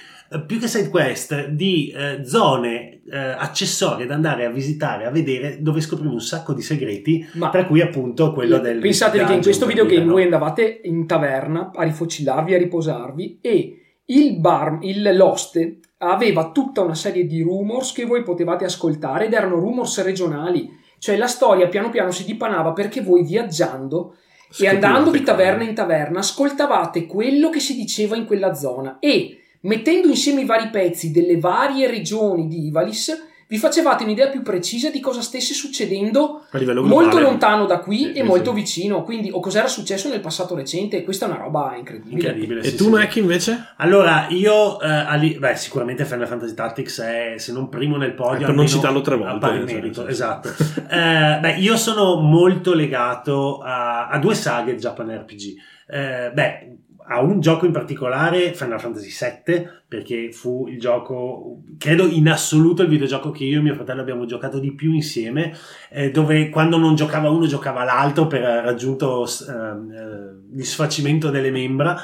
più 0.46 0.60
che 0.60 0.68
side 0.68 0.90
quest 0.90 1.48
di 1.50 1.94
eh, 1.96 2.26
zone 2.26 3.02
eh, 3.10 3.18
accessorie 3.18 4.06
da 4.06 4.16
andare 4.16 4.46
a 4.46 4.50
visitare 4.50 5.06
a 5.06 5.12
vedere 5.12 5.62
dove 5.62 5.82
scoprivi 5.82 6.12
un 6.12 6.22
sacco 6.22 6.54
di 6.54 6.62
segreti 6.62 7.28
Ma 7.34 7.50
tra 7.50 7.66
cui 7.66 7.82
appunto 7.82 8.34
quello 8.34 8.58
del 8.58 8.80
Pensatevi 8.80 9.26
che 9.26 9.34
in 9.34 9.42
questo 9.42 9.68
videogame 9.68 10.06
no? 10.06 10.14
voi 10.14 10.24
andavate 10.24 10.82
in 10.84 11.06
taverna 11.06 11.72
a 11.74 11.84
rifocillarvi, 11.84 12.54
a 12.54 12.58
riposarvi 12.58 13.40
e 13.42 13.80
il 14.06 14.40
bar, 14.40 14.80
il 14.82 15.16
l'oste 15.16 15.80
aveva 15.98 16.52
tutta 16.52 16.82
una 16.82 16.96
serie 16.96 17.26
di 17.26 17.42
rumors 17.42 17.92
che 17.92 18.06
voi 18.06 18.24
potevate 18.24 18.66
ascoltare 18.66 19.26
ed 19.26 19.34
erano 19.34 19.60
rumors 19.60 20.04
regionali. 20.04 20.70
Cioè 21.00 21.18
la 21.18 21.28
storia 21.28 21.68
piano 21.68 21.90
piano 21.90 22.12
si 22.12 22.26
dipanava 22.26 22.74
perché 22.74 23.02
voi 23.02 23.24
viaggiando 23.24 24.16
e 24.58 24.68
andando 24.68 25.12
di 25.12 25.24
taverna 25.24 25.64
in 25.64 25.74
taverna 25.74 26.20
ascoltavate 26.20 27.06
quello 27.06 27.50
che 27.50 27.60
si 27.60 27.76
diceva 27.76 28.16
in 28.16 28.26
quella 28.26 28.54
zona 28.54 28.98
e 29.00 29.40
mettendo 29.66 30.08
insieme 30.08 30.42
i 30.42 30.46
vari 30.46 30.70
pezzi 30.70 31.12
delle 31.12 31.38
varie 31.40 31.88
regioni 31.88 32.48
di 32.48 32.68
Ivalis 32.68 33.28
vi 33.48 33.58
facevate 33.60 34.04
un'idea 34.04 34.30
più 34.30 34.42
precisa 34.42 34.90
di 34.90 35.00
cosa 35.00 35.22
stesse 35.22 35.54
succedendo 35.54 36.48
A 36.50 36.58
livello 36.58 36.82
globale. 36.82 37.04
molto 37.04 37.20
lontano 37.20 37.68
da 37.68 37.78
qui 37.78 37.98
Sì, 38.00 38.12
e 38.14 38.16
sì, 38.16 38.24
molto 38.24 38.54
vicino, 38.54 39.04
quindi 39.04 39.30
o 39.32 39.40
cos'era 39.40 39.68
successo 39.68 40.10
nel 40.10 40.20
passato 40.20 40.56
recente, 40.56 41.04
questa 41.04 41.28
è 41.28 41.30
una 41.30 41.38
roba 41.38 41.76
incredibile. 41.78 42.16
Incredibile. 42.30 42.62
E 42.62 42.70
sì, 42.70 42.76
tu, 42.76 42.86
sì. 42.86 42.90
Mac, 42.90 43.16
invece? 43.18 43.74
Allora, 43.78 44.26
io, 44.30 44.82
eh, 44.82 44.88
ali- 44.90 45.38
beh, 45.38 45.56
sicuramente 45.58 46.06
Final 46.06 46.26
Fantasy 46.28 46.56
Tactics 46.56 47.02
è, 47.02 47.34
se 47.38 47.52
non 47.52 47.70
primo 47.70 47.98
nel 47.98 48.16
podio, 48.16 48.42
Eh, 48.42 48.46
per 48.48 48.56
non 48.56 48.68
citarlo 48.68 49.02
tre 49.02 49.14
a 49.14 49.18
volte, 49.18 49.38
pari 49.40 49.60
cioè, 49.60 49.74
merito, 49.76 50.08
esatto. 50.08 50.50
Eh, 50.90 51.38
beh, 51.40 51.56
io 51.60 51.78
sono 51.78 52.16
molto 52.20 52.74
legato 52.74 53.60
a, 53.60 54.08
a 54.08 54.18
due 54.18 54.34
saghe 54.34 54.76
Japan 54.76 55.12
RPG. 55.20 55.44
Eh, 55.88 56.32
beh, 56.34 56.78
a 57.16 57.22
un 57.22 57.40
gioco 57.40 57.66
in 57.66 57.72
particolare, 57.72 58.54
Final 58.54 58.80
Fantasy 58.80 59.10
VII, 59.10 59.68
perché 59.88 60.32
fu 60.32 60.68
il 60.68 60.80
gioco, 60.80 61.64
credo 61.78 62.08
in 62.08 62.28
assoluto 62.30 62.82
il 62.82 62.90
videogioco 62.90 63.32
che 63.32 63.46
io 63.46 63.60
e 63.60 63.62
mio 63.62 63.74
fratello 63.74 64.02
abbiamo 64.02 64.26
giocato 64.26 64.60
di 64.60 64.74
più 64.74 64.92
insieme, 64.94 65.56
eh, 65.90 66.12
dove 66.12 66.50
quando 66.50 66.78
non 66.78 66.96
giocava 66.96 67.30
uno 67.30 67.48
giocava 67.48 67.84
l'altro 67.84 68.28
per 68.28 68.42
raggiunto 68.42 69.26
ehm, 69.26 69.92
eh, 69.92 70.58
il 70.58 70.66
sfacimento 70.66 71.30
delle 71.30 71.52
membra. 71.52 71.98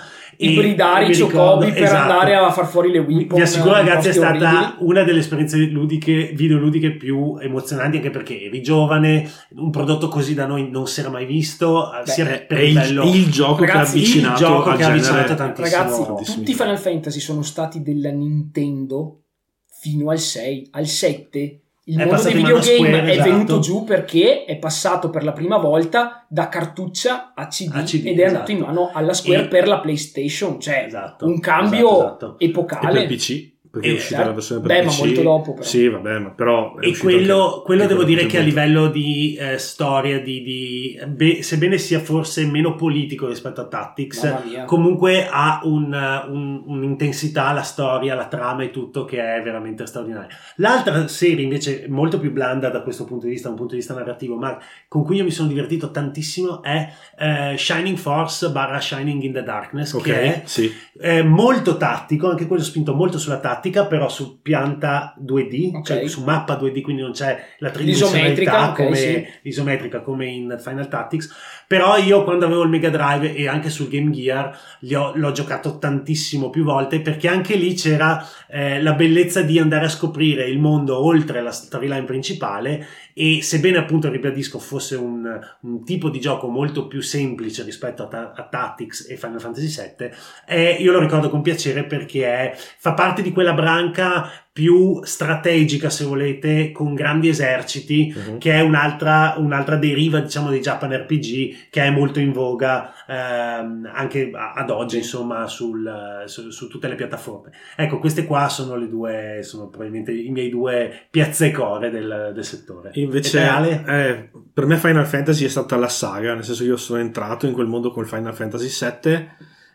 Ibridare 0.49 1.07
i 1.07 1.17
Chocobi 1.17 1.71
per 1.71 1.83
esatto. 1.83 2.11
andare 2.11 2.35
a 2.35 2.51
far 2.51 2.67
fuori 2.67 2.91
le 2.91 2.99
weapon. 2.99 3.37
Vi 3.37 3.41
assicuro, 3.41 3.77
in 3.77 3.85
ragazzi, 3.85 4.09
è 4.09 4.13
stata 4.13 4.47
orribili. 4.47 4.75
una 4.79 5.03
delle 5.03 5.19
esperienze 5.19 5.57
ludiche, 5.57 6.31
videoludiche 6.33 6.91
più 6.91 7.37
emozionanti, 7.39 7.97
anche 7.97 8.09
perché 8.09 8.41
eri 8.41 8.61
giovane, 8.61 9.29
un 9.55 9.69
prodotto 9.69 10.07
così 10.07 10.33
da 10.33 10.45
noi 10.45 10.69
non 10.69 10.87
si 10.87 10.99
era 10.99 11.09
mai 11.09 11.25
visto, 11.25 11.89
Beh, 12.03 12.11
sia 12.11 12.27
È, 12.27 12.41
per 12.41 12.57
è 12.57 12.61
il, 12.61 13.01
il 13.13 13.29
gioco 13.29 13.63
Ragazzi, 13.63 13.71
che 13.71 13.77
ha 13.77 13.81
avvicinato 13.81 14.41
il 14.41 14.47
gioco 14.47 14.75
che 14.75 14.83
ha 14.83 14.87
avvicinato 14.87 15.35
tantissimo. 15.35 15.77
Ragazzi, 15.77 16.03
tantissimo. 16.03 16.37
tutti 16.37 16.51
i 16.51 16.55
Final 16.55 16.79
Fantasy 16.79 17.19
sono 17.19 17.41
stati 17.41 17.81
della 17.81 18.11
Nintendo 18.11 19.21
fino 19.67 20.09
al 20.09 20.19
6, 20.19 20.69
al 20.71 20.85
7. 20.85 21.60
Il 21.85 21.97
È 21.99 22.05
mondo 22.05 22.21
dei 22.21 22.33
videogame 22.33 22.61
Square, 22.61 23.01
è 23.03 23.09
esatto. 23.09 23.29
venuto 23.29 23.59
giù 23.59 23.83
perché 23.83 24.45
è 24.45 24.57
passato 24.57 25.09
per 25.09 25.23
la 25.23 25.31
prima 25.33 25.57
volta 25.57 26.25
da 26.29 26.47
cartuccia 26.47 27.33
a 27.35 27.47
CD, 27.47 27.71
A 27.73 27.81
CD, 27.83 28.05
ed 28.05 28.19
è 28.19 28.25
andato 28.25 28.43
esatto. 28.45 28.51
in 28.51 28.59
mano 28.59 28.91
alla 28.93 29.13
Square 29.13 29.43
E- 29.45 29.47
per 29.47 29.67
la 29.67 29.79
PlayStation, 29.79 30.59
cioè 30.59 30.83
Esatto, 30.85 31.25
un 31.25 31.39
cambio 31.39 31.91
esatto, 31.91 32.05
esatto. 32.25 32.35
E 32.39 32.45
epocale. 32.45 33.07
per 33.07 33.15
PC, 33.15 33.50
perché 33.71 33.87
Eh, 33.87 33.91
è 33.91 33.95
uscita 33.95 34.15
certo. 34.15 34.27
la 34.29 34.35
versione 34.35 34.61
per 34.61 34.69
Beh, 34.69 34.85
PC. 34.87 34.99
ma 34.99 35.05
molto 35.05 35.21
dopo, 35.21 35.53
però. 35.53 35.63
Sì, 35.65 35.87
vabbè, 35.87 36.19
ma 36.19 36.29
però... 36.31 36.75
è 36.77 36.87
E 36.87 36.97
quello, 36.97 37.45
anche- 37.53 37.61
quello 37.65 37.85
devo 37.87 38.03
dire 38.03 38.25
che 38.25 38.37
a 38.37 38.41
livello 38.41 38.87
di 38.89 39.35
eh, 39.39 39.57
storia, 39.57 40.19
di, 40.21 40.41
di- 40.43 40.99
be- 41.07 41.41
sebbene 41.41 41.77
sia 41.77 41.99
forse 41.99 42.45
meno 42.45 42.75
politico 42.75 43.27
rispetto 43.27 43.61
a 43.61 43.65
Tactics, 43.67 44.65
comunque 44.65 45.27
ha 45.31 45.61
un, 45.63 45.93
un- 46.29 46.63
un'intensità, 46.65 47.51
la 47.53 47.61
storia, 47.61 48.13
la 48.15 48.27
trama 48.27 48.63
e 48.63 48.71
tutto 48.71 49.05
che 49.05 49.17
è 49.37 49.41
veramente 49.41 49.85
straordinaria. 49.85 50.27
L'altra 50.57 51.07
serie 51.07 51.43
invece 51.43 51.85
molto 51.87 52.19
più 52.19 52.31
blanda 52.31 52.69
da 52.69 52.81
questo 52.81 53.05
punto 53.05 53.25
di 53.25 53.31
vista, 53.31 53.45
da 53.47 53.53
un 53.53 53.59
punto 53.59 53.73
di 53.75 53.79
vista 53.79 53.93
narrativo, 53.93 54.35
ma 54.35 54.57
con 54.87 55.03
cui 55.05 55.15
io 55.15 55.23
mi 55.23 55.31
sono 55.31 55.47
divertito 55.47 55.91
tantissimo 55.91 56.61
è 56.61 56.91
eh, 57.17 57.55
Shining 57.57 57.97
Force 57.97 58.49
barra 58.49 58.79
Shining 58.81 59.21
in 59.23 59.31
the 59.33 59.43
Darkness, 59.43 59.93
Ok, 59.93 60.03
che 60.03 60.21
è 60.21 60.41
sì. 60.45 60.69
è 60.99 61.21
molto 61.21 61.77
tattico, 61.77 62.29
anche 62.29 62.47
quello 62.47 62.63
spinto 62.63 62.93
molto 62.93 63.17
sulla 63.17 63.37
tattica, 63.37 63.59
però 63.87 64.09
su 64.09 64.41
pianta 64.41 65.15
2D, 65.23 65.75
Ok. 65.75 65.85
cioè 65.85 66.07
su 66.07 66.23
mappa 66.23 66.55
2D, 66.55 66.81
quindi 66.81 67.01
non 67.01 67.11
c'è 67.11 67.39
la 67.59 67.69
tridimensionalità 67.69 68.69
ok, 68.69 68.75
come, 68.75 68.95
sì. 68.95 69.25
isometrica 69.43 70.01
come 70.01 70.25
in 70.27 70.57
Final 70.59 70.87
Tactics. 70.87 71.29
Però 71.67 71.97
io 71.97 72.23
quando 72.23 72.45
avevo 72.45 72.63
il 72.63 72.69
Mega 72.69 72.89
Drive 72.89 73.33
e 73.33 73.47
anche 73.47 73.69
sul 73.69 73.87
Game 73.87 74.11
Gear 74.11 74.57
ho- 74.93 75.11
l'ho 75.15 75.31
giocato 75.31 75.77
tantissimo 75.77 76.49
più 76.49 76.63
volte 76.63 76.99
perché 76.99 77.27
anche 77.29 77.55
lì 77.55 77.73
c'era 77.75 78.25
eh, 78.49 78.81
la 78.81 78.93
bellezza 78.93 79.41
di 79.41 79.57
andare 79.57 79.85
a 79.85 79.89
scoprire 79.89 80.47
il 80.49 80.59
mondo 80.59 81.01
oltre 81.01 81.41
la 81.41 81.51
storyline 81.51 82.03
principale 82.03 82.85
e 83.23 83.43
sebbene 83.43 83.77
appunto 83.77 84.09
ribadisco 84.09 84.57
fosse 84.57 84.95
un, 84.95 85.39
un 85.61 85.83
tipo 85.85 86.09
di 86.09 86.19
gioco 86.19 86.47
molto 86.47 86.87
più 86.87 87.01
semplice 87.01 87.61
rispetto 87.61 88.01
a, 88.03 88.07
Ta- 88.07 88.31
a 88.35 88.43
Tactics 88.49 89.07
e 89.07 89.15
Final 89.15 89.39
Fantasy 89.39 89.67
VII 89.67 90.09
eh, 90.47 90.71
io 90.79 90.91
lo 90.91 90.99
ricordo 90.99 91.29
con 91.29 91.43
piacere 91.43 91.83
perché 91.83 92.25
è- 92.25 92.55
fa 92.55 92.93
parte 92.93 93.21
di 93.21 93.31
quella 93.31 93.53
branca 93.53 94.27
più 94.53 95.01
strategica 95.03 95.89
se 95.89 96.03
volete 96.03 96.73
con 96.73 96.93
grandi 96.93 97.29
eserciti 97.29 98.13
Mhm. 98.13 98.37
che 98.37 98.51
è 98.51 98.59
un'altra, 98.61 99.35
un'altra 99.37 99.77
deriva 99.77 100.19
diciamo 100.19 100.49
dei 100.49 100.59
Japan 100.59 100.91
RPG 100.91 101.69
che 101.69 101.81
è 101.83 101.89
molto 101.89 102.19
in 102.19 102.33
voga 102.33 102.91
ehm, 103.07 103.89
anche 103.93 104.29
ad 104.33 104.69
oggi 104.69 104.97
insomma 104.97 105.47
sul- 105.47 106.23
su, 106.25 106.49
su 106.49 106.67
tutte 106.67 106.89
le 106.89 106.95
piattaforme. 106.95 107.51
Ecco 107.77 107.99
queste 107.99 108.25
qua 108.25 108.49
sono 108.49 108.75
le 108.75 108.89
due 108.89 109.39
sono 109.43 109.69
probabilmente 109.69 110.11
i 110.11 110.29
miei 110.31 110.49
due 110.49 111.07
piazzecore 111.09 111.89
del, 111.89 112.31
del 112.33 112.43
settore. 112.45 112.91
Invece, 112.95 113.39
eh, 113.87 114.29
per 114.53 114.65
me 114.65 114.75
Final 114.77 115.05
Fantasy 115.07 115.45
è 115.45 115.49
stata 115.49 115.77
la 115.77 115.87
saga, 115.87 116.33
nel 116.33 116.43
senso 116.43 116.63
che 116.63 116.69
io 116.69 116.77
sono 116.77 116.99
entrato 116.99 117.45
in 117.47 117.53
quel 117.53 117.67
mondo 117.67 117.91
con 117.91 118.05
Final 118.05 118.33
Fantasy 118.35 118.67
VII 119.01 119.29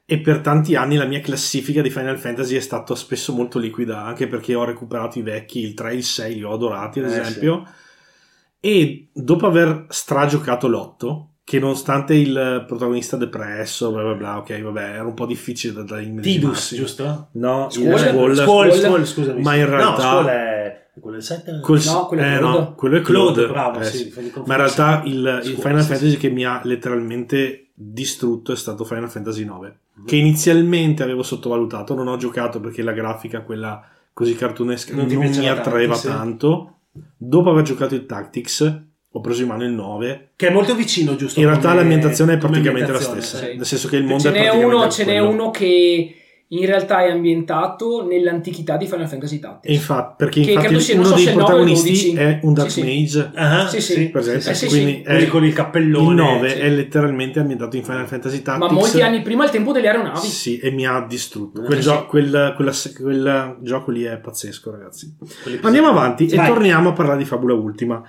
e 0.08 0.20
per 0.20 0.38
tanti 0.38 0.76
anni 0.76 0.94
la 0.96 1.04
mia 1.04 1.18
classifica 1.20 1.82
di 1.82 1.90
Final 1.90 2.16
Fantasy 2.18 2.54
è 2.56 2.60
stata 2.60 2.94
spesso 2.94 3.32
molto 3.32 3.58
liquida, 3.58 4.04
anche 4.04 4.28
perché 4.28 4.54
ho 4.54 4.64
recuperato 4.64 5.18
i 5.18 5.22
vecchi, 5.22 5.58
il 5.60 5.74
3 5.74 5.90
e 5.90 5.94
il 5.96 6.04
6 6.04 6.34
li 6.36 6.42
ho 6.44 6.52
adorati 6.52 7.00
ad 7.00 7.10
Eh, 7.10 7.18
esempio, 7.18 7.66
e 8.60 9.08
dopo 9.12 9.46
aver 9.46 9.86
stragiocato 9.88 10.68
l'8, 10.68 11.24
che 11.44 11.58
nonostante 11.58 12.14
il 12.14 12.64
protagonista 12.66 13.16
depresso, 13.16 13.90
bla 13.92 14.02
bla 14.02 14.14
bla, 14.14 14.38
ok, 14.38 14.60
vabbè, 14.62 14.82
era 14.94 15.04
un 15.04 15.14
po' 15.14 15.26
difficile 15.26 15.72
da, 15.74 15.82
da 15.82 16.20
Tidus 16.20 16.74
giusto? 16.74 17.28
No, 17.32 17.68
Squall? 17.70 19.04
scusami 19.04 19.42
Ma 19.42 19.54
in 19.54 19.62
no 19.62 19.76
realtà- 19.76 20.00
Squall 20.00 20.26
è 20.26 20.84
è 20.96 21.00
quello 21.00 21.16
del 21.18 21.24
7 21.26 21.60
Col- 21.60 21.82
No, 21.84 22.06
quello 22.06 22.22
è 22.22 22.36
eh, 22.36 22.40
no, 22.40 22.74
quello 22.74 22.96
è 22.96 23.00
Claude, 23.02 23.44
Claude, 23.44 23.52
bravo, 23.52 23.80
eh, 23.80 23.84
sì, 23.84 24.10
sì. 24.10 24.32
Ma 24.46 24.54
in 24.54 24.56
realtà 24.56 25.02
il, 25.04 25.40
il 25.44 25.54
Final 25.56 25.82
sì, 25.82 25.86
Fantasy 25.88 26.10
sì. 26.12 26.16
che 26.16 26.30
mi 26.30 26.44
ha 26.46 26.60
letteralmente 26.64 27.65
distrutto 27.78 28.52
è 28.52 28.56
stato 28.56 28.84
Final 28.84 29.10
Fantasy 29.10 29.42
IX, 29.42 29.72
che 30.06 30.16
inizialmente 30.16 31.02
avevo 31.02 31.22
sottovalutato, 31.22 31.94
non 31.94 32.08
ho 32.08 32.16
giocato 32.16 32.58
perché 32.58 32.82
la 32.82 32.92
grafica, 32.92 33.42
quella 33.42 33.86
così 34.14 34.34
cartunesca, 34.34 34.92
Non 34.92 35.00
non, 35.00 35.08
ti 35.08 35.16
mi 35.16 35.28
piaceva 35.28 35.58
attraeva 35.58 35.92
tanto, 35.92 36.08
sì. 36.08 36.14
tanto. 36.14 36.72
Dopo 37.16 37.50
aver 37.50 37.62
giocato 37.62 37.94
il 37.94 38.06
Tactics, 38.06 38.82
ho 39.10 39.20
preso 39.20 39.42
in 39.42 39.48
mano 39.48 39.64
il 39.64 39.72
9. 39.72 40.30
che 40.36 40.48
è 40.48 40.50
molto 40.50 40.74
vicino 40.74 41.16
giusto 41.16 41.38
In 41.38 41.46
realtà 41.46 41.74
l'ambientazione 41.74 42.34
è 42.34 42.38
praticamente 42.38 42.92
la 42.92 43.00
stessa, 43.00 43.38
sì. 43.38 43.56
nel 43.56 43.66
senso 43.66 43.88
che 43.88 43.96
il 43.96 44.04
mondo 44.04 44.22
Ce 44.22 44.28
è 44.28 44.32
n'è, 44.32 44.38
praticamente 44.48 44.74
uno, 44.74 44.88
ce 44.90 45.04
n'è 45.04 45.18
uno 45.18 45.50
che 45.50 46.14
in 46.48 46.64
realtà 46.64 47.04
è 47.04 47.10
ambientato 47.10 48.06
nell'antichità 48.06 48.76
di 48.76 48.86
Final 48.86 49.08
Fantasy 49.08 49.40
Tactics. 49.40 49.74
Infatti, 49.74 50.14
perché 50.16 50.40
Che 50.42 50.50
infatti 50.50 50.66
credo 50.68 50.80
sia, 50.80 50.94
non 50.94 51.04
uno 51.04 51.10
so 51.10 51.16
dei 51.16 51.24
se 51.24 51.30
il 51.30 51.36
9 51.36 51.52
o 51.52 51.56
il 51.56 51.62
protagonisti 51.64 52.12
12. 52.12 52.14
è 52.16 52.38
un 52.42 52.52
Dark 52.54 52.70
Sì, 52.70 52.80
sì. 52.80 52.86
Mage. 52.86 53.30
Ah, 53.34 53.66
Sì, 53.68 53.80
sì. 53.80 54.08
presente? 54.10 54.50
Eh, 54.50 54.54
sì, 54.54 54.66
Quindi 54.66 54.92
sì. 54.92 55.02
è- 55.02 55.26
con 55.26 55.44
il 55.44 55.52
cappellone 55.52 56.08
il 56.08 56.14
9 56.14 56.48
sì. 56.50 56.56
è 56.58 56.68
letteralmente 56.70 57.40
ambientato 57.40 57.76
in 57.76 57.82
Final 57.84 58.06
Fantasy 58.06 58.42
Tactics. 58.42 58.70
Ma 58.70 58.78
molti 58.78 59.02
anni 59.02 59.22
prima 59.22 59.44
il 59.44 59.50
tempo 59.50 59.72
delle 59.72 59.88
aeronavi. 59.88 60.26
Sì, 60.26 60.58
e 60.58 60.70
mi 60.70 60.86
ha 60.86 61.04
distrutto. 61.08 61.62
Eh, 61.62 61.66
Quel, 61.66 61.78
sì. 61.82 61.88
gio- 61.88 62.06
quel- 62.06 62.52
quella- 62.54 62.72
quel 63.00 63.56
gioco 63.62 63.90
lì 63.90 64.02
è 64.04 64.16
pazzesco, 64.18 64.70
ragazzi. 64.70 65.16
Andiamo 65.62 65.88
avanti 65.88 66.26
e 66.28 66.36
Vai. 66.36 66.46
torniamo 66.46 66.90
a 66.90 66.92
parlare 66.92 67.18
di 67.18 67.24
Fabula 67.24 67.54
Ultima. 67.54 68.02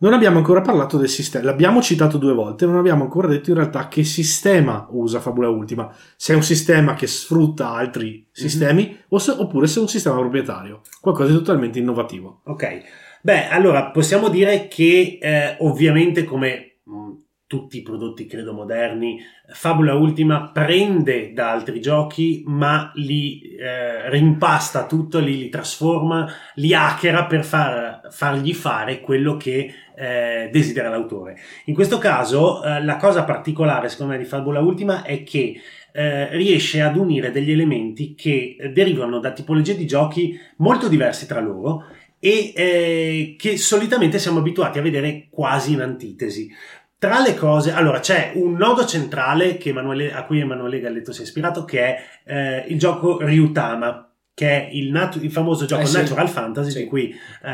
Non 0.00 0.12
abbiamo 0.12 0.38
ancora 0.38 0.60
parlato 0.60 0.96
del 0.96 1.08
sistema, 1.08 1.46
l'abbiamo 1.46 1.82
citato 1.82 2.18
due 2.18 2.32
volte, 2.32 2.66
non 2.66 2.76
abbiamo 2.76 3.02
ancora 3.02 3.26
detto 3.26 3.50
in 3.50 3.56
realtà 3.56 3.88
che 3.88 4.04
sistema 4.04 4.86
usa 4.90 5.18
Fabula 5.18 5.48
Ultima. 5.48 5.92
Se 6.14 6.32
è 6.32 6.36
un 6.36 6.44
sistema 6.44 6.94
che 6.94 7.08
sfrutta 7.08 7.70
altri 7.70 8.28
sistemi 8.30 8.96
o 9.08 9.18
se- 9.18 9.32
oppure 9.32 9.66
se 9.66 9.80
è 9.80 9.82
un 9.82 9.88
sistema 9.88 10.14
proprietario, 10.20 10.82
qualcosa 11.00 11.32
di 11.32 11.38
totalmente 11.38 11.80
innovativo. 11.80 12.42
Ok, 12.44 12.82
beh, 13.22 13.48
allora 13.48 13.90
possiamo 13.90 14.28
dire 14.28 14.68
che 14.68 15.18
eh, 15.20 15.56
ovviamente 15.58 16.22
come 16.22 16.78
mh, 16.84 17.10
tutti 17.48 17.78
i 17.78 17.82
prodotti 17.82 18.26
credo 18.26 18.52
moderni, 18.52 19.18
Fabula 19.50 19.94
Ultima 19.94 20.50
prende 20.52 21.32
da 21.32 21.50
altri 21.50 21.80
giochi 21.80 22.44
ma 22.46 22.92
li 22.94 23.40
eh, 23.56 24.08
rimpasta 24.10 24.86
tutto, 24.86 25.18
li, 25.18 25.38
li 25.38 25.48
trasforma, 25.48 26.30
li 26.54 26.72
hackera 26.72 27.24
per 27.24 27.44
far- 27.44 28.12
fargli 28.12 28.52
fare 28.54 29.00
quello 29.00 29.36
che 29.36 29.72
eh, 29.98 30.48
desidera 30.52 30.88
l'autore. 30.88 31.36
In 31.64 31.74
questo 31.74 31.98
caso 31.98 32.62
eh, 32.62 32.82
la 32.82 32.96
cosa 32.96 33.24
particolare 33.24 33.88
secondo 33.88 34.12
me 34.12 34.18
di 34.18 34.24
Fabula 34.24 34.60
Ultima 34.60 35.02
è 35.02 35.22
che 35.24 35.60
eh, 35.92 36.36
riesce 36.36 36.80
ad 36.80 36.96
unire 36.96 37.30
degli 37.30 37.50
elementi 37.50 38.14
che 38.14 38.56
derivano 38.72 39.18
da 39.18 39.32
tipologie 39.32 39.76
di 39.76 39.86
giochi 39.86 40.38
molto 40.58 40.88
diversi 40.88 41.26
tra 41.26 41.40
loro 41.40 41.84
e 42.20 42.52
eh, 42.54 43.36
che 43.38 43.56
solitamente 43.56 44.18
siamo 44.18 44.38
abituati 44.38 44.78
a 44.78 44.82
vedere 44.82 45.28
quasi 45.30 45.72
in 45.72 45.80
antitesi. 45.80 46.50
tra 46.98 47.20
le 47.20 47.34
cose, 47.34 47.72
allora 47.72 48.00
c'è 48.00 48.32
un 48.34 48.54
nodo 48.54 48.84
centrale 48.84 49.56
Emanuele, 49.62 50.12
a 50.12 50.24
cui 50.24 50.40
Emanuele 50.40 50.80
Galletto 50.80 51.12
si 51.12 51.20
è 51.20 51.24
ispirato, 51.24 51.64
che 51.64 51.80
è 51.80 52.02
eh, 52.24 52.64
il 52.68 52.78
gioco 52.78 53.18
Ryutama, 53.20 54.07
che 54.38 54.48
è 54.48 54.68
il, 54.70 54.92
nat- 54.92 55.18
il 55.20 55.32
famoso 55.32 55.64
gioco 55.64 55.82
Eh 55.82 55.86
sì. 55.86 55.96
Natural 55.96 56.28
Fantasy 56.28 56.70
Sì. 56.70 56.78
di 56.78 56.86
cui 56.86 57.08
eh, 57.10 57.48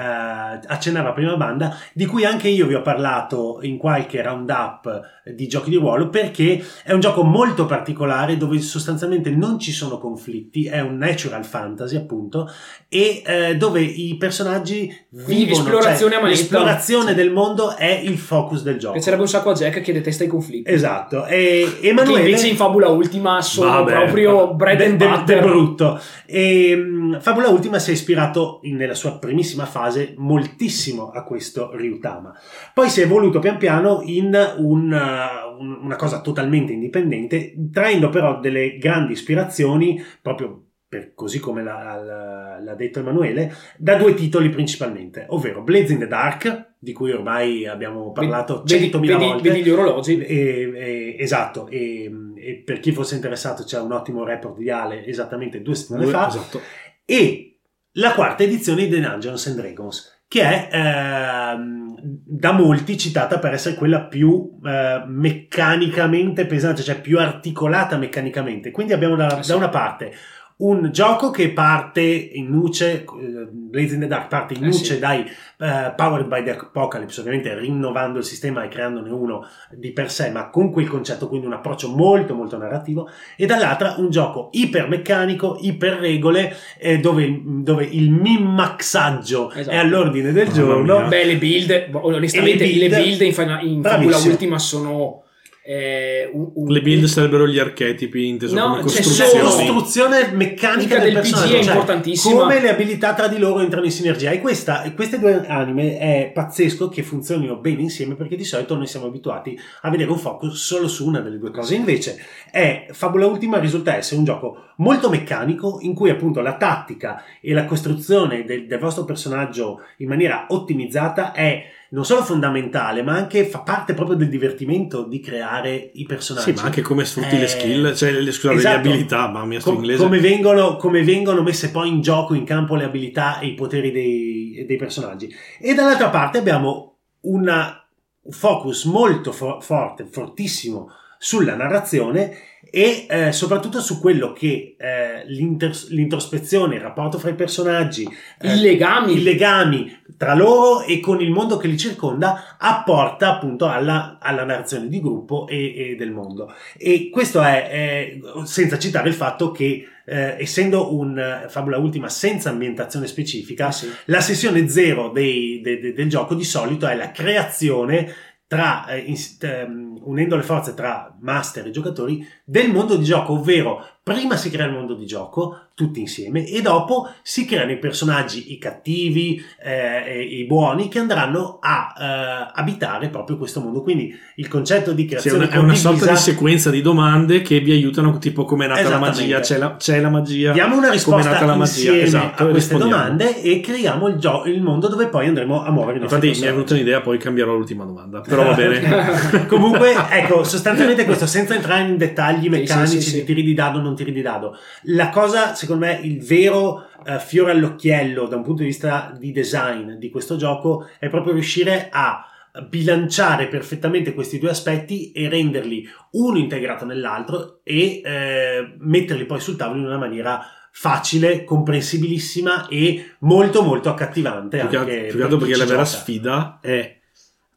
accennava 0.66 1.12
prima 1.12 1.35
banda, 1.35 1.74
di 1.94 2.05
cui 2.05 2.27
anche 2.27 2.48
io 2.48 2.66
vi 2.66 2.74
ho 2.74 2.82
parlato 2.82 3.61
in 3.62 3.78
qualche 3.78 4.20
roundup 4.20 5.01
di 5.35 5.47
giochi 5.48 5.70
di 5.70 5.77
ruolo, 5.77 6.11
perché 6.11 6.62
è 6.85 6.93
un 6.93 7.01
gioco 7.01 7.23
molto 7.23 7.65
particolare 7.65 8.36
dove 8.36 8.59
sostanzialmente 8.61 9.31
non 9.31 9.59
ci 9.59 9.73
sono 9.73 9.97
conflitti, 9.97 10.66
è 10.66 10.81
un 10.81 10.98
Natural 10.98 11.43
Fantasy 11.47 11.97
appunto, 11.97 12.51
e 12.90 13.23
eh, 13.24 13.56
dove 13.56 13.81
i 13.81 14.16
personaggi 14.19 14.94
vivono, 15.09 15.52
esplorazione 15.52 16.12
cioè, 16.12 16.20
a 16.20 16.23
manetta. 16.24 16.40
l'esplorazione 16.40 17.15
del 17.15 17.31
mondo 17.31 17.74
è 17.74 17.98
il 18.05 18.19
focus 18.19 18.62
del 18.62 18.78
gioco. 18.78 18.93
Piacerebbe 18.93 19.23
un 19.23 19.28
sacco 19.28 19.48
a 19.51 19.55
Jack 19.55 19.81
che 19.81 19.93
detesta 19.94 20.24
i 20.24 20.27
conflitti. 20.27 20.70
Esatto, 20.70 21.24
e 21.24 21.78
Che 21.81 21.89
Emanuele 21.89 22.27
invece 22.27 22.48
in 22.48 22.56
Fabula 22.56 22.89
Ultima 22.89 23.40
sono 23.40 23.70
Vabbè, 23.70 23.93
proprio 23.93 24.52
bread 24.52 24.77
de- 24.77 24.85
and 24.85 24.97
de- 24.98 25.06
butter. 25.09 25.24
del 25.40 25.51
brutto. 25.51 26.01
E, 26.27 26.74
mh, 26.77 27.21
Fabula 27.21 27.49
Ultima 27.49 27.79
si 27.79 27.91
è 27.91 27.93
ispirato 27.93 28.61
nella 28.65 28.95
sua 28.95 29.19
primissima 29.19 29.65
fase 29.67 30.15
moltissimo 30.17 31.11
a 31.11 31.23
questo 31.25 31.71
Ryutama. 31.75 32.33
Poi 32.73 32.89
si 32.89 33.01
è 33.01 33.05
evoluto 33.05 33.39
pian 33.39 33.57
piano 33.59 34.01
in 34.05 34.37
un, 34.59 34.93
uh, 34.93 35.61
un- 35.63 35.79
una 35.83 35.97
cosa 35.97 36.21
totalmente 36.21 36.73
indipendente, 36.73 37.55
traendo 37.73 38.09
però 38.09 38.41
delle 38.41 38.77
grandi 38.79 39.13
ispirazioni 39.13 40.03
proprio. 40.21 40.64
Per- 40.95 41.12
così 41.15 41.41
come 41.41 41.62
l'ha, 41.65 41.97
l'ha- 41.97 42.59
l'ha 42.62 42.75
detto 42.75 43.01
Emanuele, 43.01 43.53
da 43.77 43.97
due 43.97 44.15
titoli 44.15 44.49
principalmente, 44.49 45.27
ovvero 45.31 45.62
Blaze 45.62 45.93
in 45.93 45.99
the 45.99 46.07
Dark, 46.07 46.73
di 46.79 46.93
cui 46.93 47.11
ormai 47.11 47.66
abbiamo 47.66 48.12
parlato 48.12 48.62
Vedi- 48.65 48.91
100.000 48.91 49.01
vedi- 49.01 49.25
volte. 49.31 49.49
Vedi 49.49 49.62
gli 49.65 49.71
orologi. 49.71 50.19
E- 50.21 50.73
e- 50.77 51.16
esatto, 51.19 51.66
e, 51.69 52.11
e 52.37 52.62
per 52.65 52.79
chi 52.79 52.93
fosse 52.93 53.16
interessato 53.16 53.65
c'è 53.65 53.81
un 53.81 53.91
ottimo 53.93 54.23
report 54.25 54.57
di 54.59 54.71
Ale 54.71 55.05
esattamente 55.05 55.62
due 55.62 55.75
settimane 55.75 56.07
fa. 56.07 56.29
Esatto. 56.29 56.61
E 57.05 57.59
la 57.95 58.12
quarta 58.12 58.43
edizione 58.45 58.87
di 58.87 59.01
Dungeons 59.01 59.47
and 59.49 59.57
Dragons, 59.57 60.23
che 60.29 60.43
è 60.43 60.69
ehm, 60.73 61.95
da 62.03 62.53
molti 62.53 62.99
citata 62.99 63.39
per 63.39 63.53
essere 63.55 63.77
quella 63.77 64.03
più 64.03 64.59
eh, 64.65 65.03
meccanicamente 65.07 66.45
pesante, 66.47 66.83
cioè 66.83 67.01
più 67.01 67.19
articolata 67.19 67.97
meccanicamente. 67.97 68.71
Quindi 68.71 68.93
abbiamo 68.93 69.16
da, 69.16 69.43
sì. 69.43 69.51
da 69.51 69.57
una 69.57 69.69
parte 69.69 70.12
un 70.56 70.90
gioco 70.93 71.31
che 71.31 71.51
parte 71.51 72.01
in 72.02 72.48
nuce, 72.48 73.02
eh, 73.02 73.48
Blaze 73.51 73.94
in 73.94 74.01
the 74.01 74.06
Dark 74.06 74.28
parte 74.28 74.55
in 74.55 74.62
Eh, 74.62 74.66
nuce 74.66 74.94
sì. 74.94 74.98
dai 75.01 75.20
eh, 75.59 75.93
Powered 75.97 76.28
by 76.28 76.44
the 76.44 76.51
Apocalypse, 76.52 77.18
ovviamente 77.20 77.59
rinnovando 77.59 78.18
il 78.18 78.24
sistema 78.24 78.62
e 78.62 78.68
creandone 78.68 79.10
uno 79.10 79.47
di 79.72 79.93
per 79.93 80.10
sé, 80.12 80.31
ma 80.31 80.51
con 80.51 80.70
quel 80.70 80.86
concetto, 80.89 81.26
quindi 81.28 81.47
un 81.47 81.55
approccio 81.55 81.89
molto 81.89 82.35
molto 82.35 82.56
narrativo, 82.56 83.09
e 83.36 83.47
dall'altra 83.47 83.94
un 83.98 84.10
gioco 84.10 84.51
ipermeccanico, 84.52 85.59
iper 85.60 85.94
regole, 85.98 86.55
eh, 86.78 86.98
dove, 87.01 87.40
dove 87.44 87.85
il 87.90 88.10
min-maxaggio 88.12 89.51
Esatto. 89.51 89.70
è 89.74 89.76
all'ordine 89.78 90.31
del 90.32 90.48
giorno. 90.52 91.09
Beh, 91.09 91.24
le 91.24 91.36
build, 91.36 91.89
onestamente, 91.93 92.62
E 92.64 92.66
le 92.68 92.89
le 92.89 92.89
build- 92.89 93.02
build, 93.05 93.20
in, 93.22 93.32
Final- 93.35 93.66
in. 93.66 94.31
Ultima 94.31 94.59
sono 94.59 95.24
eh, 95.66 96.28
un, 96.31 96.51
un- 96.55 96.70
Le 96.70 96.82
build 96.82 97.07
sarebbero 97.07 97.49
gli 97.49 97.59
archetipi 97.59 98.27
inteso 98.27 98.55
No, 98.55 98.77
come 98.81 98.89
solo 98.91 99.03
Costruzioni. 99.09 99.45
costruzione 99.45 100.31
meccanica 100.32 100.97
del, 100.99 101.05
del 101.05 101.15
personaggio, 101.15 101.55
è 101.57 101.62
cioè, 101.62 101.73
importantissima. 101.73 102.41
come 102.41 102.61
le 102.61 102.69
abilità 102.69 103.15
tra 103.15 103.28
di 103.28 103.39
loro 103.39 103.61
entrano 103.61 103.86
in 103.86 103.91
sinergia 103.91 104.31
e 104.31 104.41
questa, 104.41 104.82
queste 104.95 105.19
due 105.19 105.47
anime 105.47 105.97
è 105.99 106.31
pazzesco 106.35 106.91
che 106.91 107.03
funzionino 107.03 107.57
bene 107.57 107.81
insieme 107.81 108.15
perché 108.15 108.36
di 108.36 108.45
solito 108.45 108.77
noi 108.77 108.86
siamo 108.86 109.07
abituati 109.07 109.59
a 109.81 109.89
vedere 109.89 110.11
un 110.11 110.19
focus 110.19 110.55
solo 110.62 110.86
su 110.86 111.07
una 111.07 111.20
delle 111.20 111.39
due 111.39 111.51
cose 111.51 111.74
invece 111.74 112.19
è 112.51 112.86
Fabula 112.91 113.27
Ultima 113.27 113.59
risulta 113.59 113.97
essere 113.97 114.19
un 114.19 114.24
gioco 114.27 114.65
molto 114.77 115.09
meccanico 115.09 115.78
in 115.81 115.95
cui 115.95 116.11
appunto 116.11 116.43
la 116.43 116.57
tattica 116.57 117.23
e 117.41 117.55
la 117.55 117.65
costruzione 117.65 118.45
del, 118.45 118.66
del 118.66 118.78
vostro 118.78 119.05
personaggio 119.05 119.81
in 119.99 120.09
maniera 120.09 120.45
ottimizzata 120.51 121.32
è 121.32 121.65
non 121.95 122.05
solo 122.05 122.23
fondamentale 122.25 123.03
ma 123.03 123.15
anche 123.15 123.45
fa 123.47 123.61
parte 123.61 123.95
proprio 123.95 124.16
del 124.16 124.29
divertimento 124.29 125.05
di 125.05 125.21
creare 125.21 125.91
i 125.95 126.05
personaggi 126.07 126.51
Sì, 126.51 126.53
ma 126.57 126.62
anche 126.62 126.83
come 126.83 127.05
sfrutti 127.05 127.37
Eh, 127.37 127.39
le 127.39 127.47
skill, 127.47 127.95
cioè 127.95 128.11
le, 128.11 128.33
scusate, 128.33 128.57
esatto. 128.57 128.83
le 128.83 128.89
abilità, 128.91 129.29
mamma 129.29 129.45
mia, 129.45 129.61
sto 129.61 129.71
Com- 129.71 129.79
inglese. 129.81 130.03
come, 130.03 130.19
vengono, 130.19 130.77
come 130.77 131.03
vengono 131.05 131.43
messe 131.43 131.71
poi 131.71 131.89
in 131.89 132.01
gioco 132.01 132.35
in 132.35 132.45
campo 132.45 132.75
le 132.75 132.85
abilità 132.85 133.39
e 133.39 133.47
i 133.47 133.55
poteri 133.55 133.93
dei, 133.93 134.65
dei 134.66 134.77
personaggi. 134.77 135.33
E 135.61 135.73
dall'altra 135.75 136.09
parte 136.11 136.39
abbiamo 136.39 136.97
una- 137.23 137.79
un 138.23 138.33
focus 138.33 138.85
molto 138.87 139.31
fo- 139.33 139.61
forte, 139.61 140.07
fortissimo 140.11 140.91
sulla 141.19 141.55
narrazione 141.55 142.37
e 142.75 143.07
eh, 143.09 143.31
soprattutto 143.31 143.81
su 143.81 144.01
quello 144.01 144.33
che 144.33 144.75
eh, 144.77 145.25
l'inter- 145.27 145.87
l'introspezione, 145.91 146.75
il 146.75 146.81
rapporto 146.81 147.21
fra 147.21 147.31
i 147.31 147.37
personaggi, 147.37 148.03
eh, 148.41 148.53
i 148.53 148.59
legami. 148.59 149.13
i 149.13 149.23
legami 149.23 150.03
tra 150.17 150.35
loro 150.35 150.83
e 150.83 150.99
con 150.99 151.21
il 151.21 151.31
mondo 151.31 151.57
che 151.57 151.69
li 151.69 151.79
circonda 151.79 152.57
apporta 152.59 153.37
appunto 153.37 153.69
alla, 153.69 154.19
alla 154.21 154.45
narrazione 154.45 154.89
di 154.89 155.01
gruppo 155.01 155.47
e, 155.47 155.93
e 155.93 155.95
del 155.95 156.11
mondo. 156.11 156.53
E 156.77 157.11
questo 157.11 157.41
è, 157.43 158.19
senza 158.43 158.77
citare 158.77 159.09
il 159.09 159.15
fatto 159.15 159.53
che 159.53 159.87
eh, 160.05 160.35
essendo 160.39 160.95
un 160.95 161.17
eh, 161.17 161.49
Fabula 161.49 161.79
Ultima 161.79 162.09
senza 162.09 162.51
ambientazione 162.51 163.07
specifica, 163.07 163.71
sì. 163.71 163.89
la 164.07 164.21
sessione 164.21 164.69
zero 164.69 165.11
dei- 165.11 165.61
de- 165.63 165.79
de- 165.79 165.93
del 165.93 166.09
gioco 166.09 166.35
di 166.35 166.45
solito 166.45 166.89
è 166.89 166.97
la 166.97 167.13
creazione 167.13 168.13
tra, 168.55 168.86
eh, 168.86 168.98
ins- 169.01 169.36
ehm, 169.43 169.98
unendo 170.05 170.36
le 170.36 170.44
forze 170.44 170.74
tra 170.74 171.12
master 171.18 171.66
e 171.66 171.70
giocatori 171.72 172.24
del 172.44 172.70
mondo 172.70 172.97
di 172.97 173.02
gioco, 173.05 173.32
ovvero 173.32 173.85
prima 174.05 174.36
si 174.36 174.51
crea 174.51 174.66
il 174.66 174.72
mondo 174.72 174.93
di 174.93 175.06
gioco 175.06 175.60
tutti 175.74 175.98
insieme 175.98 176.47
e 176.47 176.60
dopo 176.60 177.10
si 177.22 177.47
creano 177.47 177.72
i 177.72 177.78
personaggi, 177.78 178.52
i 178.52 178.59
cattivi, 178.59 179.43
eh, 179.60 180.22
i 180.22 180.44
buoni 180.44 180.89
che 180.89 180.98
andranno 181.01 181.59
a 181.60 181.94
eh, 181.98 182.60
abitare 182.60 183.09
proprio 183.09 183.39
questo 183.39 183.60
mondo. 183.60 183.82
Quindi 183.82 184.14
il 184.36 184.47
concetto 184.47 184.93
di 184.93 185.02
Sì, 185.02 185.06
è 185.06 185.09
creazione 185.09 185.44
una, 185.47 185.55
è 185.55 185.56
una 185.56 185.74
sorta 185.74 186.10
di 186.10 186.16
sequenza 186.16 186.68
di 186.70 186.82
domande 186.82 187.40
che 187.40 187.60
vi 187.60 187.72
aiutano, 187.72 188.18
tipo 188.18 188.44
come 188.44 188.66
è 188.66 188.68
nata 188.68 188.89
la 188.90 188.98
magia, 188.98 189.40
c'è 189.40 189.56
la, 189.56 189.76
c'è 189.76 189.98
la 190.01 190.10
magia. 190.10 190.52
Diamo 190.52 190.76
una 190.76 190.90
risposta 190.90 191.31
nata 191.31 191.47
la 191.47 191.56
magia, 191.56 191.90
insieme 191.90 192.02
esatto, 192.02 192.43
a 192.44 192.47
queste 192.48 192.76
domande 192.76 193.40
e 193.43 193.60
creiamo 193.60 194.09
il, 194.09 194.16
gio- 194.16 194.44
il 194.44 194.60
mondo 194.60 194.86
dove 194.89 195.09
poi 195.09 195.26
andremo 195.26 195.64
a 195.64 195.70
muovere 195.70 195.97
i 195.97 196.01
nostri 196.02 196.16
Infatti 196.18 196.26
mi 196.26 196.31
è 196.31 196.31
personaggi. 196.32 196.55
venuta 196.55 196.74
un'idea, 196.74 197.01
poi 197.01 197.18
cambierò 197.18 197.55
l'ultima 197.55 197.85
domanda. 197.85 198.20
Però 198.20 198.44
va 198.44 198.52
bene. 198.52 199.47
Comunque, 199.48 199.94
ecco, 200.10 200.44
sostanzialmente 200.44 201.06
questo, 201.06 201.26
senza 201.26 201.55
entrare 201.55 201.89
in 201.89 201.97
dettagli 201.97 202.51
meccanici 202.51 203.01
sì, 203.01 203.09
sì. 203.09 203.14
di 203.16 203.24
tiri 203.24 203.43
di 203.43 203.55
dado 203.55 203.78
o 203.78 203.94
non 203.95 203.97
tiri 203.97 204.12
di 204.12 204.23
dado. 204.23 204.59
La 204.83 205.09
cosa, 205.11 205.55
secondo 205.55 205.87
me, 205.87 206.01
il 206.03 206.23
vero 206.23 206.89
eh, 207.07 207.19
fiore 207.19 207.53
all'occhiello 207.53 208.27
da 208.27 208.37
un 208.37 208.43
punto 208.43 208.62
di 208.62 208.69
vista 208.69 209.15
di 209.16 209.33
design 209.33 209.93
di 209.93 210.11
questo 210.11 210.37
gioco 210.37 210.89
è 210.99 211.09
proprio 211.09 211.33
riuscire 211.33 211.89
a 211.91 212.29
bilanciare 212.69 213.49
perfettamente 213.49 214.15
questi 214.15 214.39
due 214.39 214.51
aspetti 214.51 215.11
e 215.11 215.29
renderli 215.29 215.89
uno 216.12 216.39
integrato 216.39 216.85
nell'altro 216.85 217.61
e 217.65 218.01
eh, 218.05 218.75
metterli 218.79 219.25
poi 219.25 219.41
sul 219.41 219.57
tavolo 219.57 219.81
in 219.81 219.87
una 219.87 219.99
maniera 219.99 220.41
facile, 220.71 221.45
comprensibilissima 221.45 222.66
e 222.69 223.15
molto 223.21 223.62
molto 223.62 223.91
accattivante 223.91 224.59
Più 224.59 224.69
che, 224.69 224.77
anche 224.77 225.07
più 225.09 225.39
perché 225.39 225.57
la 225.57 225.65
vera 225.65 225.85
sfida. 225.85 226.59
È 226.61 226.94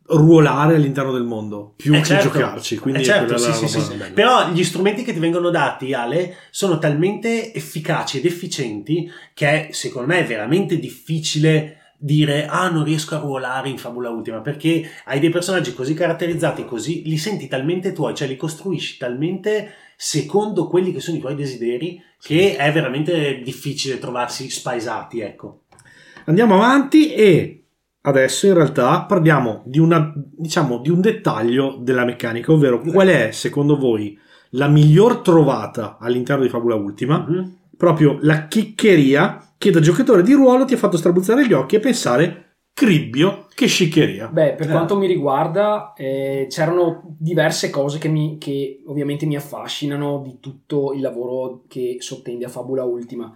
ruolare 0.10 0.76
all'interno 0.76 1.12
del 1.12 1.24
mondo 1.24 1.74
più 1.76 1.94
Eh, 1.94 2.00
che 2.00 2.06
certo. 2.06 2.30
giocarci. 2.30 2.78
Quindi 2.78 3.02
Eh, 3.02 3.04
certo, 3.06 3.38
sì, 3.38 3.52
sì, 3.52 3.68
sì. 3.68 3.82
Però 4.14 4.50
gli 4.52 4.64
strumenti 4.64 5.04
che 5.04 5.14
ti 5.14 5.20
vengono 5.20 5.50
dati, 5.50 5.94
Ale, 5.94 6.36
sono 6.50 6.78
talmente 6.78 7.54
efficaci 7.54 8.18
ed 8.20 8.26
efficienti 8.26 9.10
che 9.34 9.70
secondo 9.72 10.08
me 10.08 10.20
è 10.20 10.26
veramente 10.26 10.80
difficile 10.80 11.74
dire 12.00 12.46
ah 12.46 12.70
non 12.70 12.84
riesco 12.84 13.16
a 13.16 13.20
ruolare 13.20 13.70
in 13.70 13.80
Fabula 13.80 14.10
Ultima 14.12 14.40
perché 14.42 14.88
hai 15.06 15.20
dei 15.20 15.32
personaggi 15.32 15.74
così 15.74 15.96
caratterizzati 15.96 16.64
così 16.64 17.02
li 17.06 17.18
senti 17.18 17.48
talmente 17.48 17.92
tuoi 17.92 18.14
cioè 18.14 18.28
li 18.28 18.36
costruisci 18.36 18.98
talmente 18.98 19.72
secondo 19.96 20.68
quelli 20.68 20.94
che 20.94 21.00
sono 21.00 21.18
i 21.18 21.20
tuoi 21.20 21.34
desideri 21.34 22.00
che 22.22 22.56
è 22.56 22.72
veramente 22.72 23.42
difficile 23.44 23.98
trovarsi 23.98 24.48
spaesati 24.48 25.22
ecco 25.22 25.62
Andiamo 26.26 26.54
avanti 26.54 27.14
e 27.14 27.64
adesso 28.08 28.48
in 28.48 28.54
realtà 28.54 29.02
parliamo 29.04 29.62
di, 29.66 29.80
una, 29.80 30.14
diciamo, 30.16 30.80
di 30.80 30.90
un 30.90 31.02
dettaglio 31.02 31.78
della 31.82 32.06
meccanica, 32.06 32.52
ovvero 32.52 32.80
qual 32.82 33.08
è 33.10 33.32
secondo 33.32 33.78
voi 33.78 34.18
la 34.52 34.68
miglior 34.68 35.18
trovata 35.20 35.98
all'interno 36.00 36.44
di 36.44 36.50
Fabula 36.50 36.76
Ultima, 36.76 37.26
Mhm. 37.28 37.56
proprio 37.76 38.18
la 38.22 38.48
chiccheria 38.48 39.54
che 39.58 39.72
da 39.72 39.80
giocatore 39.82 40.24
di 40.24 40.34
ruolo 40.34 40.64
ti 40.66 40.74
ha 40.74 40.78
fatto 40.78 40.98
strabuzzare 40.98 41.46
gli 41.46 41.54
occhi 41.54 41.76
e 41.76 41.80
pensare 41.80 42.44
cribbio, 42.74 43.48
che 43.56 43.66
sciccheria. 43.66 44.28
Beh, 44.28 44.54
per 44.54 44.68
Eh. 44.68 44.72
quanto 44.72 44.96
mi 44.98 45.08
riguarda, 45.08 45.94
eh, 45.98 46.46
c'erano 46.48 47.16
diverse 47.18 47.70
cose 47.72 47.98
che, 47.98 48.08
mi- 48.08 48.38
che 48.40 48.84
ovviamente 48.86 49.26
mi 49.26 49.36
affascinano 49.36 50.22
di 50.24 50.38
tutto 50.40 50.94
il 50.94 51.02
lavoro 51.02 51.64
che 51.68 51.98
sottende 52.00 52.46
a 52.46 52.50
Fabula 52.50 52.84
Ultima. 52.84 53.36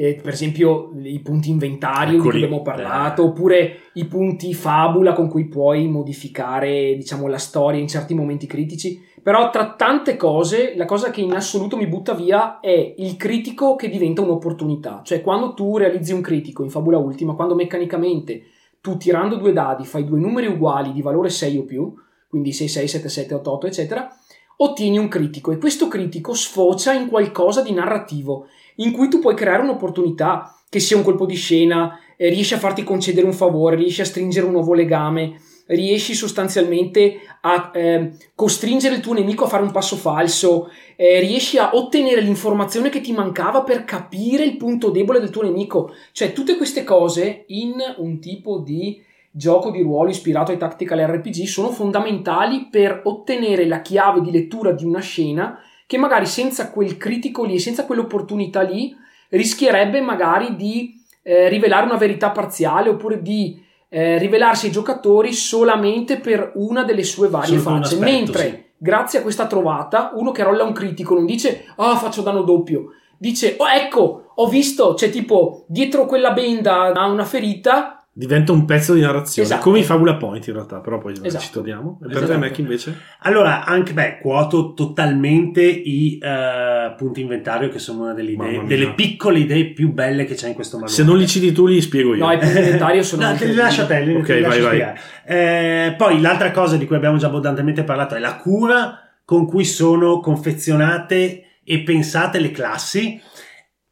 Eh, 0.00 0.14
per 0.22 0.32
esempio 0.32 0.92
i 1.02 1.18
punti 1.18 1.50
inventario 1.50 2.12
di 2.12 2.18
Eccoli. 2.18 2.30
cui 2.30 2.44
abbiamo 2.44 2.62
parlato, 2.62 3.24
oppure 3.24 3.90
i 3.94 4.04
punti 4.04 4.54
fabula 4.54 5.12
con 5.12 5.28
cui 5.28 5.46
puoi 5.46 5.88
modificare, 5.88 6.94
diciamo, 6.94 7.26
la 7.26 7.38
storia 7.38 7.80
in 7.80 7.88
certi 7.88 8.14
momenti 8.14 8.46
critici. 8.46 9.04
Però 9.20 9.50
tra 9.50 9.74
tante 9.74 10.16
cose, 10.16 10.74
la 10.76 10.84
cosa 10.84 11.10
che 11.10 11.20
in 11.20 11.34
assoluto 11.34 11.76
mi 11.76 11.88
butta 11.88 12.14
via 12.14 12.60
è 12.60 12.94
il 12.96 13.16
critico 13.16 13.74
che 13.74 13.88
diventa 13.88 14.22
un'opportunità. 14.22 15.00
Cioè, 15.02 15.20
quando 15.20 15.52
tu 15.54 15.76
realizzi 15.76 16.12
un 16.12 16.20
critico 16.20 16.62
in 16.62 16.70
fabula 16.70 16.98
ultima, 16.98 17.34
quando 17.34 17.56
meccanicamente 17.56 18.42
tu 18.80 18.96
tirando 18.98 19.34
due 19.34 19.52
dadi 19.52 19.84
fai 19.84 20.04
due 20.04 20.20
numeri 20.20 20.46
uguali 20.46 20.92
di 20.92 21.02
valore 21.02 21.28
6 21.28 21.58
o 21.58 21.64
più, 21.64 21.92
quindi 22.28 22.52
6, 22.52 22.68
6, 22.68 22.86
7, 22.86 23.08
7, 23.08 23.34
8, 23.34 23.52
8, 23.52 23.66
eccetera, 23.66 24.16
ottieni 24.58 24.98
un 24.98 25.08
critico 25.08 25.50
e 25.50 25.58
questo 25.58 25.88
critico 25.88 26.34
sfocia 26.34 26.92
in 26.92 27.08
qualcosa 27.08 27.62
di 27.62 27.72
narrativo 27.72 28.46
in 28.78 28.92
cui 28.92 29.08
tu 29.08 29.20
puoi 29.20 29.34
creare 29.34 29.62
un'opportunità 29.62 30.54
che 30.68 30.80
sia 30.80 30.96
un 30.96 31.02
colpo 31.02 31.26
di 31.26 31.34
scena, 31.34 31.98
eh, 32.16 32.28
riesci 32.28 32.54
a 32.54 32.58
farti 32.58 32.82
concedere 32.82 33.26
un 33.26 33.32
favore, 33.32 33.76
riesci 33.76 34.00
a 34.00 34.04
stringere 34.04 34.46
un 34.46 34.52
nuovo 34.52 34.74
legame, 34.74 35.40
riesci 35.68 36.14
sostanzialmente 36.14 37.20
a 37.42 37.70
eh, 37.74 38.12
costringere 38.34 38.96
il 38.96 39.00
tuo 39.00 39.14
nemico 39.14 39.44
a 39.44 39.48
fare 39.48 39.62
un 39.62 39.70
passo 39.70 39.96
falso, 39.96 40.70
eh, 40.96 41.20
riesci 41.20 41.58
a 41.58 41.70
ottenere 41.74 42.20
l'informazione 42.20 42.88
che 42.88 43.00
ti 43.00 43.12
mancava 43.12 43.62
per 43.62 43.84
capire 43.84 44.44
il 44.44 44.56
punto 44.56 44.90
debole 44.90 45.20
del 45.20 45.30
tuo 45.30 45.42
nemico. 45.42 45.92
Cioè, 46.12 46.32
tutte 46.32 46.56
queste 46.56 46.84
cose 46.84 47.44
in 47.48 47.74
un 47.98 48.18
tipo 48.18 48.58
di 48.58 49.02
gioco 49.30 49.70
di 49.70 49.82
ruolo 49.82 50.10
ispirato 50.10 50.50
ai 50.50 50.58
tactical 50.58 50.98
RPG 50.98 51.44
sono 51.44 51.70
fondamentali 51.70 52.68
per 52.70 53.02
ottenere 53.04 53.66
la 53.66 53.82
chiave 53.82 54.20
di 54.20 54.30
lettura 54.30 54.72
di 54.72 54.84
una 54.84 55.00
scena 55.00 55.58
che 55.88 55.96
magari 55.96 56.26
senza 56.26 56.70
quel 56.70 56.98
critico 56.98 57.44
lì, 57.44 57.58
senza 57.58 57.86
quell'opportunità 57.86 58.60
lì, 58.60 58.94
rischierebbe 59.30 60.02
magari 60.02 60.54
di 60.54 61.02
eh, 61.22 61.48
rivelare 61.48 61.86
una 61.86 61.96
verità 61.96 62.28
parziale 62.28 62.90
oppure 62.90 63.22
di 63.22 63.58
eh, 63.88 64.18
rivelarsi 64.18 64.66
ai 64.66 64.72
giocatori 64.72 65.32
solamente 65.32 66.18
per 66.18 66.52
una 66.56 66.82
delle 66.84 67.04
sue 67.04 67.28
varie 67.28 67.58
Solo 67.58 67.76
facce. 67.78 67.94
aspetto, 67.94 68.04
Mentre, 68.04 68.50
sì. 68.50 68.64
grazie 68.76 69.20
a 69.20 69.22
questa 69.22 69.46
trovata, 69.46 70.10
uno 70.12 70.30
che 70.30 70.42
rolla 70.42 70.64
un 70.64 70.74
critico 70.74 71.14
non 71.14 71.24
dice 71.24 71.64
ah 71.76 71.96
faccio 71.96 72.20
danno 72.20 72.42
doppio, 72.42 72.90
dice 73.16 73.54
oh 73.56 73.66
ecco, 73.68 74.32
ho 74.34 74.46
visto, 74.46 74.92
c'è 74.92 75.08
tipo 75.08 75.64
dietro 75.68 76.04
quella 76.04 76.32
benda 76.32 76.92
ha 76.92 77.06
una 77.06 77.24
ferita, 77.24 77.97
Diventa 78.18 78.50
un 78.50 78.64
pezzo 78.64 78.94
di 78.94 79.00
narrazione, 79.00 79.46
Esatto. 79.46 79.62
come 79.62 79.78
i 79.78 79.84
Fabula 79.84 80.16
Point 80.16 80.44
in 80.48 80.54
realtà, 80.54 80.80
però 80.80 80.98
poi 80.98 81.12
Esatto. 81.22 81.44
ci 81.44 81.52
torniamo. 81.52 82.00
E 82.02 82.06
per 82.08 82.16
Esatto. 82.16 82.32
te, 82.32 82.36
Mac, 82.38 82.58
invece? 82.58 82.96
Allora, 83.20 83.64
anche 83.64 83.92
beh, 83.92 84.18
quoto 84.20 84.72
totalmente 84.74 85.62
i 85.62 86.18
eh, 86.20 86.94
punti 86.96 87.20
inventario 87.20 87.68
che 87.68 87.78
sono 87.78 88.02
una 88.02 88.14
delle 88.14 88.32
idee, 88.32 88.64
delle 88.66 88.92
piccole 88.94 89.38
idee 89.38 89.66
più 89.72 89.92
belle 89.92 90.24
che 90.24 90.34
c'è 90.34 90.48
in 90.48 90.54
questo 90.54 90.78
manuale. 90.78 90.96
Se 90.96 91.04
non 91.04 91.16
li 91.16 91.28
citi 91.28 91.52
tu, 91.52 91.66
li 91.68 91.80
spiego 91.80 92.16
io. 92.16 92.24
no 92.24 92.32
i 92.32 92.38
punti 92.38 92.58
inventario 92.58 93.04
sono... 93.04 93.30
No, 93.30 93.36
te 93.36 93.44
li 93.46 93.54
lascio 93.54 93.82
a 93.82 93.86
te, 93.86 94.00
li- 94.00 94.16
Ok, 94.16 94.26
te 94.26 94.34
li 94.34 94.40
lascio 94.40 94.62
vai, 94.64 94.78
vai. 94.80 94.96
spiegare. 94.96 95.86
Eh, 95.86 95.94
poi 95.96 96.20
l'altra 96.20 96.50
cosa 96.50 96.76
di 96.76 96.86
cui 96.86 96.96
abbiamo 96.96 97.18
già 97.18 97.28
abbondantemente 97.28 97.84
parlato 97.84 98.16
è 98.16 98.18
la 98.18 98.34
cura 98.34 98.98
con 99.24 99.46
cui 99.46 99.64
sono 99.64 100.18
confezionate 100.18 101.44
e 101.62 101.78
pensate 101.82 102.40
le 102.40 102.50
classi. 102.50 103.20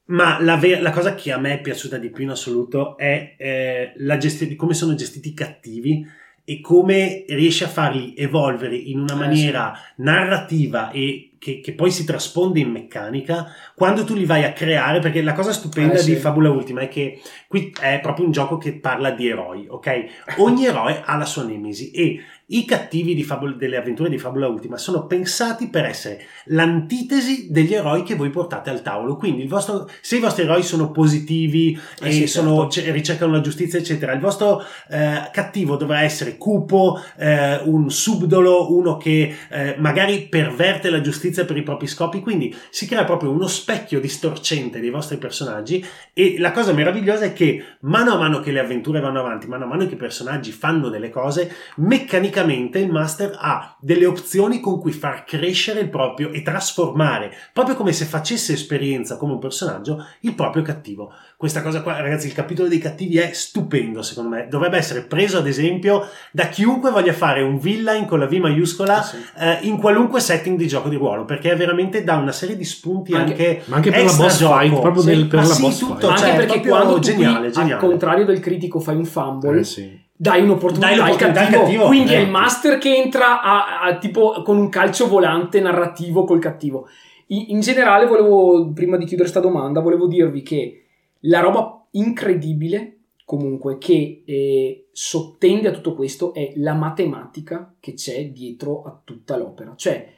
Ma 0.08 0.40
la, 0.40 0.56
ver- 0.56 0.80
la 0.82 0.90
cosa 0.90 1.14
che 1.14 1.32
a 1.32 1.38
me 1.38 1.54
è 1.54 1.60
piaciuta 1.60 1.98
di 1.98 2.10
più 2.10 2.22
in 2.24 2.30
assoluto 2.30 2.96
è 2.96 3.34
eh, 3.38 3.92
gesti- 4.18 4.54
come 4.54 4.72
sono 4.74 4.94
gestiti 4.94 5.30
i 5.30 5.34
cattivi 5.34 6.06
e 6.48 6.60
come 6.60 7.24
riesce 7.28 7.64
a 7.64 7.68
farli 7.68 8.14
evolvere 8.16 8.76
in 8.76 9.00
una 9.00 9.14
Eh, 9.14 9.18
maniera 9.18 9.72
narrativa 9.96 10.90
e 10.92 11.32
che, 11.40 11.58
che 11.60 11.72
poi 11.74 11.90
si 11.90 12.04
trasponde 12.04 12.60
in 12.60 12.70
meccanica 12.70 13.46
quando 13.74 14.04
tu 14.04 14.14
li 14.14 14.24
vai 14.24 14.44
a 14.44 14.52
creare. 14.52 15.00
Perché 15.00 15.22
la 15.22 15.32
cosa 15.32 15.52
stupenda 15.52 15.94
Eh, 15.94 15.98
sì. 15.98 16.14
di 16.14 16.20
Fabula 16.20 16.50
Ultima 16.50 16.82
è 16.82 16.88
che 16.88 17.20
qui 17.48 17.72
è 17.80 17.98
proprio 18.00 18.26
un 18.26 18.30
gioco 18.30 18.58
che 18.58 18.74
parla 18.78 19.10
di 19.10 19.26
eroi, 19.28 19.66
ok? 19.68 20.04
Ogni 20.38 20.66
eroe 20.66 21.02
ha 21.04 21.16
la 21.16 21.24
sua 21.24 21.42
nemesi 21.44 21.90
e 21.90 22.20
i 22.48 22.64
cattivi 22.64 23.14
di 23.14 23.24
Fabula- 23.24 23.56
delle 23.56 23.76
avventure 23.76 24.08
di 24.08 24.18
Fabula 24.18 24.46
Ultima 24.46 24.76
sono 24.76 25.06
pensati 25.06 25.68
per 25.68 25.84
essere 25.84 26.20
l'antitesi 26.44 27.48
degli 27.50 27.74
eroi 27.74 28.04
che 28.04 28.14
voi 28.14 28.30
portate 28.30 28.70
al 28.70 28.82
tavolo. 28.82 29.16
Quindi 29.16 29.42
il 29.42 29.48
vostro, 29.48 29.88
se 30.00 30.16
i 30.16 30.20
vostri 30.20 30.44
eroi 30.44 30.62
sono 30.62 30.92
positivi 30.92 31.76
Eh 32.00 32.08
e 32.08 32.12
sì, 32.12 32.26
sono- 32.28 32.68
certo. 32.68 32.88
ce- 32.88 32.92
ricercano 32.92 33.32
la 33.32 33.40
giustizia, 33.40 33.78
eccetera, 33.80 34.12
il 34.12 34.20
vostro 34.20 34.62
eh, 34.88 35.28
cattivo 35.32 35.74
dovrà 35.76 36.02
essere 36.02 36.36
cupo, 36.36 37.00
eh, 37.18 37.56
un 37.64 37.90
subdolo, 37.90 38.72
uno 38.72 38.96
che 38.96 39.34
eh, 39.50 39.74
magari 39.78 40.28
perverte 40.28 40.88
la 40.88 41.00
giustizia 41.00 41.44
per 41.44 41.56
i 41.56 41.62
propri 41.64 41.88
scopi. 41.88 42.20
Quindi 42.20 42.54
si 42.70 42.86
crea 42.86 43.04
proprio 43.04 43.30
uno 43.32 43.48
specchio 43.48 43.98
distorcente 43.98 44.78
dei 44.78 44.90
vostri 44.90 45.16
personaggi 45.16 45.84
e 46.12 46.36
la 46.38 46.52
cosa 46.52 46.72
meravigliosa 46.72 47.24
è 47.24 47.32
che 47.32 47.62
mano 47.80 48.12
a 48.12 48.18
mano 48.18 48.38
che 48.38 48.52
le 48.52 48.60
avventure 48.60 49.00
vanno 49.00 49.18
avanti, 49.18 49.48
mano 49.48 49.64
a 49.64 49.66
mano 49.66 49.86
che 49.88 49.94
i 49.94 49.96
personaggi 49.96 50.52
fanno 50.52 50.88
delle 50.88 51.10
cose, 51.10 51.52
meccanicamente 51.78 52.34
il 52.40 52.90
master 52.90 53.36
ha 53.38 53.76
delle 53.80 54.06
opzioni 54.06 54.60
con 54.60 54.80
cui 54.80 54.92
far 54.92 55.24
crescere 55.24 55.80
il 55.80 55.88
proprio 55.88 56.30
e 56.32 56.42
trasformare, 56.42 57.32
proprio 57.52 57.74
come 57.76 57.92
se 57.92 58.04
facesse 58.04 58.52
esperienza 58.52 59.16
come 59.16 59.32
un 59.32 59.38
personaggio, 59.38 60.04
il 60.20 60.34
proprio 60.34 60.62
cattivo. 60.62 61.12
Questa 61.36 61.62
cosa 61.62 61.82
qua, 61.82 62.00
ragazzi, 62.00 62.26
il 62.26 62.32
capitolo 62.32 62.68
dei 62.68 62.78
cattivi 62.78 63.18
è 63.18 63.30
stupendo, 63.32 64.02
secondo 64.02 64.30
me. 64.30 64.46
Dovrebbe 64.48 64.76
essere 64.78 65.02
preso 65.02 65.38
ad 65.38 65.46
esempio 65.46 66.08
da 66.32 66.48
chiunque 66.48 66.90
voglia 66.90 67.12
fare 67.12 67.42
un 67.42 67.58
villain 67.58 68.06
con 68.06 68.18
la 68.18 68.26
V 68.26 68.32
maiuscola 68.34 69.02
Sì. 69.02 69.16
eh, 69.38 69.58
in 69.62 69.76
qualunque 69.78 70.20
setting 70.20 70.56
di 70.56 70.66
gioco 70.66 70.88
di 70.88 70.96
ruolo, 70.96 71.24
perché 71.24 71.54
veramente 71.54 72.02
dà 72.04 72.16
una 72.16 72.32
serie 72.32 72.56
di 72.56 72.64
spunti 72.64 73.12
Anche- 73.14 73.32
anche, 73.32 73.62
Ma 73.66 73.76
anche 73.76 73.90
per 73.90 74.04
la 74.04 74.12
boss 74.14 74.38
gioco. 74.38 74.58
fight, 74.58 74.80
proprio 74.80 75.02
Sì. 75.02 75.08
del- 75.08 75.26
per 75.26 75.40
Ma 75.40 75.46
la 75.46 75.54
sì, 75.54 75.62
boss 75.62 75.78
tutto, 75.78 75.94
fight. 75.94 76.04
Anche 76.10 76.20
cioè, 76.20 76.30
perché 76.36 76.46
proprio 76.46 76.72
quando 76.74 76.94
tu 76.94 77.00
geniale, 77.00 77.38
qui, 77.44 77.52
geniale. 77.52 77.72
al 77.74 77.78
contrario 77.88 78.24
del 78.24 78.40
critico 78.40 78.80
fai 78.80 78.96
un 78.96 79.04
fumble, 79.04 79.58
Eh 79.60 79.64
sì. 79.64 80.04
Dai 80.16 80.42
un'opportunità, 80.42 80.86
Dai 80.86 80.98
al 80.98 81.00
l'opportunità 81.00 81.40
al 81.40 81.46
cattivo, 81.46 81.62
cattivo, 81.62 81.86
quindi 81.86 82.12
è 82.12 82.18
eh. 82.18 82.22
il 82.22 82.30
master 82.30 82.78
che 82.78 82.96
entra 82.96 83.42
a, 83.42 83.80
a- 83.82 83.98
tipo 83.98 84.42
con 84.42 84.56
un 84.56 84.68
calcio 84.68 85.08
volante 85.08 85.60
narrativo 85.60 86.24
col 86.24 86.40
cattivo. 86.40 86.88
In, 87.28 87.46
in 87.48 87.60
generale 87.60 88.06
volevo 88.06 88.72
prima 88.72 88.96
di 88.96 89.04
chiudere 89.04 89.28
sta 89.28 89.40
domanda 89.40 89.80
volevo 89.80 90.06
dirvi 90.06 90.42
che 90.42 90.84
la 91.20 91.40
roba 91.40 91.86
incredibile 91.92 92.96
comunque 93.24 93.76
che 93.78 94.22
eh, 94.24 94.88
sottende 94.92 95.68
a 95.68 95.72
tutto 95.72 95.94
questo 95.94 96.32
è 96.32 96.52
la 96.56 96.74
matematica 96.74 97.74
che 97.80 97.94
c'è 97.94 98.30
dietro 98.30 98.84
a 98.84 98.98
tutta 99.04 99.36
l'opera. 99.36 99.74
Cioè 99.76 100.14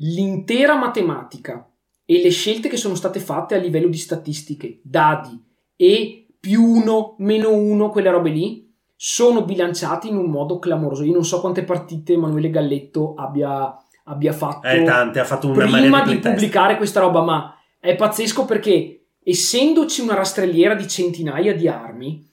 l'intera 0.00 0.76
matematica 0.76 1.68
e 2.04 2.20
le 2.20 2.30
scelte 2.30 2.68
che 2.68 2.76
sono 2.76 2.94
state 2.94 3.18
fatte 3.18 3.54
a 3.54 3.58
livello 3.58 3.88
di 3.88 3.96
statistiche 3.96 4.78
dadi 4.82 5.42
e 5.74 6.26
più 6.38 6.62
uno, 6.62 7.14
meno 7.18 7.52
uno, 7.52 7.90
quelle 7.90 8.10
robe 8.10 8.30
lì, 8.30 8.67
sono 9.00 9.44
bilanciati 9.44 10.08
in 10.08 10.16
un 10.16 10.28
modo 10.28 10.58
clamoroso. 10.58 11.04
Io 11.04 11.12
non 11.12 11.24
so 11.24 11.38
quante 11.40 11.62
partite 11.62 12.14
Emanuele 12.14 12.50
Galletto 12.50 13.14
abbia, 13.16 13.72
abbia 14.04 14.32
fatto 14.32 14.66
Eh, 14.66 14.82
tante, 14.82 15.20
ha 15.20 15.24
fatto 15.24 15.46
una 15.46 15.66
prima 15.66 15.80
di 15.80 15.88
playtest. 15.88 16.34
pubblicare 16.34 16.76
questa 16.76 16.98
roba, 16.98 17.22
ma 17.22 17.54
è 17.78 17.94
pazzesco 17.94 18.44
perché 18.44 19.04
essendoci 19.22 20.00
una 20.00 20.14
rastrelliera 20.14 20.74
di 20.74 20.88
centinaia 20.88 21.54
di 21.54 21.68
armi, 21.68 22.26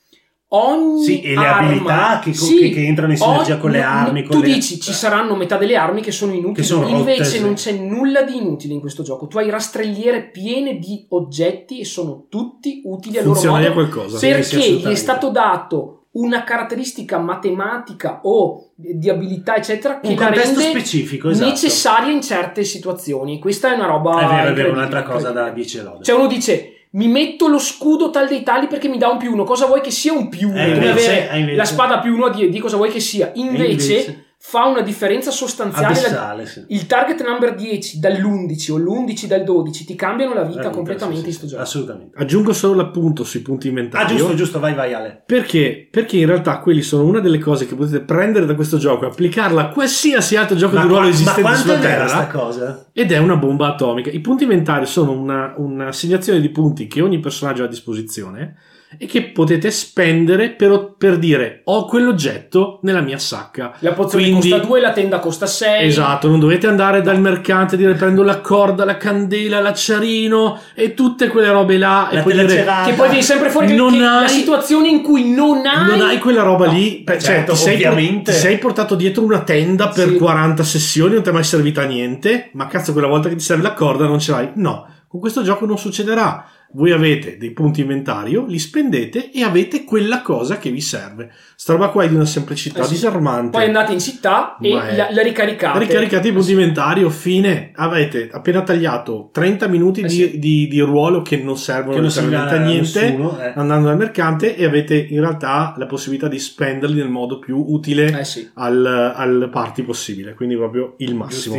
ogni 0.49 1.03
Sì, 1.03 1.21
e 1.21 1.35
le 1.35 1.45
arma- 1.45 1.67
abilità 1.67 2.19
che- 2.23 2.33
Sì, 2.33 2.57
che- 2.57 2.69
che 2.71 2.85
entrano 2.87 3.11
in 3.11 3.17
sinergia 3.19 3.51
ogni- 3.53 3.61
con 3.61 3.69
le 3.71 3.81
armi, 3.83 4.23
Tu 4.23 4.29
con 4.31 4.39
le- 4.41 4.53
dici 4.53 4.79
ci 4.79 4.91
saranno 4.93 5.35
metà 5.35 5.57
delle 5.57 5.75
armi 5.75 6.01
che 6.01 6.11
sono 6.11 6.31
inutili, 6.31 6.55
Che 6.55 6.63
sono 6.63 6.81
rotte, 6.83 6.95
invece 6.95 7.23
sì. 7.25 7.41
non 7.41 7.53
c'è 7.53 7.73
nulla 7.73 8.23
di 8.23 8.37
inutile 8.37 8.73
in 8.73 8.79
questo 8.79 9.03
gioco. 9.03 9.27
Tu 9.27 9.37
hai 9.37 9.51
rastrelliere 9.51 10.23
piene 10.31 10.79
di 10.79 11.05
oggetti 11.09 11.79
e 11.79 11.85
sono 11.85 12.25
tutti 12.27 12.81
utili 12.85 13.19
a 13.19 13.23
loro 13.23 13.39
modo 13.51 13.71
qualcosa. 13.73 14.17
Perché 14.17 14.71
gli 14.71 14.83
è 14.83 14.95
stato 14.95 15.29
dato 15.29 16.04
una 16.15 16.43
caratteristica 16.43 17.17
matematica 17.17 18.21
o 18.23 18.69
di 18.75 19.09
abilità, 19.09 19.55
eccetera, 19.55 19.99
che 19.99 20.09
un 20.09 20.15
la 20.15 20.29
rende 20.29 20.61
specifico, 20.61 21.29
esatto. 21.29 21.49
necessaria 21.49 22.11
in 22.11 22.21
certe 22.21 22.63
situazioni. 22.63 23.39
Questa 23.39 23.71
è 23.71 23.75
una 23.75 23.85
roba. 23.85 24.19
È 24.19 24.27
vero, 24.27 24.49
è 24.49 24.53
vero, 24.53 24.71
un'altra 24.71 25.03
cosa 25.03 25.31
da 25.31 25.47
incredibile. 25.47 25.53
10 25.63 25.83
lode. 25.83 26.03
Cioè, 26.03 26.15
uno 26.15 26.27
dice. 26.27 26.69
Mi 26.95 27.09
metto 27.09 27.49
lo 27.49 27.59
scudo 27.59 28.09
tal 28.09 28.25
dei 28.25 28.41
tali 28.41 28.67
perché 28.67 28.87
mi 28.87 28.97
dà 28.97 29.09
un 29.09 29.17
più 29.17 29.33
uno. 29.33 29.43
Cosa 29.43 29.65
vuoi 29.65 29.81
che 29.81 29.91
sia 29.91 30.13
un 30.13 30.29
più 30.29 30.47
uno? 30.47 30.57
Eh, 30.57 30.69
invece- 30.69 31.29
eh, 31.29 31.53
la 31.53 31.65
spada 31.65 31.99
più 31.99 32.13
uno 32.13 32.27
a 32.27 32.29
D&D, 32.29 32.57
cosa 32.59 32.77
vuoi 32.77 32.89
che 32.89 33.01
sia? 33.01 33.31
Invece- 33.33 34.24
fa 34.37 34.65
una 34.65 34.81
differenza 34.81 35.31
sostanziale. 35.31 35.93
la- 35.93 35.99
Abissale, 35.99 36.45
sì. 36.45 36.63
il 36.69 36.85
target 36.85 37.25
number 37.25 37.55
10 37.55 37.99
dall'11 37.99 38.71
o 38.71 38.77
l'11 38.77 39.25
dal 39.25 39.43
12 39.43 39.85
ti 39.85 39.95
cambiano 39.95 40.33
la 40.33 40.43
vita 40.43 40.69
completamente 40.69 41.21
sì, 41.21 41.27
in 41.27 41.31
sì, 41.33 41.37
sto 41.39 41.47
gioco. 41.47 41.61
Assolutamente. 41.63 42.17
Aggiungo 42.17 42.53
solo 42.53 42.75
l'appunto 42.75 43.23
sui 43.23 43.39
punti 43.41 43.67
inventario. 43.69 44.05
Ah, 44.05 44.17
giusto, 44.17 44.35
giusto, 44.35 44.59
vai, 44.59 44.73
vai, 44.75 44.93
Ale. 44.93 45.23
Perché? 45.25 45.87
Perché 45.89 46.17
in 46.17 46.27
realtà 46.27 46.59
quelli 46.59 46.81
sono 46.83 47.05
una 47.05 47.19
delle 47.19 47.39
cose 47.39 47.65
che 47.65 47.73
potete 47.75 48.01
prendere 48.01 48.45
da 48.45 48.53
questo 48.55 48.77
gioco 48.77 49.05
e 49.05 49.07
applicarla 49.07 49.61
a 49.63 49.69
qualsiasi 49.69 50.35
altro 50.35 50.55
gioco 50.55 50.75
di 50.77 50.83
ruolo 50.83 50.99
qua- 50.99 51.09
esistente 51.09 51.41
quanto 51.41 51.59
sulla 51.61 51.79
Terra. 51.79 52.27
cosa? 52.27 52.85
Ed 52.93 53.11
è 53.11 53.17
una 53.17 53.37
bomba 53.37 53.67
atomica. 53.69 54.09
I 54.11 54.19
punti 54.19 54.43
inventari 54.43 54.85
sono 54.85 55.11
una, 55.11 55.53
un'assegnazione 55.57 56.39
di 56.39 56.49
punti 56.49 56.87
che 56.87 57.01
ogni 57.01 57.19
personaggio 57.19 57.63
ha 57.63 57.65
a 57.65 57.69
disposizione 57.69 58.55
e 58.97 59.05
che 59.05 59.23
potete 59.23 59.71
spendere 59.71 60.49
per, 60.51 60.93
per 60.97 61.17
dire 61.17 61.61
ho 61.65 61.85
quell'oggetto 61.85 62.79
nella 62.83 63.01
mia 63.01 63.17
sacca. 63.17 63.73
La 63.79 63.93
pozione 63.93 64.23
Quindi- 64.25 64.49
costa 64.49 64.65
2, 64.65 64.79
la 64.81 64.91
tenda 64.91 65.19
costa 65.19 65.45
6. 65.45 65.85
Esatto, 65.87 66.27
non 66.27 66.39
dovete 66.39 66.67
andare 66.67 67.01
dal 67.01 67.19
mercante 67.19 67.75
e 67.75 67.77
dire 67.77 67.93
prendo 67.93 68.23
la 68.23 68.39
corda, 68.41 68.85
la 68.85 68.97
candela, 68.97 69.59
l'acciarino 69.59 70.59
e 70.73 70.93
tutte 70.93 71.27
quelle 71.27 71.49
robe 71.51 71.77
là 71.77 72.09
e 72.09 72.15
La 72.15 72.21
poi 72.23 72.33
dire. 72.33 72.65
Che 72.85 72.93
poi 72.93 73.07
viene 73.09 73.21
sempre 73.23 73.49
fuori 73.49 73.75
Non 73.75 73.91
che 73.93 73.99
la 73.99 74.19
hai- 74.19 74.29
situazione 74.29 74.87
in 74.87 75.01
cui 75.01 75.29
non 75.33 75.65
hai, 75.65 75.97
non 75.97 76.01
hai 76.07 76.19
quella 76.19 76.41
roba 76.43 76.65
No, 76.67 76.73
lì, 76.73 77.01
beh, 77.03 77.13
cioè, 77.13 77.21
certo, 77.21 77.51
ti, 77.53 77.57
sei, 77.59 77.73
ovviamente. 77.75 78.31
ti 78.31 78.37
sei 78.37 78.57
portato 78.57 78.95
dietro 78.95 79.23
una 79.23 79.41
tenda 79.41 79.87
per 79.89 80.09
Sì. 80.09 80.17
40 80.17 80.63
sessioni, 80.63 81.13
non 81.13 81.23
ti 81.23 81.29
è 81.29 81.31
mai 81.33 81.43
servita 81.43 81.81
a 81.81 81.85
niente, 81.85 82.49
ma 82.53 82.67
cazzo 82.67 82.91
quella 82.93 83.07
volta 83.07 83.29
che 83.29 83.35
ti 83.35 83.43
serve 83.43 83.63
la 83.63 83.73
corda 83.73 84.05
non 84.05 84.19
ce 84.19 84.31
l'hai. 84.31 84.49
No, 84.55 84.87
con 85.07 85.19
questo 85.19 85.43
gioco 85.43 85.65
non 85.65 85.77
succederà. 85.77 86.45
Voi 86.75 86.91
avete 86.91 87.37
dei 87.37 87.51
punti 87.51 87.79
inventario, 87.79 88.45
li 88.45 88.59
spendete 88.59 89.31
e 89.31 89.43
avete 89.43 89.85
quella 89.85 90.21
cosa 90.21 90.57
che 90.57 90.71
vi 90.71 90.81
serve. 90.81 91.31
Sta 91.55 91.71
roba 91.71 91.87
qua 91.87 92.03
è 92.03 92.09
di 92.09 92.15
una 92.15 92.25
semplicità 92.25 92.81
Eh 92.81 92.83
sì. 92.83 92.93
disarmante. 92.95 93.51
poi 93.57 93.63
andate 93.67 93.93
in 93.93 93.99
città 94.01 94.57
e 94.59 94.67
è- 94.77 94.95
la, 94.97 95.07
la 95.09 95.21
ricaricate. 95.21 95.79
Ricaricate 95.79 96.27
i 96.27 96.33
punti 96.33 96.51
inventario, 96.51 97.09
fine. 97.09 97.71
Avete 97.75 98.27
appena 98.29 98.61
tagliato 98.61 99.29
30 99.31 99.67
minuti 99.69 100.01
Eh 100.01 100.07
di, 100.07 100.13
sì. 100.13 100.37
di- 100.37 100.67
di 100.67 100.79
ruolo 100.81 101.21
che 101.21 101.37
non 101.37 101.57
servono 101.57 101.95
che 101.95 102.01
non 102.01 102.33
a 102.33 102.57
niente 102.57 103.01
nessuno, 103.03 103.39
eh. 103.39 103.53
andando 103.55 103.87
dal 103.87 103.97
mercante 103.97 104.57
e 104.57 104.65
avete 104.65 104.97
in 104.97 105.21
realtà 105.21 105.75
la 105.77 105.85
possibilità 105.85 106.27
di 106.27 106.39
spenderli 106.39 106.97
nel 106.97 107.09
modo 107.09 107.39
più 107.39 107.63
utile 107.69 108.19
Eh 108.19 108.25
sì. 108.25 108.49
al, 108.55 108.85
al 109.15 109.47
party 109.49 109.83
possibile, 109.83 110.33
quindi 110.33 110.57
proprio 110.57 110.95
il 110.97 111.15
massimo. 111.15 111.57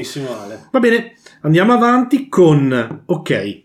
Va 0.71 0.79
bene, 0.79 1.15
andiamo 1.41 1.73
avanti 1.73 2.29
con 2.29 3.03
ok. 3.07 3.65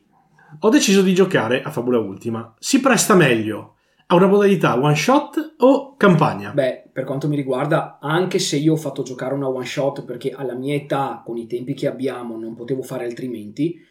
Ho 0.63 0.69
deciso 0.69 1.01
di 1.01 1.15
giocare 1.15 1.63
a 1.63 1.71
Fabula 1.71 1.97
Ultima. 1.97 2.53
Si 2.59 2.81
presta 2.81 3.15
meglio 3.15 3.77
a 4.05 4.13
una 4.13 4.27
modalità 4.27 4.79
one 4.79 4.93
shot 4.93 5.55
o 5.57 5.95
campagna? 5.97 6.51
Beh, 6.51 6.89
per 6.93 7.03
quanto 7.03 7.27
mi 7.27 7.35
riguarda, 7.35 7.97
anche 7.99 8.37
se 8.37 8.57
io 8.57 8.73
ho 8.73 8.77
fatto 8.77 9.01
giocare 9.01 9.33
una 9.33 9.47
one 9.47 9.65
shot 9.65 10.05
perché 10.05 10.29
alla 10.29 10.53
mia 10.53 10.75
età, 10.75 11.23
con 11.25 11.37
i 11.37 11.47
tempi 11.47 11.73
che 11.73 11.87
abbiamo, 11.87 12.37
non 12.37 12.53
potevo 12.53 12.83
fare 12.83 13.05
altrimenti, 13.05 13.83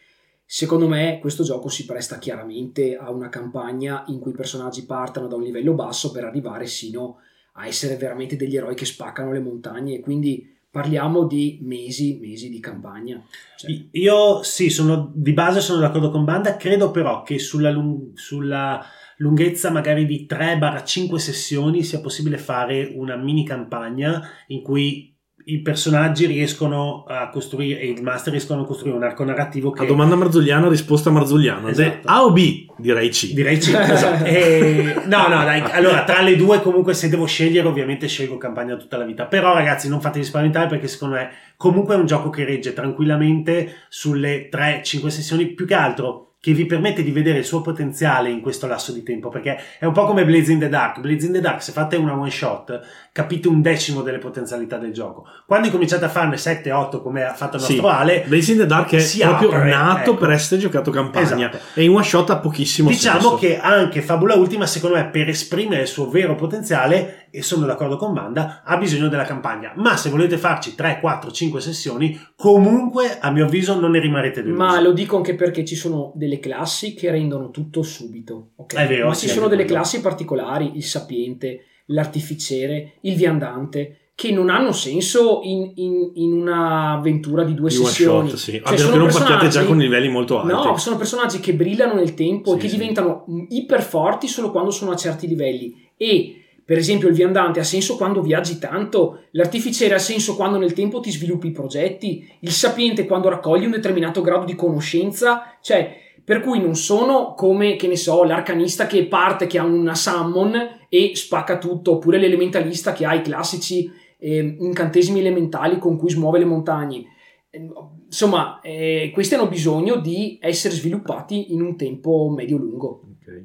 secondo 0.44 0.86
me 0.86 1.18
questo 1.20 1.42
gioco 1.42 1.68
si 1.68 1.84
presta 1.86 2.18
chiaramente 2.18 2.96
a 2.96 3.10
una 3.10 3.30
campagna 3.30 4.04
in 4.06 4.20
cui 4.20 4.30
i 4.30 4.36
personaggi 4.36 4.86
partano 4.86 5.26
da 5.26 5.34
un 5.34 5.42
livello 5.42 5.72
basso 5.72 6.12
per 6.12 6.22
arrivare 6.22 6.66
sino 6.66 7.16
a 7.54 7.66
essere 7.66 7.96
veramente 7.96 8.36
degli 8.36 8.56
eroi 8.56 8.76
che 8.76 8.84
spaccano 8.84 9.32
le 9.32 9.40
montagne 9.40 9.96
e 9.96 10.00
quindi 10.00 10.56
parliamo 10.70 11.26
di 11.26 11.58
mesi, 11.62 12.18
mesi 12.20 12.48
di 12.48 12.60
campagna. 12.60 13.20
Cioè, 13.56 13.86
Io 13.92 14.42
sì, 14.42 14.70
sono, 14.70 15.10
di 15.14 15.32
base 15.32 15.60
sono 15.60 15.80
d'accordo 15.80 16.10
con 16.10 16.24
Banda, 16.24 16.56
credo 16.56 16.90
però 16.90 17.22
che 17.22 17.38
sulla, 17.38 17.70
lung- 17.70 18.16
sulla 18.16 18.84
lunghezza 19.16 19.70
magari 19.70 20.06
di 20.06 20.26
3-5 20.28 21.16
sessioni 21.16 21.82
sia 21.82 22.00
possibile 22.00 22.38
fare 22.38 22.92
una 22.94 23.16
mini 23.16 23.44
campagna 23.44 24.22
in 24.46 24.62
cui 24.62 25.09
i 25.52 25.60
personaggi 25.60 26.26
riescono 26.26 27.04
a 27.06 27.28
costruire 27.28 27.80
e 27.80 27.90
il 27.90 28.02
master 28.02 28.32
riescono 28.32 28.62
a 28.62 28.64
costruire 28.64 28.96
un 28.96 29.02
arco 29.02 29.24
narrativo 29.24 29.70
che 29.70 29.82
A 29.82 29.86
domanda 29.86 30.14
marzulliana, 30.16 30.68
risposta 30.68 31.10
marzulliana. 31.10 31.68
Esatto. 31.70 32.06
A 32.08 32.24
o 32.24 32.32
B? 32.32 32.66
Direi 32.76 33.08
C. 33.10 33.32
Direi 33.32 33.60
sì, 33.60 33.74
esatto. 33.76 34.24
E- 34.24 34.94
no, 35.06 35.28
no, 35.28 35.44
dai. 35.44 35.60
Allora, 35.72 36.04
tra 36.04 36.22
le 36.22 36.36
due, 36.36 36.60
comunque, 36.60 36.94
se 36.94 37.08
devo 37.08 37.26
scegliere, 37.26 37.66
ovviamente 37.66 38.08
scelgo 38.08 38.36
campagna 38.36 38.76
tutta 38.76 38.96
la 38.96 39.04
vita. 39.04 39.26
Però, 39.26 39.52
ragazzi, 39.52 39.88
non 39.88 40.00
fatevi 40.00 40.24
spaventare 40.24 40.68
perché 40.68 40.88
secondo 40.88 41.16
me, 41.16 41.30
comunque, 41.56 41.94
è 41.94 41.98
un 41.98 42.06
gioco 42.06 42.30
che 42.30 42.44
regge 42.44 42.72
tranquillamente 42.72 43.74
sulle 43.88 44.48
3-5 44.50 45.08
sessioni. 45.08 45.46
Più 45.46 45.66
che 45.66 45.74
altro, 45.74 46.29
che 46.40 46.52
vi 46.54 46.64
permette 46.64 47.02
di 47.02 47.10
vedere 47.10 47.38
il 47.40 47.44
suo 47.44 47.60
potenziale 47.60 48.30
in 48.30 48.40
questo 48.40 48.66
lasso 48.66 48.92
di 48.92 49.02
tempo. 49.02 49.28
Perché 49.28 49.58
è 49.78 49.84
un 49.84 49.92
po' 49.92 50.06
come 50.06 50.24
Blaze 50.24 50.52
in 50.52 50.58
the 50.58 50.70
Dark. 50.70 50.98
Blaze 51.00 51.26
in 51.26 51.32
the 51.32 51.40
Dark, 51.40 51.62
se 51.62 51.70
fate 51.72 51.96
una 51.96 52.14
one 52.16 52.30
shot, 52.30 52.80
capite 53.12 53.46
un 53.48 53.60
decimo 53.60 54.00
delle 54.00 54.16
potenzialità 54.18 54.78
del 54.78 54.92
gioco. 54.92 55.24
Quando 55.46 55.66
incominciate 55.66 56.06
a 56.06 56.08
farne 56.08 56.36
7-8, 56.36 57.02
come 57.02 57.24
ha 57.24 57.34
fatto 57.34 57.56
il 57.56 57.62
Sì. 57.62 57.72
nostro 57.76 57.90
Ale, 57.90 58.24
Blaze 58.26 58.52
in 58.52 58.58
the 58.58 58.66
Dark 58.66 58.90
è 58.94 59.18
proprio 59.26 59.50
apre, 59.50 59.70
nato 59.70 60.10
ecco. 60.12 60.14
per 60.16 60.30
essere 60.30 60.60
giocato 60.60 60.90
campagna 60.90 61.48
Esatto. 61.50 61.58
e 61.74 61.84
in 61.84 61.90
one 61.90 62.04
shot 62.04 62.30
ha 62.30 62.38
pochissimo 62.38 62.88
Diciamo 62.88 63.20
senso. 63.20 63.36
che 63.36 63.58
anche 63.60 64.00
Fabula 64.00 64.34
Ultima, 64.34 64.66
secondo 64.66 64.96
me, 64.96 65.06
per 65.08 65.28
esprimere 65.28 65.82
il 65.82 65.88
suo 65.88 66.08
vero 66.08 66.34
potenziale, 66.36 67.28
e 67.30 67.42
sono 67.42 67.66
d'accordo 67.66 67.96
con 67.96 68.12
Banda, 68.12 68.62
ha 68.64 68.76
bisogno 68.76 69.08
della 69.08 69.24
campagna. 69.24 69.72
Ma 69.76 69.96
se 69.96 70.10
volete 70.10 70.36
farci 70.38 70.74
3, 70.74 70.98
4, 71.00 71.30
5 71.30 71.60
sessioni, 71.60 72.18
comunque, 72.36 73.18
a 73.20 73.30
mio 73.30 73.44
avviso, 73.46 73.78
non 73.78 73.92
ne 73.92 74.00
rimarrete 74.00 74.42
delusi. 74.42 74.58
Ma 74.60 74.80
lo 74.80 74.92
dico 74.92 75.16
anche 75.16 75.34
perché 75.34 75.64
ci 75.64 75.76
sono 75.76 76.12
delle 76.14 76.38
classi 76.40 76.94
che 76.94 77.10
rendono 77.10 77.50
tutto 77.50 77.82
subito. 77.82 78.50
ok? 78.56 78.74
È 78.74 78.86
vero, 78.86 79.08
Ma 79.08 79.14
sì, 79.14 79.26
ci 79.28 79.32
sono 79.34 79.48
delle 79.48 79.64
quello. 79.64 79.78
classi 79.80 80.00
particolari, 80.00 80.72
il 80.74 80.84
sapiente, 80.84 81.64
l'artificiere, 81.86 82.92
il 83.02 83.14
viandante, 83.14 83.96
che 84.14 84.32
non 84.32 84.50
hanno 84.50 84.72
senso 84.72 85.40
in, 85.44 85.72
in- 85.76 86.10
in 86.14 86.32
un'avventura 86.32 87.42
di 87.42 87.54
due 87.54 87.70
Di 87.70 87.76
sessioni. 87.76 88.28
shot, 88.28 88.38
sì. 88.38 88.52
Cioè, 88.52 88.62
A 88.64 88.70
meno 88.72 88.90
che 88.90 88.96
non 88.98 89.08
partiate 89.08 89.48
già 89.48 89.64
con 89.64 89.78
livelli 89.78 90.08
molto 90.10 90.40
alti. 90.40 90.52
No, 90.52 90.76
sono 90.76 90.96
personaggi 90.96 91.40
che 91.40 91.54
brillano 91.54 91.94
nel 91.94 92.12
tempo 92.14 92.50
Sì, 92.52 92.56
e 92.56 92.60
che 92.60 92.68
sì. 92.68 92.76
diventano 92.76 93.24
iper 93.48 93.82
forti 93.82 94.28
solo 94.28 94.50
quando 94.50 94.70
sono 94.70 94.90
a 94.90 94.96
certi 94.96 95.26
livelli. 95.26 95.88
E 95.96 96.39
per 96.70 96.78
esempio 96.78 97.08
il 97.08 97.14
viandante 97.14 97.58
ha 97.58 97.64
senso 97.64 97.96
quando 97.96 98.22
viaggi 98.22 98.60
tanto, 98.60 99.22
l'artificiere 99.32 99.96
ha 99.96 99.98
senso 99.98 100.36
quando 100.36 100.56
nel 100.56 100.72
tempo 100.72 101.00
ti 101.00 101.10
sviluppi 101.10 101.48
i 101.48 101.50
progetti, 101.50 102.32
il 102.38 102.52
sapiente 102.52 103.06
quando 103.06 103.28
raccogli 103.28 103.64
un 103.64 103.72
determinato 103.72 104.20
grado 104.20 104.44
di 104.44 104.54
conoscenza, 104.54 105.56
cioè 105.60 105.96
per 106.22 106.38
cui 106.38 106.60
non 106.60 106.76
sono 106.76 107.34
come, 107.34 107.74
che 107.74 107.88
ne 107.88 107.96
so, 107.96 108.22
l'arcanista 108.22 108.86
che 108.86 109.06
parte, 109.06 109.48
che 109.48 109.58
ha 109.58 109.64
una 109.64 109.96
summon 109.96 110.84
e 110.88 111.10
spacca 111.16 111.58
tutto, 111.58 111.94
oppure 111.94 112.18
l'elementalista 112.18 112.92
che 112.92 113.04
ha 113.04 113.14
i 113.14 113.22
classici 113.22 113.90
eh, 114.20 114.56
incantesimi 114.60 115.18
elementali 115.18 115.76
con 115.76 115.96
cui 115.96 116.10
smuove 116.10 116.38
le 116.38 116.44
montagne. 116.44 117.04
Eh, 117.50 117.68
Insomma, 118.06 118.60
eh, 118.60 119.10
questi 119.12 119.34
hanno 119.34 119.48
bisogno 119.48 119.96
di 119.96 120.38
essere 120.40 120.74
sviluppati 120.74 121.52
in 121.52 121.62
un 121.62 121.76
tempo 121.76 122.32
medio-lungo. 122.32 123.02
Ok. 123.20 123.44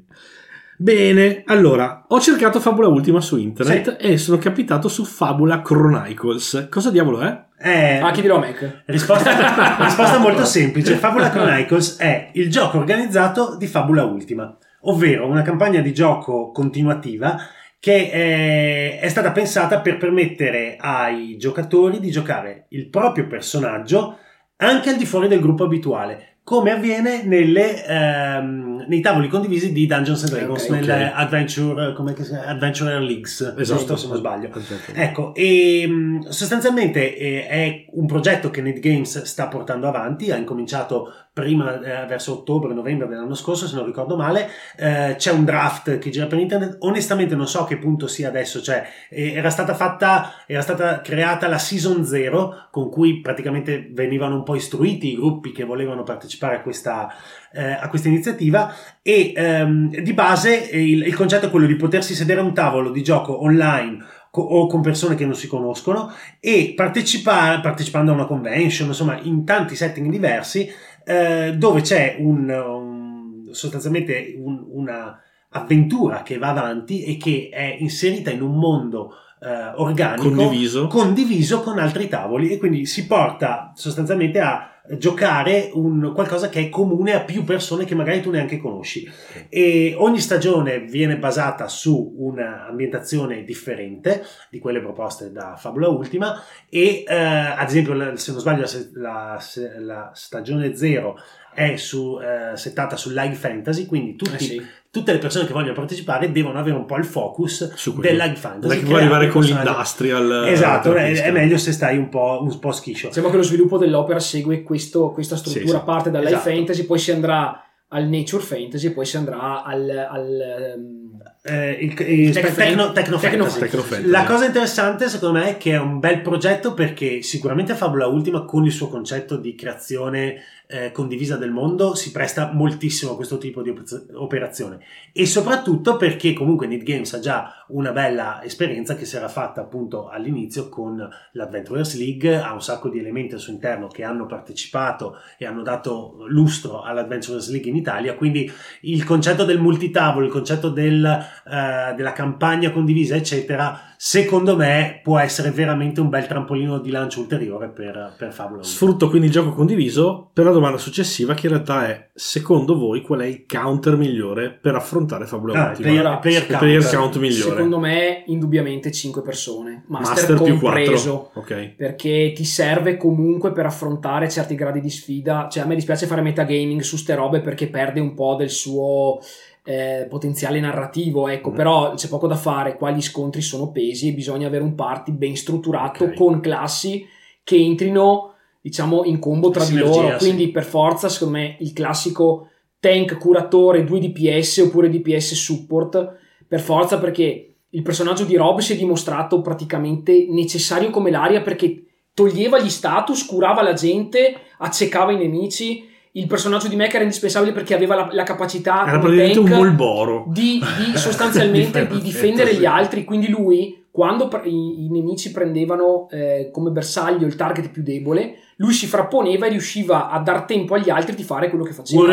Bene, 0.77 1.43
allora, 1.45 2.05
ho 2.07 2.19
cercato 2.19 2.59
Fabula 2.59 2.87
Ultima 2.87 3.21
su 3.21 3.37
internet 3.37 3.95
e 3.99 4.17
sono 4.17 4.37
capitato 4.37 4.87
su 4.89 5.05
Fabula 5.05 5.61
Chronicles. 5.61 6.67
Cosa 6.69 6.91
diavolo 6.91 7.21
è? 7.21 7.43
Eh, 7.57 7.99
Ah, 7.99 8.11
chiedilo 8.11 8.35
a 8.35 8.39
Mac. 8.39 8.83
risposta, 8.87 9.77
risposta 9.79 10.17
molto 10.17 10.43
semplice. 10.43 10.95
Fabula 10.95 11.29
Chronicles 11.29 11.97
è 11.97 12.29
il 12.33 12.49
gioco 12.51 12.77
organizzato 12.79 13.55
di 13.57 13.67
Fabula 13.67 14.03
Ultima, 14.03 14.55
ovvero 14.81 15.27
una 15.27 15.41
campagna 15.43 15.79
di 15.79 15.93
gioco 15.93 16.51
continuativa 16.51 17.37
che 17.79 18.09
è, 18.09 18.99
è 18.99 19.07
stata 19.07 19.31
pensata 19.31 19.79
per 19.79 19.97
permettere 19.97 20.75
ai 20.77 21.37
giocatori 21.37 21.99
di 21.99 22.11
giocare 22.11 22.65
il 22.69 22.89
proprio 22.89 23.27
personaggio 23.27 24.17
anche 24.57 24.89
al 24.89 24.97
di 24.97 25.05
fuori 25.05 25.27
del 25.27 25.39
gruppo 25.39 25.65
abituale, 25.65 26.34
come 26.45 26.69
avviene 26.69 27.23
nelle, 27.23 27.83
ehm, 27.83 28.85
nei 28.87 29.01
tavoli 29.01 29.27
condivisi 29.27 29.71
di 29.71 29.87
Dungeons 29.87 30.25
and 30.25 30.31
Dragons, 30.31 30.63
Ok, 30.65 30.69
nelle 30.69 31.05
ok. 31.07 31.11
Adventure, 31.15 31.93
come 31.93 32.13
che 32.13 32.23
si 32.23 32.29
chiama? 32.29 32.45
Adventurer 32.45 33.01
Leagues, 33.01 33.55
giusto 33.57 33.95
se 33.95 34.07
non 34.07 34.17
sbaglio. 34.17 34.49
Esatto. 34.55 34.91
Ecco, 34.93 35.33
e 35.33 35.87
mh, 35.87 36.29
sostanzialmente 36.29 37.17
eh, 37.17 37.47
è 37.47 37.85
un 37.93 38.05
progetto 38.05 38.51
che 38.51 38.61
NetGames 38.61 39.23
sta 39.23 39.47
portando 39.47 39.87
avanti, 39.87 40.29
ha 40.29 40.35
incominciato 40.37 41.11
prima 41.35 41.81
eh, 41.81 42.05
verso 42.05 42.31
ottobre-novembre 42.31 43.09
dell'anno 43.09 43.35
scorso, 43.35 43.67
se 43.67 43.75
non 43.75 43.85
ricordo 43.85 44.15
male, 44.15 44.49
Eh, 44.77 45.15
c'è 45.17 45.31
un 45.31 45.43
draft 45.43 45.97
che 45.99 46.09
gira 46.09 46.27
per 46.27 46.39
internet, 46.39 46.77
onestamente 46.79 47.35
non 47.35 47.45
so 47.45 47.63
a 47.63 47.67
che 47.67 47.77
punto 47.77 48.07
sia 48.07 48.29
adesso, 48.29 48.61
cioè 48.61 48.87
eh, 49.09 49.33
era 49.33 49.49
stata 49.49 49.73
fatta, 49.73 50.43
era 50.45 50.61
stata 50.61 51.01
creata 51.01 51.49
la 51.49 51.57
Season 51.57 52.05
0 52.05 52.67
con 52.71 52.89
cui 52.89 53.19
praticamente 53.19 53.89
venivano 53.91 54.35
un 54.35 54.43
po' 54.43 54.55
istruiti 54.55 55.11
i 55.11 55.15
gruppi 55.15 55.51
che 55.51 55.65
volevano 55.65 56.03
partecipare 56.03 56.55
a 56.55 56.61
questa, 56.61 57.13
eh, 57.51 57.71
a 57.71 57.89
questa 57.89 58.07
iniziativa 58.07 58.73
e 59.01 59.33
ehm, 59.35 60.01
di 60.01 60.13
base 60.13 60.69
eh, 60.69 60.81
il, 60.81 61.05
il 61.05 61.15
concetto 61.15 61.47
è 61.47 61.49
quello 61.49 61.67
di 61.67 61.75
potersi 61.75 62.15
sedere 62.15 62.39
a 62.39 62.43
un 62.43 62.53
tavolo 62.53 62.91
di 62.91 63.03
gioco 63.03 63.43
online 63.43 64.03
o 64.37 64.67
con 64.67 64.81
persone 64.81 65.15
che 65.15 65.25
non 65.25 65.35
si 65.35 65.47
conoscono 65.47 66.11
e 66.39 66.73
partecipare, 66.75 67.61
partecipando 67.61 68.11
a 68.11 68.15
una 68.15 68.25
convention, 68.25 68.87
insomma, 68.89 69.19
in 69.21 69.45
tanti 69.45 69.75
setting 69.75 70.09
diversi, 70.09 70.69
eh, 71.05 71.53
dove 71.57 71.81
c'è 71.81 72.17
un, 72.19 72.49
un- 72.49 73.47
sostanzialmente 73.51 74.35
un- 74.37 74.65
una 74.69 75.19
avventura 75.49 76.21
che 76.23 76.37
va 76.37 76.49
avanti 76.49 77.03
e 77.03 77.17
che 77.17 77.49
è 77.51 77.77
inserita 77.79 78.29
in 78.31 78.41
un 78.41 78.57
mondo 78.57 79.13
eh, 79.41 79.71
organico 79.75 80.29
Condiviso. 80.31 80.87
condiviso 80.87 81.61
con 81.61 81.79
altri 81.79 82.07
tavoli 82.09 82.49
e 82.49 82.57
quindi 82.57 82.85
si 82.85 83.05
porta 83.05 83.71
sostanzialmente 83.75 84.39
a 84.39 84.69
giocare 84.97 85.69
un 85.73 86.11
qualcosa 86.13 86.49
che 86.49 86.61
è 86.61 86.69
comune 86.69 87.13
a 87.13 87.21
più 87.21 87.43
persone 87.43 87.85
che 87.85 87.95
magari 87.95 88.21
tu 88.21 88.29
neanche 88.29 88.59
conosci 88.59 89.09
e 89.49 89.95
ogni 89.97 90.19
stagione 90.19 90.79
viene 90.79 91.17
basata 91.17 91.67
su 91.67 92.13
un'ambientazione 92.17 93.43
differente 93.43 94.23
di 94.49 94.59
quelle 94.59 94.81
proposte 94.81 95.31
da 95.31 95.55
Fabula 95.57 95.87
Ultima 95.87 96.41
e 96.69 97.03
eh, 97.07 97.15
ad 97.15 97.67
esempio 97.67 98.15
se 98.17 98.31
non 98.31 98.39
sbaglio 98.39 98.65
la, 98.93 99.39
la, 99.39 99.43
la 99.79 100.11
stagione 100.13 100.75
0 100.75 101.19
è 101.53 101.77
su, 101.77 102.19
eh, 102.19 102.55
settata 102.57 102.95
sul 102.97 103.13
live 103.13 103.35
fantasy 103.35 103.85
quindi 103.85 104.15
tutti 104.15 104.35
Eh 104.35 104.39
sì. 104.39 104.65
Tutte 104.95 105.11
le 105.11 105.17
persone 105.17 105.45
che 105.45 105.51
vogliono 105.51 105.73
partecipare 105.73 106.31
devono 106.31 106.57
avere 106.57 106.77
un 106.77 106.85
po' 106.85 106.95
il 106.95 107.03
focus 107.03 107.91
dell'high 107.99 108.35
fantasy. 108.35 108.67
Non 108.67 108.71
è 108.71 108.79
che 108.79 108.85
puoi 108.85 108.99
arrivare 109.01 109.27
con 109.27 109.41
l'industrial. 109.43 110.45
Esatto, 110.47 110.93
è, 110.93 111.21
è 111.21 111.31
meglio 111.31 111.57
se 111.57 111.73
stai 111.73 111.97
un 111.97 112.07
po', 112.07 112.39
un 112.41 112.57
po' 112.59 112.71
schiscio. 112.71 113.07
Diciamo 113.09 113.29
che 113.29 113.35
lo 113.35 113.43
sviluppo 113.43 113.77
dell'opera 113.77 114.19
segue 114.19 114.63
questo- 114.63 115.11
questa 115.11 115.35
struttura, 115.35 115.65
Sì, 115.65 115.75
sì. 115.77 115.81
parte 115.83 116.11
dall'high 116.11 116.27
Esatto. 116.35 116.49
fantasy, 116.49 116.83
poi 116.85 116.99
si 116.99 117.11
andrà 117.11 117.61
al 117.89 118.07
nature 118.07 118.41
fantasy, 118.43 118.91
poi 118.91 119.05
si 119.05 119.17
andrà 119.17 119.63
al, 119.63 119.89
al, 120.09 120.39
ehm, 120.41 121.21
Eh, 121.47 121.71
il, 121.73 121.93
il- 122.09 122.33
Tech 122.33 122.55
tecno, 122.55 122.85
fan- 122.85 122.93
tecno 122.95 123.17
tecno- 123.19 123.43
fantasy. 123.45 123.59
Tecno 123.59 123.81
fantasy. 123.83 124.09
La 124.09 124.23
cosa 124.23 124.45
interessante 124.45 125.07
secondo 125.09 125.37
me 125.37 125.49
è 125.49 125.57
che 125.57 125.73
è 125.73 125.79
un 125.79 125.99
bel 125.99 126.21
progetto 126.21 126.73
perché 126.73 127.21
sicuramente 127.21 127.75
Fabula 127.75 128.07
Ultima 128.07 128.45
con 128.45 128.65
il 128.65 128.71
suo 128.71 128.87
concetto 128.89 129.37
di 129.37 129.53
creazione 129.53 130.37
eh, 130.67 130.91
condivisa 130.91 131.35
del 131.35 131.51
mondo 131.51 131.93
si 131.93 132.11
presta 132.11 132.49
moltissimo 132.51 133.11
a 133.11 133.15
questo 133.15 133.37
tipo 133.37 133.61
di 133.61 133.69
op- 133.69 134.07
operazione 134.15 134.79
e 135.13 135.27
soprattutto 135.27 135.95
perché 135.97 136.33
comunque 136.33 136.65
Need 136.65 136.81
Games 136.81 137.13
ha 137.13 137.19
già 137.19 137.63
una 137.67 137.91
bella 137.91 138.41
esperienza 138.43 138.95
che 138.95 139.05
si 139.05 139.15
era 139.15 139.27
fatta 139.27 139.61
appunto 139.61 140.07
all'inizio 140.09 140.67
con 140.67 141.07
l'Adventurers 141.33 141.95
League, 141.95 142.35
ha 142.41 142.51
un 142.53 142.61
sacco 142.63 142.89
di 142.89 142.97
elementi 142.97 143.35
al 143.35 143.39
suo 143.39 143.53
interno 143.53 143.85
che 143.87 144.03
hanno 144.03 144.25
partecipato 144.25 145.17
e 145.37 145.45
hanno 145.45 145.61
dato 145.61 146.23
lustro 146.27 146.81
all'Adventurers 146.81 147.49
League 147.51 147.69
in 147.69 147.75
Italia, 147.75 148.15
quindi 148.15 148.51
il 148.81 149.03
concetto 149.03 149.45
del 149.45 149.59
multitavolo, 149.59 150.25
il 150.25 150.31
concetto 150.31 150.69
del, 150.69 151.23
eh, 151.47 151.93
della 151.95 152.13
campagna 152.13 152.71
condivisa, 152.71 153.15
eccetera, 153.15 153.79
secondo 153.97 154.55
me 154.55 154.99
può 155.03 155.17
essere 155.19 155.51
veramente 155.51 156.01
un 156.01 156.09
bel 156.09 156.27
trampolino 156.27 156.79
di 156.79 156.91
lancio 156.91 157.19
ulteriore 157.21 157.69
per, 157.69 158.13
per 158.17 158.33
Fabula 158.33 158.57
1. 158.57 158.63
Sfrutto 158.63 159.09
quindi 159.09 159.27
il 159.27 159.33
gioco 159.33 159.53
condiviso 159.53 160.29
per 160.33 160.45
la 160.45 160.51
domanda 160.51 160.77
successiva 160.77 161.33
che 161.33 161.47
in 161.47 161.53
realtà 161.53 161.87
è 161.87 162.09
secondo 162.13 162.77
voi 162.77 163.01
qual 163.01 163.21
è 163.21 163.25
il 163.25 163.45
counter 163.47 163.95
migliore 163.95 164.49
per 164.51 164.75
affrontare 164.75 165.25
Fabula 165.25 165.69
Ah, 165.69 165.71
il 165.71 165.77
player, 165.77 166.19
player 166.19 166.45
count. 166.45 166.59
player 166.59 166.89
count 166.89 167.17
migliore. 167.17 167.51
secondo 167.51 167.79
me 167.79 168.23
indubbiamente 168.27 168.91
5 168.91 169.21
persone, 169.21 169.83
master, 169.87 170.15
Master 170.15 170.41
più 170.43 170.59
compreso. 170.59 171.29
4. 171.33 171.41
Ok. 171.41 171.73
perché 171.77 172.33
ti 172.35 172.43
serve 172.45 172.97
comunque 172.97 173.51
per 173.51 173.65
affrontare 173.65 174.29
certi 174.29 174.55
gradi 174.55 174.81
di 174.81 174.89
sfida. 174.89 175.47
Cioè, 175.49 175.63
a 175.63 175.65
me 175.65 175.75
dispiace 175.75 176.05
fare 176.05 176.21
metagaming 176.21 176.81
su 176.81 176.97
ste 176.97 177.15
robe 177.15 177.39
perché 177.41 177.67
perde 177.67 177.99
un 177.99 178.13
po' 178.13 178.35
del 178.35 178.49
suo 178.49 179.19
eh, 179.65 180.05
potenziale 180.09 180.59
narrativo. 180.59 181.27
Ecco, 181.27 181.49
Mm. 181.51 181.55
però 181.55 181.93
c'è 181.95 182.07
poco 182.07 182.27
da 182.27 182.35
fare. 182.35 182.77
Qua 182.77 182.91
gli 182.91 183.01
scontri 183.01 183.41
sono 183.41 183.71
pesi 183.71 184.09
e 184.09 184.13
bisogna 184.13 184.47
avere 184.47 184.63
un 184.63 184.75
party 184.75 185.11
ben 185.11 185.35
strutturato 185.35 186.05
Ok. 186.05 186.13
con 186.13 186.39
classi 186.39 187.05
che 187.43 187.57
entrino, 187.57 188.33
diciamo, 188.61 189.03
in 189.05 189.19
combo 189.19 189.49
tra 189.49 189.63
di 189.63 189.71
Sinergia, 189.71 190.01
loro. 190.01 190.19
sì. 190.19 190.25
Quindi, 190.25 190.51
per 190.51 190.63
forza, 190.63 191.09
secondo 191.09 191.37
me, 191.37 191.57
il 191.59 191.73
classico 191.73 192.49
tank 192.79 193.17
curatore 193.17 193.83
2 193.83 193.99
DPS 193.99 194.57
oppure 194.59 194.89
DPS 194.89 195.33
support 195.33 196.17
per 196.47 196.59
forza 196.61 196.99
perché 196.99 197.55
il 197.69 197.81
personaggio 197.81 198.23
di 198.25 198.35
Rob 198.35 198.59
si 198.59 198.73
è 198.73 198.75
dimostrato 198.77 199.41
praticamente 199.41 200.27
necessario 200.29 200.91
come 200.91 201.09
l'aria 201.09 201.41
perché 201.41 201.83
toglieva 202.13 202.59
gli 202.61 202.69
status, 202.69 203.25
curava 203.25 203.61
la 203.63 203.73
gente, 203.73 204.35
accecava 204.59 205.11
i 205.11 205.17
nemici. 205.17 205.83
Il 206.17 206.27
personaggio 206.27 206.69
di 206.69 206.77
Mech 206.77 206.93
era 206.93 207.03
indispensabile 207.03 207.51
perché 207.51 207.75
aveva 207.75 207.95
la, 207.95 208.09
la 208.11 208.23
capacità 208.23 208.87
Era 208.87 208.99
praticamente 208.99 209.39
un 209.39 209.49
Molboro. 209.49 210.23
di, 210.27 210.61
di 210.61 210.95
sostanzialmente 210.97 211.87
di 211.87 211.99
difendere 212.01 212.53
sì. 212.53 212.59
gli 212.59 212.65
altri. 212.65 213.03
Quindi 213.03 213.27
lui, 213.27 213.85
quando 213.91 214.29
i, 214.45 214.85
i 214.85 214.89
nemici 214.89 215.33
prendevano 215.33 216.07
eh, 216.09 216.51
come 216.53 216.69
bersaglio 216.69 217.27
il 217.27 217.35
target 217.35 217.69
più 217.69 217.83
debole, 217.83 218.35
lui 218.57 218.71
si 218.71 218.87
frapponeva 218.87 219.47
e 219.47 219.49
riusciva 219.49 220.09
a 220.09 220.19
dar 220.21 220.45
tempo 220.45 220.75
agli 220.75 220.89
altri 220.89 221.15
di 221.15 221.23
fare 221.23 221.49
quello 221.49 221.65
che 221.65 221.73
facevano. 221.73 222.07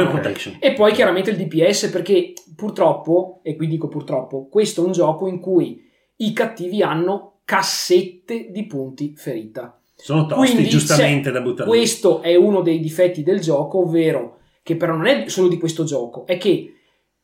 E 0.59 0.73
poi 0.73 0.93
chiaramente 0.93 1.31
il 1.31 1.37
DPS 1.37 1.87
perché 1.87 2.33
purtroppo, 2.57 3.39
e 3.45 3.55
qui 3.55 3.69
dico 3.69 3.87
purtroppo, 3.87 4.49
questo 4.49 4.83
è 4.83 4.87
un 4.87 4.91
gioco 4.91 5.29
in 5.29 5.39
cui 5.39 5.81
i 6.17 6.33
cattivi 6.33 6.83
hanno 6.83 7.43
cassette 7.45 8.49
di 8.51 8.67
punti 8.67 9.15
ferita. 9.17 9.77
Sono 9.95 10.27
tosti 10.27 10.53
Quindi 10.53 10.69
giustamente 10.69 11.31
da 11.31 11.41
buttare. 11.41 11.71
via. 11.71 11.79
Questo 11.79 12.23
è 12.23 12.35
uno 12.35 12.61
dei 12.63 12.81
difetti 12.81 13.23
del 13.23 13.41
gioco, 13.41 13.81
ovvero 13.81 14.39
che 14.63 14.77
però 14.77 14.95
non 14.95 15.07
è 15.07 15.29
solo 15.29 15.49
di 15.49 15.59
questo 15.59 15.85
gioco, 15.85 16.27
è 16.27 16.39
che 16.39 16.73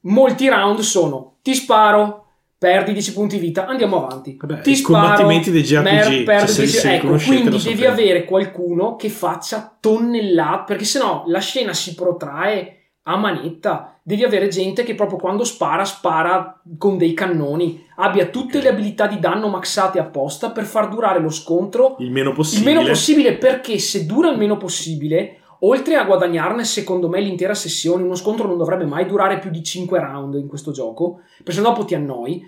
molti 0.03 0.49
round 0.49 0.81
sono 0.81 1.39
ti 1.43 1.55
sparo, 1.55 2.25
perdi 2.59 2.93
10 2.93 3.13
punti 3.13 3.39
vita, 3.39 3.67
andiamo 3.67 4.05
avanti. 4.05 4.37
Vabbè, 4.39 4.61
ti 4.63 4.73
i 4.73 4.81
combattimenti 4.81 5.51
dei 5.51 5.63
JRPG, 5.63 5.83
mer- 5.85 6.23
perdi 6.25 6.53
cioè, 6.53 6.55
se- 6.55 6.63
10 6.63 6.79
se 6.79 6.89
li 6.89 6.95
ecco, 6.97 7.17
quindi 7.25 7.63
devi 7.63 7.85
avere 7.87 8.25
qualcuno 8.25 8.97
che 8.97 9.09
faccia 9.09 9.77
tonnellate, 9.81 10.65
perché 10.67 10.85
sennò 10.85 11.25
la 11.27 11.39
scena 11.39 11.73
si 11.73 11.95
protrae 11.95 12.78
a 13.11 13.17
manetta. 13.17 13.99
Devi 14.03 14.23
avere 14.25 14.49
gente 14.49 14.83
che 14.85 14.95
proprio 14.95 15.19
quando 15.19 15.45
spara, 15.45 15.85
spara 15.85 16.61
con 16.77 16.99
dei 16.99 17.15
cannoni, 17.15 17.85
abbia 17.97 18.27
tutte 18.27 18.61
le 18.61 18.69
abilità 18.69 19.07
di 19.07 19.19
danno 19.19 19.49
maxate 19.49 19.99
apposta 19.99 20.51
per 20.51 20.65
far 20.65 20.89
durare 20.89 21.19
lo 21.19 21.31
scontro 21.31 21.97
Il 21.99 22.11
meno 22.11 22.31
il 22.31 22.35
possibile. 22.37 22.75
meno 22.75 22.87
possibile 22.87 23.35
perché 23.37 23.79
se 23.79 24.05
dura 24.07 24.31
il 24.31 24.37
meno 24.39 24.57
possibile, 24.59 25.39
oltre 25.61 25.97
a 25.97 26.05
guadagnarne 26.05 26.65
secondo 26.65 27.09
me 27.09 27.21
l'intera 27.21 27.55
sessione, 27.55 28.03
uno 28.03 28.15
scontro 28.15 28.47
non 28.47 28.59
dovrebbe 28.59 28.85
mai 28.85 29.07
durare 29.07 29.39
più 29.39 29.51
di 29.51 29.63
5 29.63 29.99
round 29.99 30.35
in 30.35 30.47
questo 30.47 30.71
gioco, 30.71 31.21
perché 31.39 31.53
sennò 31.53 31.71
dopo 31.71 31.85
ti 31.85 31.95
annoi. 31.95 32.43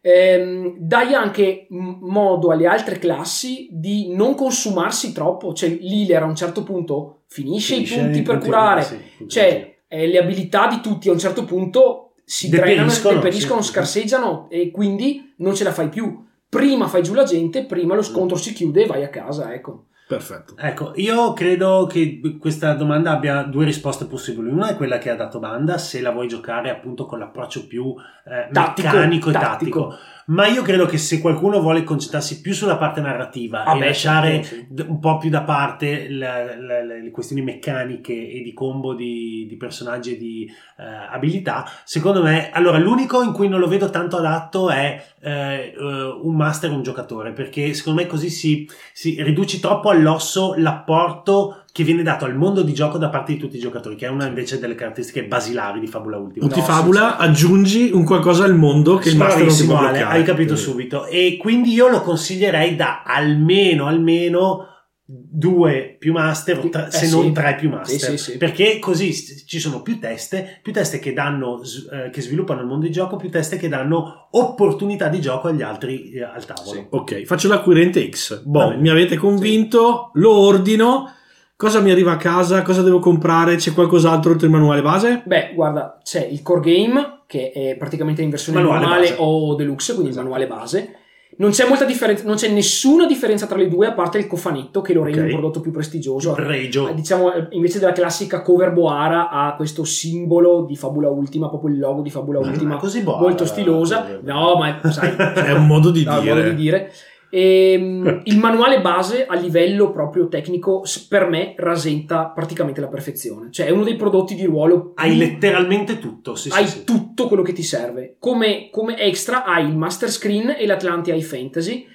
ehm, 0.00 0.76
dai 0.78 1.14
anche 1.14 1.66
modo 1.70 2.50
alle 2.52 2.66
altre 2.66 2.98
classi 2.98 3.68
di 3.72 4.14
non 4.14 4.34
consumarsi 4.34 5.12
troppo, 5.12 5.52
cioè 5.52 5.68
l'healer 5.80 6.22
a 6.22 6.26
un 6.26 6.36
certo 6.36 6.62
punto 6.62 7.22
finisce, 7.26 7.74
Finisce 7.74 7.94
i 7.94 7.98
punti 8.02 8.18
i 8.18 8.22
per 8.22 8.34
punti- 8.34 8.48
curare, 8.50 8.82
sì, 8.82 8.98
cioè 9.26 9.75
eh, 9.88 10.06
le 10.06 10.18
abilità 10.18 10.68
di 10.68 10.80
tutti 10.80 11.08
a 11.08 11.12
un 11.12 11.18
certo 11.18 11.44
punto 11.44 12.14
si 12.24 12.48
drenano, 12.48 12.90
Deperiscono, 12.90 13.62
sì. 13.62 13.70
scarseggiano 13.70 14.48
e 14.50 14.70
quindi 14.70 15.34
non 15.38 15.54
ce 15.54 15.64
la 15.64 15.72
fai 15.72 15.88
più. 15.88 16.24
Prima 16.48 16.88
fai 16.88 17.02
giù 17.02 17.14
la 17.14 17.24
gente, 17.24 17.64
prima 17.64 17.94
lo 17.94 18.02
scontro 18.02 18.36
si 18.36 18.52
chiude 18.52 18.82
e 18.82 18.86
vai 18.86 19.04
a 19.04 19.08
casa, 19.10 19.52
ecco. 19.52 19.86
Perfetto. 20.08 20.54
Ecco, 20.56 20.92
io 20.94 21.32
credo 21.32 21.86
che 21.90 22.20
questa 22.38 22.74
domanda 22.74 23.10
abbia 23.10 23.42
due 23.42 23.64
risposte 23.64 24.04
possibili. 24.06 24.48
Una 24.48 24.68
è 24.68 24.76
quella 24.76 24.98
che 24.98 25.10
ha 25.10 25.16
dato 25.16 25.40
Banda, 25.40 25.78
se 25.78 26.00
la 26.00 26.12
vuoi 26.12 26.28
giocare 26.28 26.70
appunto 26.70 27.06
con 27.06 27.18
l'approccio 27.18 27.66
più 27.66 27.92
eh, 28.24 28.48
Tattico, 28.52 28.86
meccanico 28.88 29.30
e 29.30 29.32
tattico. 29.32 29.88
tattico. 29.88 29.98
Ma 30.28 30.46
io 30.48 30.62
credo 30.62 30.86
che 30.86 30.98
se 30.98 31.20
qualcuno 31.20 31.60
vuole 31.60 31.84
concentrarsi 31.84 32.40
più 32.40 32.52
sulla 32.52 32.76
parte 32.76 33.00
narrativa 33.00 33.62
Ah 33.64 33.76
e 33.76 33.78
beh, 33.78 33.84
lasciare 33.86 34.42
certo, 34.42 34.82
sì. 34.82 34.88
un 34.88 34.98
po' 34.98 35.18
più 35.18 35.30
da 35.30 35.42
parte 35.42 36.08
la- 36.10 36.44
la- 36.56 36.84
la- 36.84 36.94
le 36.96 37.10
questioni 37.12 37.42
meccaniche 37.42 38.12
e 38.12 38.42
di 38.42 38.52
combo 38.52 38.94
di, 38.94 39.46
di 39.48 39.56
personaggi 39.56 40.14
e 40.14 40.18
di 40.18 40.50
eh, 40.78 40.84
abilità, 40.84 41.64
secondo 41.84 42.22
me, 42.22 42.50
allora 42.50 42.78
l'unico 42.78 43.22
in 43.22 43.32
cui 43.32 43.48
non 43.48 43.60
lo 43.60 43.68
vedo 43.68 43.88
tanto 43.88 44.16
adatto 44.16 44.68
è 44.68 45.00
eh, 45.20 45.72
eh, 45.78 45.80
un 46.22 46.34
master, 46.34 46.70
un 46.72 46.82
giocatore, 46.82 47.30
perché 47.32 47.72
secondo 47.72 48.02
me 48.02 48.08
così 48.08 48.28
si, 48.28 48.68
si 48.92 49.22
riduci 49.22 49.60
troppo 49.60 49.90
all'osso 49.90 50.54
l'apporto 50.56 51.62
che 51.76 51.84
viene 51.84 52.02
dato 52.02 52.24
al 52.24 52.34
mondo 52.34 52.62
di 52.62 52.72
gioco 52.72 52.96
da 52.96 53.10
parte 53.10 53.34
di 53.34 53.38
tutti 53.38 53.56
i 53.56 53.60
giocatori, 53.60 53.96
che 53.96 54.06
è 54.06 54.08
una 54.08 54.26
invece 54.26 54.58
delle 54.58 54.74
caratteristiche 54.74 55.26
basilari 55.26 55.78
di 55.78 55.86
Fabula 55.86 56.16
Ultima. 56.16 56.46
Multifabula, 56.46 57.18
aggiungi 57.18 57.90
un 57.92 58.02
qualcosa 58.02 58.44
al 58.44 58.54
mondo 58.54 58.96
che 58.96 59.10
il 59.10 59.18
master 59.18 59.42
non 59.44 59.50
si 59.50 59.66
può 59.66 59.76
Ale, 59.76 59.98
bloccare. 59.98 60.16
hai 60.18 60.24
capito 60.24 60.54
Quindi- 60.54 60.70
subito. 60.70 61.04
E 61.04 61.36
quindi 61.38 61.72
io 61.74 61.88
lo 61.88 62.00
consiglierei 62.00 62.76
da 62.76 63.02
almeno, 63.04 63.84
almeno 63.84 64.68
due 65.04 65.96
più 65.98 66.12
master, 66.14 66.58
o 66.64 66.68
tre- 66.70 66.86
Eh, 66.86 66.90
se 66.92 67.04
sì. 67.04 67.14
non 67.14 67.32
tre 67.34 67.56
più 67.56 67.68
master. 67.68 67.98
Sì, 68.12 68.16
sì, 68.16 68.30
sì. 68.32 68.36
Perché 68.38 68.78
così 68.78 69.12
ci 69.46 69.58
sono 69.60 69.82
più 69.82 69.98
teste, 70.00 70.60
più 70.62 70.72
teste 70.72 70.98
che 70.98 71.12
danno, 71.12 71.60
eh, 71.92 72.08
che 72.08 72.22
sviluppano 72.22 72.62
il 72.62 72.66
mondo 72.66 72.86
di 72.86 72.90
gioco, 72.92 73.16
più 73.16 73.28
teste 73.30 73.58
che 73.58 73.68
danno 73.68 74.28
opportunità 74.30 75.08
di 75.08 75.20
gioco 75.20 75.48
agli 75.48 75.60
altri 75.62 76.10
eh, 76.12 76.22
al 76.22 76.46
tavolo. 76.46 76.70
Sì. 76.80 76.86
Ok, 76.88 77.22
faccio 77.24 77.48
l'acquirente 77.48 78.08
X. 78.08 78.42
Boh, 78.44 78.78
mi 78.78 78.88
avete 78.88 79.16
convinto, 79.16 80.10
lo 80.14 80.32
ordino. 80.32 81.10
Cosa 81.58 81.80
mi 81.80 81.90
arriva 81.90 82.12
a 82.12 82.16
casa? 82.18 82.60
Cosa 82.60 82.82
devo 82.82 82.98
comprare? 82.98 83.56
C'è 83.56 83.72
qualcos'altro 83.72 84.32
oltre 84.32 84.46
il 84.46 84.52
manuale 84.52 84.82
base? 84.82 85.22
Beh, 85.24 85.52
guarda, 85.54 85.98
c'è 86.02 86.22
il 86.30 86.42
core 86.42 86.60
game, 86.60 87.20
che 87.26 87.50
è 87.50 87.76
praticamente 87.78 88.20
in 88.20 88.28
versione 88.28 88.58
Manuale 88.58 88.80
normale 88.80 89.08
base. 89.08 89.16
o 89.20 89.54
deluxe, 89.54 89.92
quindi 89.94 90.10
Esatto. 90.10 90.26
il 90.26 90.32
manuale 90.32 90.54
base. 90.54 90.94
Non 91.38 91.50
c'è 91.52 91.66
molta 91.66 91.86
differenza, 91.86 92.24
non 92.24 92.36
c'è 92.36 92.48
nessuna 92.50 93.06
differenza 93.06 93.46
tra 93.46 93.56
le 93.56 93.68
due, 93.68 93.86
a 93.86 93.92
parte 93.92 94.18
il 94.18 94.26
cofanetto, 94.26 94.82
che 94.82 94.92
lo 94.92 95.02
rende 95.02 95.20
Ok. 95.20 95.24
un 95.26 95.32
prodotto 95.32 95.60
più 95.60 95.70
prestigioso. 95.70 96.32
Pregio. 96.32 96.88
Eh, 96.88 96.94
Diciamo, 96.94 97.32
eh, 97.32 97.46
invece 97.50 97.78
della 97.78 97.92
classica 97.92 98.42
cover 98.42 98.72
Boara, 98.72 99.30
ha 99.30 99.54
questo 99.56 99.84
simbolo 99.84 100.64
di 100.68 100.76
Fabula 100.76 101.08
Ultima, 101.08 101.48
proprio 101.48 101.72
il 101.72 101.78
logo 101.78 102.02
di 102.02 102.10
Fabula 102.10 102.38
Ultima, 102.38 102.74
Ma 102.74 102.76
così 102.80 103.02
buona, 103.02 103.20
molto 103.22 103.46
stilosa. 103.46 104.18
No, 104.22 104.56
ma 104.56 104.78
sai, 104.90 105.14
È 105.16 105.52
un 105.52 105.66
modo 105.66 105.90
di 105.90 106.04
No, 106.08 106.20
dire. 106.20 106.34
modo 106.34 106.48
di 106.50 106.54
dire. 106.54 106.92
Ehm, 107.30 108.22
il 108.24 108.38
manuale 108.38 108.80
base 108.80 109.26
a 109.26 109.34
livello 109.34 109.90
proprio 109.90 110.28
tecnico 110.28 110.82
per 111.08 111.28
me 111.28 111.54
rasenta 111.56 112.26
praticamente 112.26 112.80
la 112.80 112.88
perfezione. 112.88 113.50
Cioè 113.50 113.66
è 113.66 113.70
uno 113.70 113.84
dei 113.84 113.96
prodotti 113.96 114.34
di 114.34 114.44
ruolo 114.44 114.92
Hai 114.94 115.10
più- 115.10 115.18
letteralmente 115.18 115.98
tutto. 115.98 116.34
Sì, 116.34 116.50
hai 116.52 116.66
sì. 116.66 116.84
tutto 116.84 117.26
quello 117.26 117.42
che 117.42 117.52
ti 117.52 117.62
serve. 117.62 118.16
Come, 118.18 118.68
come 118.70 118.98
extra 118.98 119.44
hai 119.44 119.66
il 119.66 119.76
Master 119.76 120.10
Screen 120.10 120.54
e 120.58 120.66
l'Atlanti 120.66 121.10
High 121.10 121.22
Fantasy. 121.22 121.86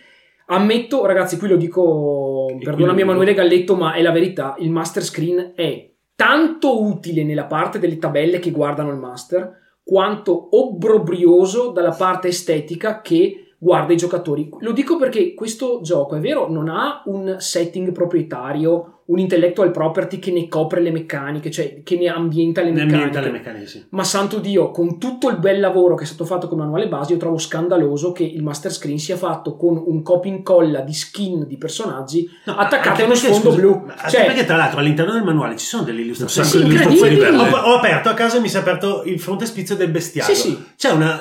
Ammetto, 0.47 1.05
ragazzi, 1.05 1.37
qui 1.37 1.47
lo 1.47 1.55
dico, 1.55 2.47
qui 2.49 2.63
perdonami. 2.63 3.01
Emanuele 3.01 3.33
Galletto, 3.33 3.75
ma 3.75 3.93
è 3.93 4.01
la 4.01 4.11
verità, 4.11 4.55
il 4.59 4.69
Master 4.69 5.01
Screen 5.01 5.53
è 5.55 5.89
tanto 6.13 6.83
utile 6.83 7.23
nella 7.23 7.45
parte 7.45 7.79
delle 7.79 7.97
tabelle 7.97 8.39
che 8.39 8.51
guardano 8.51 8.91
il 8.91 8.97
Master, 8.97 9.59
quanto 9.81 10.55
obbrobrioso 10.55 11.71
dalla 11.71 11.91
parte 11.91 12.27
estetica 12.27 13.01
che 13.01 13.50
guarda 13.63 13.93
i 13.93 13.97
giocatori. 13.97 14.49
Lo 14.61 14.71
dico 14.71 14.97
perché 14.97 15.35
questo 15.35 15.81
gioco, 15.83 16.15
è 16.15 16.19
vero, 16.19 16.49
non 16.49 16.67
ha 16.67 17.03
un 17.05 17.35
setting 17.37 17.91
proprietario, 17.91 19.01
un 19.05 19.19
intellectual 19.19 19.69
property 19.69 20.17
che 20.17 20.31
ne 20.31 20.47
copre 20.47 20.81
le 20.81 20.89
meccaniche, 20.89 21.51
cioè 21.51 21.83
che 21.83 21.95
ne 21.97 22.07
ambienta 22.07 22.61
le 22.61 22.71
Ne 22.71 22.85
meccaniche. 22.85 22.95
ambienta 22.95 23.19
le 23.21 23.29
meccaniche, 23.31 23.67
sì. 23.67 23.85
Ma 23.89 24.03
santo 24.03 24.39
Dio, 24.39 24.71
con 24.71 24.97
tutto 24.97 25.29
il 25.29 25.37
bel 25.37 25.59
lavoro 25.59 25.93
che 25.93 26.05
è 26.05 26.07
stato 26.07 26.25
fatto 26.25 26.47
con 26.47 26.57
manuale 26.57 26.87
base, 26.87 27.13
io 27.13 27.19
trovo 27.19 27.37
scandaloso 27.37 28.11
che 28.13 28.23
il 28.23 28.41
master 28.41 28.71
screen 28.71 28.97
sia 28.97 29.15
fatto 29.17 29.55
con 29.55 29.79
un 29.85 30.01
copia 30.01 30.31
e 30.31 30.35
incolla 30.35 30.79
di 30.81 30.93
skin 30.93 31.45
di 31.45 31.57
personaggi 31.57 32.27
No, 32.45 32.55
attaccati 32.55 33.01
a 33.01 33.05
uno 33.05 33.13
perché, 33.13 33.27
sfondo 33.27 33.49
scusa, 33.51 33.61
blu. 33.61 33.85
Cioè, 34.09 34.25
perché 34.25 34.45
tra 34.45 34.55
l'altro 34.55 34.79
all'interno 34.79 35.11
del 35.13 35.23
manuale 35.23 35.55
ci 35.57 35.65
sono 35.65 35.83
delle 35.83 36.01
illustrazioni. 36.01 36.73
Belle. 36.73 37.37
Ho, 37.37 37.43
ho 37.43 37.75
aperto 37.75 38.09
a 38.09 38.13
casa 38.15 38.37
e 38.37 38.39
mi 38.39 38.47
si 38.49 38.55
è 38.55 38.59
aperto 38.59 39.03
il 39.05 39.19
frontespizio 39.19 39.75
del 39.75 39.89
bestiario. 39.91 40.33
Sì, 40.33 40.49
sì. 40.49 40.63
C'è 40.75 40.89
una 40.89 41.19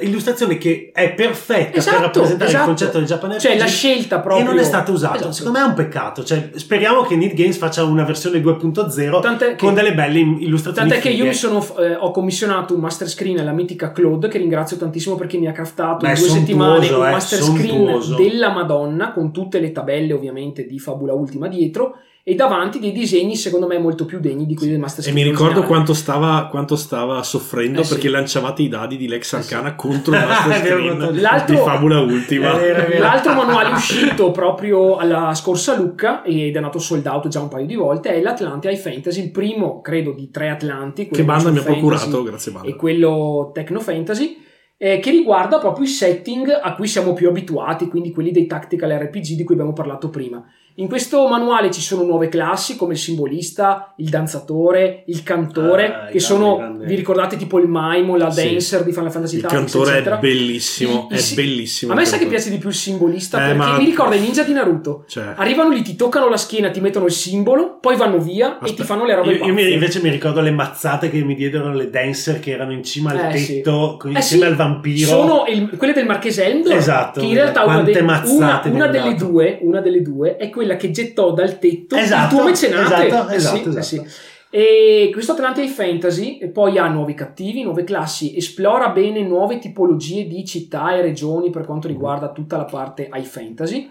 illustrazione 0.00 0.56
che 0.58 0.90
è 0.92 1.12
perfetta 1.14 1.78
Esatto, 1.78 1.96
per 1.96 2.04
rappresentare 2.06 2.50
esatto. 2.50 2.62
il 2.62 2.76
concetto 2.76 2.98
del 2.98 3.06
Japan 3.06 3.38
Cioè, 3.38 3.52
RPG 3.52 3.58
la 3.60 3.66
scelta 3.66 4.20
proprio- 4.20 4.44
e 4.44 4.48
non 4.48 4.58
è 4.58 4.62
stato 4.64 4.92
usato. 4.92 5.16
Esatto. 5.16 5.32
Secondo 5.32 5.58
me 5.58 5.64
è 5.64 5.68
un 5.68 5.74
peccato. 5.74 6.24
Cioè, 6.24 6.50
speriamo 6.54 7.02
che 7.02 7.16
Need 7.16 7.34
Games 7.34 7.56
faccia 7.56 7.84
una 7.84 8.04
versione 8.04 8.40
2.0 8.40 9.20
Tant'è 9.20 9.54
che- 9.54 9.56
con 9.64 9.74
delle 9.74 9.94
belle 9.94 10.18
illustrazioni. 10.18 10.88
Tant'è 10.88 11.02
che 11.02 11.08
io 11.10 11.16
fighe. 11.24 11.28
mi 11.28 11.34
sono, 11.34 11.76
eh, 11.78 11.94
ho 11.94 12.10
commissionato 12.10 12.74
un 12.74 12.80
master 12.80 13.08
screen 13.08 13.38
alla 13.40 13.52
mitica 13.52 13.92
Claude, 13.92 14.28
che 14.28 14.38
ringrazio 14.38 14.76
tantissimo 14.76 15.14
perché 15.16 15.38
mi 15.38 15.46
ha 15.48 15.52
craftato 15.52 16.06
Beh, 16.06 16.12
in 16.12 16.18
due 16.18 16.28
settimane 16.28 16.88
un 16.88 17.06
eh, 17.06 17.10
master 17.10 17.38
sontuoso. 17.40 18.12
screen 18.14 18.28
della 18.30 18.50
Madonna, 18.50 19.12
con 19.12 19.32
tutte 19.32 19.60
le 19.60 19.72
tabelle 19.72 20.12
ovviamente 20.12 20.66
di 20.66 20.78
Fabula 20.78 21.12
Ultima 21.12 21.48
dietro, 21.48 21.96
e 22.28 22.34
davanti 22.34 22.80
dei 22.80 22.90
disegni 22.90 23.36
secondo 23.36 23.68
me 23.68 23.78
molto 23.78 24.04
più 24.04 24.18
degni 24.18 24.46
di 24.46 24.56
quelli 24.56 24.72
del 24.72 24.80
master 24.80 24.98
E 25.04 25.08
screen. 25.10 25.24
mi 25.24 25.30
ricordo 25.30 25.62
quanto 25.62 25.94
stava, 25.94 26.48
quanto 26.50 26.74
stava 26.74 27.22
soffrendo 27.22 27.82
Eh 27.82 27.84
sì. 27.84 27.92
perché 27.92 28.08
lanciavate 28.08 28.62
i 28.62 28.68
dadi 28.68 28.96
di 28.96 29.06
Lex 29.06 29.32
Eh 29.34 29.42
sì. 29.42 29.54
Arcana 29.54 29.76
contro 29.76 30.12
il 30.12 30.18
master 30.26 31.12
L'altro- 31.20 31.54
di 31.54 31.60
Fabula 31.62 32.00
Ultima. 32.00 32.54
L'altro 32.98 33.32
manuale 33.38 33.70
uscito 33.74 34.32
proprio 34.32 34.96
alla 34.96 35.34
scorsa 35.34 35.76
Lucca 35.76 36.24
ed 36.24 36.56
è 36.56 36.58
nato 36.58 36.80
sold 36.80 37.06
out 37.06 37.28
già 37.28 37.38
un 37.40 37.46
paio 37.48 37.64
di 37.64 37.76
volte 37.76 38.08
è 38.12 38.20
l'Atlanti 38.20 38.66
High 38.66 38.76
Fantasy, 38.76 39.22
il 39.22 39.30
primo 39.30 39.80
credo 39.80 40.10
di 40.10 40.28
tre 40.28 40.48
Atlanti. 40.48 41.06
Che 41.06 41.22
banda 41.22 41.50
mi 41.52 41.58
ha 41.58 41.62
procurato, 41.62 42.24
grazie 42.24 42.50
banda. 42.50 42.68
E 42.68 42.74
quello 42.74 43.52
Techno 43.54 43.78
Fantasy. 43.78 44.36
eh, 44.78 44.98
che 44.98 45.10
riguarda 45.10 45.58
proprio 45.58 45.84
i 45.84 45.88
setting 45.88 46.48
a 46.60 46.74
cui 46.74 46.86
siamo 46.88 47.12
più 47.14 47.28
abituati, 47.28 47.86
quindi 47.86 48.10
quelli 48.10 48.30
dei 48.32 48.46
tactical 48.46 48.90
RPG 48.90 49.34
di 49.36 49.44
cui 49.44 49.54
abbiamo 49.54 49.72
parlato 49.72 50.10
prima. 50.10 50.44
In 50.78 50.88
questo 50.88 51.26
manuale 51.26 51.70
ci 51.70 51.80
sono 51.80 52.02
nuove 52.02 52.28
classi 52.28 52.76
come 52.76 52.92
il 52.92 52.98
simbolista, 52.98 53.94
il 53.96 54.10
danzatore, 54.10 55.04
il 55.06 55.22
cantore, 55.22 55.86
Ah, 55.86 56.04
che 56.10 56.20
sono, 56.20 56.58
grandi. 56.58 56.84
vi 56.84 56.94
ricordate 56.96 57.36
tipo 57.38 57.58
il 57.58 57.66
Maimo, 57.66 58.14
la 58.16 58.30
Sì. 58.30 58.46
Dancer 58.50 58.84
di 58.84 58.92
Final 58.92 59.10
Fantasy 59.10 59.36
Il 59.36 59.40
Tactics, 59.42 59.62
cantore 59.72 59.92
eccetera. 59.94 60.16
è 60.16 60.20
bellissimo, 60.20 61.08
I- 61.10 61.14
i 61.14 61.16
è 61.16 61.20
si- 61.20 61.34
bellissimo. 61.34 61.92
A 61.92 61.94
me 61.94 62.02
il 62.02 62.06
sa 62.08 62.18
che 62.18 62.26
piace 62.26 62.50
di 62.50 62.58
più 62.58 62.68
il 62.68 62.74
simbolista 62.74 63.38
Eh, 63.38 63.40
perché 63.40 63.56
ma- 63.56 63.78
mi 63.78 63.86
ricorda 63.86 64.16
i 64.16 64.20
ninja 64.20 64.42
di 64.42 64.52
Naruto. 64.52 65.04
Cioè, 65.08 65.32
Arrivano 65.36 65.70
lì, 65.70 65.80
ti 65.80 65.96
toccano 65.96 66.28
la 66.28 66.36
schiena, 66.36 66.68
ti 66.68 66.80
mettono 66.80 67.06
il 67.06 67.12
simbolo, 67.12 67.78
poi 67.80 67.96
vanno 67.96 68.18
via 68.18 68.58
e 68.58 68.64
Aspetta, 68.64 68.74
ti 68.74 68.82
fanno 68.82 69.06
le 69.06 69.14
robe 69.14 69.32
Io, 69.32 69.46
io 69.46 69.54
mi- 69.54 69.72
invece 69.72 70.02
mi 70.02 70.10
ricordo 70.10 70.42
le 70.42 70.50
mazzate 70.50 71.08
che 71.08 71.22
mi 71.24 71.34
diedero 71.34 71.72
le 71.72 71.88
dancer 71.88 72.38
che 72.38 72.50
erano 72.50 72.72
in 72.72 72.84
cima 72.84 73.12
al 73.12 73.32
Eh, 73.34 73.38
sì. 73.38 73.54
tetto 73.62 73.96
con- 73.98 74.10
Eh 74.10 74.16
insieme 74.16 74.44
sì, 74.44 74.50
al 74.50 74.56
vampiro. 74.56 75.08
Sono 75.08 75.44
il- 75.48 75.74
quelle 75.78 75.94
del 75.94 76.04
Marchese 76.04 76.44
Endor. 76.44 76.74
Esatto, 76.74 77.20
Che 77.20 77.26
in 77.26 77.32
realtà 77.32 77.62
una, 77.64 77.72
quante 77.72 77.92
dei- 77.92 78.02
mazzate 78.02 78.68
una- 78.68 78.84
una 78.84 78.86
delle 78.88 79.14
due, 79.14 79.58
una 79.62 79.80
delle 79.80 80.02
due 80.02 80.36
è 80.36 80.50
quella 80.50 80.64
che 80.74 80.90
gettò 80.90 81.30
dal 81.32 81.60
tetto 81.60 81.94
Esatto, 81.94 82.34
il 82.34 82.40
tuo 82.40 82.48
mecenate. 82.48 83.06
esatto, 83.06 83.30
Eh 83.30 83.34
esatto, 83.36 83.56
sì, 83.56 83.62
eh 83.64 83.68
esatto. 83.68 83.82
sì. 83.82 84.02
E 84.50 85.10
questo 85.12 85.32
Atlantic 85.32 85.68
Fantasy 85.70 86.38
e 86.38 86.48
poi 86.48 86.78
ha 86.78 86.88
nuovi 86.88 87.14
cattivi, 87.14 87.62
nuove 87.62 87.84
classi, 87.84 88.36
esplora 88.36 88.88
bene 88.88 89.20
nuove 89.22 89.58
tipologie 89.58 90.26
di 90.26 90.44
città 90.44 90.94
e 90.96 91.02
regioni 91.02 91.50
per 91.50 91.64
quanto 91.66 91.86
riguarda 91.88 92.30
tutta 92.30 92.56
la 92.56 92.64
parte 92.64 93.08
high 93.12 93.24
fantasy 93.24 93.88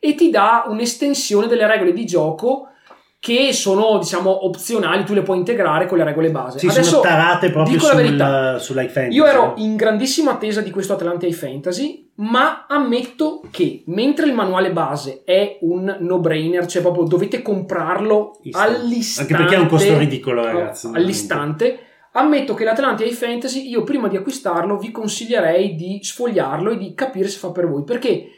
e 0.00 0.14
ti 0.14 0.28
dà 0.30 0.64
un'estensione 0.66 1.46
delle 1.46 1.66
regole 1.66 1.92
di 1.92 2.04
gioco 2.04 2.68
che 3.20 3.52
sono 3.52 3.98
diciamo 3.98 4.46
opzionali, 4.46 5.04
tu 5.04 5.12
le 5.12 5.22
puoi 5.22 5.38
integrare 5.38 5.86
con 5.86 5.98
le 5.98 6.04
regole 6.04 6.30
base. 6.30 6.58
Sì, 6.60 6.66
Adesso 6.68 6.88
sono 6.90 7.02
tarate 7.02 7.50
proprio 7.50 7.74
dico 7.76 7.86
la 7.88 7.92
sul, 7.94 8.02
verità. 8.02 8.58
sull'high 8.58 8.88
fantasy. 8.88 9.16
io 9.16 9.26
ero 9.26 9.54
in 9.56 9.76
grandissima 9.76 10.32
attesa 10.32 10.60
di 10.62 10.70
questo 10.70 10.92
Atlantic 10.94 11.32
Fantasy, 11.34 12.07
ma 12.18 12.66
ammetto 12.66 13.42
che 13.50 13.82
mentre 13.86 14.26
il 14.26 14.34
manuale 14.34 14.72
base 14.72 15.22
è 15.24 15.58
un 15.60 15.98
no-brainer, 16.00 16.66
cioè 16.66 16.82
proprio 16.82 17.04
dovete 17.04 17.42
comprarlo 17.42 18.38
Instant. 18.42 18.68
all'istante. 18.68 19.32
Anche 19.32 19.44
perché 19.44 19.60
è 19.60 19.62
un 19.62 19.68
costo 19.68 19.98
ridicolo, 19.98 20.44
ragazzi. 20.44 20.90
All'istante. 20.92 21.78
Ammetto 22.12 22.54
che 22.54 22.64
l'Atlantic 22.64 23.06
High 23.06 23.14
Fantasy, 23.14 23.68
io 23.68 23.84
prima 23.84 24.08
di 24.08 24.16
acquistarlo 24.16 24.78
vi 24.78 24.90
consiglierei 24.90 25.76
di 25.76 26.00
sfogliarlo 26.02 26.70
e 26.70 26.76
di 26.76 26.94
capire 26.94 27.28
se 27.28 27.38
fa 27.38 27.52
per 27.52 27.68
voi, 27.68 27.84
perché 27.84 28.30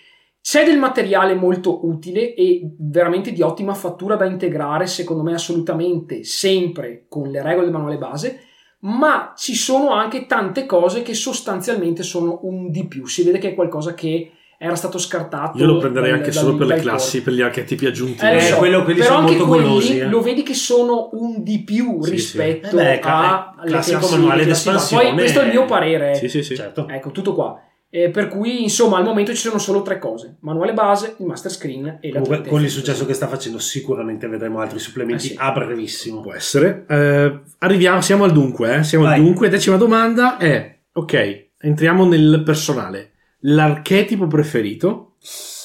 c'è 0.42 0.64
del 0.64 0.78
materiale 0.78 1.34
molto 1.34 1.86
utile 1.86 2.34
e 2.34 2.60
veramente 2.78 3.32
di 3.32 3.40
ottima 3.40 3.72
fattura 3.72 4.16
da 4.16 4.26
integrare, 4.26 4.86
secondo 4.86 5.22
me 5.22 5.32
assolutamente 5.32 6.24
sempre 6.24 7.06
con 7.08 7.28
le 7.28 7.42
regole 7.42 7.66
del 7.66 7.74
manuale 7.74 7.98
base, 7.98 8.40
ma 8.80 9.34
ci 9.36 9.54
sono 9.54 9.92
anche 9.92 10.26
tante 10.26 10.66
cose 10.66 11.02
che 11.02 11.14
sostanzialmente 11.14 12.02
sono 12.02 12.40
un 12.42 12.70
di 12.70 12.86
più. 12.86 13.06
Si 13.06 13.22
vede 13.22 13.38
che 13.38 13.50
è 13.50 13.54
qualcosa 13.54 13.94
che 13.94 14.32
era 14.62 14.74
stato 14.74 14.98
scartato. 14.98 15.56
io 15.56 15.64
lo 15.64 15.78
prenderei 15.78 16.12
anche 16.12 16.32
solo 16.32 16.54
per 16.54 16.66
le 16.66 16.80
classi, 16.80 17.18
core. 17.18 17.22
per 17.24 17.32
gli 17.32 17.40
archetipi 17.40 17.86
aggiuntivi. 17.86 18.30
Eh, 18.30 18.36
Eh, 18.36 18.40
so, 18.42 18.56
quello- 18.56 18.82
quelli 18.84 18.98
però 19.00 19.14
sono 19.14 19.20
anche 19.26 19.32
molto 19.38 19.48
quelli 19.48 19.64
golosi, 19.68 19.98
eh. 19.98 20.06
lo 20.06 20.20
vedi 20.20 20.42
che 20.42 20.52
sono 20.54 21.08
un 21.12 21.42
di 21.42 21.60
più 21.60 22.02
Sì, 22.02 22.10
rispetto 22.10 22.68
sì. 22.68 22.74
Eh 22.74 22.76
beh, 22.76 23.00
a 23.00 23.54
classico 23.64 23.98
classi- 23.98 24.14
manuale 24.16 24.38
le 24.40 24.44
classi 24.46 24.64
base. 24.68 24.78
d'espansione. 24.78 25.04
Poi 25.04 25.12
questo 25.14 25.40
è 25.40 25.44
il 25.44 25.50
mio 25.50 25.64
parere. 25.64 26.14
Sì, 26.14 26.28
sì, 26.28 26.42
sì. 26.42 26.56
Certo. 26.56 26.86
Ecco, 26.88 27.10
tutto 27.10 27.32
qua. 27.34 27.58
Eh, 27.92 28.08
per 28.10 28.28
cui, 28.28 28.62
insomma, 28.62 28.98
al 28.98 29.04
momento 29.04 29.32
ci 29.34 29.40
sono 29.40 29.58
solo 29.58 29.82
tre 29.82 29.98
cose: 29.98 30.36
manuale 30.40 30.72
base, 30.72 31.16
il 31.18 31.26
master 31.26 31.50
screen 31.50 31.98
e 32.00 32.12
la 32.12 32.20
Comunque, 32.20 32.48
con 32.48 32.62
il 32.62 32.70
successo 32.70 33.04
che 33.04 33.14
sta 33.14 33.26
facendo, 33.26 33.58
sicuramente 33.58 34.28
vedremo 34.28 34.60
altri 34.60 34.78
supplementi 34.78 35.26
Eh 35.26 35.28
sì. 35.30 35.36
a 35.36 35.50
brevissimo. 35.50 36.20
Può 36.20 36.32
essere. 36.32 36.84
Eh, 36.88 37.40
arriviamo, 37.58 38.00
siamo 38.00 38.22
al 38.22 38.32
dunque. 38.32 38.76
eh, 38.76 38.84
Siamo 38.84 39.06
Vai. 39.06 39.18
al 39.18 39.24
dunque. 39.24 39.48
Decima 39.48 39.76
domanda 39.76 40.36
è: 40.36 40.78
ok, 40.92 41.48
entriamo 41.58 42.06
nel 42.06 42.42
personale. 42.44 43.10
L'archetipo 43.40 44.28
preferito 44.28 45.16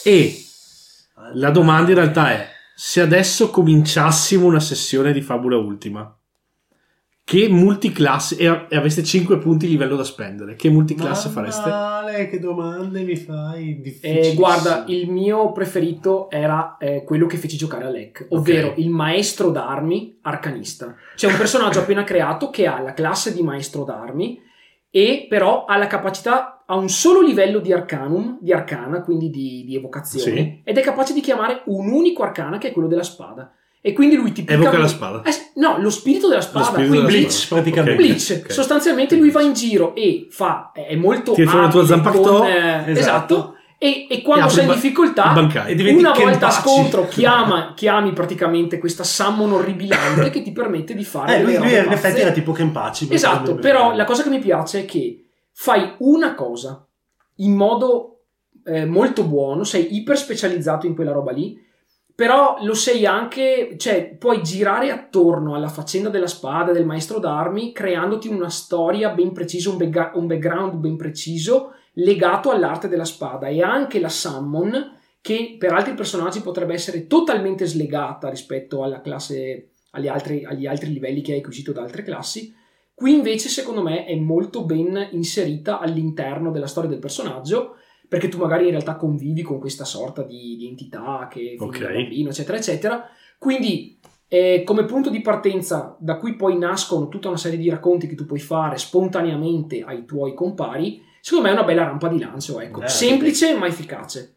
e 0.04 0.36
la 1.34 1.52
domanda 1.52 1.90
in 1.92 1.96
realtà 1.98 2.32
è: 2.32 2.48
se 2.74 3.02
adesso 3.02 3.52
cominciassimo 3.52 4.48
una 4.48 4.60
sessione 4.60 5.14
di 5.14 5.22
Fabula 5.22 5.58
Ultima, 5.58 6.18
che 7.26 7.50
multiclasse 7.50 8.38
e, 8.38 8.68
e 8.70 8.76
aveste 8.76 9.04
5 9.04 9.40
punti 9.40 9.68
livello 9.68 9.96
da 9.96 10.04
spendere, 10.04 10.56
che 10.56 10.70
multiclasse 10.70 11.30
fareste? 11.30 11.68
Male, 11.70 12.30
che 12.30 12.38
domande 12.40 13.02
mi 13.02 13.16
fai? 13.16 13.82
Eh, 14.02 14.34
guarda, 14.36 14.84
il 14.90 15.10
mio 15.10 15.52
preferito 15.52 16.30
era 16.30 16.78
eh, 16.80 17.04
quello 17.04 17.26
che 17.26 17.38
feci 17.38 17.58
giocare 17.58 17.86
a 17.86 17.90
Lec, 17.90 18.28
ovvero 18.30 18.68
Ok. 18.70 18.78
il 18.78 18.92
maestro 18.92 19.50
d'armi 19.50 20.20
arcanista. 20.22 20.96
C'è 21.16 21.26
un 21.28 21.36
personaggio 21.36 21.80
appena 21.80 22.04
creato 22.04 22.52
che 22.52 22.68
ha 22.68 22.80
la 22.80 22.94
classe 22.94 23.34
di 23.34 23.42
maestro 23.42 23.84
d'armi 23.84 24.40
e 24.92 25.26
però 25.28 25.66
ha 25.66 25.78
la 25.78 25.88
capacità, 25.88 26.64
ha 26.64 26.76
un 26.76 26.90
solo 26.90 27.22
livello 27.22 27.58
di 27.58 27.74
arcanum, 27.74 28.38
di 28.40 28.54
arcana, 28.54 29.02
quindi 29.02 29.32
di, 29.32 29.64
di 29.66 29.76
evocazione, 29.76 30.36
Sì. 30.38 30.62
ed 30.64 30.78
è 30.78 30.82
capace 30.84 31.12
di 31.14 31.22
chiamare 31.22 31.64
un 31.66 31.90
unico 31.92 32.22
arcana 32.22 32.60
che 32.60 32.68
è 32.68 32.72
quello 32.72 32.88
della 32.88 33.02
spada. 33.02 33.52
E 33.86 33.94
quindi 33.94 34.16
lui 34.16 34.32
tipicamente... 34.32 34.68
Evoca 34.68 34.82
la 34.82 34.88
spada. 34.88 35.22
Eh, 35.22 35.32
no, 35.60 35.78
lo 35.80 35.92
spirito 35.92 36.28
della 36.28 36.42
spada. 36.42 36.66
spirito 36.66 36.90
quindi 36.90 37.06
della 37.06 37.20
Blitz, 37.20 37.38
spada. 37.44 37.62
praticamente. 37.62 38.02
Ok, 38.02 38.08
Blitz, 38.08 38.42
ok. 38.44 38.52
sostanzialmente 38.52 39.16
lui 39.16 39.30
va 39.30 39.42
in 39.44 39.54
giro 39.54 39.94
e 39.94 40.26
fa, 40.32 40.72
è 40.74 40.96
molto 40.96 41.34
Tiri 41.34 41.46
fuori 41.46 41.66
la 41.66 41.72
tua 41.72 41.86
zampactò. 41.86 42.40
con, 42.40 42.48
eh, 42.48 42.84
Esatto. 42.88 42.90
esatto, 42.90 43.56
e, 43.78 44.08
e 44.10 44.22
quando 44.24 44.48
E 44.48 44.50
sei 44.50 44.66
in 44.66 44.72
difficoltà. 44.72 45.36
E 45.68 45.94
una 45.94 46.14
volta 46.14 46.48
a 46.48 46.50
scontro 46.50 47.08
chiama, 47.08 47.74
chiami 47.76 48.12
praticamente 48.14 48.80
questa 48.80 49.04
summon 49.04 49.52
orribilante 49.52 50.32
che 50.32 50.42
ti 50.42 50.52
permette 50.52 50.96
di 50.96 51.04
fare 51.04 51.38
Eh, 51.38 51.44
lui, 51.44 51.56
lui 51.56 51.72
in 51.78 51.92
effetti 51.92 52.22
era 52.22 52.32
tipo 52.32 52.54
Kenpachi. 52.54 53.08
Esatto, 53.12 53.54
però 53.54 53.94
la 53.94 54.06
cosa 54.06 54.24
che 54.24 54.30
mi 54.30 54.40
piace 54.40 54.80
è 54.80 54.86
che 54.86 55.26
fai 55.52 55.94
una 56.00 56.34
cosa 56.34 56.84
in 57.36 57.54
modo 57.54 58.22
eh, 58.66 58.86
molto 58.86 59.26
buono, 59.26 59.64
sei 59.64 59.96
iper 59.96 60.18
specializzato 60.18 60.88
in 60.88 60.96
quella 60.96 61.12
roba 61.12 61.32
lì, 61.32 61.62
però 62.16 62.58
lo 62.62 62.74
sei 62.74 63.06
anche, 63.06 63.76
cioè 63.78 64.16
puoi 64.18 64.42
girare 64.42 64.90
attorno 64.90 65.54
alla 65.54 65.68
faccenda 65.68 66.08
della 66.08 66.28
spada 66.28 66.72
del 66.72 66.86
maestro 66.86 67.20
d'armi 67.20 67.74
creandoti 67.74 68.30
una 68.30 68.50
storia 68.50 69.10
ben 69.10 69.34
precisa, 69.34 69.70
un, 69.70 69.78
backgra- 69.78 70.12
un 70.16 70.26
background 70.26 70.76
ben 70.76 70.96
preciso 70.96 71.74
legato 71.96 72.52
all'arte 72.52 72.88
della 72.88 73.04
spada 73.04 73.48
e 73.48 73.62
anche 73.62 74.00
la 74.00 74.08
summon 74.08 74.94
che 75.20 75.58
per 75.60 75.74
altri 75.74 75.94
personaggi 75.94 76.40
potrebbe 76.42 76.74
essere 76.74 77.08
totalmente 77.08 77.66
slegata 77.66 78.30
rispetto 78.30 78.84
alla 78.84 79.02
classe, 79.02 79.72
agli 79.92 80.08
altri, 80.08 80.46
agli 80.46 80.68
altri 80.68 80.94
livelli 80.94 81.22
che 81.22 81.34
hai 81.34 81.40
acquisito 81.40 81.74
da 81.74 81.82
altre 81.82 82.04
classi. 82.04 82.54
Qui 82.94 83.14
invece 83.14 83.50
secondo 83.50 83.82
me 83.82 84.06
è 84.06 84.16
molto 84.16 84.64
ben 84.64 85.10
inserita 85.12 85.80
all'interno 85.80 86.52
della 86.52 86.68
storia 86.68 86.90
del 86.90 87.00
personaggio 87.00 87.76
perché 88.08 88.30
tu 88.30 88.38
magari 88.38 88.66
in 88.66 88.72
realtà 88.72 88.96
convivi 88.96 89.42
con 89.42 89.60
questa 89.60 89.86
sorta 89.86 90.24
di, 90.24 90.56
di 90.58 90.68
entità 90.68 91.28
che 91.30 91.40
vive 91.60 91.66
Ok. 91.66 91.80
da 91.80 91.90
bambino, 91.90 92.30
eccetera, 92.30 92.58
eccetera. 92.58 93.04
Quindi 93.38 94.00
eh, 94.28 94.64
come 94.66 94.86
punto 94.86 95.10
di 95.10 95.22
partenza 95.22 95.96
da 96.00 96.18
cui 96.18 96.36
poi 96.36 96.58
nascono 96.58 97.08
tutta 97.10 97.28
una 97.28 97.38
serie 97.38 97.58
di 97.58 97.70
racconti 97.70 98.08
che 98.08 98.16
tu 98.16 98.26
puoi 98.26 98.40
fare 98.40 98.78
spontaneamente 98.78 99.84
ai 99.86 100.06
tuoi 100.06 100.34
compari, 100.34 101.02
secondo 101.22 101.46
me 101.48 101.54
è 101.54 101.58
una 101.58 101.66
bella 101.66 101.84
rampa 101.84 102.08
di 102.08 102.20
lancio, 102.20 102.60
ecco. 102.60 102.82
Eh, 102.82 102.88
semplice 102.88 103.56
ma 103.56 103.68
efficace. 103.68 104.36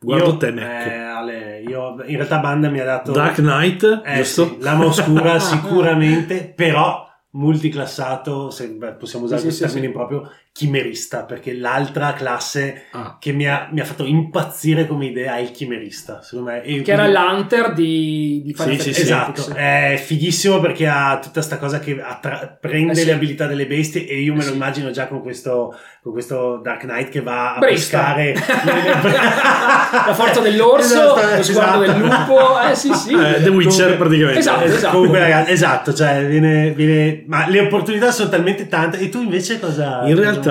Guardo 0.00 0.30
Io- 0.30 0.36
te, 0.36 0.52
Mac. 0.52 0.86
eh, 0.86 0.94
Ale, 0.94 1.60
io, 1.66 1.88
in 2.06 2.14
realtà 2.16 2.38
Banda 2.38 2.68
mi 2.70 2.78
ha 2.78 2.84
dato 2.84 3.10
Dark 3.10 3.36
Knight, 3.38 4.02
Eh, 4.04 4.16
giusto? 4.18 4.44
sì, 4.46 4.56
lama 4.60 4.86
oscura 4.86 5.38
sicuramente, 5.40 6.52
però 6.54 7.04
multiclassato, 7.30 8.50
se 8.50 8.68
beh, 8.70 8.92
possiamo 8.94 9.24
usare 9.24 9.40
Sì, 9.40 9.46
questo 9.48 9.66
sì, 9.66 9.72
termine 9.72 9.92
proprio, 9.92 10.30
chimerista, 10.58 11.22
perché 11.22 11.54
l'altra 11.54 12.14
classe 12.14 12.86
Ah. 12.90 13.16
che 13.20 13.30
mi 13.30 13.46
ha, 13.48 13.68
mi 13.70 13.78
ha 13.78 13.84
fatto 13.84 14.04
impazzire 14.04 14.88
come 14.88 15.06
idea 15.06 15.36
è 15.36 15.40
il 15.40 15.52
chimerista, 15.52 16.20
secondo 16.20 16.50
me. 16.50 16.62
E 16.64 16.82
Che 16.82 16.90
era 16.92 17.06
l'Hunter 17.06 17.72
di, 17.74 18.42
di 18.44 18.52
Final 18.54 18.72
Sì, 18.72 18.78
sì, 18.78 18.78
Fantasy 18.78 18.92
sì. 18.92 19.00
Esatto, 19.02 19.32
Tactics. 19.42 19.56
è 19.56 20.02
fighissimo 20.04 20.58
perché 20.58 20.88
ha 20.88 21.18
tutta 21.22 21.42
sta 21.42 21.58
cosa 21.58 21.78
che 21.78 22.00
attra- 22.02 22.56
prende 22.60 22.90
Eh 22.92 22.96
sì. 22.96 23.04
le 23.04 23.12
abilità 23.12 23.46
delle 23.46 23.66
bestie 23.66 24.04
e 24.08 24.18
io 24.20 24.32
me 24.34 24.40
Eh 24.40 24.44
lo 24.46 24.50
sì. 24.50 24.56
immagino 24.56 24.90
già 24.90 25.06
con 25.06 25.22
questo, 25.22 25.76
con 26.02 26.12
questo 26.12 26.60
Dark 26.60 26.80
Knight 26.82 27.08
che 27.10 27.20
va 27.22 27.54
a 27.54 27.58
Brista. 27.58 28.14
pescare 28.14 28.34
La 30.08 30.14
forza 30.14 30.40
dell'orso, 30.40 31.16
Esatto, 31.16 31.36
lo 31.36 31.42
sguardo 31.42 31.82
esatto. 31.84 31.98
del 31.98 32.08
lupo, 32.08 32.60
eh 32.60 32.74
sì 32.74 32.92
sì. 32.94 33.12
Eh, 33.14 33.42
The 33.42 33.48
Witcher 33.50 33.96
Comunque- 33.96 33.96
praticamente. 33.96 34.38
Esatto, 34.38 34.64
Eh, 34.64 34.66
esatto. 34.66 34.94
Comunque, 34.96 35.18
ragazzi, 35.20 35.50
esatto, 35.52 35.94
cioè, 35.94 36.26
viene, 36.26 36.70
viene- 36.72 37.24
ma 37.26 37.48
le 37.48 37.60
opportunità 37.60 38.10
sono 38.10 38.28
talmente 38.28 38.66
tante. 38.68 38.98
E 38.98 39.08
tu 39.08 39.20
invece 39.22 39.58
cosa? 39.60 40.02
In 40.06 40.16
realtà 40.16 40.47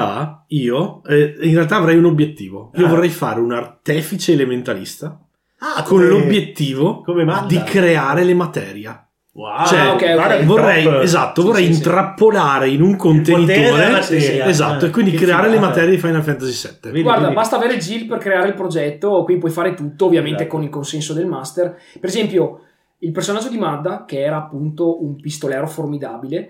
io, 0.48 1.02
eh, 1.06 1.36
in 1.42 1.54
realtà 1.54 1.78
avrei 1.78 1.98
un 1.98 2.06
obiettivo. 2.06 2.72
Io 2.76 2.86
Ah. 2.86 2.90
vorrei 2.90 3.10
fare 3.10 3.40
un 3.40 3.52
artefice 3.52 4.34
elementalista 4.34 5.20
Ah, 5.60 5.84
con 5.84 5.98
come- 6.00 6.08
l'obiettivo 6.10 7.02
come 7.02 7.26
di 7.48 7.62
creare 7.64 8.24
le 8.24 8.34
materia. 8.34 9.02
Wow, 9.34 9.66
Cioè, 9.68 9.88
ok, 9.90 9.94
ok. 9.94 10.14
guarda 10.14 10.38
che 10.38 10.46
vorrei, 10.46 10.84
top. 10.84 11.02
esatto, 11.04 11.42
Sì, 11.42 11.48
vorrei 11.48 11.66
sì, 11.66 11.72
sì. 11.74 11.78
intrappolare 11.78 12.70
in 12.70 12.82
un 12.82 12.96
contenitore. 12.96 14.00
Esatto, 14.00 14.86
Eh, 14.86 14.88
e 14.88 14.92
quindi 14.92 15.12
che 15.12 15.18
creare 15.18 15.44
le 15.48 15.54
figata. 15.56 15.68
materie 15.68 15.90
di 15.92 15.98
Final 15.98 16.24
Fantasy 16.24 16.68
VII. 16.68 16.78
Vedi, 16.92 17.02
Guarda, 17.04 17.20
quindi- 17.22 17.36
basta 17.36 17.56
avere 17.56 17.78
Jill 17.78 18.08
per 18.08 18.18
creare 18.18 18.48
il 18.48 18.54
progetto, 18.56 19.24
qui 19.24 19.38
puoi 19.38 19.52
fare 19.52 19.76
tutto, 19.76 20.06
ovviamente 20.06 20.38
Esatto. 20.42 20.56
con 20.56 20.64
il 20.64 20.70
consenso 20.72 21.14
del 21.14 21.28
master. 21.28 21.76
Per 22.00 22.10
esempio, 22.10 22.62
il 23.00 23.12
personaggio 23.12 23.50
di 23.50 23.60
Madda, 23.60 24.06
che 24.08 24.20
era 24.22 24.38
appunto 24.38 25.04
un 25.04 25.18
pistolero 25.18 25.68
formidabile, 25.68 26.50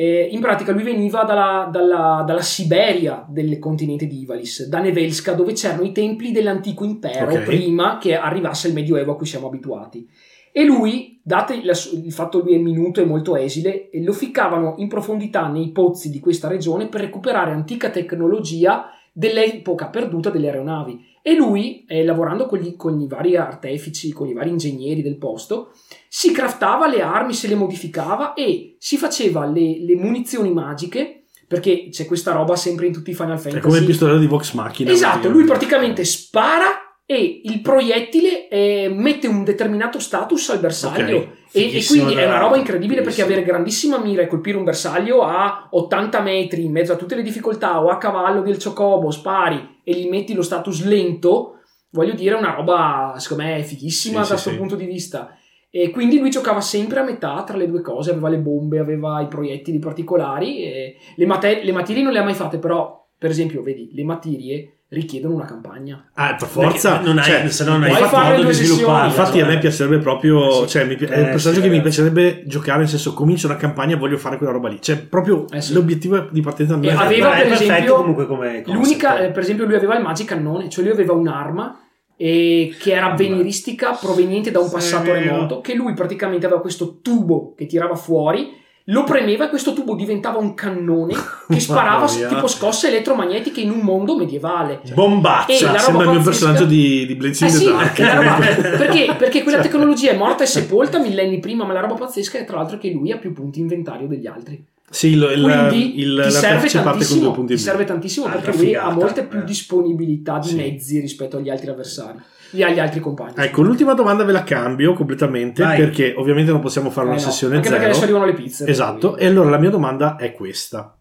eh, 0.00 0.28
in 0.30 0.38
pratica 0.38 0.70
lui 0.70 0.84
veniva 0.84 1.24
dalla, 1.24 1.68
dalla- 1.72 2.22
dalla 2.24 2.40
Siberia 2.40 3.26
del 3.28 3.58
continente 3.58 4.06
di 4.06 4.20
Ivalis, 4.20 4.68
da 4.68 4.78
Nevelska, 4.78 5.32
dove 5.32 5.54
c'erano 5.54 5.82
i 5.82 5.90
templi 5.90 6.30
dell'antico 6.30 6.84
impero 6.84 7.32
Ok. 7.32 7.42
prima 7.42 7.98
che 7.98 8.14
arrivasse 8.14 8.68
il 8.68 8.74
Medioevo 8.74 9.10
a 9.10 9.16
cui 9.16 9.26
siamo 9.26 9.48
abituati. 9.48 10.08
E 10.52 10.64
lui, 10.64 11.20
dato 11.20 11.52
il, 11.52 12.12
fatto 12.12 12.38
che 12.38 12.44
lui 12.44 12.54
è 12.54 12.58
minuto 12.62 13.00
e 13.00 13.06
molto 13.06 13.34
esile, 13.34 13.90
lo 13.94 14.12
ficcavano 14.12 14.76
in 14.78 14.86
profondità 14.86 15.48
nei 15.48 15.70
pozzi 15.72 16.10
di 16.10 16.20
questa 16.20 16.46
regione 16.46 16.86
per 16.86 17.00
recuperare 17.00 17.50
antica 17.50 17.90
tecnologia 17.90 18.92
dell'epoca 19.12 19.88
perduta 19.88 20.30
delle 20.30 20.46
aeronavi. 20.46 21.16
E 21.28 21.34
lui, 21.34 21.84
eh, 21.86 22.04
lavorando 22.04 22.46
con, 22.46 22.58
gli- 22.58 22.74
con 22.74 22.98
i 22.98 23.06
vari 23.06 23.36
artefici, 23.36 24.12
con 24.12 24.28
i 24.28 24.32
vari 24.32 24.48
ingegneri 24.48 25.02
del 25.02 25.18
posto, 25.18 25.72
si 26.08 26.32
craftava 26.32 26.86
le 26.88 27.02
armi, 27.02 27.34
se 27.34 27.48
le 27.48 27.54
modificava 27.54 28.32
e 28.32 28.76
si 28.78 28.96
faceva 28.96 29.44
le, 29.44 29.78
le 29.84 29.94
munizioni 29.94 30.50
magiche, 30.50 31.24
perché 31.46 31.88
c'è 31.90 32.06
questa 32.06 32.32
roba 32.32 32.56
sempre 32.56 32.86
in 32.86 32.94
tutti 32.94 33.10
i 33.10 33.14
Final 33.14 33.36
È 33.36 33.40
Fantasy. 33.40 33.60
come 33.62 33.78
il 33.78 33.84
pistolero 33.84 34.16
di 34.16 34.26
Vox 34.26 34.54
Machina. 34.54 34.90
Esatto, 34.90 35.28
lui 35.28 35.44
praticamente 35.44 36.02
spara 36.06 36.94
e 37.04 37.42
il 37.44 37.60
proiettile 37.60 38.48
eh, 38.48 38.88
mette 38.90 39.26
un 39.26 39.44
determinato 39.44 39.98
status 39.98 40.48
al 40.48 40.60
bersaglio. 40.60 41.16
Ok, 41.16 41.28
E, 41.52 41.76
e 41.78 41.84
quindi 41.86 42.14
è 42.14 42.24
una 42.26 42.38
roba 42.38 42.56
incredibile 42.56 43.02
perché 43.02 43.20
avere 43.22 43.42
grandissima 43.42 43.98
mira 43.98 44.22
e 44.22 44.26
colpire 44.26 44.56
un 44.56 44.64
bersaglio 44.64 45.22
a 45.22 45.68
80 45.70 46.20
metri 46.20 46.64
in 46.64 46.72
mezzo 46.72 46.92
a 46.92 46.96
tutte 46.96 47.14
le 47.16 47.22
difficoltà 47.22 47.82
o 47.82 47.88
a 47.88 47.96
cavallo 47.98 48.40
del 48.42 48.62
Chocobo, 48.62 49.10
spari 49.10 49.76
e 49.88 49.94
gli 49.94 50.06
metti 50.06 50.34
lo 50.34 50.42
status 50.42 50.84
lento, 50.84 51.60
voglio 51.92 52.12
dire, 52.12 52.34
è 52.34 52.38
una 52.38 52.52
roba 52.54 53.14
secondo 53.16 53.44
me 53.44 53.62
fighissima 53.62 54.16
Sì, 54.22 54.28
da 54.28 54.34
questo 54.34 54.50
sì. 54.50 54.56
punto 54.56 54.76
di 54.76 54.84
vista. 54.84 55.34
E 55.70 55.88
quindi 55.90 56.18
lui 56.18 56.28
giocava 56.28 56.60
sempre 56.60 57.00
a 57.00 57.04
metà 57.04 57.42
tra 57.42 57.56
le 57.56 57.66
due 57.66 57.80
cose, 57.80 58.10
aveva 58.10 58.28
le 58.28 58.36
bombe, 58.36 58.78
aveva 58.78 59.22
i 59.22 59.28
proiettili 59.28 59.78
particolari. 59.78 60.94
Le, 61.16 61.26
mate- 61.26 61.62
le 61.62 61.72
materie 61.72 62.02
non 62.02 62.12
le 62.12 62.18
ha 62.18 62.24
mai 62.24 62.34
fatte, 62.34 62.58
però, 62.58 63.06
per 63.16 63.30
esempio, 63.30 63.62
vedi, 63.62 63.90
le 63.94 64.04
materie 64.04 64.77
richiedono 64.90 65.34
una 65.34 65.44
campagna. 65.44 66.02
Ah, 66.14 66.34
per 66.34 66.48
forza. 66.48 67.00
Non 67.00 67.18
hai, 67.18 67.24
cioè, 67.24 67.48
se 67.50 67.64
no 67.64 67.72
non 67.72 67.82
hai 67.82 67.92
fatto 67.92 68.16
modo 68.36 68.44
di 68.48 68.52
sviluppare. 68.54 69.06
Infatti 69.08 69.40
a 69.40 69.46
me 69.46 69.58
piacerebbe 69.58 69.98
proprio, 69.98 70.62
Sì. 70.62 70.68
cioè 70.68 70.84
mi 70.84 70.96
pi- 70.96 71.04
è 71.04 71.12
Eh, 71.18 71.20
il 71.20 71.28
personaggio 71.28 71.60
sì, 71.60 71.66
che 71.66 71.72
mi 71.72 71.76
ragazzi. 71.78 72.00
piacerebbe 72.02 72.42
giocare, 72.46 72.78
nel 72.78 72.88
senso 72.88 73.12
comincio 73.14 73.46
una 73.48 73.56
campagna 73.56 73.94
e 73.94 73.98
voglio 73.98 74.16
fare 74.16 74.36
quella 74.38 74.52
roba 74.52 74.68
lì. 74.68 74.78
Cioè 74.80 74.96
proprio 74.96 75.44
Eh 75.50 75.60
sì. 75.60 75.74
l'obiettivo 75.74 76.26
di 76.30 76.40
partenza 76.40 76.74
non 76.74 76.84
è- 76.86 76.92
aveva, 76.92 77.30
per 77.30 77.48
perfetto 77.48 77.62
esempio, 77.72 77.94
comunque 77.96 78.26
come. 78.26 78.62
L'unica, 78.66 79.18
eh, 79.18 79.30
per 79.30 79.42
esempio, 79.42 79.66
lui 79.66 79.74
aveva 79.74 79.96
il 79.96 80.02
magicannone, 80.02 80.68
cioè 80.70 80.84
lui 80.84 80.92
aveva 80.92 81.12
un'arma 81.12 81.80
eh, 82.20 82.74
che 82.80 82.92
era 82.94 83.12
avveniristica 83.12 83.92
proveniente 83.92 84.50
da 84.50 84.58
un 84.58 84.66
Sì, 84.66 84.72
passato 84.72 85.12
remoto, 85.12 85.60
che 85.60 85.74
lui 85.74 85.92
praticamente 85.94 86.46
aveva 86.46 86.60
questo 86.60 86.98
tubo 87.00 87.54
che 87.56 87.66
tirava 87.66 87.94
fuori, 87.94 88.50
lo 88.90 89.04
premeva 89.04 89.46
e 89.46 89.48
questo 89.48 89.72
tubo 89.72 89.94
diventava 89.94 90.38
un 90.38 90.54
cannone 90.54 91.14
che 91.48 91.60
sparava 91.60 92.06
tipo 92.06 92.46
scosse 92.46 92.88
elettromagnetiche 92.88 93.60
in 93.60 93.70
un 93.70 93.80
mondo 93.80 94.16
medievale. 94.16 94.80
Bombaccia. 94.92 95.66
La 95.66 95.72
roba 95.72 95.80
Sembra 95.80 96.04
il 96.04 96.10
mio 96.10 96.22
personaggio 96.22 96.64
di, 96.64 97.06
di 97.06 97.12
in 97.12 97.24
Eh 97.24 97.34
sì, 97.34 97.66
roba- 97.66 98.38
perché, 98.76 99.14
perché 99.16 99.42
quella 99.42 99.60
tecnologia 99.60 100.10
è 100.10 100.16
morta 100.16 100.44
e 100.44 100.46
sepolta 100.46 100.98
millenni 100.98 101.38
prima, 101.38 101.64
ma 101.64 101.72
la 101.72 101.80
roba 101.80 101.94
pazzesca 101.94 102.38
è 102.38 102.44
tra 102.44 102.56
l'altro 102.56 102.78
che 102.78 102.90
lui 102.90 103.12
ha 103.12 103.18
più 103.18 103.32
punti 103.32 103.60
inventario 103.60 104.06
degli 104.06 104.26
altri. 104.26 104.64
Sì, 104.90 105.08
il, 105.08 105.30
il, 105.36 105.42
Quindi 105.42 106.00
il, 106.00 106.22
ti 106.24 106.30
serve 106.30 106.48
l'artefice 106.48 106.78
parte 106.78 106.82
con 106.82 106.82
tantissimo, 106.82 107.20
due 107.20 107.32
punti 107.32 107.54
ti 107.54 107.60
serve 107.60 107.84
tantissimo 107.84 108.26
Altra 108.26 108.40
perché 108.40 108.56
lui 108.56 108.74
ha 108.74 108.90
molte 108.90 109.24
più 109.24 109.40
eh. 109.40 109.44
disponibilità 109.44 110.38
di 110.38 110.48
Sì. 110.48 110.56
mezzi 110.56 111.00
rispetto 111.00 111.36
agli 111.36 111.50
altri 111.50 111.68
avversari, 111.68 112.18
gli, 112.50 112.62
agli 112.62 112.78
altri 112.78 113.00
compagni. 113.00 113.34
Ecco, 113.36 113.62
l'ultima 113.62 113.94
domanda 113.94 114.24
ve 114.24 114.32
la 114.32 114.42
cambio 114.44 114.92
completamente 114.94 115.62
Vai. 115.62 115.76
perché 115.78 116.14
ovviamente 116.16 116.50
non 116.50 116.60
possiamo 116.60 116.90
fare 116.90 117.06
Eh 117.06 117.10
una 117.12 117.18
no, 117.20 117.24
sessione 117.24 117.56
anche 117.56 117.68
zero. 117.68 117.78
perché 117.80 117.90
adesso 117.92 118.04
arrivano 118.10 118.30
le 118.30 118.34
pizze. 118.40 118.66
Esatto, 118.66 119.08
quindi- 119.12 119.22
e 119.22 119.26
allora 119.26 119.50
la 119.50 119.58
mia 119.58 119.70
domanda 119.70 120.16
è 120.16 120.32
questa. 120.32 120.96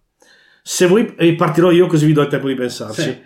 Se 0.62 0.86
voi, 0.88 1.14
e 1.18 1.36
partirò 1.36 1.72
io 1.72 1.88
così 1.88 2.06
vi 2.06 2.14
do 2.14 2.22
il 2.22 2.28
tempo 2.28 2.48
di 2.48 2.56
pensarci. 2.56 3.02
Sì. 3.02 3.18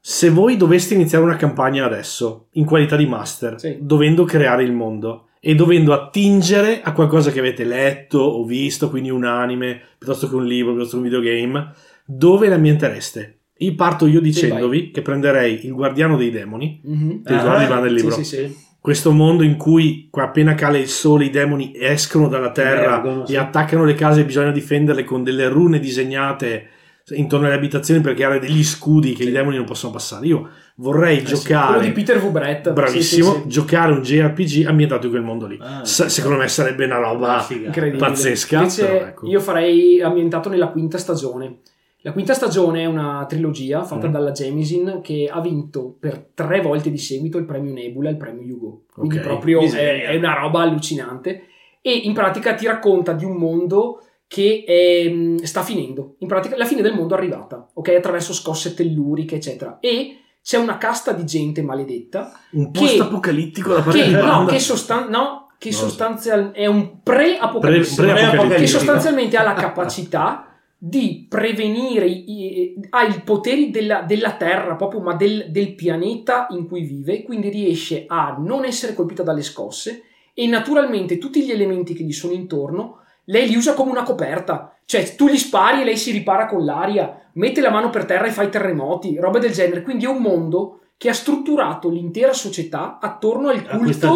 Se 0.00 0.30
voi 0.30 0.56
doveste 0.56 0.94
iniziare 0.94 1.24
una 1.24 1.36
campagna 1.36 1.84
adesso, 1.84 2.48
in 2.52 2.64
qualità 2.64 2.94
di 2.96 3.06
master, 3.06 3.58
Sì. 3.58 3.78
dovendo 3.80 4.24
creare 4.24 4.62
il 4.62 4.72
mondo 4.72 5.28
e 5.40 5.54
dovendo 5.54 5.92
attingere 5.92 6.80
a 6.82 6.92
qualcosa 6.92 7.30
che 7.30 7.38
avete 7.40 7.64
letto 7.64 8.18
o 8.18 8.44
visto, 8.44 8.88
quindi 8.90 9.10
un 9.10 9.24
anime, 9.24 9.80
piuttosto 9.98 10.28
che 10.28 10.34
un 10.36 10.44
libro, 10.44 10.72
piuttosto 10.74 10.96
che 11.00 11.02
un 11.02 11.08
videogame, 11.08 11.72
dove 12.04 12.48
l'ambientereste? 12.48 13.35
Io 13.58 13.74
parto 13.74 14.06
io 14.06 14.20
dicendovi 14.20 14.90
che 14.90 15.00
prenderei 15.02 15.64
il 15.66 15.72
guardiano 15.72 16.16
dei 16.16 16.30
demoni, 16.30 16.80
Mhm. 16.84 17.22
ti 17.22 17.32
ricordi 17.32 17.62
Ah, 17.62 17.66
Ivan, 17.66 17.82
del 17.82 17.90
Sì, 17.90 17.94
libro? 18.04 18.14
sì, 18.16 18.24
sì. 18.24 18.56
questo 18.80 19.12
mondo 19.12 19.42
in 19.42 19.56
cui 19.56 20.08
appena 20.12 20.54
cala 20.54 20.76
il 20.78 20.88
sole 20.88 21.24
i 21.24 21.30
demoni 21.30 21.72
escono 21.74 22.28
dalla 22.28 22.50
terra 22.52 22.98
Emergono, 23.00 23.22
e 23.24 23.26
sì. 23.28 23.36
attaccano 23.36 23.84
le 23.84 23.94
case 23.94 24.20
e 24.20 24.24
bisogna 24.24 24.50
difenderle 24.52 25.04
con 25.04 25.24
delle 25.24 25.48
rune 25.48 25.78
disegnate 25.80 26.68
intorno 27.10 27.46
alle 27.46 27.54
abitazioni 27.54 28.00
per 28.00 28.14
creare 28.14 28.38
degli 28.40 28.62
scudi 28.64 29.12
che 29.14 29.22
Sì. 29.22 29.28
i 29.28 29.32
demoni 29.32 29.56
non 29.56 29.64
possono 29.64 29.92
passare. 29.92 30.26
Io 30.26 30.48
vorrei 30.76 31.18
Eh 31.18 31.20
sì, 31.20 31.34
giocare 31.34 31.66
Quello 31.78 31.82
di 31.88 31.92
Peter 31.92 32.20
V. 32.20 32.30
Brett. 32.30 32.72
bravissimo, 32.72 33.24
Sì, 33.30 33.34
sì, 33.36 33.42
sì. 33.42 33.48
giocare 33.48 33.92
un 33.92 34.02
JRPG 34.02 34.66
ambientato 34.66 35.06
in 35.06 35.12
quel 35.12 35.24
mondo 35.24 35.46
lì. 35.46 35.56
Ah, 35.60 35.84
sì. 35.84 36.08
secondo 36.10 36.36
me 36.36 36.48
sarebbe 36.48 36.84
una 36.84 36.98
roba. 36.98 37.46
Incredibile. 37.48 37.96
pazzesca, 37.96 38.56
Invece 38.58 39.00
ecco. 39.00 39.26
io 39.28 39.40
farei 39.40 40.00
ambientato 40.02 40.48
nella 40.48 40.68
quinta 40.68 40.98
stagione. 40.98 41.58
La 42.06 42.12
quinta 42.12 42.34
stagione 42.34 42.82
è 42.82 42.86
una 42.86 43.26
trilogia 43.28 43.82
fatta 43.82 44.06
Mm. 44.06 44.12
dalla 44.12 44.30
Jemisin 44.30 45.00
che 45.02 45.28
ha 45.28 45.40
vinto 45.40 45.96
per 45.98 46.28
tre 46.34 46.60
volte 46.60 46.88
di 46.88 46.98
seguito 46.98 47.36
il 47.36 47.44
premio 47.44 47.72
Nebula 47.72 48.08
e 48.08 48.12
il 48.12 48.16
premio 48.16 48.44
Hugo. 48.54 48.82
Quindi 48.94 49.16
Ok. 49.18 49.22
proprio 49.24 49.60
è, 49.62 50.04
è 50.04 50.14
una 50.16 50.34
roba 50.34 50.60
allucinante. 50.60 51.46
E 51.80 51.90
in 51.92 52.12
pratica 52.14 52.54
ti 52.54 52.64
racconta 52.64 53.12
di 53.12 53.24
un 53.24 53.32
mondo 53.36 54.02
che 54.28 54.62
ehm, 54.64 55.38
sta 55.42 55.62
finendo. 55.62 56.14
In 56.18 56.28
pratica 56.28 56.56
la 56.56 56.64
fine 56.64 56.80
del 56.80 56.94
mondo 56.94 57.16
è 57.16 57.18
arrivata, 57.18 57.68
ok? 57.74 57.88
Attraverso 57.88 58.32
scosse 58.32 58.74
telluriche, 58.74 59.34
eccetera. 59.34 59.78
E 59.80 60.18
c'è 60.44 60.58
una 60.58 60.78
casta 60.78 61.10
di 61.10 61.24
gente 61.24 61.60
maledetta 61.60 62.30
un 62.52 62.70
che- 62.70 62.78
post 62.80 63.00
apocalittico 63.00 63.72
da 63.74 63.80
parte 63.82 63.98
che, 64.00 64.06
di 64.06 64.12
no, 64.14 64.44
che, 64.44 64.60
sostan- 64.60 65.08
no, 65.10 65.48
che 65.58 65.70
Non 65.70 65.78
lo 65.80 65.84
so. 65.84 65.88
sostanzial- 65.88 66.52
è 66.52 66.66
un 66.66 67.02
pre-apocalisse 67.02 68.00
Pre- 68.02 68.12
pre-apocalittico. 68.12 68.60
che 68.60 68.66
sostanzialmente 68.68 69.36
ha 69.36 69.42
la 69.42 69.54
capacità 69.54 70.50
di 70.88 71.26
prevenire, 71.28 72.06
i- 72.06 72.24
i- 72.30 72.74
ha 72.90 73.02
i 73.04 73.20
poteri 73.24 73.70
della, 73.70 74.02
della 74.02 74.34
Terra 74.34 74.76
proprio, 74.76 75.00
ma 75.00 75.14
del, 75.14 75.46
del 75.50 75.74
pianeta 75.74 76.46
in 76.50 76.68
cui 76.68 76.82
vive, 76.82 77.22
quindi 77.22 77.48
riesce 77.48 78.04
a 78.06 78.36
non 78.38 78.64
essere 78.64 78.94
colpita 78.94 79.22
dalle 79.22 79.42
scosse 79.42 80.02
e 80.32 80.46
naturalmente 80.46 81.18
tutti 81.18 81.44
gli 81.44 81.50
elementi 81.50 81.94
che 81.94 82.04
gli 82.04 82.12
sono 82.12 82.32
intorno 82.34 83.00
lei 83.28 83.48
li 83.48 83.56
usa 83.56 83.74
come 83.74 83.90
una 83.90 84.04
coperta, 84.04 84.76
cioè 84.84 85.16
tu 85.16 85.26
gli 85.28 85.36
spari 85.36 85.80
e 85.80 85.84
lei 85.84 85.96
si 85.96 86.12
ripara 86.12 86.46
con 86.46 86.64
l'aria, 86.64 87.28
mette 87.32 87.60
la 87.60 87.70
mano 87.70 87.90
per 87.90 88.04
terra 88.04 88.26
e 88.26 88.30
fa 88.30 88.44
i 88.44 88.50
terremoti, 88.50 89.16
robe 89.18 89.40
del 89.40 89.50
genere, 89.52 89.82
quindi 89.82 90.04
è 90.04 90.08
un 90.08 90.18
mondo 90.22 90.82
che 90.96 91.08
ha 91.08 91.12
strutturato 91.12 91.88
l'intera 91.90 92.32
società 92.32 92.98
attorno 93.00 93.48
al 93.48 93.66
culto 93.66 94.14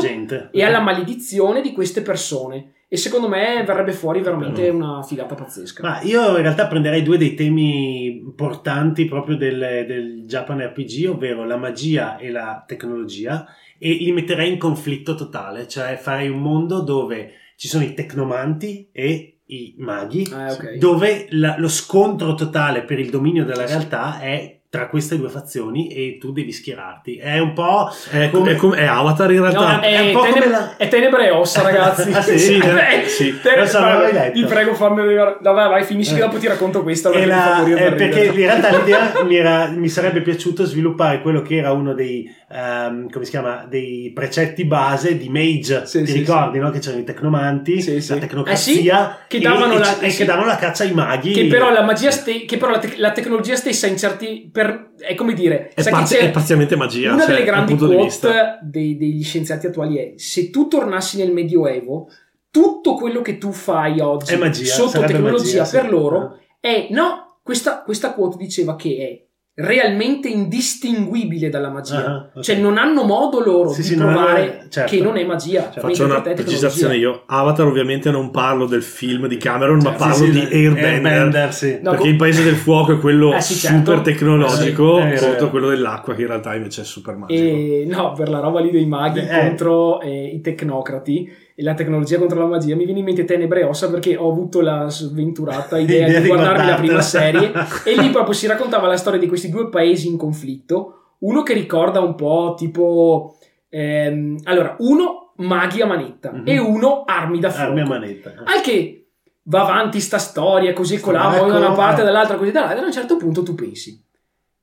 e 0.52 0.62
alla 0.62 0.78
maledizione 0.80 1.60
di 1.60 1.72
queste 1.72 2.02
persone. 2.02 2.74
E 2.93 2.97
secondo 2.97 3.29
me 3.29 3.62
verrebbe 3.65 3.93
fuori 3.93 4.21
veramente 4.21 4.69
una 4.69 5.01
figata 5.05 5.37
pazzesca. 5.37 5.81
Ma 5.81 6.01
io 6.03 6.31
in 6.37 6.43
realtà 6.43 6.67
prenderei 6.67 7.05
due 7.05 7.19
dei 7.19 7.35
temi 7.35 8.17
importanti 8.17 9.05
proprio 9.05 9.37
del, 9.37 9.85
del 9.87 10.25
Japan 10.27 10.59
RPG, 10.61 11.09
ovvero 11.09 11.45
la 11.45 11.57
magia 11.57 12.17
e 12.17 12.33
la 12.33 12.65
tecnologia, 12.67 13.47
e 13.79 13.93
li 13.93 14.11
metterei 14.11 14.51
in 14.51 14.59
conflitto 14.59 15.15
totale, 15.15 15.69
cioè 15.69 15.97
farei 15.99 16.29
un 16.29 16.41
mondo 16.41 16.83
dove 16.83 17.35
ci 17.55 17.69
sono 17.69 17.85
i 17.85 17.95
tecnomanti 17.95 18.89
e 18.91 19.39
i 19.45 19.75
maghi, 19.79 20.23
Eh, 20.25 20.51
ok. 20.51 20.75
dove 20.79 21.27
la- 21.31 21.55
lo 21.59 21.69
scontro 21.69 22.35
totale 22.35 22.83
per 22.83 22.99
il 22.99 23.11
dominio 23.11 23.45
della 23.45 23.67
realtà 23.67 24.19
è 24.19 24.60
tra 24.70 24.86
queste 24.88 25.16
due 25.18 25.28
fazioni 25.28 25.88
e 25.88 26.16
tu 26.20 26.30
devi 26.30 26.52
schierarti. 26.52 27.16
È 27.16 27.40
un 27.40 27.55
po' 27.55 27.90
È, 28.09 28.30
come- 28.30 28.52
è 28.52 28.55
come- 28.55 28.76
è 28.76 28.84
Avatar 28.84 29.32
in 29.32 29.38
No, 29.40 29.51
realtà. 29.51 29.80
è, 29.80 29.97
è 29.97 30.01
un 30.06 30.12
po' 30.12 30.20
tenebre, 30.20 30.40
come 30.42 30.51
la- 30.52 30.76
è 30.76 30.86
tenebre 30.88 31.26
e 31.26 31.30
ossa, 31.30 31.62
ragazzi. 31.66 32.12
Ah, 32.12 32.22
sì? 32.22 32.38
Sì, 32.38 32.55
Eh, 32.59 33.09
sì. 33.09 33.40
te- 33.42 33.56
Lo 33.59 33.66
so, 33.66 33.80
letto. 33.80 34.32
Ti 34.38 34.44
prego, 34.44 34.74
fammi 34.74 35.02
vedere. 35.02 35.38
No, 35.42 35.52
vai, 35.55 35.68
vai, 35.68 35.82
finisci 35.84 36.12
che 36.14 36.20
Eh. 36.20 36.22
dopo 36.24 36.38
ti 36.38 36.47
racconto 36.47 36.84
questa. 36.84 37.10
La- 37.26 37.64
eh, 37.66 37.92
perché 37.94 38.26
in 38.26 38.32
realtà 38.34 38.78
l'idea 38.78 39.12
mi, 39.24 39.34
era- 39.34 39.66
mi 39.70 39.88
sarebbe 39.88 40.20
piaciuto 40.22 40.64
sviluppare 40.64 41.20
quello 41.20 41.42
che 41.42 41.56
era 41.56 41.72
uno 41.72 41.92
dei 41.92 42.32
ehm, 42.52 43.09
come 43.10 43.24
si 43.24 43.30
chiama 43.30 43.64
dei 43.68 44.10
precetti 44.12 44.64
base 44.64 45.16
di 45.16 45.28
Mage 45.28 45.86
Sì, 45.86 46.02
ti 46.02 46.10
sì, 46.10 46.18
ricordi 46.18 46.59
no? 46.59 46.70
che 46.70 46.80
c'erano 46.80 47.02
i 47.02 47.05
tecnomanti 47.05 47.80
Sì, 47.80 48.01
sì. 48.01 48.12
la 48.14 48.18
tecnocrazia 48.18 48.72
Eh 48.72 48.76
sì, 48.76 49.26
che 49.28 49.38
davano 49.38 49.74
e, 49.74 49.78
la- 49.78 49.98
e 50.01 50.10
sì. 50.10 50.16
che 50.18 50.24
davano 50.24 50.47
la 50.47 50.56
caccia 50.56 50.82
ai 50.82 50.92
maghi 50.92 51.32
Che 51.32 51.44
però 51.47 51.70
la 51.70 51.82
magia 51.82 52.10
ste- 52.10 52.44
che 52.47 52.56
però 52.56 52.72
la, 52.72 52.78
tec- 52.80 52.98
la 52.98 53.12
tecnologia 53.12 53.55
stessa 53.55 53.86
in 53.86 53.97
certi 53.97 54.48
per- 54.62 54.91
è 54.99 55.15
come 55.15 55.32
dire 55.32 55.70
È, 55.74 55.89
parzi- 55.89 56.16
è 56.16 56.31
parzialmente 56.31 56.77
magia. 56.77 57.12
una 57.15 57.24
cioè, 57.24 57.32
delle 57.35 57.45
grandi 57.45 57.77
quote 57.77 58.59
dei- 58.62 58.97
degli 58.97 59.23
scienziati 59.23 59.66
attuali 59.66 59.97
è 59.97 60.12
se 60.16 60.51
tu 60.51 60.69
tornassi 60.69 61.16
nel 61.16 61.32
medioevo 61.32 62.09
tutto 62.51 62.95
quello 62.95 63.23
che 63.23 63.39
tu 63.39 63.53
fai 63.53 64.01
oggi 64.01 64.37
magia, 64.37 64.65
sotto 64.73 65.01
tecnologia 65.01 65.59
magia, 65.61 65.65
sì. 65.65 65.77
per 65.77 65.91
loro 65.91 66.39
è 66.61 66.89
no 66.91 67.39
questa, 67.43 67.82
questa 67.82 68.12
quote 68.12 68.37
diceva 68.37 68.77
che 68.77 68.97
è 68.97 69.28
realmente 69.55 70.28
indistinguibile 70.28 71.51
dalla 71.51 71.68
magia 71.70 72.05
Ah, 72.06 72.31
ok. 72.35 72.43
cioè 72.43 72.56
non 72.56 72.78
hanno 72.78 73.02
modo 73.05 73.40
loro 73.44 73.70
Sì, 73.70 73.82
di 73.82 73.89
sì, 73.89 73.97
non 73.97 74.12
provare 74.12 74.40
hanno- 74.60 74.68
certo. 74.70 74.94
che 74.97 75.02
non 75.02 75.16
è 75.18 75.24
magia 75.24 75.60
mentre 75.62 75.81
Faccio 75.81 76.05
una 76.05 76.22
è 76.22 76.35
precisazione 76.35 76.97
io. 76.97 77.24
Avatar 77.27 77.66
ovviamente 77.66 78.10
non 78.10 78.31
parlo 78.31 78.64
del 78.66 78.82
film 78.82 79.27
di 79.27 79.36
Cameron, 79.36 79.77
ma 79.78 79.82
Certo, 79.90 79.98
parlo 79.98 80.14
Sì, 80.24 80.31
di 80.31 80.39
Airbender. 80.40 80.85
Airbender, 81.12 81.52
sì. 81.55 81.78
No, 81.82 81.90
perché 81.90 82.05
co- 82.05 82.09
il 82.10 82.16
paese 82.16 82.43
del 82.44 82.55
fuoco 82.55 82.93
è 82.93 82.98
quello 82.98 83.35
Eh 83.35 83.40
sì, 83.40 83.55
super 83.55 83.85
certo. 83.85 84.02
tecnologico 84.02 85.01
Eh 85.01 85.16
sì, 85.16 85.24
contro 85.27 85.51
quello 85.51 85.68
dell'acqua 85.68 86.14
che 86.14 86.22
in 86.22 86.28
realtà 86.28 86.55
invece 86.55 86.81
è 86.82 86.85
super 86.85 87.16
magico. 87.16 87.39
E 87.40 87.85
no, 87.86 88.12
per 88.12 88.28
la 88.31 88.39
roba 88.40 88.60
lì 88.60 88.70
dei 88.70 88.86
maghi 88.86 89.18
Eh. 89.20 89.27
contro 89.28 90.01
eh, 90.01 90.27
i 90.27 90.40
tecnocrati 90.40 91.28
la 91.62 91.74
tecnologia 91.74 92.19
contro 92.19 92.39
la 92.39 92.47
magia, 92.47 92.77
mi 92.77 92.85
viene 92.85 93.01
in 93.01 93.05
mente 93.05 93.24
Tenebre 93.24 93.61
e 93.61 93.65
Ossa 93.65 93.91
perché 93.91 94.16
ho 94.16 94.31
avuto 94.31 94.61
la 94.61 94.89
sventurata 94.89 95.78
idea 95.78 96.07
Idea 96.09 96.20
di 96.20 96.27
guardarmi 96.28 96.66
la 96.66 96.74
prima 96.77 97.01
serie 97.01 97.53
e 97.85 97.95
lì 98.01 98.11
proprio 98.11 98.35
si 98.35 98.47
raccontava 98.47 98.87
la 98.87 98.97
storia 98.97 99.19
di 99.19 99.27
questi 99.28 99.49
due 99.51 99.69
paesi 99.69 100.09
in 100.09 100.16
conflitto. 100.16 101.15
Uno 101.20 101.43
che 101.43 101.53
ricorda 101.53 102.01
un 102.01 102.15
po' 102.15 102.55
tipo. 102.57 103.37
ehm, 103.69 104.39
allora, 104.45 104.74
uno 104.78 105.32
maghi 105.37 105.81
a 105.81 105.87
manetta 105.87 106.32
Mhm. 106.32 106.43
e 106.47 106.59
uno 106.59 107.05
armi 107.07 107.39
da 107.41 107.51
fuoco. 107.51 107.69
armi 107.70 107.81
a 107.81 107.87
manetta 107.87 108.31
Al 108.45 108.61
che 108.62 109.09
va 109.45 109.62
avanti 109.62 110.01
sta 110.01 110.19
storia, 110.19 110.73
così 110.73 110.97
e 110.97 111.01
colà, 111.01 111.35
Ecco, 111.37 111.47
da 111.47 111.57
una 111.59 111.73
parte 111.73 112.03
eh. 112.03 112.05
dall'altra, 112.05 112.37
così 112.37 112.51
dall'altra, 112.51 112.78
e 112.81 112.82
a 112.82 112.87
un 112.87 112.93
certo 112.93 113.16
punto 113.16 113.43
tu 113.43 113.55
pensi, 113.55 114.03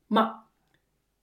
ma 0.07 0.47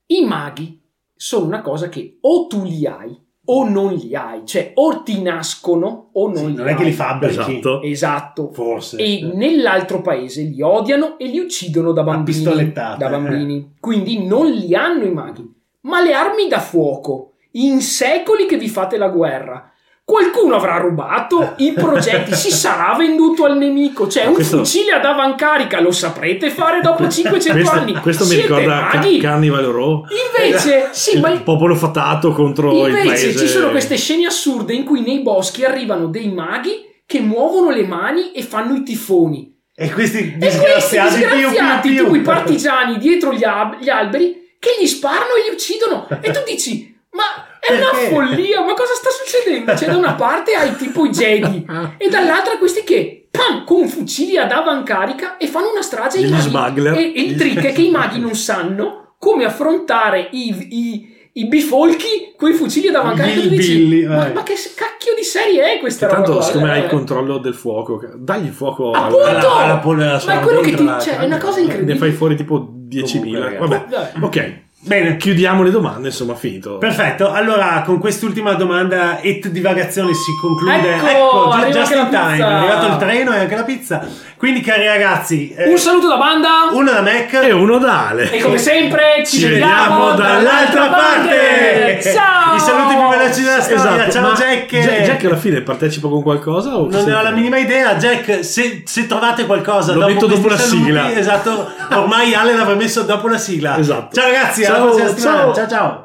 i 0.07 0.25
maghi 0.25 0.81
sono 1.15 1.45
una 1.45 1.61
cosa 1.61 1.89
che 1.89 2.17
o 2.21 2.47
tu 2.47 2.63
li 2.63 2.85
hai 2.85 3.17
o 3.47 3.67
non 3.69 3.93
li 3.93 4.15
hai, 4.15 4.41
cioè 4.45 4.71
o 4.75 5.03
ti 5.03 5.21
nascono 5.21 6.09
o 6.13 6.27
non 6.27 6.35
Sì, 6.37 6.45
li 6.47 6.55
non 6.55 6.67
hai. 6.67 6.73
è 6.73 6.75
che 6.77 6.83
li 6.83 6.91
fabbrichi 6.91 7.39
Esatto. 7.57 7.81
Esatto. 7.81 8.49
forse 8.51 8.97
E 8.97 9.29
nell'altro 9.33 10.01
paese 10.01 10.41
li 10.43 10.61
odiano 10.61 11.17
e 11.17 11.27
li 11.27 11.39
uccidono 11.39 11.91
da 11.91 12.03
bambini. 12.03 12.71
Da 12.73 12.95
bambini. 12.97 13.75
Quindi 13.79 14.25
non 14.25 14.47
li 14.49 14.73
hanno 14.75 15.03
i 15.03 15.11
maghi. 15.11 15.47
Ma 15.81 16.01
le 16.01 16.13
armi 16.13 16.47
da 16.47 16.59
fuoco, 16.59 17.33
in 17.51 17.81
secoli 17.81 18.45
che 18.47 18.57
vi 18.57 18.67
fate 18.67 18.97
la 18.97 19.09
guerra, 19.09 19.69
qualcuno 20.05 20.55
avrà 20.55 20.77
rubato 20.77 21.53
i 21.57 21.73
progetti, 21.73 22.35
si 22.35 22.51
sarà 22.51 22.95
venduto 22.95 23.43
al 23.45 23.57
nemico. 23.57 24.07
Cioè, 24.07 24.25
un 24.27 24.33
questo- 24.35 24.57
fucile 24.59 24.91
ad 24.91 25.03
avancarica 25.03 25.81
lo 25.81 25.91
saprete 25.91 26.51
fare 26.51 26.79
dopo 26.81 27.07
500 27.09 27.51
questo, 27.59 27.75
anni. 27.75 27.93
questo 27.95 28.23
mi 28.25 28.29
Siete 28.29 28.43
ricorda 28.47 28.87
Ca- 28.91 28.97
maghi? 28.97 29.17
Carnival 29.17 29.65
Row, 29.65 30.03
Invece, 30.37 30.89
sì, 30.93 31.15
il 31.15 31.21
ma 31.21 31.31
popolo 31.41 31.75
fatato 31.75 32.31
contro 32.31 32.71
il 32.85 32.93
Invece 32.95 33.07
paese. 33.07 33.39
ci 33.39 33.47
sono 33.47 33.69
queste 33.71 33.97
scene 33.97 34.27
assurde 34.27 34.73
in 34.73 34.83
cui 34.85 35.01
nei 35.01 35.19
boschi 35.21 35.65
arrivano 35.65 36.05
dei 36.07 36.31
maghi 36.31 36.83
che 37.07 37.19
muovono 37.19 37.71
le 37.71 37.85
mani 37.85 38.31
e 38.31 38.43
fanno 38.43 38.75
i 38.75 38.83
tifoni. 38.83 39.53
e 39.75 39.91
questi 39.91 40.17
E 40.19 40.37
questi 40.37 40.57
disgraziati 40.59 41.15
più, 41.17 41.27
più, 41.27 41.35
disgraziati, 41.35 41.89
più. 41.89 42.03
tipo 42.03 42.15
i 42.15 42.21
partigiani 42.21 42.97
dietro 42.99 43.33
gli, 43.33 43.43
ab- 43.43 43.79
gli 43.81 43.89
alberi, 43.89 44.53
che 44.59 44.75
gli 44.79 44.85
sparano 44.87 45.33
e 45.39 45.49
li 45.49 45.53
uccidono. 45.53 46.07
E 46.21 46.31
tu 46.31 46.39
dici, 46.45 46.95
ma 47.11 47.23
è 47.67 47.75
una 47.77 47.93
follia, 48.09 48.61
ma 48.61 48.73
cosa 48.73 48.93
sta 48.93 49.09
succedendo? 49.09 49.75
Cioè, 49.75 49.89
da 49.89 49.97
una 49.97 50.13
parte 50.13 50.53
hai 50.53 50.75
tipo 50.75 51.05
i 51.05 51.09
Jedi 51.09 51.65
e 51.97 52.09
dall'altra 52.09 52.57
questi 52.57 52.83
che, 52.83 53.27
pam, 53.31 53.63
con 53.65 53.87
fucili 53.87 54.37
ad 54.37 54.51
avancarica 54.51 55.37
e 55.37 55.47
fanno 55.47 55.71
una 55.71 55.81
strage 55.81 56.19
ai 56.19 56.51
maghi. 56.51 56.85
E, 56.87 57.13
e 57.15 57.21
il 57.21 57.35
trick 57.35 57.63
è 57.65 57.71
che 57.73 57.81
i 57.81 57.89
maghi 57.91 58.19
non 58.19 58.35
sanno 58.35 59.15
come 59.19 59.45
affrontare 59.45 60.27
i, 60.31 60.67
i- 60.69 61.13
i 61.37 61.47
bifolchi 61.47 62.33
con 62.37 62.49
i 62.49 62.53
fucili 62.53 62.87
ad 62.87 62.95
avancarica. 62.95 63.47
Dici, 63.47 63.75
billi, 63.75 64.05
ma, 64.05 64.31
ma 64.33 64.43
che 64.43 64.53
cacchio 64.73 65.13
di 65.17 65.23
serie 65.23 65.73
è 65.75 65.79
questa 65.79 66.07
roba? 66.07 66.21
Tanto, 66.23 66.41
siccome 66.41 66.71
hai 66.71 66.79
Eh, 66.79 66.83
il 66.83 66.89
controllo 66.89 67.39
del 67.39 67.53
fuoco, 67.55 68.01
dagli 68.15 68.45
il 68.45 68.53
fuoco 68.53 68.91
Appunto! 68.91 69.25
alla- 69.25 69.51
alla 69.55 69.77
polvere 69.79 70.21
ma 70.27 70.39
è 70.39 70.43
quello 70.43 70.61
che 70.61 70.73
ti. 70.75 70.85
Cioè, 70.85 71.17
è 71.17 71.25
una 71.25 71.37
cosa 71.37 71.59
incredibile. 71.59 71.93
ne 71.93 71.99
fai 71.99 72.11
fuori 72.13 72.35
tipo 72.37 72.69
10.000. 72.87 73.19
Comunque, 73.19 73.57
Vabbè, 73.57 73.85
Vabbè. 73.89 74.11
ok. 74.25 74.63
Bene 74.85 75.17
Chiudiamo 75.17 75.63
le 75.63 75.71
domande, 75.71 76.07
insomma, 76.09 76.35
finito. 76.35 76.77
Perfetto, 76.77 77.31
allora 77.31 77.81
con 77.85 77.99
quest'ultima 77.99 78.53
domanda 78.53 79.19
et 79.19 79.47
divagazione 79.47 80.13
si 80.13 80.31
conclude. 80.39 80.95
Ecco, 80.95 81.49
arriva 81.49 81.79
just 81.79 81.91
in 81.93 82.07
time, 82.09 82.31
pizza. 82.31 82.47
è 82.47 82.53
arrivato 82.53 82.85
il 82.87 82.97
treno 82.97 83.33
e 83.33 83.39
anche 83.39 83.55
la 83.55 83.63
pizza. 83.63 84.07
Quindi, 84.37 84.61
cari 84.61 84.85
ragazzi, 84.85 85.53
eh, 85.55 85.69
Un 85.69 85.77
saluto 85.77 86.07
da 86.07 86.17
banda. 86.17 86.49
uno 86.71 86.91
da 86.91 87.01
Mac 87.01 87.33
E 87.33 87.51
uno 87.51 87.77
da 87.77 88.09
Ale. 88.09 88.29
E 88.31 88.41
come 88.41 88.57
sempre 88.57 89.23
ci, 89.25 89.37
Ci 89.37 89.47
vediamo 89.47 90.09
vediamo 90.11 90.13
dall'altra 90.13 90.87
parte. 90.87 91.99
Ciao! 92.03 92.55
I 92.55 92.59
saluti 92.59 92.95
più 92.95 93.07
veloci 93.07 93.41
della 93.41 93.61
storia. 93.61 94.07
Esatto, 94.07 94.11
Ciao 94.11 94.21
ma 94.21 94.33
Jack. 94.33 94.67
Jack. 95.05 95.23
Alla 95.25 95.37
fine 95.37 95.61
partecipa 95.61 96.07
con 96.09 96.21
qualcosa? 96.21 96.77
O 96.77 96.87
Non 96.89 97.03
ne 97.05 97.13
ho 97.13 97.21
la 97.23 97.31
minima 97.31 97.57
idea, 97.57 97.95
Jack. 97.95 98.43
Se, 98.43 98.83
se 98.85 99.07
trovate 99.07 99.45
qualcosa 99.45 99.93
Lo 99.93 100.01
dopo 100.01 100.11
metto 100.13 100.27
dopo 100.27 100.47
la 100.49 100.57
saluti, 100.57 100.83
sigla. 100.83 101.11
Esatto, 101.17 101.71
ormai 101.91 102.33
Ale 102.35 102.53
l'avrà 102.55 102.75
messo 102.75 103.01
dopo 103.03 103.27
la 103.27 103.37
sigla. 103.37 103.77
Esatto. 103.77 104.13
Ciao 104.15 104.25
ragazzi, 104.29 104.63
Ciao, 104.63 104.74
prossima 104.81 105.07
settimana. 105.07 105.37
ciao. 105.37 105.53
ciao 105.53 105.67
ciao. 105.67 106.04